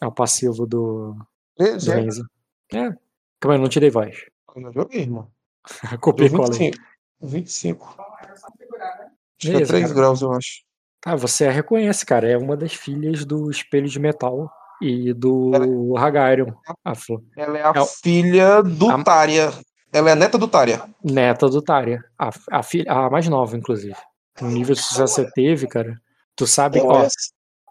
[0.00, 1.14] é o passivo do.
[1.14, 1.94] do 13, é?
[1.96, 2.30] Renzo.
[2.72, 3.09] É.
[3.40, 4.16] Calma aí, eu não te dei voz.
[4.54, 5.28] Eu não joguei, irmão.
[6.00, 6.70] Copiei e colei.
[6.70, 6.78] 25.
[7.22, 7.96] 25.
[7.98, 9.94] Acho que é Beleza, 3 cara.
[9.94, 10.62] graus, eu acho.
[11.04, 12.28] Ah, você a reconhece, cara.
[12.28, 14.50] É uma das filhas do Espelho de Metal
[14.82, 16.52] e do Hagarion,
[16.84, 17.22] a Flor.
[17.36, 19.50] Ela é a É filha do A- Tária.
[19.92, 20.82] Ela é neta do Tária.
[21.02, 22.04] Neta do Tária.
[22.18, 23.96] A, a, filha, a mais nova, inclusive.
[24.40, 25.98] O nível de sucesso que você teve, cara.
[26.36, 27.06] Tu sabe, ó,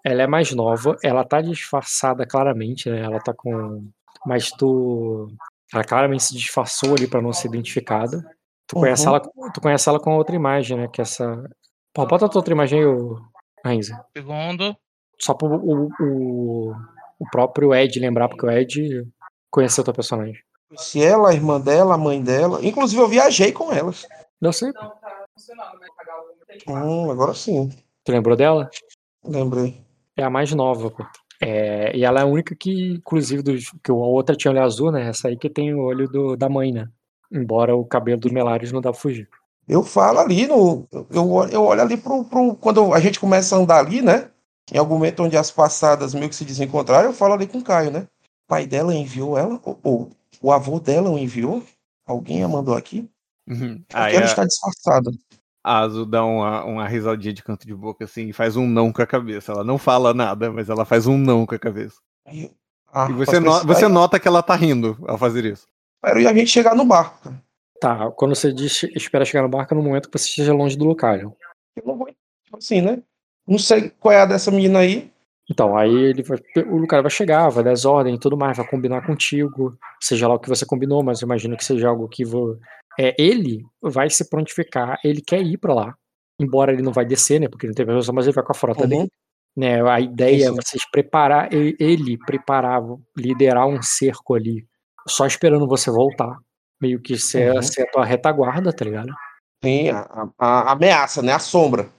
[0.03, 3.01] ela é mais nova, ela tá disfarçada claramente, né?
[3.01, 3.87] Ela tá com.
[4.25, 5.31] Mas tu.
[5.73, 8.23] Ela claramente se disfarçou ali pra não ser identificada.
[8.67, 9.15] Tu conhece, Uhum.
[9.15, 9.19] ela,
[9.53, 10.87] tu conhece ela com outra imagem, né?
[10.87, 11.43] Que é essa.
[11.93, 13.19] Pô, bota a tua outra imagem aí, ô
[13.65, 13.93] Renzo.
[14.15, 14.75] Segundo.
[15.19, 16.71] Só pro o, o,
[17.19, 19.07] o próprio Ed lembrar, porque o Ed
[19.51, 20.41] conheceu teu personagem.
[20.77, 22.59] Se ela, a irmã dela, a mãe dela.
[22.65, 24.07] Inclusive, eu viajei com elas.
[24.39, 24.71] Eu sei.
[26.67, 27.69] Hum, agora sim.
[28.03, 28.69] Tu lembrou dela?
[29.23, 29.81] Lembrei.
[30.15, 31.05] É a mais nova, pô.
[31.41, 34.91] É, e ela é a única que, inclusive, dos, que a outra tinha olho azul,
[34.91, 35.07] né?
[35.07, 36.89] Essa aí que tem o olho do, da mãe, né?
[37.31, 39.29] Embora o cabelo do Melares não dá pra fugir.
[39.67, 40.87] Eu falo ali no.
[41.11, 42.55] Eu, olho- eu olho ali pro, pro.
[42.55, 44.31] Quando a gente começa a andar ali, né?
[44.73, 47.63] Em algum momento onde as passadas meio que se desencontraram, eu falo ali com o
[47.63, 48.01] Caio, né?
[48.01, 50.09] O pai dela enviou ela, ou, ou
[50.41, 51.63] o avô dela o enviou.
[52.05, 53.07] Alguém a mandou aqui.
[53.47, 53.77] Uhum.
[53.87, 55.11] Porque Aí ela a, está disfarçada.
[55.63, 58.91] A Azul dá uma, uma risadinha de canto de boca assim e faz um não
[58.91, 59.51] com a cabeça.
[59.51, 61.97] Ela não fala nada, mas ela faz um não com a cabeça.
[62.91, 65.67] Ah, E você, no- você nota que ela tá rindo ao fazer isso.
[66.03, 67.33] Espero a gente chegar no barco.
[67.81, 70.77] Tá, quando você diz espera chegar no barco, é no momento que você esteja longe
[70.77, 71.15] do local.
[71.15, 71.33] Eu
[71.85, 72.07] não vou.
[72.45, 73.01] Tipo assim, né?
[73.47, 75.11] Não sei qual é a dessa menina aí.
[75.51, 78.55] Então, aí ele vai, o cara vai chegar, vai dar as ordens e tudo mais,
[78.55, 82.07] vai combinar contigo, seja lá o que você combinou, mas eu imagino que seja algo
[82.07, 82.59] que vo,
[82.99, 85.95] é, ele vai se prontificar, ele quer ir pra lá,
[86.39, 88.51] embora ele não vai descer, né, porque ele não tem permissão, mas ele vai com
[88.51, 88.89] a frota Uhum.
[88.89, 89.07] dele.
[89.57, 90.55] Né, a ideia é sim.
[90.55, 92.81] vocês preparar, ele, ele preparar,
[93.17, 94.65] liderar um cerco ali,
[95.07, 96.37] só esperando você voltar,
[96.81, 97.61] meio que ser, Uhum.
[97.61, 99.13] ser a tua retaguarda, tá ligado?
[99.61, 101.33] Tem a, a- a ameaça, né?
[101.33, 101.89] A sombra.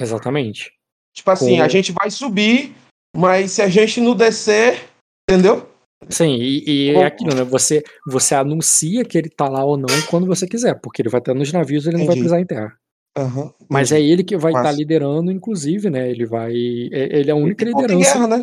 [0.00, 0.72] Exatamente.
[1.14, 2.74] Tipo assim, Com- a gente vai subir,
[3.14, 4.88] mas se a gente não descer,
[5.28, 5.68] entendeu?
[6.08, 7.44] Sim, e, e é aquilo, né?
[7.44, 11.20] Você, você anuncia que ele tá lá ou não quando você quiser, porque ele vai
[11.20, 12.72] estar nos navios ele não vai pisar em terra.
[13.16, 14.76] Aham, Mas é ele que vai estar Massa.
[14.78, 16.10] liderando, inclusive, né?
[16.10, 16.52] Ele vai.
[16.52, 18.14] é- Ele é a única Tipo, tem liderança.
[18.14, 18.42] guerra, né?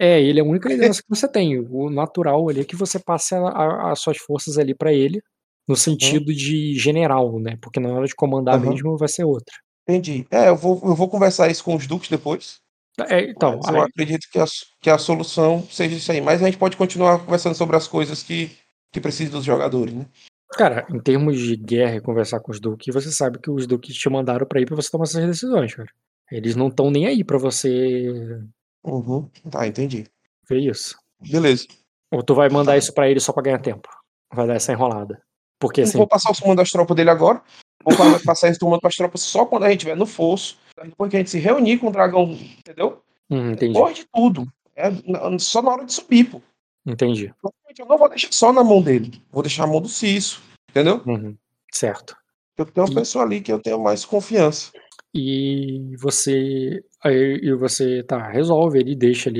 [0.00, 1.58] É, ele é a única liderança que você tem.
[1.58, 5.20] O natural ali é que você passe a- a- as suas forças ali pra ele,
[5.68, 7.56] no sentido de general, né?
[7.62, 8.70] Porque na hora de comandar Aham.
[8.70, 9.54] mesmo vai ser outra.
[9.88, 10.26] Entendi.
[10.30, 12.58] É, eu vou, eu vou conversar isso com os duques depois.
[13.08, 14.44] É, então, mas eu aí- acredito que a,
[14.80, 16.20] que a solução seja isso aí.
[16.20, 18.50] Mas a gente pode continuar conversando sobre as coisas que,
[18.92, 20.06] que precisam dos jogadores, né?
[20.54, 23.94] cara, em termos de guerra e conversar com os duques, você sabe que os duques
[23.94, 25.88] te mandaram pra ir pra você tomar essas decisões, cara.
[26.32, 28.40] Eles não estão nem aí pra você
[28.84, 29.28] Uhum.
[29.50, 30.06] Tá, entendi.
[30.48, 30.96] ver isso.
[31.20, 31.66] Beleza.
[32.10, 33.88] Ou tu vai mandar isso pra ele só pra ganhar tempo.
[34.32, 35.20] Vai dar essa enrolada.
[35.60, 37.42] Porque Eu assim, vou passar o comando das tropas dele agora.
[37.84, 40.58] Vou pa- passar esse comando para as tropas só quando a gente estiver no fosso.
[40.84, 43.02] Depois que a gente se reunir com o dragão, entendeu?
[43.30, 44.46] hum, entendi, Depois de tudo.
[44.76, 44.90] É
[45.38, 46.40] só na hora de subir, pô.
[46.86, 47.32] entendi.
[47.78, 49.20] Eu não vou deixar só na mão dele.
[49.30, 50.40] Vou deixar na mão do Cício.
[50.70, 51.02] Entendeu?
[51.06, 51.36] Uhum,
[51.72, 52.16] certo.
[52.56, 54.70] Eu tenho uma E- pessoa ali que eu tenho mais confiança.
[55.14, 59.30] E você aí e você tá, resolve ele, deixa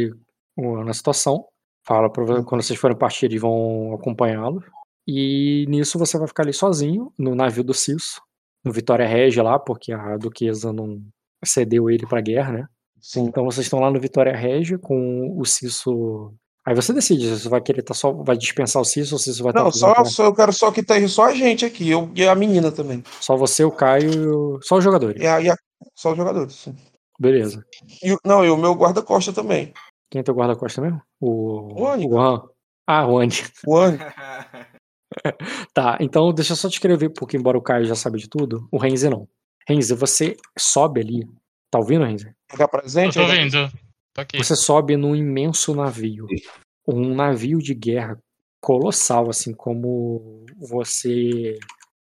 [0.56, 1.44] o- na situação.
[1.84, 4.62] Fala pra quando vocês forem partir, eles vão acompanhá-lo.
[5.06, 8.20] E nisso você vai ficar ali sozinho no navio do Ciso,
[8.64, 11.00] no Vitória Regia lá, porque a duquesa não
[11.44, 12.66] cedeu ele pra guerra, né?
[13.00, 13.22] Sim.
[13.24, 16.34] Então vocês estão lá no Vitória Regia com o Ciso.
[16.66, 19.32] Aí você decide se você vai querer tá só vai dispensar o Ciso ou se
[19.32, 21.88] você vai Não, só, só eu quero só que esteja só a gente aqui.
[21.88, 23.02] Eu, e a menina também.
[23.20, 25.22] só você, o Caio, e só os jogadores.
[25.22, 25.56] E a, e a-
[25.94, 26.52] só os jogadores.
[26.54, 26.76] sim.
[27.20, 27.64] Beleza.
[28.02, 29.72] E, não, e o meu guarda-costa também.
[30.10, 31.00] Quem é teu guarda-costa mesmo?
[31.20, 32.06] O O Andy.
[32.06, 32.18] o.
[32.86, 33.44] Ah, o Andy.
[33.66, 33.98] O Andy.
[35.74, 38.68] Tá, então deixa eu só te escrever, porque embora o Caio já sabe de tudo,
[38.70, 39.26] o Renzi não.
[39.68, 41.28] Renzi, você sobe ali.
[41.70, 42.32] Tá ouvindo, Renzi?
[42.50, 43.14] Ficar Eu presente.
[43.14, 43.70] tô aí, vendo.
[44.14, 44.38] Tô aqui.
[44.38, 46.26] Você sobe num imenso navio.
[46.86, 48.18] Um navio de guerra
[48.60, 51.58] colossal, assim como você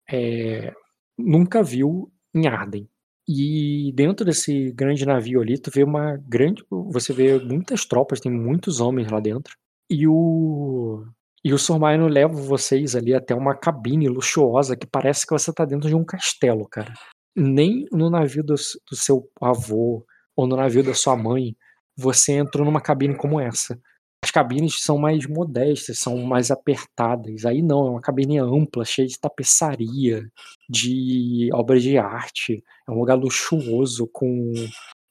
[0.09, 0.73] é,
[1.17, 2.87] nunca viu em Arden.
[3.27, 6.63] E dentro desse grande navio ali, tu vê uma grande.
[6.71, 9.53] Você vê muitas tropas, tem muitos homens lá dentro.
[9.89, 11.05] E o.
[11.43, 15.63] E o Sormaino leva vocês ali até uma cabine luxuosa que parece que você tá
[15.63, 16.93] dentro de um castelo, cara.
[17.39, 21.55] Nem no navio do, do seu avô, ou no navio da sua mãe,
[21.95, 23.79] você entrou numa cabine como essa.
[24.23, 27.45] As cabines são mais modestas, são mais apertadas.
[27.45, 30.29] Aí não, é uma cabine ampla, cheia de tapeçaria,
[30.69, 32.63] de obras de arte.
[32.87, 34.53] É um lugar luxuoso com.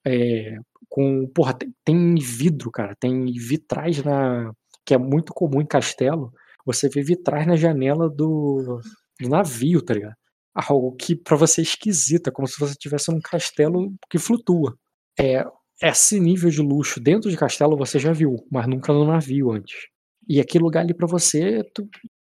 [0.06, 0.56] É,
[0.88, 2.94] com porra, tem, tem vidro, cara.
[3.00, 4.52] Tem vitrais na.
[4.84, 6.32] que é muito comum em castelo.
[6.66, 8.80] Você vê vitrais na janela do,
[9.20, 10.16] do navio, tá ligado?
[10.54, 14.76] Algo que pra você é esquisito, é como se você estivesse num castelo que flutua.
[15.18, 15.44] É,
[15.82, 19.86] esse nível de luxo dentro de castelo você já viu, mas nunca no navio antes.
[20.28, 21.62] E aquele lugar ali pra você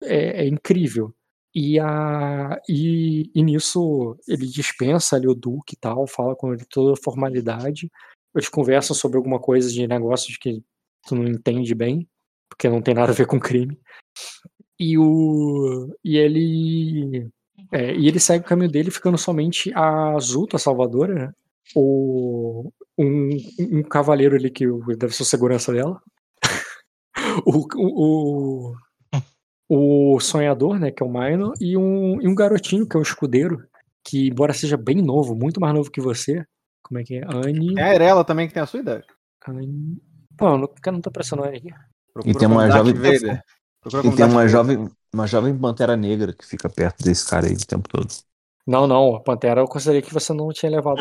[0.02, 1.14] é, é incrível.
[1.54, 6.64] E, a, e, e nisso ele dispensa ali o Duque e tal, fala com ele
[6.70, 7.90] toda a formalidade.
[8.34, 10.62] Eles conversam sobre alguma coisa de negócios que
[11.06, 12.06] tu não entende bem,
[12.48, 13.78] porque não tem nada a ver com crime.
[14.78, 17.28] E, o, e ele
[17.70, 21.32] é, e ele segue o caminho dele, ficando somente a Azuta, a salvadora, né?
[21.74, 24.66] O, um, um cavaleiro ali que
[24.96, 26.00] deve ser o segurança dela.
[27.44, 28.74] o, o,
[29.68, 30.90] o, o sonhador, né?
[30.90, 31.54] Que é o Minor.
[31.60, 33.62] E um, e um garotinho, que é o escudeiro.
[34.04, 36.42] Que, embora seja bem novo, muito mais novo que você.
[36.82, 37.24] Como é que é?
[37.26, 37.74] Anne.
[37.74, 39.06] Tem a Arela também que tem a sua idade.
[39.46, 40.00] Anne...
[40.38, 41.68] Pô, eu não, eu não tô pressionando aqui.
[42.24, 42.94] E tem uma jovem-.
[43.80, 44.48] Procura E tem uma Vader.
[44.48, 48.08] jovem, uma jovem pantera negra que fica perto desse cara aí o tempo todo.
[48.66, 50.98] Não, não, a Pantera eu considerei que você não tinha levado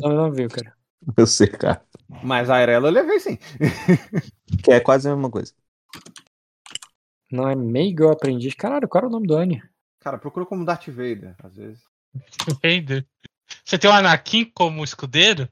[0.00, 0.72] no navio, cara.
[1.16, 1.80] Eu sei, cara.
[2.22, 3.38] Mas a Arela eu levei sim.
[4.64, 5.52] Que é quase a mesma coisa.
[7.30, 8.54] Não é Meigel aprendiz.
[8.54, 9.62] Caralho, qual era o nome do Anne?
[10.00, 11.82] Cara, procura como Darth Vader, às vezes.
[12.62, 13.06] Vader.
[13.64, 15.48] Você tem o Anakin como escudeiro?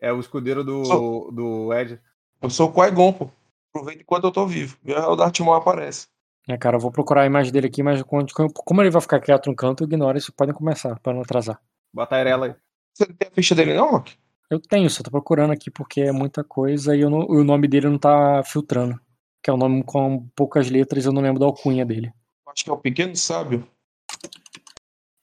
[0.00, 1.98] É o escudeiro do, Sou- do Ed.
[2.42, 3.30] Eu sou o Qui-Gon, pô.
[3.70, 4.76] Aproveita enquanto eu tô vivo.
[4.84, 6.08] E aí o Darth Maul aparece.
[6.46, 9.46] É, cara, eu vou procurar a imagem dele aqui, mas como ele vai ficar quieto
[9.48, 11.60] no canto, ignora isso, podem começar, pra não atrasar.
[11.92, 12.54] Bota a Arela aí.
[12.92, 14.14] Você não tem a ficha dele, não, Rock?
[14.50, 17.66] Eu tenho, só tô procurando aqui porque é muita coisa e eu não- o nome
[17.66, 19.00] dele não tá filtrando.
[19.42, 22.12] Que é um nome com poucas letras, eu não lembro da alcunha dele.
[22.46, 23.66] Acho que é o Pequeno Sábio.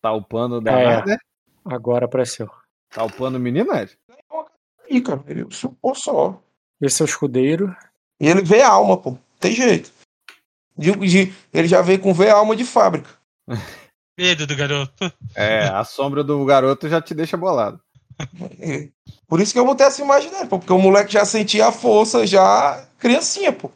[0.02, 1.04] Tá upando da É.
[1.66, 2.50] Agora apareceu.
[2.90, 3.98] Tá upando o menino, Ed?
[4.90, 6.42] Ih, cara, ele supor só.
[6.82, 7.74] Esse é o escudeiro.
[8.20, 9.18] E ele vê a alma, pô.
[9.40, 9.92] Tem jeito.
[10.78, 13.10] De- de- ele já veio com ver a alma de fábrica.
[14.18, 15.12] Medo do garoto.
[15.36, 17.80] É, a sombra do garoto já te deixa bolado.
[18.60, 18.90] É.
[19.28, 20.60] Por isso que eu botei essa imagem dele, pô.
[20.60, 23.72] Porque o moleque já sentia a força, já criancinha, pô.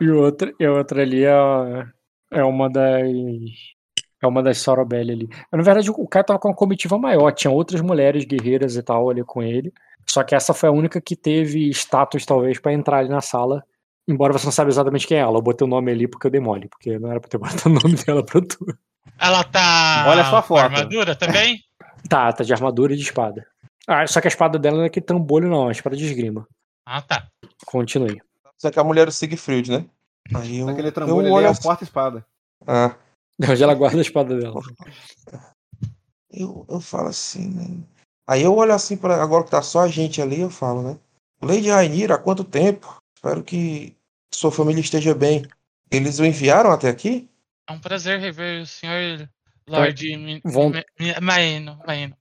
[0.00, 1.86] E o outro, e outra ali é,
[2.32, 3.06] é uma das.
[4.22, 5.28] É uma das Sorobelli ali.
[5.52, 9.08] Na verdade, o cara tava com uma comitiva maior, tinha outras mulheres guerreiras e tal
[9.10, 9.72] ali com ele.
[10.06, 13.62] Só que essa foi a única que teve status, talvez, pra entrar ali na sala.
[14.06, 15.38] Embora você não saiba exatamente quem é ela.
[15.38, 17.68] Eu botei o nome ali porque eu dei mole, porque não era pra ter botado
[17.68, 18.66] o nome dela pra tu.
[19.18, 20.04] Ela tá.
[20.08, 20.60] Olha só a com foto.
[20.60, 21.58] armadura também?
[22.06, 23.46] Tá, tá de armadura e de espada.
[23.88, 26.04] Ah, só que a espada dela não é que trambolho, não, é uma espada de
[26.04, 26.46] esgrima.
[26.86, 27.26] Ah, tá.
[27.64, 28.20] Continue.
[28.58, 29.86] Só que a mulher é o Siegfried, né?
[30.34, 32.26] Aí eu, Aquele eu trambolho ali olho é o assim- porta-espada.
[32.66, 32.94] Ah,
[33.48, 34.60] Onde ela guarda a espada dela.
[36.30, 37.82] eu, eu falo assim, né?
[38.28, 40.98] Aí eu olho assim para agora que tá só a gente ali, eu falo, né?
[41.42, 42.96] Lady Rainira, há quanto tempo?
[43.24, 43.96] Espero que
[44.30, 45.46] sua família esteja bem.
[45.90, 47.30] Eles o enviaram até aqui?
[47.66, 49.26] É um prazer rever o senhor
[49.66, 50.42] Mi-
[51.00, 51.78] Mi- Maeno.
[51.86, 52.14] Maeno.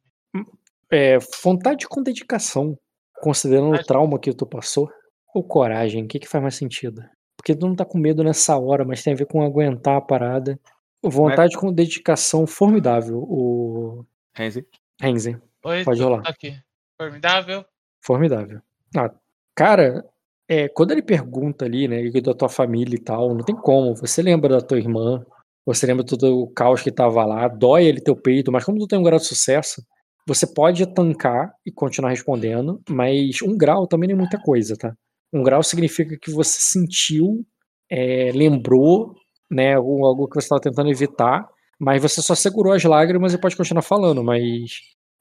[0.90, 2.80] É, vontade com dedicação,
[3.16, 4.90] considerando o trauma que tu passou,
[5.36, 7.04] ou coragem, o que, que faz mais sentido?
[7.36, 10.02] Porque tu não tá com medo nessa hora, mas tem a ver com aguentar a
[10.02, 10.58] parada.
[11.04, 14.66] Vontade com dedicação formidável, o Renzi.
[15.02, 15.38] Renzi.
[15.66, 16.22] Oi, Pode rolar.
[16.22, 16.58] tô aqui.
[16.98, 17.66] Formidável.
[18.00, 18.62] Formidável.
[18.96, 19.12] Ah,
[19.54, 20.06] cara,
[20.48, 23.96] é, quando ele pergunta ali, né, da tua família e tal, não tem como.
[23.96, 25.24] Você lembra da tua irmã,
[25.66, 28.88] você lembra todo o caos que tava lá, dói ele teu peito, mas como tu
[28.88, 29.82] tem um grau de sucesso,
[30.28, 34.94] você pode tancar e continuar respondendo, mas um grau também não é muita coisa, tá?
[35.34, 37.46] Um grau significa que você sentiu,
[37.90, 39.16] é, lembrou,
[39.50, 41.48] né, algo, algo que você estava tentando evitar,
[41.80, 44.72] mas você só segurou as lágrimas e pode continuar falando, mas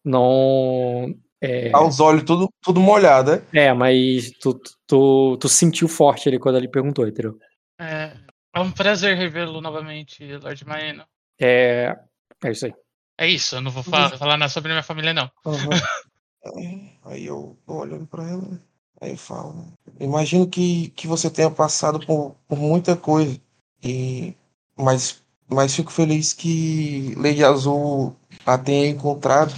[0.05, 1.15] não.
[1.45, 3.43] É, Aos olhos tudo, tudo molhado, né?
[3.53, 4.55] é, mas tu,
[4.87, 7.37] tu- tu, sentiu forte ali quando ele perguntou, entendeu?
[7.81, 8.13] É,
[8.55, 11.05] é um prazer revê-lo novamente, Lorde Maeno.
[11.41, 11.97] É,
[12.45, 12.75] é isso aí.
[13.19, 15.29] É isso, eu não vou fa- falar nada sobre minha família, não.
[16.45, 18.61] É, Aí eu tô olhando pra ela,
[19.01, 19.73] aí eu falo, né?
[20.01, 23.41] Imagino que, que você tenha passado por, por muita coisa.
[23.83, 24.35] E,
[24.77, 29.55] mas, mas fico feliz que Lady Azul a tenha encontrado.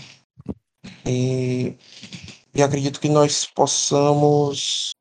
[1.07, 1.77] E,
[2.55, 4.93] e acredito que nós possamos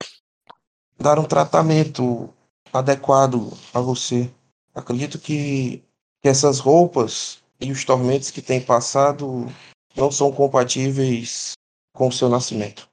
[1.00, 2.34] dar um tratamento
[2.72, 4.30] adequado a você.
[4.74, 5.84] Acredito que,
[6.22, 9.48] que essas roupas e os tormentos que tem passado
[9.96, 11.54] não são compatíveis
[11.94, 12.90] com o seu nascimento.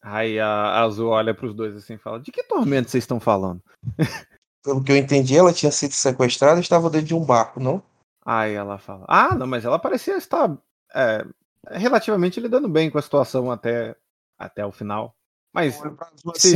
[0.00, 3.62] Aí a Azul olha pros dois assim e fala: De que tormento vocês estão falando?
[4.62, 7.82] Pelo que eu entendi, ela tinha sido sequestrada e estava dentro de um barco, não?
[8.24, 10.56] Aí ela fala: Ah, não, mas ela parecia estar
[10.94, 11.26] é,
[11.70, 13.96] relativamente lidando bem com a situação até,
[14.38, 15.14] até o final.
[15.52, 15.80] Mas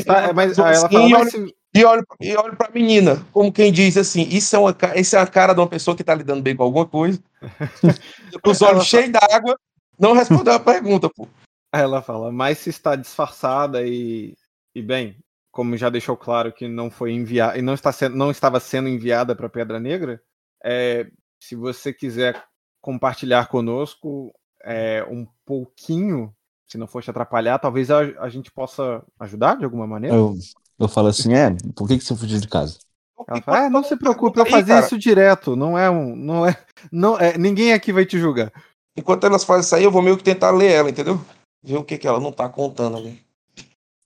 [0.00, 3.24] está, é, mas, aí ela fala, mas olha- se- E olha, e olha pra menina,
[3.32, 6.02] como quem diz assim, isso é, uma, isso é a cara de uma pessoa que
[6.02, 7.22] tá lidando bem com alguma coisa.
[8.42, 9.58] com os olhos cheios d'água,
[9.98, 11.28] não respondeu a pergunta, pô.
[11.72, 14.34] Ela fala, mas se está disfarçada e,
[14.74, 15.16] e bem,
[15.52, 18.88] como já deixou claro que não foi enviada e não, está sendo, não estava sendo
[18.88, 20.20] enviada para Pedra Negra,
[20.64, 21.06] é,
[21.38, 22.42] se você quiser
[22.80, 26.34] compartilhar conosco é, um pouquinho,
[26.66, 30.16] se não for te atrapalhar, talvez a, a gente possa ajudar de alguma maneira.
[30.16, 30.36] Eu,
[30.78, 32.78] eu falo assim, é, por que, que você fugiu de casa?
[33.26, 34.86] Ela fala, "É, não se preocupe, eu fazia cara.
[34.86, 36.56] isso direto, não é um, não é,
[36.90, 38.52] não é, ninguém aqui vai te julgar.
[38.96, 41.20] Enquanto elas fazem isso aí, eu vou meio que tentar ler ela, entendeu?
[41.62, 43.22] Ver o que, que ela não tá contando ali.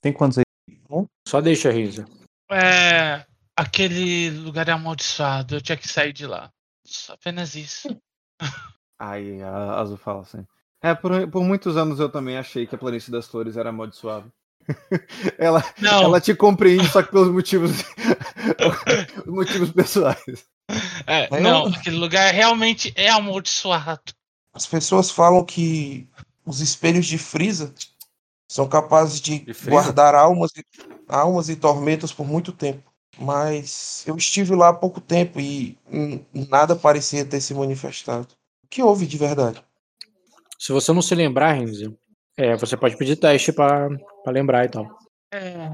[0.01, 0.43] Tem quantos aí?
[1.27, 2.05] Só deixa, Risa.
[2.51, 3.25] É.
[3.55, 6.49] Aquele lugar é amaldiçoado, eu tinha que sair de lá.
[6.85, 7.87] Só apenas isso.
[8.97, 10.45] Aí a Azul fala assim.
[10.81, 14.31] É, por, por muitos anos eu também achei que a Planície das Flores era amaldiçoada.
[15.37, 17.71] ela, Não, ela te compreende, só que pelos motivos,
[19.25, 20.45] os motivos pessoais.
[21.07, 24.13] é, não, eu- aquele lugar realmente é amaldiçoado.
[24.53, 26.07] As pessoas falam que
[26.45, 27.73] os espelhos de Frieza
[28.47, 30.63] são capazes de, De guardar almas e,
[31.07, 32.91] almas e tormentos por muito tempo.
[33.19, 35.77] Mas eu estive lá há pouco tempo e
[36.49, 38.27] nada parecia ter se manifestado.
[38.73, 39.63] Que houve de verdade?
[40.57, 41.95] Se você não se lembrar, Renzi,
[42.35, 43.87] é, você pode pedir teste pra,
[44.23, 44.97] pra lembrar e tal.
[45.31, 45.69] É,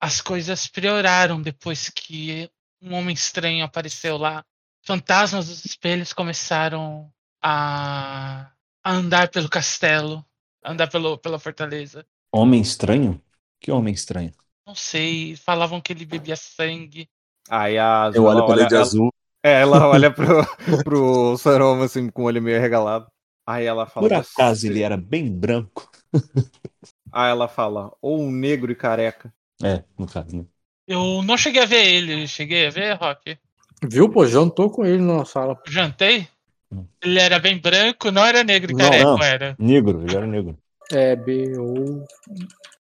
[0.00, 2.48] as coisas pioraram depois que
[2.80, 4.44] um homem estranho apareceu lá.
[4.84, 7.10] Fantasmas dos espelhos começaram
[7.42, 8.48] a,
[8.84, 10.24] a andar pelo castelo,
[10.62, 12.06] a andar pelo, pela fortaleza.
[12.30, 13.20] Homem estranho?
[13.60, 14.32] Que homem estranho?
[14.64, 17.08] Não sei, falavam que ele bebia sangue.
[17.50, 19.12] Aí a Azul, Eu olho pra olha, ele de ela- azul.
[19.46, 20.26] É, ela olha pro,
[20.84, 23.06] pro Saroma assim, com o olho meio arregalado.
[23.46, 24.08] Aí ela fala.
[24.08, 25.88] Por acaso "Você-" ele era bem branco?
[27.12, 29.32] Aí ela fala, ou um negro e careca.
[29.62, 30.44] É, no caso, né?
[30.86, 33.38] Eu não cheguei a ver ele, cheguei a ver, Rock?
[33.82, 34.26] Viu, pô?
[34.26, 35.58] Jantou com ele na sala.
[35.66, 36.28] Jantei?
[36.70, 36.86] Hum.
[37.02, 39.22] Ele era bem branco, não era negro e Não, careca, não.
[39.22, 39.56] era.
[39.58, 40.58] Negro, ele era negro.
[40.92, 42.04] É, B.O.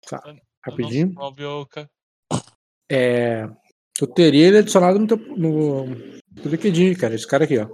[0.08, 1.14] Tá, não rapidinho.
[2.90, 3.48] É,
[4.00, 5.86] eu teria ele adicionado no, teu, no,
[6.42, 7.14] no LinkedIn, cara.
[7.14, 7.68] Esse cara aqui, ó.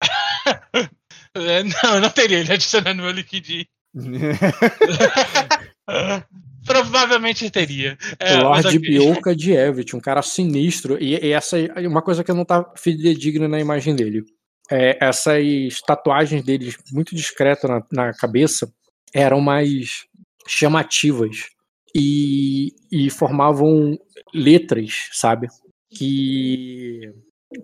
[1.34, 3.64] É, Não, eu não teria ele adicionando no meu LinkedIn.
[6.64, 7.98] Provavelmente teria.
[8.18, 8.78] É, Lord ok.
[8.78, 11.02] Bioka de Evit, um cara sinistro.
[11.02, 14.22] E, e essa é uma coisa que não tá fidedigna na imagem dele.
[14.70, 18.72] É, essas tatuagens dele, muito discretas na, na cabeça,
[19.12, 20.04] eram mais
[20.46, 21.50] chamativas.
[21.94, 23.98] E, e formavam
[24.32, 25.48] letras, sabe?
[25.94, 27.12] Que,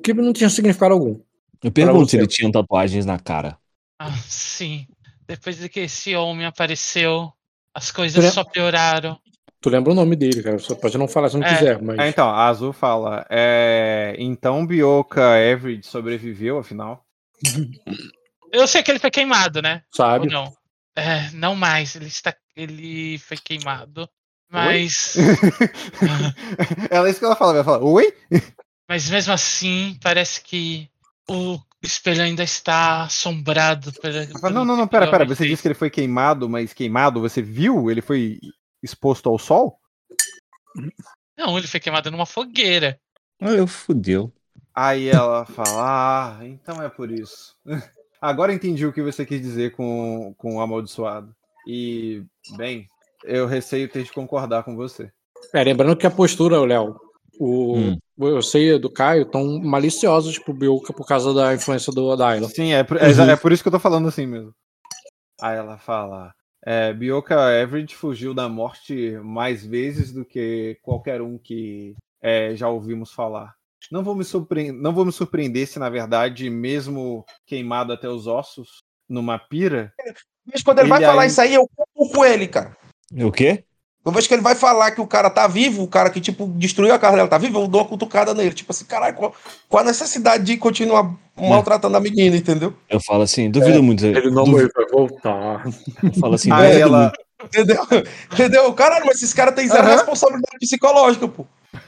[0.03, 1.21] que não tinham significado algum.
[1.63, 3.59] Eu pergunto se ele tinha tatuagens na cara.
[3.99, 4.87] Ah, sim.
[5.27, 7.33] Depois de que esse homem apareceu,
[7.75, 9.19] as coisas só pioraram.
[9.61, 10.59] Tu lembra o nome dele, cara?
[10.59, 11.55] Você pode não falar se não É.
[11.55, 11.99] quiser, mas.
[11.99, 17.05] É, então, a Azul fala, é, então Bioka Everett sobreviveu, afinal?
[18.53, 19.83] Eu sei que ele foi queimado, né?
[19.93, 20.29] Ou sabe?
[20.29, 20.53] não?
[20.97, 21.95] É, não mais.
[21.97, 22.35] Ele está.
[22.57, 24.09] Ele foi queimado.
[24.51, 25.15] Mas.
[26.91, 28.13] ela é isso que ela fala, ela fala, oi?
[28.89, 30.89] Mas mesmo assim, parece que
[31.29, 34.27] o espelho ainda está assombrado pela.
[34.51, 37.91] Não, não, não, pera, pera, você disse que ele foi queimado, mas queimado, você viu?
[37.91, 38.41] Ele foi
[38.83, 39.79] exposto ao sol?
[41.37, 42.99] Não, ele foi queimado numa fogueira.
[43.41, 44.33] Ah, eu fudeu.
[44.75, 47.55] Aí ela fala, ah, então é por isso.
[48.21, 51.35] Agora entendi o que você quis dizer com, com o amaldiçoado.
[51.67, 52.25] E,
[52.57, 52.89] bem,
[53.25, 55.11] eu receio ter de concordar com você.
[55.55, 56.97] É, lembrando que a postura, Léo,
[57.39, 57.99] o, Hum.
[58.21, 62.49] eu sei do Caio, estão maliciosos pro Bioka por causa da influência do Daila.
[62.49, 64.53] Sim, é por, é exa- é por isso que eu tô falando assim mesmo.
[65.41, 66.33] Aí ela fala:
[66.67, 72.69] é, Bioka Everett fugiu da morte mais vezes do que qualquer um que é, já
[72.69, 73.55] ouvimos falar.
[73.93, 74.25] Não vou, me
[74.73, 79.93] não vou me surpreender se, na verdade, mesmo queimado até os ossos, numa pira,
[80.45, 82.77] Mas quando ele, vai Ele falar aí- isso aí, eu culpo com ele, cara.
[83.13, 83.65] O quê?
[84.05, 86.47] Eu vejo que ele vai falar que o cara tá vivo, o cara que, tipo,
[86.57, 88.55] destruiu a casa dela tá vivo, eu dou uma cutucada nele.
[88.55, 89.35] Tipo assim, caralho, qual,
[89.69, 92.73] qual a necessidade de continuar maltratando a menina, entendeu?
[92.89, 94.07] Eu falo assim, duvido muito.
[94.07, 95.65] Ele não duvido, vai voltar.
[96.03, 97.29] eu falo assim, aí duvido ela, muito.
[97.45, 97.87] Entendeu?
[98.33, 98.73] Entendeu?
[98.73, 99.97] Caralho, mas esses caras têm zero Aham.
[99.97, 101.47] responsabilidade psicológica, pô.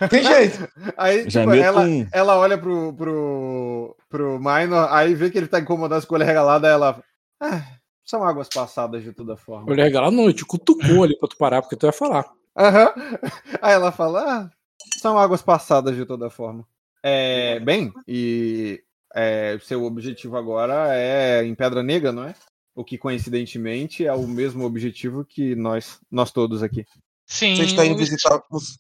[0.09, 0.69] Tem jeito.
[0.97, 5.49] aí, Já tipo, ela, um- ela olha pro, pro, pro Minor, aí vê que ele
[5.49, 7.03] tá incomodado com o olho regalado, aí ela.
[7.43, 7.63] Ah,
[8.11, 9.71] São águas passadas de toda forma.
[9.71, 12.29] O legal, ela não, te cutucou ali pra tu parar, porque tu ia falar.
[12.59, 12.93] Aham.
[13.63, 14.51] Aí ela fala: ah,
[14.99, 16.67] são águas passadas de toda forma.
[17.05, 18.83] É, bem, e
[19.15, 22.35] é, seu objetivo agora é em Pedra Negra, não é?
[22.75, 26.85] O que coincidentemente é o mesmo objetivo que nós, nós todos aqui.
[27.25, 28.43] Sim, Você está indo eu, visitar.
[28.51, 28.77] os-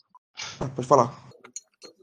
[0.58, 1.14] Ah, pode falar.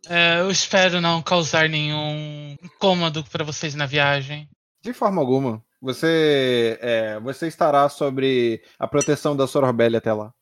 [0.08, 4.48] é, eu espero não causar nenhum incômodo pra vocês na viagem.
[4.82, 5.62] De forma alguma.
[5.82, 10.34] Você, é, você estará sobre a proteção da Sororbelli até lá.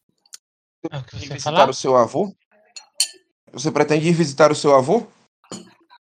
[0.92, 1.70] É você ia visitar falar?
[1.70, 2.34] o seu avô?
[3.52, 5.06] Você pretende ir visitar o seu avô?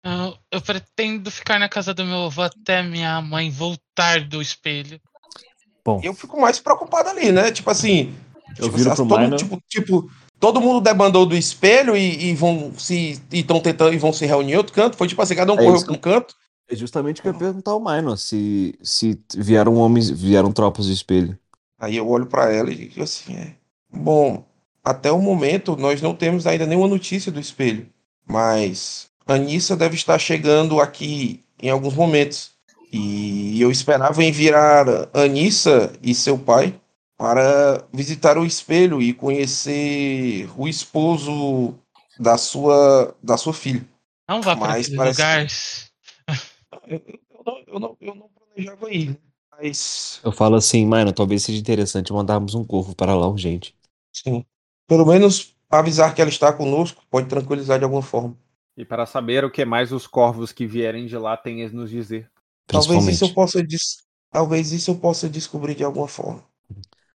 [0.03, 5.01] Eu, eu pretendo ficar na casa do meu avô até minha mãe voltar do espelho.
[5.83, 7.51] Bom, Eu fico mais preocupado ali, né?
[7.51, 8.15] Tipo assim.
[8.57, 9.37] eu tipo, viro pro todo, Minor.
[9.37, 13.21] tipo, tipo, todo mundo debandou do espelho e, e vão se.
[13.31, 14.97] E estão tentando e vão se reunir em outro canto.
[14.97, 16.35] Foi tipo assim, cada um É correu pra um canto.
[16.67, 20.87] É justamente o que eu ia perguntar ao Minor, se, se vieram homens, vieram tropas
[20.87, 21.37] do espelho.
[21.79, 23.55] Aí eu olho pra ela e digo assim, é.
[23.93, 24.43] Bom,
[24.83, 27.87] até o momento nós não temos ainda nenhuma notícia do espelho.
[28.27, 32.51] Mas Anissa deve estar chegando aqui em alguns momentos.
[32.91, 36.73] E eu esperava enviar Anissa e seu pai
[37.17, 41.73] para visitar o espelho e conhecer o esposo
[42.19, 43.85] da sua, da sua filha.
[44.27, 45.47] Não vá para Mas aquele parece lugar.
[46.87, 49.17] Eu, eu não, eu, não, eu não planejava ir, né?
[49.51, 53.73] mas Eu falo assim, Minor, talvez seja interessante mandarmos um corvo para lá urgente.
[54.11, 54.45] sim.
[54.87, 58.37] Pelo menos avisar que ela está conosco pode tranquilizar de alguma forma.
[58.77, 61.89] E para saber o que mais os corvos que vierem de lá têm a nos
[61.89, 62.29] dizer.
[62.69, 64.03] Talvez isso eu possa des...
[64.31, 66.43] Talvez isso eu possa descobrir de alguma forma.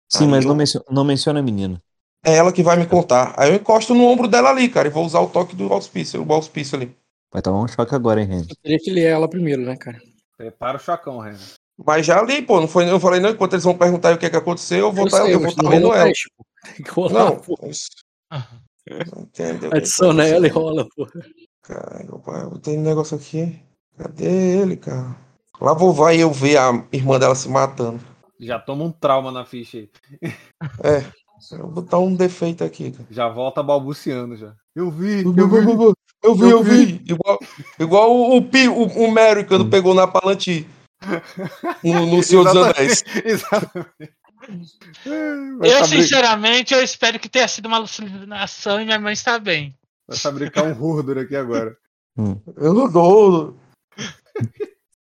[0.09, 1.83] Sim, Aí mas eu- não, mencio- não menciona a menina.
[2.25, 3.35] É ela que vai me contar.
[3.39, 6.25] Aí eu encosto no ombro dela ali, cara, e vou usar o toque do auspício,
[6.27, 6.97] o auspício ali.
[7.33, 8.41] Vai tomar um choque agora, hein, Ren?
[8.49, 10.01] Eu teria que ler ela primeiro, né, cara?
[10.37, 11.39] Prepara o chacão, Renan.
[11.87, 14.19] Mas já ali, pô, não foi, eu falei, não, enquanto eles vão perguntar aí o
[14.19, 16.05] que, é que aconteceu, eu vou estar sei, eu vou não lendo ela.
[16.05, 16.45] teste, pô.
[16.77, 17.57] Tem que rolar, Não, pô.
[19.17, 19.71] entendeu?
[19.73, 21.07] Adiciona ela e rola, pô.
[21.63, 23.61] Cara, pai, tem um negócio aqui.
[23.97, 25.17] Cadê ele, cara?
[25.61, 28.01] Lá vou vai eu ver a irmã dela se matando.
[28.39, 29.91] Já toma um trauma na ficha aí.
[31.53, 33.07] Eu vou botar um defeito aqui, cara.
[33.11, 34.55] Já volta balbuciando já.
[34.75, 35.95] Eu vi, Eu eu vi.
[36.23, 37.03] eu vi, eu vi.
[37.07, 37.39] Igual,
[37.79, 40.67] igual o, o, o, o Mary quando pegou na Palantir.
[41.83, 43.05] No, no Senhor dos Anéis.
[43.25, 43.91] Exatamente.
[45.63, 49.77] Eu, sinceramente, eu espero que tenha sido uma alucinação e minha mãe está bem.
[50.09, 51.77] vai fabricar um Hurdor aqui agora.
[52.57, 53.55] Eu dou.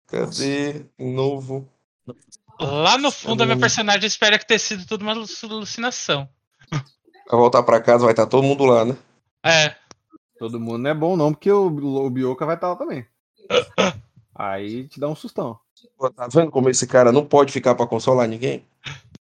[0.08, 0.86] Cadê?
[1.00, 1.68] Novo.
[2.60, 3.62] Lá no fundo, a minha Hum.
[3.62, 6.28] personagem espera que tenha sido tudo uma alucinação.
[6.72, 6.82] Vai
[7.40, 8.98] voltar pra casa, vai estar todo mundo lá, né?
[9.44, 9.76] É,
[10.38, 13.06] Todo mundo não é bom não, porque o, o Bioka vai estar lá também.
[14.36, 15.60] Aí te dá um sustão.
[15.98, 18.66] Pô, Tá vendo como esse cara não pode ficar pra consolar ninguém?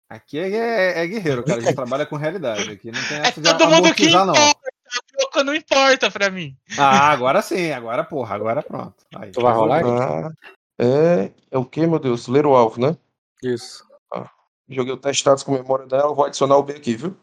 [0.09, 1.59] Aqui é, é- é guerreiro, cara.
[1.59, 2.70] A gente trabalha com realidade.
[2.70, 4.23] Aqui não tem é essa de todo mundo que não.
[4.35, 4.69] importa.
[4.91, 6.57] A boca não importa pra mim.
[6.78, 7.70] Ah, agora sim.
[7.73, 8.35] Agora, porra.
[8.35, 8.95] Agora pronto.
[9.17, 9.83] Aí, Tu vai rolar?
[9.85, 10.31] Ah,
[10.78, 11.31] é.
[11.51, 12.27] É o que, meu Deus?
[12.27, 12.97] Ler o alvo, né?
[13.43, 13.87] Isso.
[14.69, 17.17] Joguei o teste status com memória dela, vou adicionar o B aqui, viu?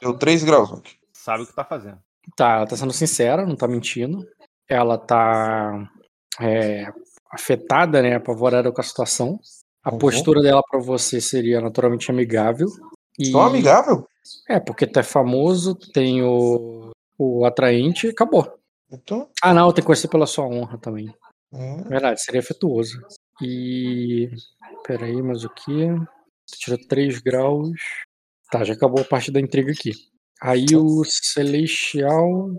[0.00, 0.96] Deu 3 graus, Rock.
[1.12, 1.98] Sabe o que tá fazendo.
[2.36, 4.26] Tá, ela tá sendo sincera, não tá mentindo.
[4.68, 5.88] Ela tá
[6.40, 6.90] é,
[7.30, 9.38] afetada, né, apavorada com a situação.
[9.84, 9.98] A Uhum.
[9.98, 12.68] postura dela pra você seria naturalmente amigável.
[13.18, 14.08] E, Só amigável?
[14.48, 18.58] É, porque tu é famoso, tem o, o atraente e acabou.
[18.90, 19.28] Então.
[19.42, 21.14] Ah, não, tem que conhecer pela sua honra também.
[21.52, 21.82] é.
[21.82, 22.98] Verdade, seria afetuoso.
[23.42, 24.30] E.
[24.86, 25.88] Peraí, mas o que?
[26.46, 27.70] Tirou 3 graus.
[28.50, 29.92] Tá, já acabou a parte da intriga aqui.
[30.44, 32.50] Aí o Celestial.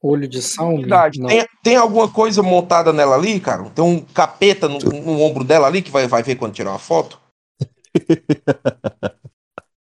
[0.00, 0.78] Olho de Salme.
[0.80, 1.20] Verdade.
[1.20, 1.28] Não.
[1.28, 3.68] Tem, tem alguma coisa montada nela ali, cara?
[3.70, 6.78] Tem um capeta no, no ombro dela ali que vai, vai ver quando tirar uma
[6.78, 7.20] foto?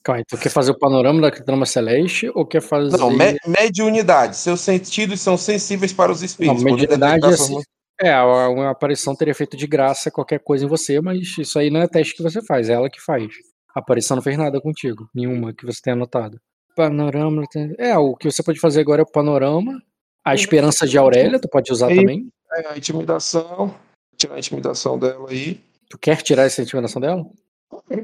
[0.04, 2.98] Calma tu quer fazer o panorama da trama celeste ou quer fazer.
[2.98, 4.38] Não, me, mediunidade.
[4.38, 6.64] Seus sentidos são sensíveis para os espíritos.
[6.64, 7.62] Não, mediunidade é assim-
[8.02, 11.82] É, uma aparição teria feito de graça qualquer coisa em você, mas isso aí não
[11.82, 13.28] é teste que você faz, é ela que faz.
[13.76, 16.40] A aparição não fez nada contigo, nenhuma que você tenha anotado.
[16.88, 17.44] Panorama.
[17.52, 19.82] tem- É, o que você pode fazer agora é o panorama.
[20.24, 22.32] A esperança de Aurélia, tu pode usar Aí- também.
[22.54, 23.74] É, a intimidação.
[24.18, 25.60] Tirar a intimidação dela aí.
[25.90, 27.26] Tu quer tirar essa intimidação dela?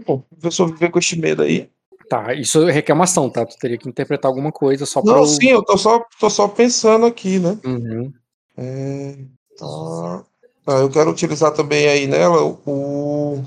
[0.06, 1.70] Pô, a pessoa viver com este medo aí.
[2.10, 3.46] Tá, isso é reclamação, tá?
[3.46, 5.14] Tu teria que interpretar alguma coisa só pra.
[5.14, 7.58] Não, o- sim, eu tô só, tô só pensando aqui, né?
[7.66, 8.14] Uhum.
[8.58, 9.16] É,
[9.58, 10.24] tá.
[10.68, 13.42] Ah, eu quero utilizar também aí nela o,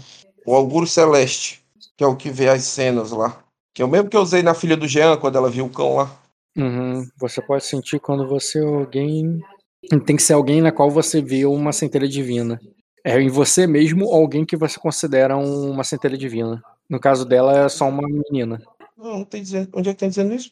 [0.47, 1.63] o Auguro Celeste,
[1.97, 3.39] que é o que vê as cenas lá.
[3.79, 5.71] Que é o mesmo que eu usei na filha do Jean, quando ela viu o
[5.71, 6.21] cão lá.
[6.57, 7.07] Uhum.
[7.17, 9.39] Você pode sentir quando você é alguém.
[10.05, 12.61] Tem que ser alguém na qual você vê uma centelha divina.
[13.05, 16.61] É em você mesmo ou alguém que você considera um- uma centelha divina.
[16.91, 18.61] No caso dela, é só uma menina.
[18.97, 19.69] Não, não tem dizendo.
[19.73, 20.51] Onde é que tá dizendo isso?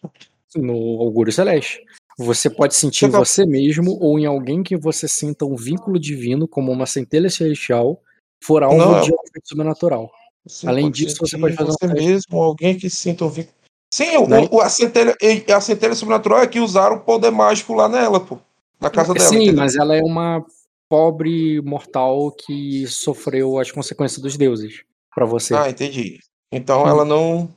[0.54, 1.80] No Augúrio Celeste.
[2.16, 5.56] Você pode sentir Você em tá- você mesmo ou em alguém que você sinta um
[5.56, 8.00] vínculo divino, como uma centelha celestial,
[8.40, 10.08] for alvo Não, de efeito sobrenatural.
[10.46, 12.06] Você Além disso, você pode fazer um você teste.
[12.06, 13.54] mesmo, alguém que sinta o vínculo.
[13.92, 14.48] Sim, o, Não.
[14.50, 15.16] o- a, centelha,
[15.54, 18.38] a centelha sobrenatural é que usaram o poder mágico lá nela, pô.
[18.80, 19.26] Na casa dela.
[19.28, 19.56] Sim, entendeu?
[19.56, 20.44] mas ela é uma
[20.88, 24.82] pobre mortal que sofreu as consequências dos deuses
[25.14, 25.54] pra você.
[25.54, 26.18] Ah, entendi.
[26.52, 26.88] Então Hum.
[26.88, 27.48] ela não.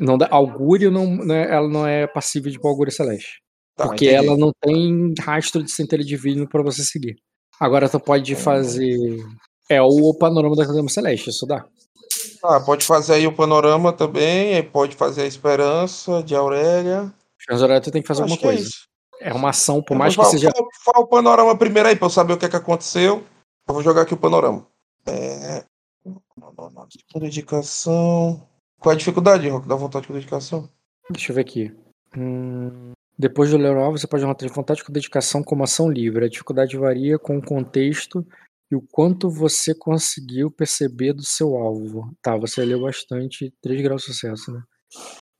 [0.00, 3.40] Não dá, augúrio não, não é- ela não é passível de augúrio celeste.
[3.76, 4.26] Tá, porque entendi.
[4.26, 7.16] ela não tem rastro de centelha divino pra você seguir.
[7.60, 8.96] Agora tu pode fazer.
[9.68, 11.66] É o panorama da Academia Celeste, isso dá.
[12.42, 17.12] Ah, pode fazer aí o panorama também, pode fazer a esperança de Aurélia.
[17.48, 18.68] Mas agora tu tem que fazer Acho alguma que é coisa.
[18.68, 18.88] isso.
[19.20, 20.50] É uma ação, por Eu mais que seja.
[20.54, 23.24] Fala, fala o panorama primeiro aí pra eu saber o que é que aconteceu.
[23.66, 24.66] Eu vou jogar aqui o panorama.
[25.06, 25.64] É...
[27.18, 28.46] Dedicação.
[28.80, 29.66] Qual é a dificuldade, Rock?
[29.66, 30.68] Dá vontade com dedicação?
[31.10, 31.74] Deixa eu ver aqui.
[32.16, 36.24] Hum, Depois do Leonor, você pode anotar de vontade com dedicação como ação livre.
[36.24, 38.24] A dificuldade varia com o contexto
[38.70, 42.14] e o quanto você conseguiu perceber do seu alvo.
[42.20, 43.52] Tá, você leu bastante.
[43.62, 44.62] 3 graus de sucesso, né?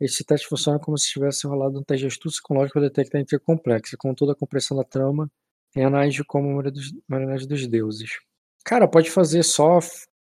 [0.01, 3.21] Esse teste funciona como se tivesse rolado um teste de astúcia com lógica para detectar
[3.21, 3.97] intriga complexa.
[3.99, 5.31] Com toda a compreensão da trama,
[5.77, 6.63] age como
[7.09, 8.19] marionete dos deuses.
[8.65, 9.79] Cara, pode fazer só.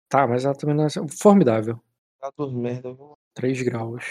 [0.10, 0.90] Tá, mas ela também não é.
[1.20, 1.80] Formidável.
[2.20, 2.90] Tá dos merda.
[2.90, 4.04] eu vou- 3 graus.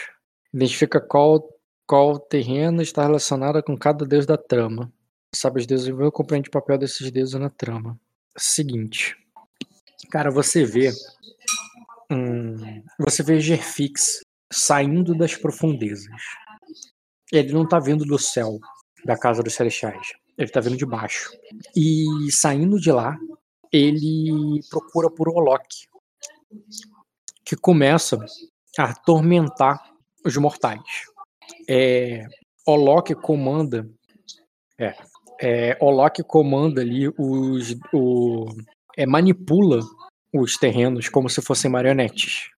[0.52, 1.46] Identifica qual,
[1.86, 4.90] qual terreno está relacionado com cada deus da trama.
[5.34, 8.00] Sabe os deuses e compreende o papel desses deuses na trama.
[8.36, 9.16] Seguinte.
[10.10, 10.90] Cara, você vê.
[12.10, 14.20] hum, você vê Gerfix
[14.52, 16.20] saindo das profundezas.
[17.32, 18.58] Ele não tá vindo do céu,
[19.04, 20.08] da casa dos celestiais.
[20.36, 21.30] Ele tá vindo de baixo.
[21.76, 23.16] E saindo de lá,
[23.72, 25.66] ele procura por Olok.
[27.44, 28.18] Que começa
[28.78, 29.78] a atormentar
[30.24, 30.80] os mortais.
[31.68, 32.26] É,
[32.66, 33.88] Olok comanda.
[34.78, 34.94] É,
[35.40, 37.74] é, Olok comanda ali os.
[37.92, 38.46] O,
[38.96, 39.80] é, manipula
[40.32, 42.50] os terrenos como se fossem marionetes.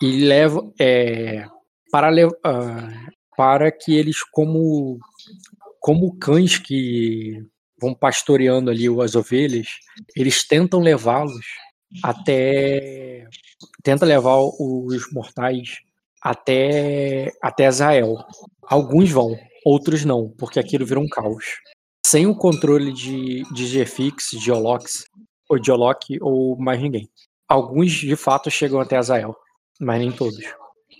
[0.00, 0.60] E leva.
[0.80, 1.46] É,
[1.90, 2.08] para,
[2.44, 2.90] ah,
[3.36, 4.98] para que eles, como,
[5.78, 7.40] como cães que
[7.80, 9.68] vão pastoreando ali as ovelhas,
[10.16, 11.46] eles tentam levá-los
[12.02, 13.26] até.
[13.82, 15.78] Tenta levar os mortais
[16.22, 18.16] até, até Azael.
[18.62, 21.44] Alguns vão, outros não, porque aquilo vira um caos.
[22.04, 25.04] Sem o controle de, de Gfix, de Olox,
[25.48, 27.08] ou de Olok, ou mais ninguém.
[27.48, 29.34] Alguns de fato chegam até Azael,
[29.80, 30.44] mas nem todos.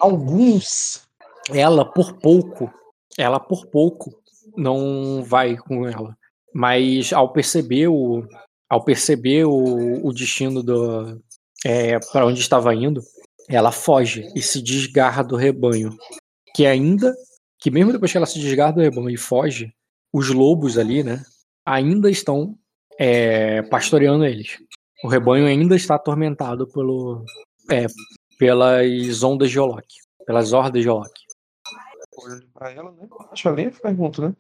[0.01, 1.03] Alguns.
[1.51, 2.73] Ela, por pouco,
[3.19, 4.11] ela por pouco
[4.57, 6.17] não vai com ela.
[6.55, 8.27] Mas ao perceber o,
[8.69, 11.21] ao perceber o, o destino do,
[11.65, 13.03] é, para onde estava indo,
[13.49, 15.97] ela foge e se desgarra do rebanho.
[16.55, 17.15] Que ainda,
[17.59, 19.73] que mesmo depois que ela se desgarra do rebanho e foge,
[20.15, 21.25] os lobos ali, né,
[21.67, 22.57] ainda estão
[22.97, 24.63] é, pastoreando eles.
[25.03, 27.25] O rebanho ainda está atormentado pelo,
[27.69, 27.87] é,
[28.39, 29.85] pelas ondas de Olok,
[30.25, 31.13] pelas hordas de Olok.
[32.55, 33.09] Pra ela, né?
[33.33, 34.37] Acho ali pergunta, né?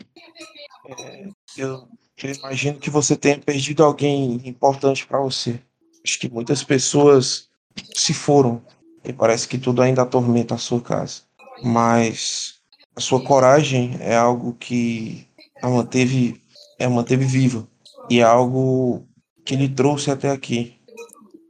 [0.96, 1.88] É, eu,
[2.22, 5.60] eu imagino que você tenha perdido alguém importante pra você.
[6.04, 7.48] Acho que muitas pessoas
[7.96, 8.62] se foram
[9.04, 11.22] e parece que tudo ainda atormenta a sua casa.
[11.64, 12.60] Mas
[12.94, 15.26] a sua coragem é algo que
[15.64, 16.42] a manteve,
[16.78, 17.66] a manteve viva
[18.10, 19.08] e é algo
[19.46, 20.78] que lhe trouxe até aqui.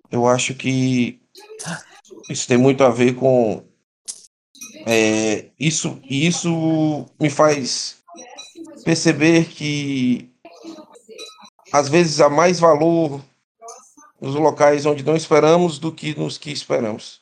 [0.09, 1.21] Eu acho que
[2.31, 3.65] isso tem muito a ver com
[4.87, 7.97] é, isso, isso me faz
[8.85, 10.31] perceber que
[11.73, 13.21] às vezes há mais valor
[14.21, 17.21] nos locais onde não esperamos do que nos que esperamos.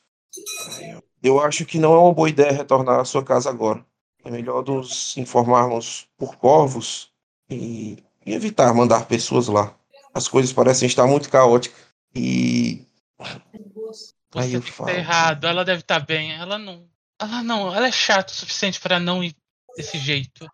[1.22, 3.82] Eu acho que não é uma boa ideia retornar à sua casa agora.
[4.24, 7.10] É melhor nos informarmos por corvos
[7.50, 9.74] e, e evitar mandar pessoas lá.
[10.14, 11.76] As coisas parecem estar muito caóticas
[12.14, 12.86] e
[14.34, 14.90] Aí Você eu falo.
[14.90, 16.32] errado, ela deve estar bem.
[16.32, 16.88] Ela não.
[17.20, 19.34] Ela não, ela é chata o suficiente pra não ir
[19.76, 20.48] desse jeito.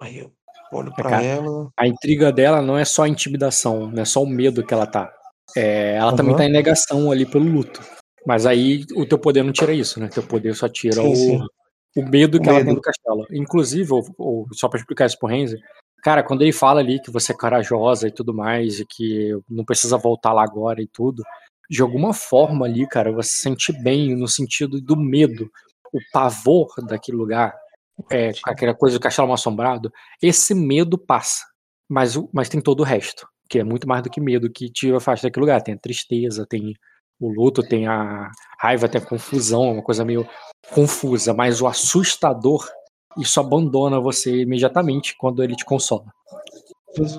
[0.00, 0.32] aí eu
[0.72, 1.22] olho pra cara.
[1.24, 1.70] ela.
[1.76, 4.86] A intriga dela não é só a intimidação, não é só o medo que ela
[4.86, 5.12] tá.
[5.56, 6.38] É, ela também Aham.
[6.38, 7.80] tá em negação ali pelo luto.
[8.26, 10.08] Mas aí o teu poder não tira isso, né?
[10.08, 11.40] Teu poder só tira Sim, o, sim.
[11.96, 12.76] o medo O que ela tem medo.
[12.76, 13.26] do castelo.
[13.32, 15.56] Inclusive, ou, ou, só pra explicar isso pro Renzi,
[16.02, 19.64] cara, quando ele fala ali que você é corajosa e tudo mais, e que não
[19.64, 21.22] precisa voltar lá agora e tudo,
[21.68, 25.50] de alguma forma ali, cara, você se sente bem no sentido do medo,
[25.92, 27.54] o pavor daquele lugar,
[28.10, 29.90] é, aquela coisa do castelo mal assombrado,
[30.22, 31.44] esse medo passa.
[31.88, 33.26] Mas, o- mas tem todo o resto.
[33.48, 35.60] que é muito mais do que medo que te afasta daquele lugar.
[35.60, 36.72] Tem a tristeza, tem
[37.20, 40.26] o luto, tem a raiva, tem a confusão, uma coisa meio
[40.72, 42.66] confusa, mas o assustador,
[43.18, 46.06] isso abandona você imediatamente quando ele te consola.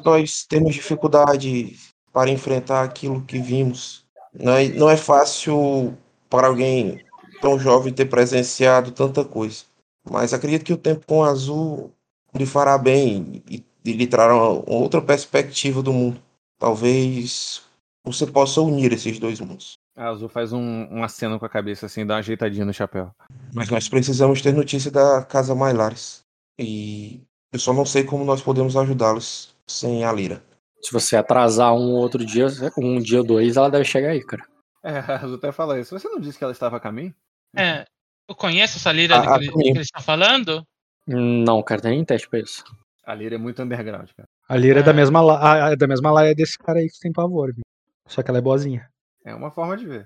[0.03, 1.75] Nós temos dificuldade
[2.11, 4.05] para enfrentar aquilo que vimos.
[4.33, 5.95] Não é, não é fácil
[6.29, 7.03] para alguém
[7.41, 9.63] tão jovem ter presenciado tanta coisa.
[10.09, 11.91] Mas acredito que o tempo com o azul
[12.33, 16.21] lhe fará bem e, e lhe trará uma outra perspectiva do mundo.
[16.57, 17.61] Talvez
[18.03, 19.80] você possa unir esses dois mundos.
[19.95, 23.11] A Azul faz um, um aceno com a cabeça assim, dá uma ajeitadinha no chapéu.
[23.53, 26.23] Mas nós precisamos ter notícia da Casa Mailares.
[26.57, 27.21] E
[27.51, 30.41] eu só não sei como nós podemos ajudá-los sem a Lira.
[30.81, 32.47] Se você atrasar um outro dia,
[32.77, 34.43] um dia ou dois, ela deve chegar aí, cara.
[34.83, 35.97] É, a Azul até fala isso.
[35.97, 37.13] Você não disse que ela estava a caminho?
[37.55, 37.85] É.
[38.27, 39.59] Eu conheço essa lira Ah, que, ele- sim.
[39.59, 40.65] que eles estão falando?
[41.05, 42.63] Não, cara, tem nem teste pra isso.
[43.03, 44.27] A Lira é muito underground, cara.
[44.47, 44.93] A Lira é da É.
[44.93, 47.63] mesma, la- a- é da mesma laia desse cara aí que tem pavor, viu?
[48.07, 48.87] Só que ela é boazinha.
[49.25, 50.05] É uma forma de ver.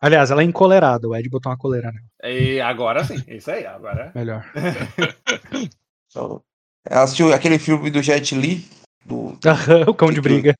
[0.00, 1.08] Aliás, ela é encolerada.
[1.08, 2.34] O Ed botou uma coleira nela.
[2.34, 4.12] E agora sim, isso aí, agora.
[4.14, 4.44] Melhor.
[6.08, 6.42] Então,
[6.88, 8.64] ela assistiu aquele filme do Jet Li,
[9.04, 9.36] do
[9.86, 10.54] o cão de briga.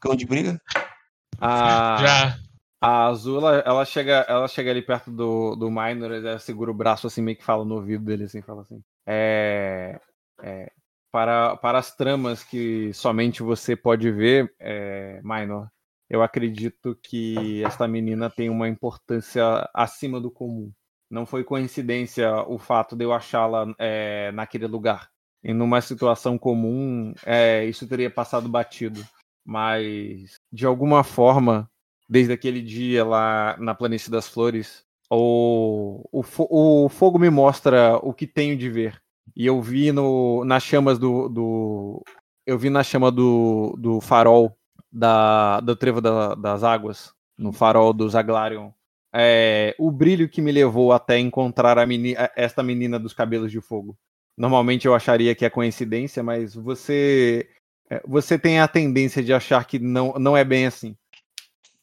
[0.00, 0.60] Cão de Briga?
[1.40, 2.38] A, Já.
[2.80, 6.74] a Azul, ela, ela chega, ela chega ali perto do, do Minor, ela segura o
[6.74, 8.82] braço assim, meio que fala no ouvido dele, assim, fala assim.
[9.06, 9.98] É,
[10.42, 10.70] é,
[11.10, 15.68] para, para as tramas que somente você pode ver, é, Minor,
[16.08, 20.70] eu acredito que esta menina tem uma importância acima do comum.
[21.10, 25.08] Não foi coincidência o fato de eu achá-la é, naquele lugar.
[25.42, 29.04] E numa situação comum, é, isso teria passado batido.
[29.44, 31.70] Mas, de alguma forma,
[32.08, 37.96] desde aquele dia lá na Planície das Flores, o, o, fo- o fogo me mostra
[37.98, 39.00] o que tenho de ver.
[39.36, 42.02] E eu vi no, nas chamas do, do.
[42.46, 44.56] Eu vi na chama do, do farol
[44.94, 48.70] da, do trevo da- das águas, no farol do Zaglarion,
[49.12, 53.96] é, o brilho que me levou até encontrar meni, esta menina dos cabelos de fogo.
[54.36, 57.48] Normalmente eu acharia que é coincidência, mas você
[57.90, 60.96] é, você tem a tendência de achar que não, não é bem assim.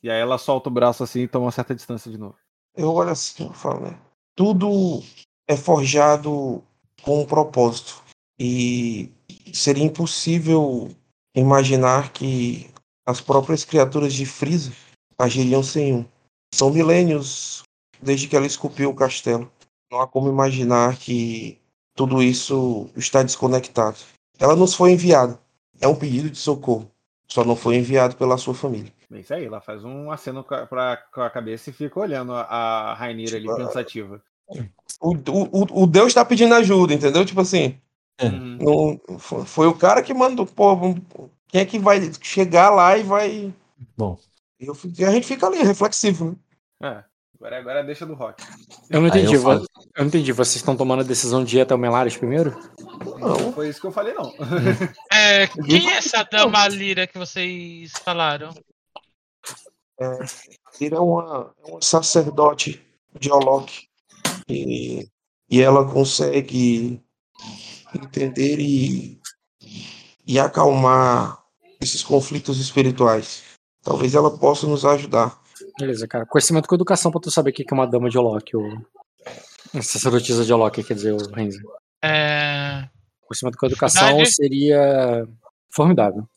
[0.03, 2.35] E aí ela solta o braço assim e toma uma certa distância de novo.
[2.75, 3.97] Eu olho assim e falo, né?
[4.35, 5.03] Tudo
[5.47, 6.63] é forjado
[7.03, 8.01] com um propósito.
[8.39, 9.11] E
[9.53, 10.89] seria impossível
[11.35, 12.70] imaginar que
[13.11, 14.71] as próprias criaturas de Frieza
[15.17, 16.05] agiriam sem um.
[16.53, 17.63] São milênios
[18.01, 19.51] desde que ela esculpiu o castelo.
[19.91, 21.57] Não há como imaginar que
[21.95, 23.97] tudo isso está desconectado.
[24.39, 25.39] Ela nos foi enviada.
[25.79, 26.89] É um pedido de socorro.
[27.27, 28.91] Só não foi enviado pela sua família.
[29.13, 31.99] É isso aí, ela faz um aceno com a, pra, com a cabeça e fica
[31.99, 34.21] olhando a, Rainira ali pensativa.
[35.01, 37.25] O, o, o- Deus está pedindo ajuda, entendeu?
[37.25, 37.77] Tipo assim,
[38.17, 38.25] É.
[38.27, 38.57] Uhum.
[39.09, 40.45] não, foi, foi o cara que mandou.
[40.45, 40.75] Pô,
[41.51, 43.53] quem é que vai chegar lá e vai.
[43.97, 44.17] Bom.
[44.59, 44.73] E eu
[45.07, 46.37] a gente fica ali, reflexivo,
[46.79, 47.03] né?
[47.03, 47.03] É,
[47.35, 48.43] agora, agora deixa do rock.
[48.89, 49.33] Eu não entendi.
[49.33, 49.65] eu Eu
[49.97, 50.31] não entendi.
[50.31, 52.57] Vocês estão tomando a decisão de ir até o Melares primeiro?
[53.19, 54.33] Não, Foi isso que eu falei, não.
[55.11, 58.53] É, quem é essa dama lira que vocês falaram?
[60.79, 62.81] ele é uma, é uma sacerdote
[63.19, 63.87] de Olok.
[64.47, 65.07] E,
[65.49, 67.01] e ela consegue
[67.93, 69.19] entender e,
[70.25, 71.40] e acalmar
[71.81, 73.43] esses conflitos espirituais.
[73.83, 75.39] Talvez ela possa nos ajudar.
[75.79, 76.25] Beleza, cara.
[76.25, 78.63] Conhecimento com educação pra tu saber o que que é uma dama de Olok, ou.
[79.73, 81.61] Uma sacerdotisa de Olok, quer dizer, o Renzi.
[82.03, 82.87] É,
[83.21, 84.33] Conhecimento com educação Verdade.
[84.33, 85.27] seria
[85.69, 86.27] formidável.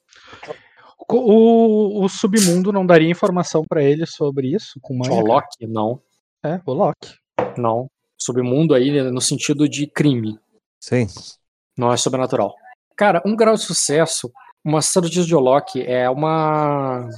[1.11, 5.13] O, o, o submundo não daria informação pra ele sobre isso com manha?
[5.13, 6.01] Olok, não.
[6.45, 7.15] É, o Loki.
[7.57, 7.91] Não.
[8.17, 10.39] Submundo aí no sentido de crime.
[10.79, 11.07] Sim.
[11.77, 12.55] Não é sobrenatural.
[12.97, 14.31] Cara, um grau de sucesso,
[14.65, 17.09] uma sacerdotisa de Olok é uma.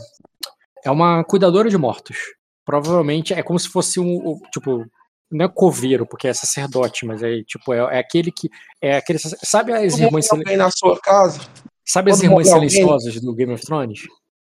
[0.85, 2.17] É uma cuidadora de mortos.
[2.65, 4.31] Provavelmente é como se fosse um.
[4.31, 4.85] um, Tipo,
[5.31, 8.51] não é coveiro, porque é sacerdote, mas é tipo, é, é aquele que.
[8.81, 9.19] É aquele.
[9.19, 11.41] Sabe as irmãs, na sua casa,
[11.85, 14.01] sabe as irmãs morre alguém- silenciosas do Game of Thrones?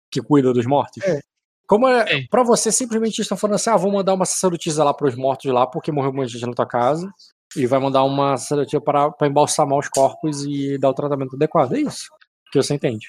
[0.09, 1.03] Que cuidam dos mortos?
[1.03, 1.19] É.
[1.65, 2.27] Como é, Sim.
[2.30, 5.65] pra você, simplesmente estão falando assim: ah, vou mandar uma sacerdotisa lá pros mortos lá,
[5.67, 7.11] porque morreu muita gente na tua casa.
[7.56, 11.73] E vai mandar uma sacerdotisa para, para embalsamar os corpos e dar o tratamento adequado.
[11.73, 12.07] É isso
[12.53, 13.07] que você entende.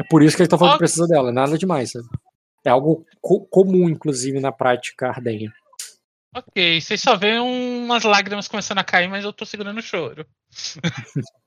[0.00, 2.06] É por isso que eles estão falando que precisa dela, nada demais, sabe?
[2.64, 5.52] É algo co- comum, inclusive, na prática ardenha.
[6.34, 10.26] ok, vocês só veem umas lágrimas começando a cair, mas eu tô segurando o choro.
[10.50, 10.78] Se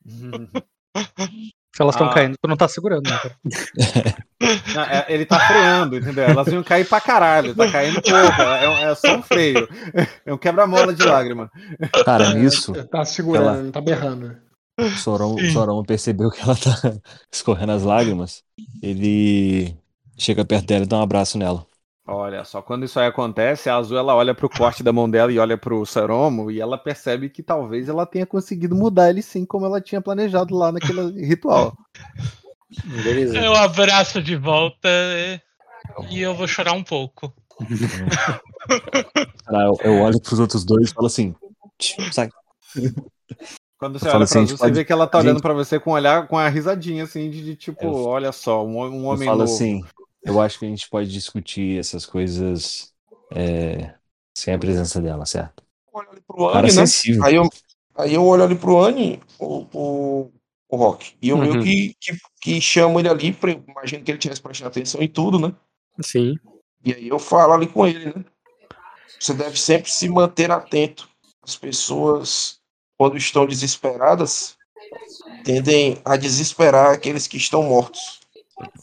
[1.80, 2.13] elas estão Ah.
[2.13, 3.19] caindo, tu não tá segurando, né?
[4.75, 6.23] Não, é- ele tá freando, entendeu?
[6.25, 8.41] Elas iam cair pra caralho, tá caindo pouco.
[8.41, 9.69] É, um- é só um freio.
[10.25, 11.49] É um quebra-mola de lágrima.
[12.03, 14.35] Cara, nisso, Tá segurando, Ela- não tá berrando.
[14.77, 15.51] O Sorão, o Sim.
[15.51, 16.72] Sorão percebeu que ela tá
[17.32, 18.43] escorrendo as lágrimas,
[18.82, 19.75] ele
[20.17, 21.66] chega perto dela e dá um abraço nela.
[22.08, 25.32] Olha só, quando isso aí acontece, a Azul ela olha pro corte da mão dela
[25.32, 29.45] e olha pro Saromo e ela percebe que talvez ela tenha conseguido mudar ele sim,
[29.45, 31.77] como ela tinha planejado lá naquele ritual.
[33.03, 33.38] Beleza.
[33.38, 35.40] Eu abraço de volta e-
[36.09, 37.33] e eu vou chorar um pouco.
[39.48, 41.35] Ela- Eu, eu olho pros outros dois e falo assim,
[41.77, 42.30] "Tch, sai.
[43.82, 45.34] Quando você olha assim, pra a Azul, gente você pode- vê que ela tá olhando
[45.38, 48.32] gente- pra você com um olhar, com a risadinha assim, de, de tipo, Eu- olha
[48.32, 49.51] só, um, um Eu homem falo novo.
[49.51, 49.84] assim,
[50.24, 52.93] eu acho que a gente pode discutir essas coisas
[53.32, 53.95] é,
[54.38, 55.64] sem a presença dela, certo?
[55.92, 56.85] olho ali pro Cara Anne, né?
[56.85, 57.26] sensível.
[57.26, 57.50] Aí eu,
[57.95, 60.32] aí eu olho ali pro Anne, o, o,
[60.69, 61.16] o Rock.
[61.19, 61.42] E eu Uhum.
[61.42, 65.08] meio que, que, que chamo ele ali, pra, imagino que ele tivesse prestando atenção em
[65.08, 65.51] tudo, né?
[66.03, 66.35] Sim.
[66.85, 68.24] E aí eu falo ali com ele, né?
[69.19, 71.10] Você deve sempre se manter atento.
[71.43, 72.60] As pessoas,
[73.01, 74.55] quando estão desesperadas,
[75.43, 78.19] tendem a desesperar aqueles que estão mortos.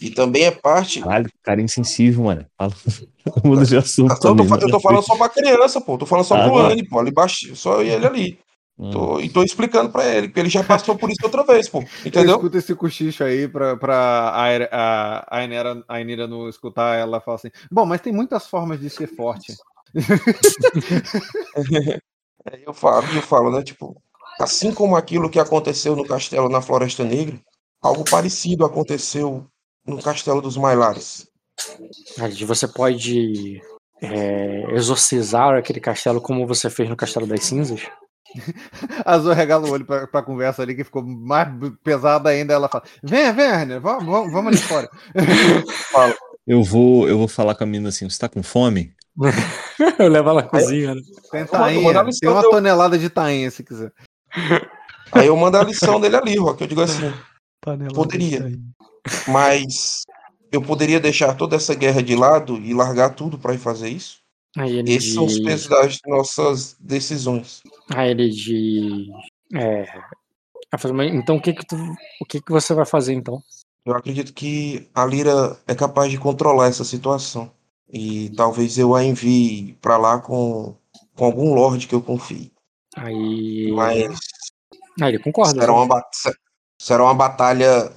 [0.00, 1.00] E também é parte.
[1.00, 2.44] Caralho, cara insensível, mano.
[2.58, 2.72] Fala,
[3.44, 4.60] muda de assunto Eu tô, também.
[4.60, 5.96] eu tô falando só pra criança, pô.
[5.96, 6.58] Tô falando só Ah, pro.
[6.58, 6.98] Anne, pô.
[6.98, 8.40] Ali baixo, só ele ali.
[8.76, 8.90] Hum.
[8.90, 11.78] Tô, e tô explicando pra ele, porque ele já passou por isso outra vez, pô.
[11.78, 12.34] Eu Entendeu?
[12.34, 17.36] escuto esse cochicho aí pra, pra a, a, a, Ainera, a não escutar, ela fala
[17.36, 19.54] assim: Bom, mas tem muitas formas de ser forte.
[22.50, 23.62] Aí eu falo, eu falo, né?
[23.62, 23.96] Tipo,
[24.38, 27.38] assim como aquilo que aconteceu no castelo na Floresta Negra,
[27.82, 29.46] algo parecido aconteceu
[29.86, 31.26] no castelo dos Mailares.
[32.46, 33.60] Você pode
[34.00, 37.82] é, exorcizar aquele castelo como você fez no Castelo das Cinzas.
[39.04, 41.48] A Azul regala o olho pra, pra conversa ali, que ficou mais
[41.82, 42.52] pesada ainda.
[42.52, 44.88] Ela fala: Vem, vem, Rainer, vamos, vamos, ali fora.
[46.46, 48.94] Eu vou, eu vou falar com a menina assim, você tá com fome?
[49.98, 51.00] Eu levo ela na cozinha, né?
[51.30, 53.92] Tem tainha, tem uma tonelada de tainha, se quiser.
[55.12, 56.60] Aí eu mando a lição dele ali, Rock.
[56.62, 57.12] Eu digo assim,
[57.60, 58.50] Panela Poderia.
[59.26, 60.02] mas
[60.52, 64.18] eu poderia deixar toda essa guerra de lado e largar tudo pra ir fazer isso?
[64.56, 67.62] Aí ele Esses são os diz- pesos das nossas decisões.
[67.94, 69.08] Aí ele diz.
[69.54, 69.82] É,
[70.72, 71.76] ela fala, "Mas então o que que tu,
[72.20, 73.42] o que que você vai fazer então?
[73.84, 77.50] Eu acredito que a Lira é capaz de controlar essa situação.
[77.90, 80.74] E talvez eu a envie pra lá com,
[81.16, 82.52] com algum lorde que eu confie.
[82.96, 84.18] Aí, Mas
[85.00, 85.60] aí ele concorda.
[85.60, 85.78] será né?
[85.78, 86.04] uma,
[86.80, 87.92] será uma batalha.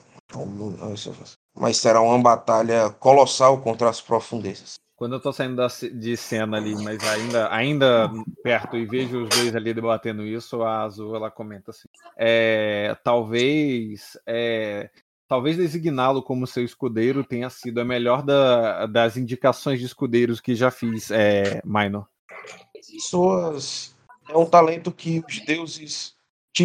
[1.55, 4.75] Mas será uma batalha colossal contra as profundezas.
[4.95, 8.11] Quando eu tô saindo da de cena ali, mas ainda, ainda
[8.43, 14.15] perto e vejo os dois ali debatendo isso, a Azul ela comenta assim: é, talvez,
[14.27, 14.91] é,
[15.27, 20.53] talvez designá-lo como seu escudeiro tenha sido a melhor da- das indicações de escudeiros que
[20.53, 22.07] já fiz, é, Minor.
[22.71, 23.95] Pessoas.
[24.31, 26.15] É um talento que os deuses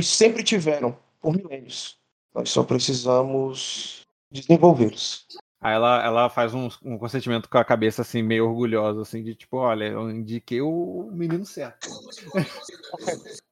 [0.02, 1.98] sempre tiveram por milênios.
[2.32, 5.26] Nós só precisamos desenvolvê-los.
[5.60, 9.34] Aí ela, ela faz um, um consentimento com a cabeça assim, meio orgulhosa, assim, de
[9.34, 11.88] tipo, olha, eu indiquei o menino certo.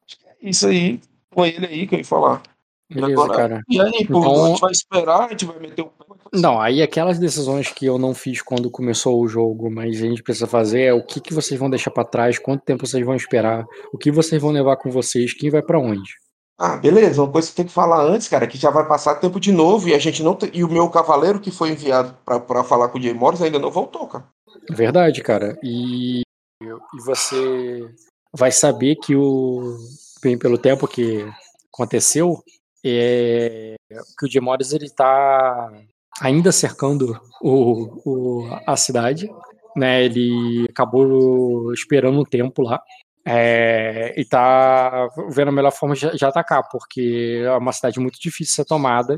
[0.40, 2.42] Isso aí, com ele aí que eu ia falar.
[2.90, 3.62] Beleza, Agora, cara.
[3.68, 5.90] E aí, pô, Então- a gente vai esperar, a gente vai meter o.
[6.32, 10.22] Não, aí aquelas decisões que eu não fiz quando começou o jogo, mas a gente
[10.22, 13.14] precisa fazer é o que, que vocês vão deixar pra trás, quanto tempo vocês vão
[13.14, 16.12] esperar, o que vocês vão levar com vocês, quem vai pra onde.
[16.58, 17.22] Ah, beleza.
[17.22, 19.50] Uma coisa que tem que falar antes, cara, é que já vai passar tempo de
[19.50, 20.36] novo e a gente não.
[20.52, 23.58] E o meu cavaleiro que foi enviado pra, pra falar com o Jay Morris ainda
[23.58, 24.24] não voltou, cara.
[24.70, 25.58] Verdade, cara.
[25.62, 26.20] E,
[26.62, 27.88] e você
[28.32, 29.76] vai saber que o
[30.22, 31.26] bem pelo tempo que
[31.72, 32.40] aconteceu,
[32.84, 33.74] é,
[34.18, 35.72] que o Demores ele tá
[36.20, 38.00] ainda cercando o,
[38.44, 39.28] o- a cidade,
[39.76, 40.04] né?
[40.04, 42.80] Ele acabou esperando um tempo lá.
[43.26, 48.20] é, e tá vendo a melhor forma de, de atacar, porque é uma cidade muito
[48.20, 49.16] difícil de ser tomada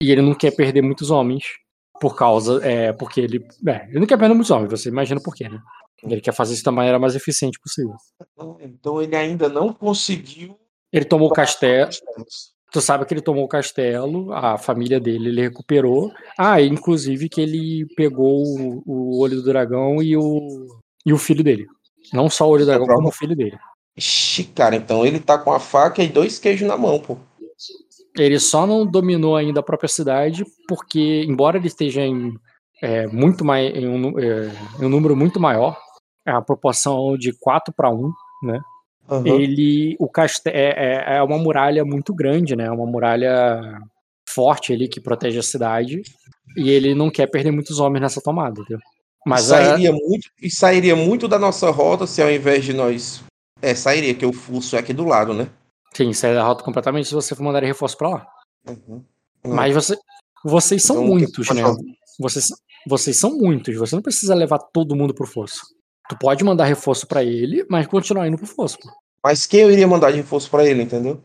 [0.00, 1.44] e ele não quer perder muitos homens
[2.00, 5.34] por causa, é, porque ele, é, ele não quer perder muitos homens, você imagina por
[5.34, 5.60] quê, né?
[6.04, 7.96] Ele quer fazer isso da maneira mais eficiente possível.
[8.60, 10.56] Então ele ainda não conseguiu.
[10.92, 11.90] Ele tomou o castelo.
[12.70, 16.12] Tu sabe que ele tomou o castelo, a família dele ele recuperou.
[16.38, 20.66] Ah, inclusive que ele pegou o, o olho do dragão e o,
[21.04, 21.66] e o filho dele.
[22.12, 23.58] Não só o olho do dragão, como o filho dele.
[23.96, 27.16] Ixi, cara, então ele tá com a faca e dois queijos na mão, pô.
[28.16, 32.32] Ele só não dominou ainda a própria cidade, porque, embora ele esteja em,
[32.82, 35.78] é, muito mais, em, um, é, em um número muito maior,
[36.26, 38.60] a proporção de 4 para 1, né?
[39.08, 39.26] Aham.
[39.26, 42.70] Ele, o castelo é, é, é uma muralha muito grande, né?
[42.70, 43.80] Uma muralha
[44.28, 46.02] forte ali que protege a cidade.
[46.56, 48.80] E ele não quer perder muitos homens nessa tomada, entendeu?
[49.26, 52.72] Mas e, a- sairia muito, e sairia muito da nossa rota se ao invés de
[52.72, 53.22] nós.
[53.60, 55.48] É, sairia, que o fluxo é aqui do lado, né?
[55.94, 58.26] Sim, sai da rota completamente se você for mandar reforço pra lá.
[58.68, 59.02] Uhum.
[59.44, 59.96] Mas você,
[60.44, 61.62] vocês são Então, muitos, né?
[62.20, 62.46] Vocês,
[62.86, 63.74] vocês são muitos.
[63.76, 65.62] Você não precisa levar todo mundo pro fosso.
[66.08, 68.78] Tu pode mandar reforço pra ele, mas continuar indo pro fosso.
[69.22, 71.20] Mas quem eu iria mandar de reforço pra ele, entendeu?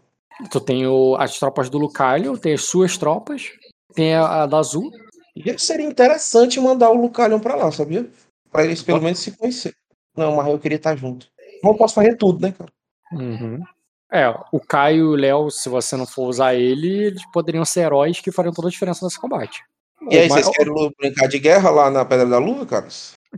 [0.52, 3.52] Tu tem o- as tropas do Lucalho, tem as suas tropas,
[3.94, 4.92] tem a, a da Azul.
[5.36, 8.10] E seria interessante mandar o Lucalion pra lá, sabia?
[8.52, 9.74] Pra eles pelo menos se conhecer.
[10.18, 11.28] Não, mas eu queria estar junto.
[11.64, 12.70] Não posso fazer tudo, né, cara?
[13.14, 13.64] Uhum.
[14.12, 17.82] É, o Caio e o Léo, se você não for usar ele, eles poderiam ser
[17.82, 19.64] heróis que fariam toda a diferença nesse combate.
[20.10, 22.88] E aí, O ma- vocês querem brincar de guerra lá na Pedra da Lua, cara?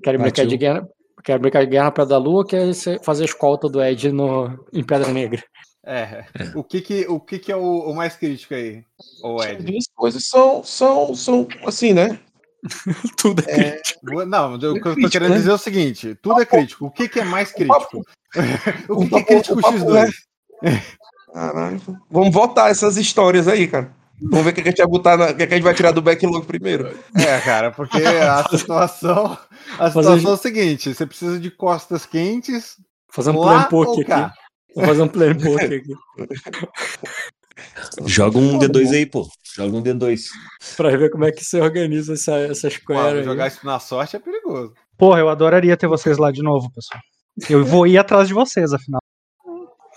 [0.03, 0.89] Querem brincar de guerra?
[1.25, 4.11] Quero brincar de guerra na Pedra da Lua, quer ser- fazer a escolta do Ed
[4.11, 5.43] no, em Pedra Negra.
[5.85, 6.25] É.
[6.55, 8.83] O que que, o que, que é o, o mais crítico aí,
[9.23, 9.63] As Ed?
[9.63, 12.19] duas coisas são, são, são assim, né?
[13.17, 15.37] Tudo É, Boa- Não, o que eu tô crítico, querendo né?
[15.37, 16.85] dizer é o seguinte: tudo é crítico.
[16.87, 18.01] O que, que é mais crítico?
[18.89, 20.09] o que, que é papo- crítico o papo X2?
[21.33, 21.81] Caralho.
[22.09, 23.94] Vamos votar essas histórias aí, cara.
[24.21, 25.91] Vamos ver o que a gente vai botar, na- o que a gente vai tirar
[25.91, 26.87] do backlog primeiro.
[27.15, 29.37] É, cara, porque a situação,
[29.73, 32.75] a Fazer- situação é o seguinte: você precisa de costas quentes,
[33.11, 34.27] Fazer um plan poke cá?
[34.27, 34.35] aqui.
[34.75, 35.93] Vou fazer um plan poke aqui.
[38.05, 39.27] Joga um D2 aí, pô.
[39.55, 40.25] Joga um D2.
[40.75, 43.23] Pra ver como é que você organiza essa, essa Pô, square aí.
[43.23, 44.73] jogar isso na sorte é perigoso.
[44.97, 47.01] Porra, eu adoraria ter vocês lá de novo, pessoal.
[47.49, 48.99] Eu vou ir atrás de vocês, afinal.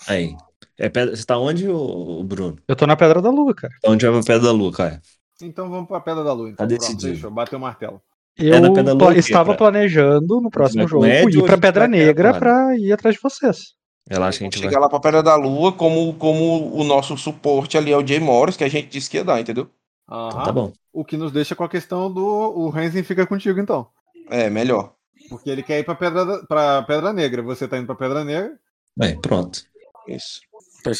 [0.06, 0.34] Aí.
[0.78, 1.16] É pedra...
[1.16, 2.56] Você tá onde, ô, Bruno?
[2.68, 3.72] Eu tô na Pedra da Lua, cara.
[3.82, 5.02] Tá onde vai pra Pedra da Lua, cara?
[5.42, 6.50] Então vamos pra Pedra da Lua.
[6.50, 7.12] Então, Tá pronto, decidido.
[7.12, 8.00] deixa eu bater o martelo.
[8.36, 9.18] Eu Lua pla- o quê?
[9.18, 12.38] estava Pra- planejando no próximo vai jogo ou ir a pra Pedra vai Negra pra
[12.38, 13.74] pra ir atrás de vocês.
[14.08, 14.68] Relaxa que a gente vai.
[14.68, 18.20] Chegar lá pra Pedra da Lua, como, como o nosso suporte ali é o Jay
[18.20, 19.68] Morris, que a gente disse que ia dar, entendeu?
[20.08, 20.44] Aham.
[20.44, 20.72] Tá bom.
[20.92, 22.24] O que nos deixa com a questão do.
[22.24, 23.88] O Renzen fica contigo, então.
[24.30, 24.92] É, melhor.
[25.28, 27.42] Porque ele quer ir pra Pedra, da- pra Pedra Negra.
[27.42, 28.52] Você tá indo pra Pedra Negra.
[29.00, 29.60] Aí, pronto.
[30.06, 30.40] Isso.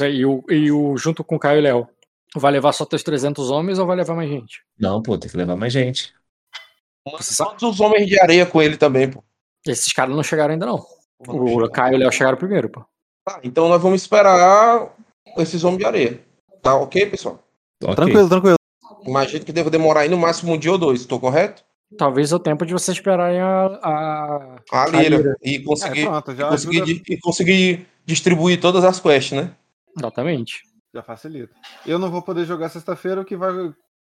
[0.01, 1.89] Aí, e, o, e o junto com o Caio e o Léo.
[2.37, 4.63] Vai levar só teus 300 homens ou vai levar mais gente?
[4.79, 6.13] Não, pô, tem que levar mais gente.
[7.05, 9.25] Todos os homens de areia com ele também, pô.
[9.67, 10.85] Esses caras não chegaram ainda, não.
[11.27, 12.85] O Caio e o Léo chegaram primeiro, pô.
[13.25, 14.95] Tá, então nós vamos esperar
[15.39, 16.21] esses homens de areia.
[16.63, 17.43] Tá ok, pessoal?
[17.83, 17.95] Ok.
[17.95, 18.57] Tranquilo, tranquilo.
[19.07, 21.65] Imagino que deva demorar aí no máximo um dia ou dois, tô correto?
[21.97, 23.67] Talvez o tempo de vocês esperarem a.
[23.83, 24.59] a...
[24.71, 25.17] A lira.
[25.17, 25.37] lira.
[25.43, 29.51] E É, conseguir, pronto, e conseguir, e conseguir distribuir todas as quests, né?
[29.99, 30.63] Exatamente.
[30.95, 31.55] já facilita.
[31.87, 33.53] Eu não vou poder jogar sexta-feira, o que vai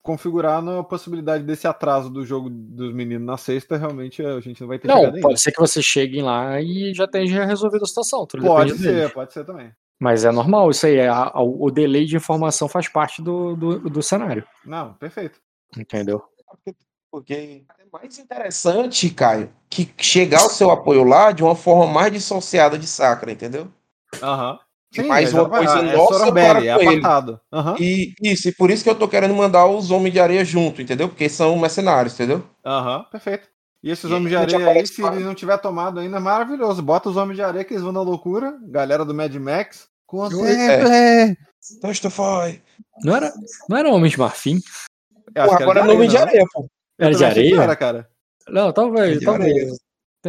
[0.04, 3.76] configurar na possibilidade desse atraso do jogo dos meninos na sexta.
[3.78, 5.28] Realmente a gente não vai ter Não, chegado ainda.
[5.28, 8.26] pode ser que vocês cheguem lá e já tenha resolvido a situação.
[8.26, 9.12] tudo Pode ser, deles.
[9.12, 9.72] pode ser também.
[10.00, 10.96] Mas é normal, isso aí.
[10.98, 14.46] É, a- a- o delay de informação faz parte do, do, do cenário.
[14.64, 15.40] Não, perfeito.
[15.76, 16.22] Entendeu?
[17.12, 22.14] Porque é mais interessante, Caio, que chegar o seu apoio lá de uma forma mais
[22.14, 23.68] dissociada de Sacra, entendeu?
[24.22, 24.60] Aham.
[24.96, 27.00] E mais uma coisa é nossa Sorambelli, para é ele.
[27.00, 27.40] apartado.
[27.52, 27.76] Aham.
[27.80, 30.82] E isso, e por isso que eu tô querendo mandar os homens de areia junto,
[30.82, 31.10] entendeu?
[31.10, 32.44] Porque são mercenários, entendeu?
[32.66, 33.48] Aham, perfeito.
[33.84, 35.14] E esses E homens de areia aí, se lá.
[35.14, 36.82] eles não tiver tomado ainda, é maravilhoso.
[36.82, 38.58] Bota os homens de areia que eles vão na loucura.
[38.64, 39.88] Galera do Mad Max.
[40.06, 41.38] Contemple!
[41.82, 42.62] Testify.
[43.04, 43.32] Não era,
[43.70, 44.60] não era Homem de Marfim?
[44.60, 46.66] Pô, que era agora é de nome de areia, pô.
[46.98, 47.62] Era de areia?
[47.62, 48.10] Era, cara.
[48.48, 49.78] Não, talvez, talvez.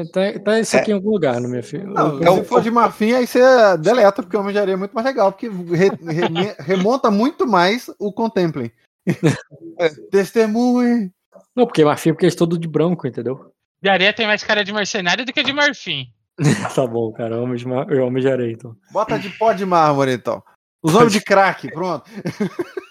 [0.01, 0.13] Areia.
[0.13, 1.89] Tem, tem, tem isso aqui em algum lugar no meu filho.
[1.89, 3.41] Não, É se for de marfim, aí você
[3.79, 7.47] deleta, porque o Homem de Areia é muito mais legal, porque re- re- remonta muito
[7.47, 8.71] mais o Contemplem.
[9.81, 9.89] É.
[10.11, 11.13] Testemunhe!
[11.55, 13.53] Não, porque marfim é porque eles todos de branco, entendeu?
[13.81, 16.07] De areia tem mais cara de mercenário do que de marfim.
[16.75, 17.41] tá bom, cara.
[17.41, 17.89] Homem de, mar...
[17.93, 18.77] é homem de areia, então.
[18.91, 20.43] Bota de pó de mármore, então.
[20.83, 22.11] Os homens de crack, pronto.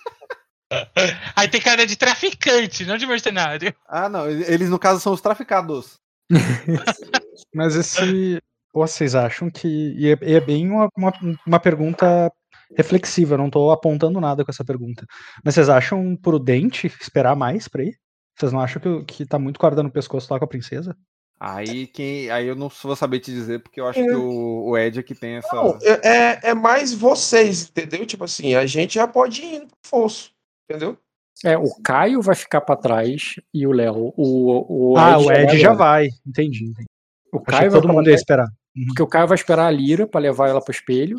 [1.35, 3.73] Aí tem cara de traficante, não de mercenário.
[3.87, 5.95] Ah, não, eles no caso são os traficados.
[7.53, 8.41] Mas esse.
[8.73, 9.67] Vocês acham que.
[9.97, 11.13] E é, é bem uma, uma,
[11.45, 12.31] uma pergunta
[12.77, 15.05] reflexiva, eu não tô apontando nada com essa pergunta.
[15.43, 17.97] Mas vocês acham prudente esperar mais pra ir?
[18.37, 20.95] Vocês não acham que, que tá muito corda no pescoço lá com a princesa?
[21.39, 22.29] Aí quem.
[22.29, 25.03] Aí eu não vou saber te dizer, porque eu acho que o, o Ed é
[25.03, 25.55] que tem essa.
[25.55, 28.05] Não, é, é- é mais vocês, entendeu?
[28.05, 30.31] Tipo assim, a gente já pode ir indo pro fosso,
[30.69, 30.97] entendeu?
[31.45, 34.13] É, o Caio vai ficar pra trás e o Léo.
[34.17, 35.77] O, o ah, o Ed já vai.
[35.77, 36.09] vai.
[36.25, 36.65] Entendi.
[36.65, 36.87] entendi.
[37.31, 38.47] O Achei Caio todo mundo ia esperar.
[38.87, 41.17] porque o Caio vai esperar a Lira pra levar ela pro espelho.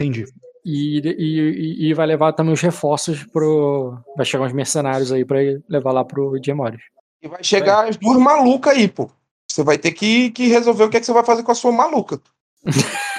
[0.00, 0.24] Entendi.
[0.64, 3.98] E, e, e vai levar também os reforços pro.
[4.16, 5.38] Vai chegar uns mercenários aí pra
[5.68, 6.82] levar lá pro Diemores.
[7.22, 9.10] E vai chegar as duas malucas aí, pô.
[9.50, 11.54] Você vai ter que, que resolver o que, é que você vai fazer com a
[11.54, 12.20] sua maluca.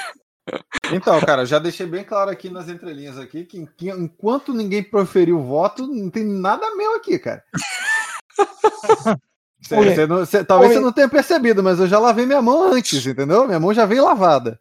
[0.91, 5.43] Então, cara, já deixei bem claro aqui nas entrelinhas aqui que, enquanto ninguém proferiu o
[5.43, 7.43] voto, não tem nada meu aqui, cara.
[9.61, 9.93] Cê- Oi.
[9.93, 10.77] cê não- cê- talvez Oi.
[10.77, 13.45] você não tenha percebido, mas eu já lavei minha mão antes, entendeu?
[13.45, 14.57] Minha mão já veio lavada.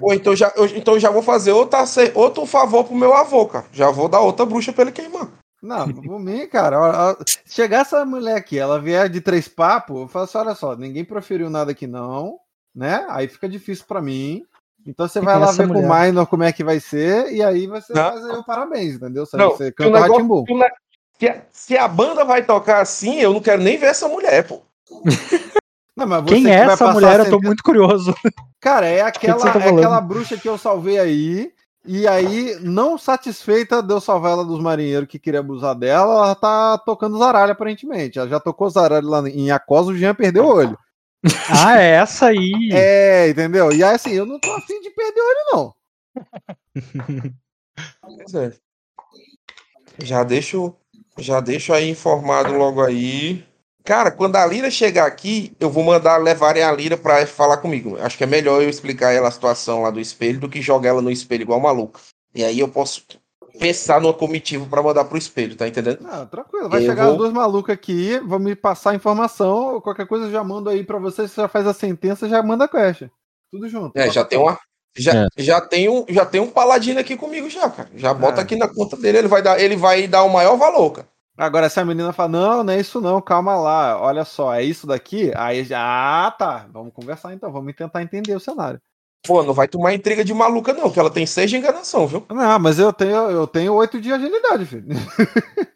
[0.00, 1.82] Ou então já, eu, então já vou fazer outra,
[2.14, 3.66] outro favor pro meu avô, cara.
[3.72, 5.28] Já vou dar outra bruxa pra ele queimar.
[5.60, 7.16] Não, por mim, cara,
[7.46, 11.04] chegar essa mulher aqui, ela vier de três papos, eu falo assim, olha só, ninguém
[11.04, 12.36] proferiu nada aqui não,
[12.74, 13.04] né?
[13.10, 14.44] Aí fica difícil pra mim.
[14.86, 16.06] Então você vai é lá ver com o mulher?
[16.12, 18.02] Minor como é que vai ser, e aí você Não.
[18.10, 19.24] faz aí o parabéns, entendeu?
[19.24, 20.70] Você, Não, você que o canta o negócio- que o ne-
[21.18, 24.46] se a- se a banda vai tocar assim, eu não quero nem ver essa mulher,
[24.46, 24.62] pô.
[25.96, 27.18] Não, mas você Quem que é vai essa mulher?
[27.20, 28.14] Eu tô sempre- muito curioso.
[28.60, 31.52] Cara, é que aquela, você tá é aquela bruxa que eu salvei aí.
[31.84, 36.34] E aí, não satisfeita de eu salvar ela dos marinheiros que queria abusar dela, ela
[36.34, 38.18] tá tocando zaralho, aparentemente.
[38.18, 40.78] Ela já tocou zaralho lá em Acosa, o Jean perdeu o olho.
[41.48, 42.70] Ah, é essa aí.
[42.72, 43.70] É, entendeu?
[43.72, 45.74] E aí, assim, eu não tô afim de perder o olho, não.
[48.00, 48.52] Pois é.
[49.98, 50.74] Já deixo,
[51.18, 53.44] já deixo aí informado logo aí.
[53.84, 57.96] Cara, quando a Lira chegar aqui, eu vou mandar levarem a Lira pra falar comigo.
[57.98, 60.90] Acho que é melhor eu explicar ela a situação lá do espelho do que jogar
[60.90, 62.00] ela no espelho igual maluca.
[62.34, 63.04] E aí eu posso
[63.58, 65.98] pensar numa comitiva pra mandar pro espelho, tá entendendo?
[66.04, 66.68] Ah, tranquilo.
[66.68, 69.80] Vai Eu chegar vou- as duas malucas aqui, vão me passar a informação.
[69.80, 71.30] Qualquer coisa eu já mando aí pra vocês.
[71.30, 73.04] Você já faz a sentença, já manda a quest.
[73.50, 73.96] Tudo junto.
[73.96, 74.58] É, já tem uma.
[74.96, 75.28] Já, É.
[75.38, 77.88] já, tem um, já tem um paladino aqui comigo já, cara.
[77.94, 78.44] Já bota Ah.
[78.44, 81.08] aqui na conta dele, ele vai dar, ele vai dar o maior valor, cara.
[81.38, 84.62] Agora, se a menina fala, não, não é isso não, calma lá, olha só, é
[84.62, 85.80] isso daqui, aí já,
[86.26, 88.78] ah, tá, vamos conversar então, vamos tentar entender o cenário.
[89.24, 92.26] Pô, não vai tomar intriga de maluca, não, que ela tem seis de enganação, viu?
[92.28, 94.86] Não, mas eu tenho, eu tenho oito de agilidade, filho.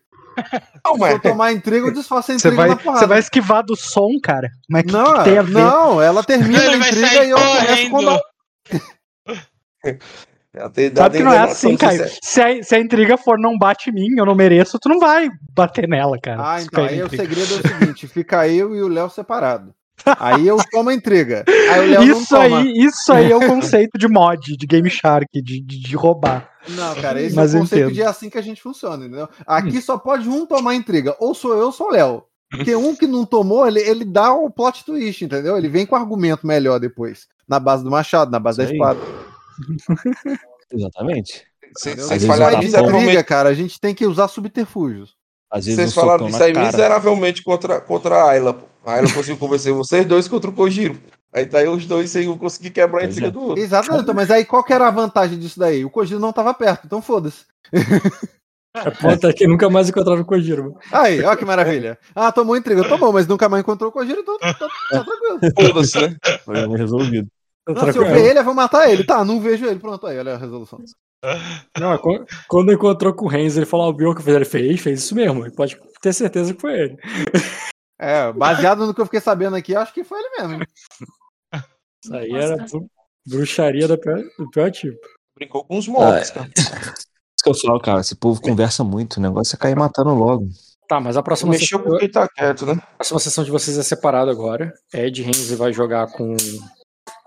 [0.85, 3.01] Não, Se mas eu tomar intriga, eu desfaço a Você intriga vai, na porrada.
[3.01, 4.51] você vai esquivar do som, cara?
[4.69, 5.53] Mas que, Não, que tem a ver?
[5.55, 7.89] não, ela termina Ele a intriga e eu começo
[10.55, 11.99] ela tem, Sabe que não é assim, Caio.
[11.99, 14.89] você- Se a, se a intriga for não bate em mim, eu não mereço, tu
[14.89, 16.55] não vai bater nela, cara.
[16.55, 19.75] Ah, Se então, aí o segredo é o seguinte, fica eu e o Léo separado.
[20.19, 21.45] Aí eu tomo a intriga.
[21.49, 24.89] Aí o Léo não Isso aí, isso aí é o conceito de mod, de Game
[24.91, 26.51] Shark, de, de, de roubar.
[26.69, 27.95] Não, cara, esse Mas é o conceito entendo.
[27.95, 29.29] de é assim que a gente funciona, entendeu?
[29.47, 32.25] Aqui só pode um tomar intriga, ou sou eu ou sou o Léo.
[32.51, 35.57] Porque um que não tomou, ele, ele dá o plot twist, entendeu?
[35.57, 37.27] Ele vem com argumento melhor depois.
[37.49, 39.01] Na base do machado, na base da Isso espada.
[40.73, 41.45] Exatamente.
[41.77, 42.59] Vocês bom.
[42.59, 43.05] miseravelmente.
[43.05, 45.15] intriga, cara, a gente tem que usar subterfúgios.
[45.51, 48.67] Às vezes Vocês falaram na aí miseravelmente contra, contra a Ayla, pô.
[48.87, 50.97] A Ayla conseguiu convencer vocês dois contra o Kojiro.
[51.35, 53.31] Aí tá aí os dois sem conseguir quebrar a Pois intriga é.
[53.31, 53.63] do outro.
[53.63, 55.85] Exatamente, mas aí qual que era a vantagem disso daí?
[55.85, 57.45] O Kojiro não tava perto, então foda-se.
[58.75, 60.77] A ponta é que nunca mais encontraram o Kojiro.
[60.93, 61.99] Aí, ó que maravilha.
[62.15, 65.41] Ah, tomou intriga, tomou, mas nunca mais encontrou o Kojiro, então tá, tá- tá tranquilo.
[65.73, 66.17] Foda-se, né?
[66.45, 67.27] Problema resolvido.
[67.69, 69.03] Não, se eu ver ele, eu vou matar ele.
[69.03, 69.81] Tá, não vejo ele.
[69.81, 70.79] Pronto, aí, olha a resolução.
[71.81, 71.99] Não, é
[72.49, 74.99] quando- encontrou com o Renzo, ele falou, ah, o Bill que fez, ele fez, fez
[75.01, 75.45] isso mesmo.
[75.45, 76.97] Ele pode ter certeza que foi ele.
[77.99, 80.65] É, baseado no que eu fiquei sabendo aqui, eu acho que foi ele mesmo.
[82.05, 82.91] Isso aí era bru-
[83.27, 84.99] bruxaria do pior, do pior tipo.
[85.35, 86.51] Brincou com os mortos, Ah, cara.
[86.57, 90.49] Isso que eu falo, cara, esse povo conversa muito, o negócio é cair matando logo.
[90.89, 92.75] Tá, mas a próxima, Mexeu com quem tá quieto, né?
[92.75, 94.73] a próxima sessão de vocês é separada agora.
[94.95, 96.37] Ed Renzo vai jogar com,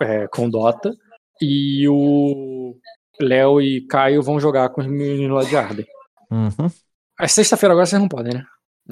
[0.02, 0.94] é, com Dota.
[1.42, 2.76] E o
[3.20, 5.86] Léo e Caio vão jogar com os meninos lá de Arden.
[6.32, 6.70] Uhum.
[7.18, 8.44] A sexta-feira agora vocês não podem, né?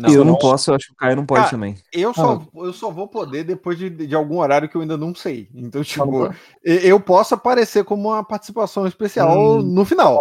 [0.07, 1.75] E eu não posso, eu acho que o Caio não pode Ah, também.
[1.91, 5.15] Eu só, eu só vou poder depois de, de algum horário que eu ainda não
[5.15, 5.49] sei.
[5.55, 6.29] Então, tipo,
[6.63, 9.61] eu posso aparecer como uma participação especial Hum.
[9.63, 10.19] no final.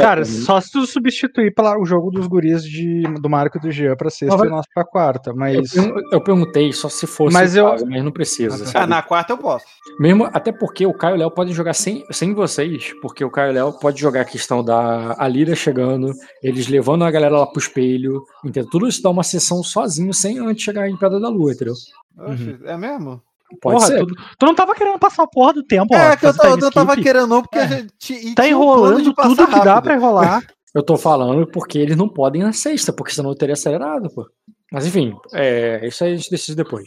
[0.00, 3.70] Cara, só se tu substituir pela, o jogo dos guris de, do Marco e do
[3.70, 5.70] Jean pra sexta Mas vai- e nós pra quarta, Eu, mas.
[5.72, 8.62] pergun- eu perguntei só se fosse Mas eu- caso, mas não precisa.
[8.64, 8.86] Ah, sabe?
[8.90, 9.64] na quarta eu posso.
[9.98, 13.30] Mesmo, até porque o Caio e o Léo podem jogar sem, sem vocês, porque o
[13.30, 17.38] Caio e o Léo pode jogar a questão da Alira chegando, eles levando a galera
[17.38, 18.70] lá pro espelho, entendeu?
[18.70, 21.74] Tudo isso dá uma sessão sozinho, sem antes chegar em Pedra da Lua, entendeu?
[22.18, 23.20] Oxe, É mesmo?
[23.60, 24.06] Pode Porra, ser.
[24.06, 25.96] tu, tu não tava querendo passar a porra do tempo, ó.
[25.98, 27.62] é, que eu, fazer tava- time eu tava querendo não, porque É.
[27.62, 28.34] a gente.
[28.34, 29.82] Tá um enrolando tudo que dá rápido.
[29.82, 30.42] pra enrolar.
[30.72, 34.24] Eu tô falando porque eles não podem na sexta, porque senão eu teria acelerado, pô.
[34.70, 36.86] Mas enfim, é, isso aí a gente decide depois.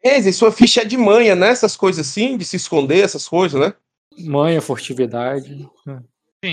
[0.00, 1.48] Eze, sua ficha é de manha, né?
[1.48, 3.74] Essas coisas assim, de se esconder, essas coisas, né?
[4.20, 5.68] Manha, furtividade.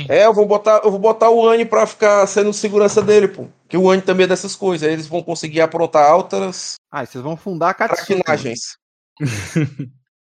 [0.09, 3.45] É, eu vou botar, eu vou botar o Anne pra ficar sendo segurança dele, pô.
[3.69, 4.87] Que o Anne também é dessas coisas.
[4.87, 7.95] Aí eles vão conseguir aprontar altas Ah, vocês vão fundar a.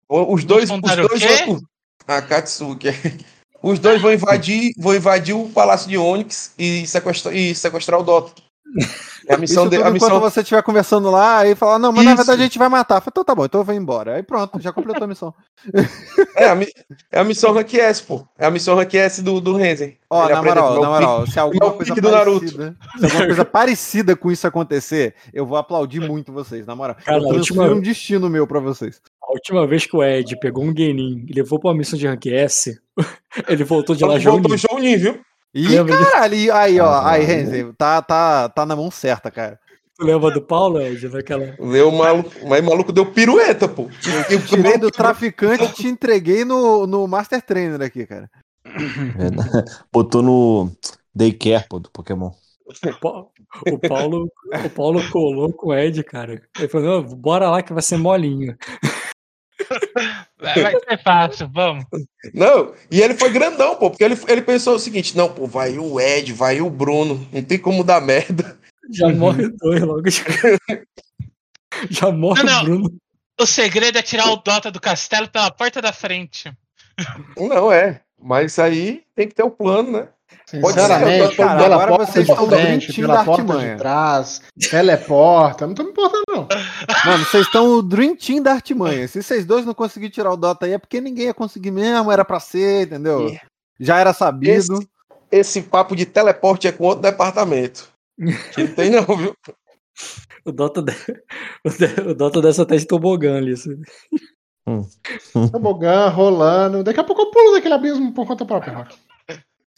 [0.09, 1.61] os dois, os dois vão.
[2.07, 2.89] A Katsuki.
[3.61, 8.05] Os dois vão invadir, vão invadir o Palácio de Onyx e sequestrar, e sequestrar o
[8.05, 8.41] Dota.
[9.27, 9.83] É a missão Isso dele.
[9.83, 12.17] tudo A missão, enquanto você estiver conversando lá e falar, não, mas na Isso.
[12.19, 13.03] verdade a gente vai matar.
[13.07, 14.15] Então tá bom, então eu vou embora.
[14.17, 15.35] Aí pronto, já completou a missão.
[16.37, 16.69] é, a, mi-
[17.13, 18.27] é a missão Rank S, pô.
[18.39, 19.99] É a missão Rank S do, do Renzen.
[20.11, 22.41] Ó, Ele na moral, na moral, se alguma é o coisa pique do Naruto.
[22.41, 26.97] parecida, se alguma coisa parecida com isso acontecer, eu vou aplaudir muito vocês, na moral.
[27.05, 29.01] Cara, eu última- um destino meu pra vocês.
[29.23, 32.07] A última vez que o Ed pegou um Genin e levou pra uma missão de
[32.07, 32.81] rank S,
[33.47, 34.25] ele voltou de lá pique.
[34.27, 34.81] Voltou Jonin.
[34.83, 35.21] Jounin, viu?
[35.55, 36.11] Ih, Lembra disso?
[36.11, 37.25] caralho, e aí, ó, aí.
[37.25, 39.59] Renzi, tá, tá, tá na mão certa, cara.
[39.97, 41.09] Tu lembra do Paulo, Ed?
[41.09, 41.57] Naquela...
[41.59, 43.89] Leu o maluco, mas o maluco deu pirueta, pô.
[44.31, 48.31] Eu tirei do traficante e te entreguei no, no Master Trainer aqui, cara.
[49.93, 50.71] Botou no
[51.15, 52.31] Daycare, pô, do Pokémon.
[52.69, 53.25] O Pa-
[53.73, 54.31] o Paulo,
[54.67, 56.43] o Paulo colou com o Ed, cara.
[56.59, 58.55] Ele falou, "Não, bora lá que vai ser molinho.
[60.41, 61.85] Vai ser fácil, vamos.
[62.33, 65.79] Não, e ele foi grandão, pô, porque ele, ele pensou o seguinte: não, pô, vai
[65.79, 68.57] o Ed, vai o Bruno, não tem como dar merda.
[68.91, 70.03] Já morre dois logo.
[70.03, 70.59] de cara.
[71.91, 72.61] Já morre Não, não.
[72.63, 72.99] o Bruno.
[73.41, 76.53] O segredo é tirar o Dota do castelo pela porta da frente.
[77.37, 80.09] Não é, mas aí tem que ter o plano, né?
[80.51, 83.73] Pode ser, Sinceramente, cara, pela agora porta vocês de estão frente, pela da porta artimanha.
[83.73, 86.49] de trás, teleporta, não tô me importando, não.
[87.05, 89.07] Mano, vocês estão o Dream Team da artimanha.
[89.09, 92.11] Se vocês dois não conseguirem tirar o Dota aí, é porque ninguém ia conseguir mesmo,
[92.11, 93.29] era pra ser, entendeu?
[93.29, 93.41] E-
[93.79, 94.75] Já era sabido.
[94.79, 94.89] Esse,
[95.31, 97.89] esse papo de teleporte é com outro departamento.
[98.55, 99.35] Que não tem, não, viu?
[100.45, 100.93] O Dota, de...
[102.09, 103.53] o Dota dessa teste tobogã ali.
[103.53, 103.77] assim.
[105.53, 106.83] Tobogã, rolando.
[106.83, 108.97] Daqui a pouco eu pulo daquele abismo por conta própria, Rock.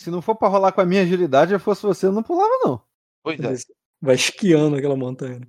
[0.01, 2.51] Se não for pra rolar com a minha agilidade, eu fosse você, eu não pulava,
[2.65, 2.81] não.
[3.23, 3.55] Pois é.
[4.01, 5.43] Vai esquiando aquela montanha.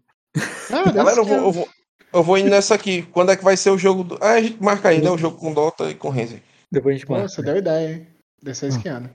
[0.69, 1.69] Ah, Galera, eu vou, eu, vou,
[2.13, 3.03] eu vou indo nessa aqui.
[3.03, 4.17] Quando é que vai ser o jogo do.
[4.21, 5.09] Ah, a gente marca aí, né?
[5.09, 6.43] O jogo com Dota e com Renzi.
[6.69, 7.30] Depois a gente marca.
[7.30, 8.07] você deu ideia, hein?
[8.43, 9.09] Descer esquiando.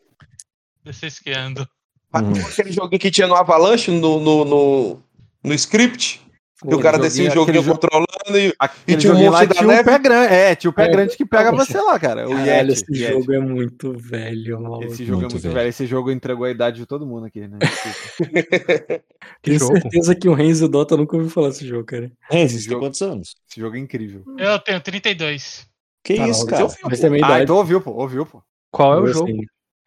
[0.82, 1.68] Descer esquiando.
[2.14, 2.32] Hum.
[2.50, 5.02] Aquele joguinho que tinha no Avalanche, no, no, no,
[5.44, 6.25] no script,
[6.60, 8.06] que o cara descia o joguinho controlando
[8.38, 8.54] e.
[8.58, 9.84] Aquele tinha um monstro da tinha um neve?
[9.84, 10.32] pé grande.
[10.34, 12.26] É, tinha o pé É, grande que pega cara, você lá, cara.
[12.26, 12.72] O Caralho, Yeti.
[12.72, 13.12] esse Yeti.
[13.12, 14.84] jogo é muito velho, maluco.
[14.84, 15.54] Esse jogo Muito é muito velho.
[15.54, 15.68] velho.
[15.68, 17.58] Esse jogo entregou a idade de todo mundo aqui, né?
[19.42, 19.80] Tenho jogo?
[19.80, 22.10] certeza que o Renzo e o Dota nunca ouviu falar desse jogo, cara.
[22.30, 23.36] Renzi, você tem jogo- quantos anos?
[23.50, 24.24] Esse jogo é incrível.
[24.38, 25.66] Eu tenho 32.
[26.02, 26.66] Que Ah, isso, não, cara?
[26.84, 27.90] Mas também Ah, então ouviu, pô.
[27.92, 28.42] Ouviu, pô.
[28.70, 29.30] Qual é o jogo?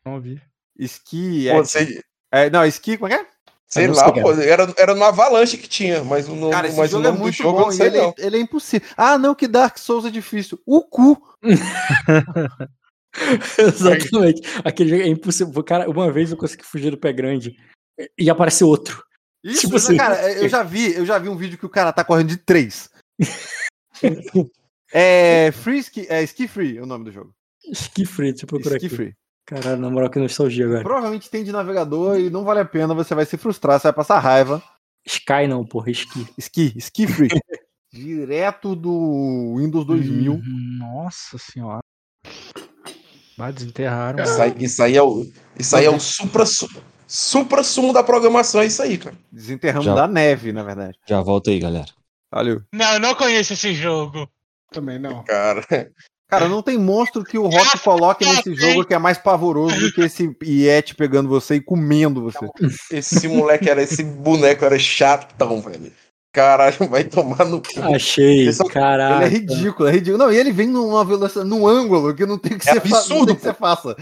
[0.06, 0.42] Não ouvi.
[0.78, 1.48] Ski.
[1.52, 1.62] Pô,
[2.32, 3.28] É, é, não, ski, como é que é?
[3.72, 4.32] Sei não lá, sei, pô.
[4.34, 7.08] Era, era no Avalanche que tinha, mas o nome, Cara, esse mas o jogo é
[7.08, 8.10] nome do muito jogo eu bom não e sei, ele, não.
[8.10, 8.88] é- ele é impossível.
[8.98, 10.60] Ah, não, que Dark Souls é difícil.
[10.66, 11.22] O cu.
[13.58, 14.42] Exatamente.
[14.64, 15.64] Aquele jogo é impossível.
[15.64, 17.56] Cara, uma vez eu consegui fugir do pé grande
[18.18, 19.04] e aparece outro.
[19.44, 19.96] Isso, Tipo assim.
[19.98, 22.38] cara, eu já vi, eu já vi um vídeo que o cara tá correndo de
[22.38, 22.90] três.
[24.92, 27.34] é Free Ski, é Ski Free é o nome do jogo.
[27.72, 28.96] Ski free, deixa eu procurar Ski aqui.
[28.96, 29.14] Free.
[29.50, 30.84] Caralho, na moral, que nostalgia agora.
[30.84, 33.94] Provavelmente tem de navegador e não vale a pena, você vai se frustrar, você vai
[33.94, 34.62] passar raiva.
[35.04, 36.28] Sky não, porra, Ski.
[36.38, 37.30] Ski, Ski Free.
[37.92, 40.34] Direto do Windows 2000.
[40.34, 41.80] Hum, Nossa senhora.
[43.36, 44.24] Vai desenterraram.
[44.24, 45.26] Isso aí, isso aí é o,
[45.58, 46.44] isso aí é o supra,
[47.08, 49.18] supra sumo da programação, é isso aí, cara.
[49.32, 49.96] Desenterramos Já.
[49.96, 51.00] da neve, na verdade.
[51.08, 51.90] Já volta aí, galera.
[52.32, 52.62] Valeu.
[52.72, 54.30] Não, eu não conheço esse jogo.
[54.72, 55.24] Também não.
[55.24, 55.66] Cara,
[56.30, 59.92] Cara, não tem monstro que o Rock coloque nesse jogo que é mais pavoroso do
[59.92, 62.46] que esse Yeti pegando você e comendo você.
[62.92, 65.92] esse moleque era, esse boneco era chatão, velho.
[66.32, 67.82] Caralho, vai tomar no cu.
[67.94, 69.26] Achei, Esse é o- Ele caralho.
[69.26, 70.18] é ridículo, é ridículo.
[70.24, 72.98] Não, e ele vem numa velocidade, num ângulo que não tem que, É fa- não
[72.98, 73.96] absurdo, tem que você faça.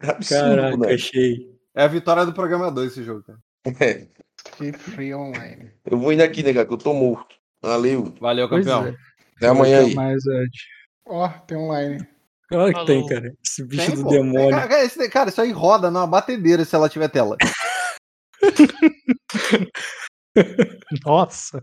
[0.00, 0.94] É absurdo, Caraca, né?
[0.94, 1.36] achei.
[1.74, 3.38] É a vitória do programador esse jogo, cara.
[3.78, 4.06] É.
[4.56, 5.70] Que free online.
[5.84, 7.36] Eu vou indo aqui, nega, que eu tô morto.
[7.62, 8.12] Valeu.
[8.20, 8.86] Valeu, campeão.
[8.86, 8.94] é.
[9.36, 9.94] Até amanhã aí.
[9.94, 10.50] Mas, Ed.
[11.06, 12.06] Ó, tem online.
[12.52, 13.32] Olha que tem, cara.
[13.44, 14.10] Esse bicho Tem, do pô.
[14.10, 14.50] demônio.
[14.50, 17.36] Cara, cara, esse- cara, isso aí roda numa batedeira se ela tiver tela.
[21.04, 21.62] Nossa.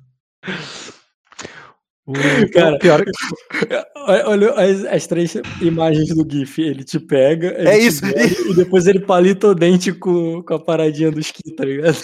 [2.07, 2.13] O,
[2.53, 3.11] Cara, pior é que
[3.95, 6.59] Olha olha as, as três imagens do GIF.
[6.61, 8.05] Ele te pega, ele É te isso.
[8.05, 11.95] engole, e depois ele palita o dente com, com a paradinha do esqui, tá ligado?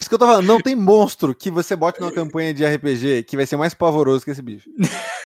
[0.00, 3.24] Isso que eu tô falando, não tem monstro que você bote numa campanha de RPG
[3.24, 4.70] que vai ser mais pavoroso que esse bicho.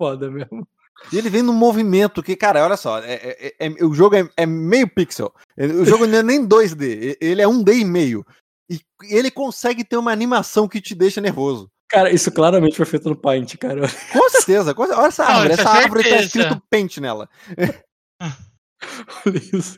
[0.00, 0.66] Foda mesmo.
[1.12, 4.26] E ele vem num movimento que, cara, olha só, é- é- é- o jogo é,
[4.34, 5.30] é meio pixel.
[5.58, 8.24] O jogo não é nem 2D, ele é 1D e meio.
[8.70, 11.70] E ele consegue ter uma animação que te deixa nervoso.
[11.88, 13.82] Cara, isso claramente foi feito no Paint, cara.
[14.12, 15.00] Com certeza, com certeza.
[15.02, 17.28] olha essa Não, árvore, isso é essa árvore tá escrito paint nela.
[19.26, 19.76] Olha isso.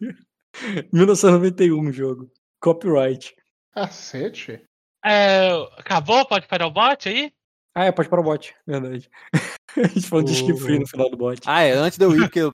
[0.93, 2.31] 1991 o jogo.
[2.61, 3.35] Copyright.
[3.75, 4.63] Cacete.
[5.05, 6.25] É, acabou?
[6.27, 7.33] Pode parar o bot aí?
[7.75, 9.09] Ah, é, pode para o bot, verdade.
[9.77, 11.41] A gente falou de ski O- free no final do bot.
[11.47, 12.53] Ah, é, antes de eu ir, porque eu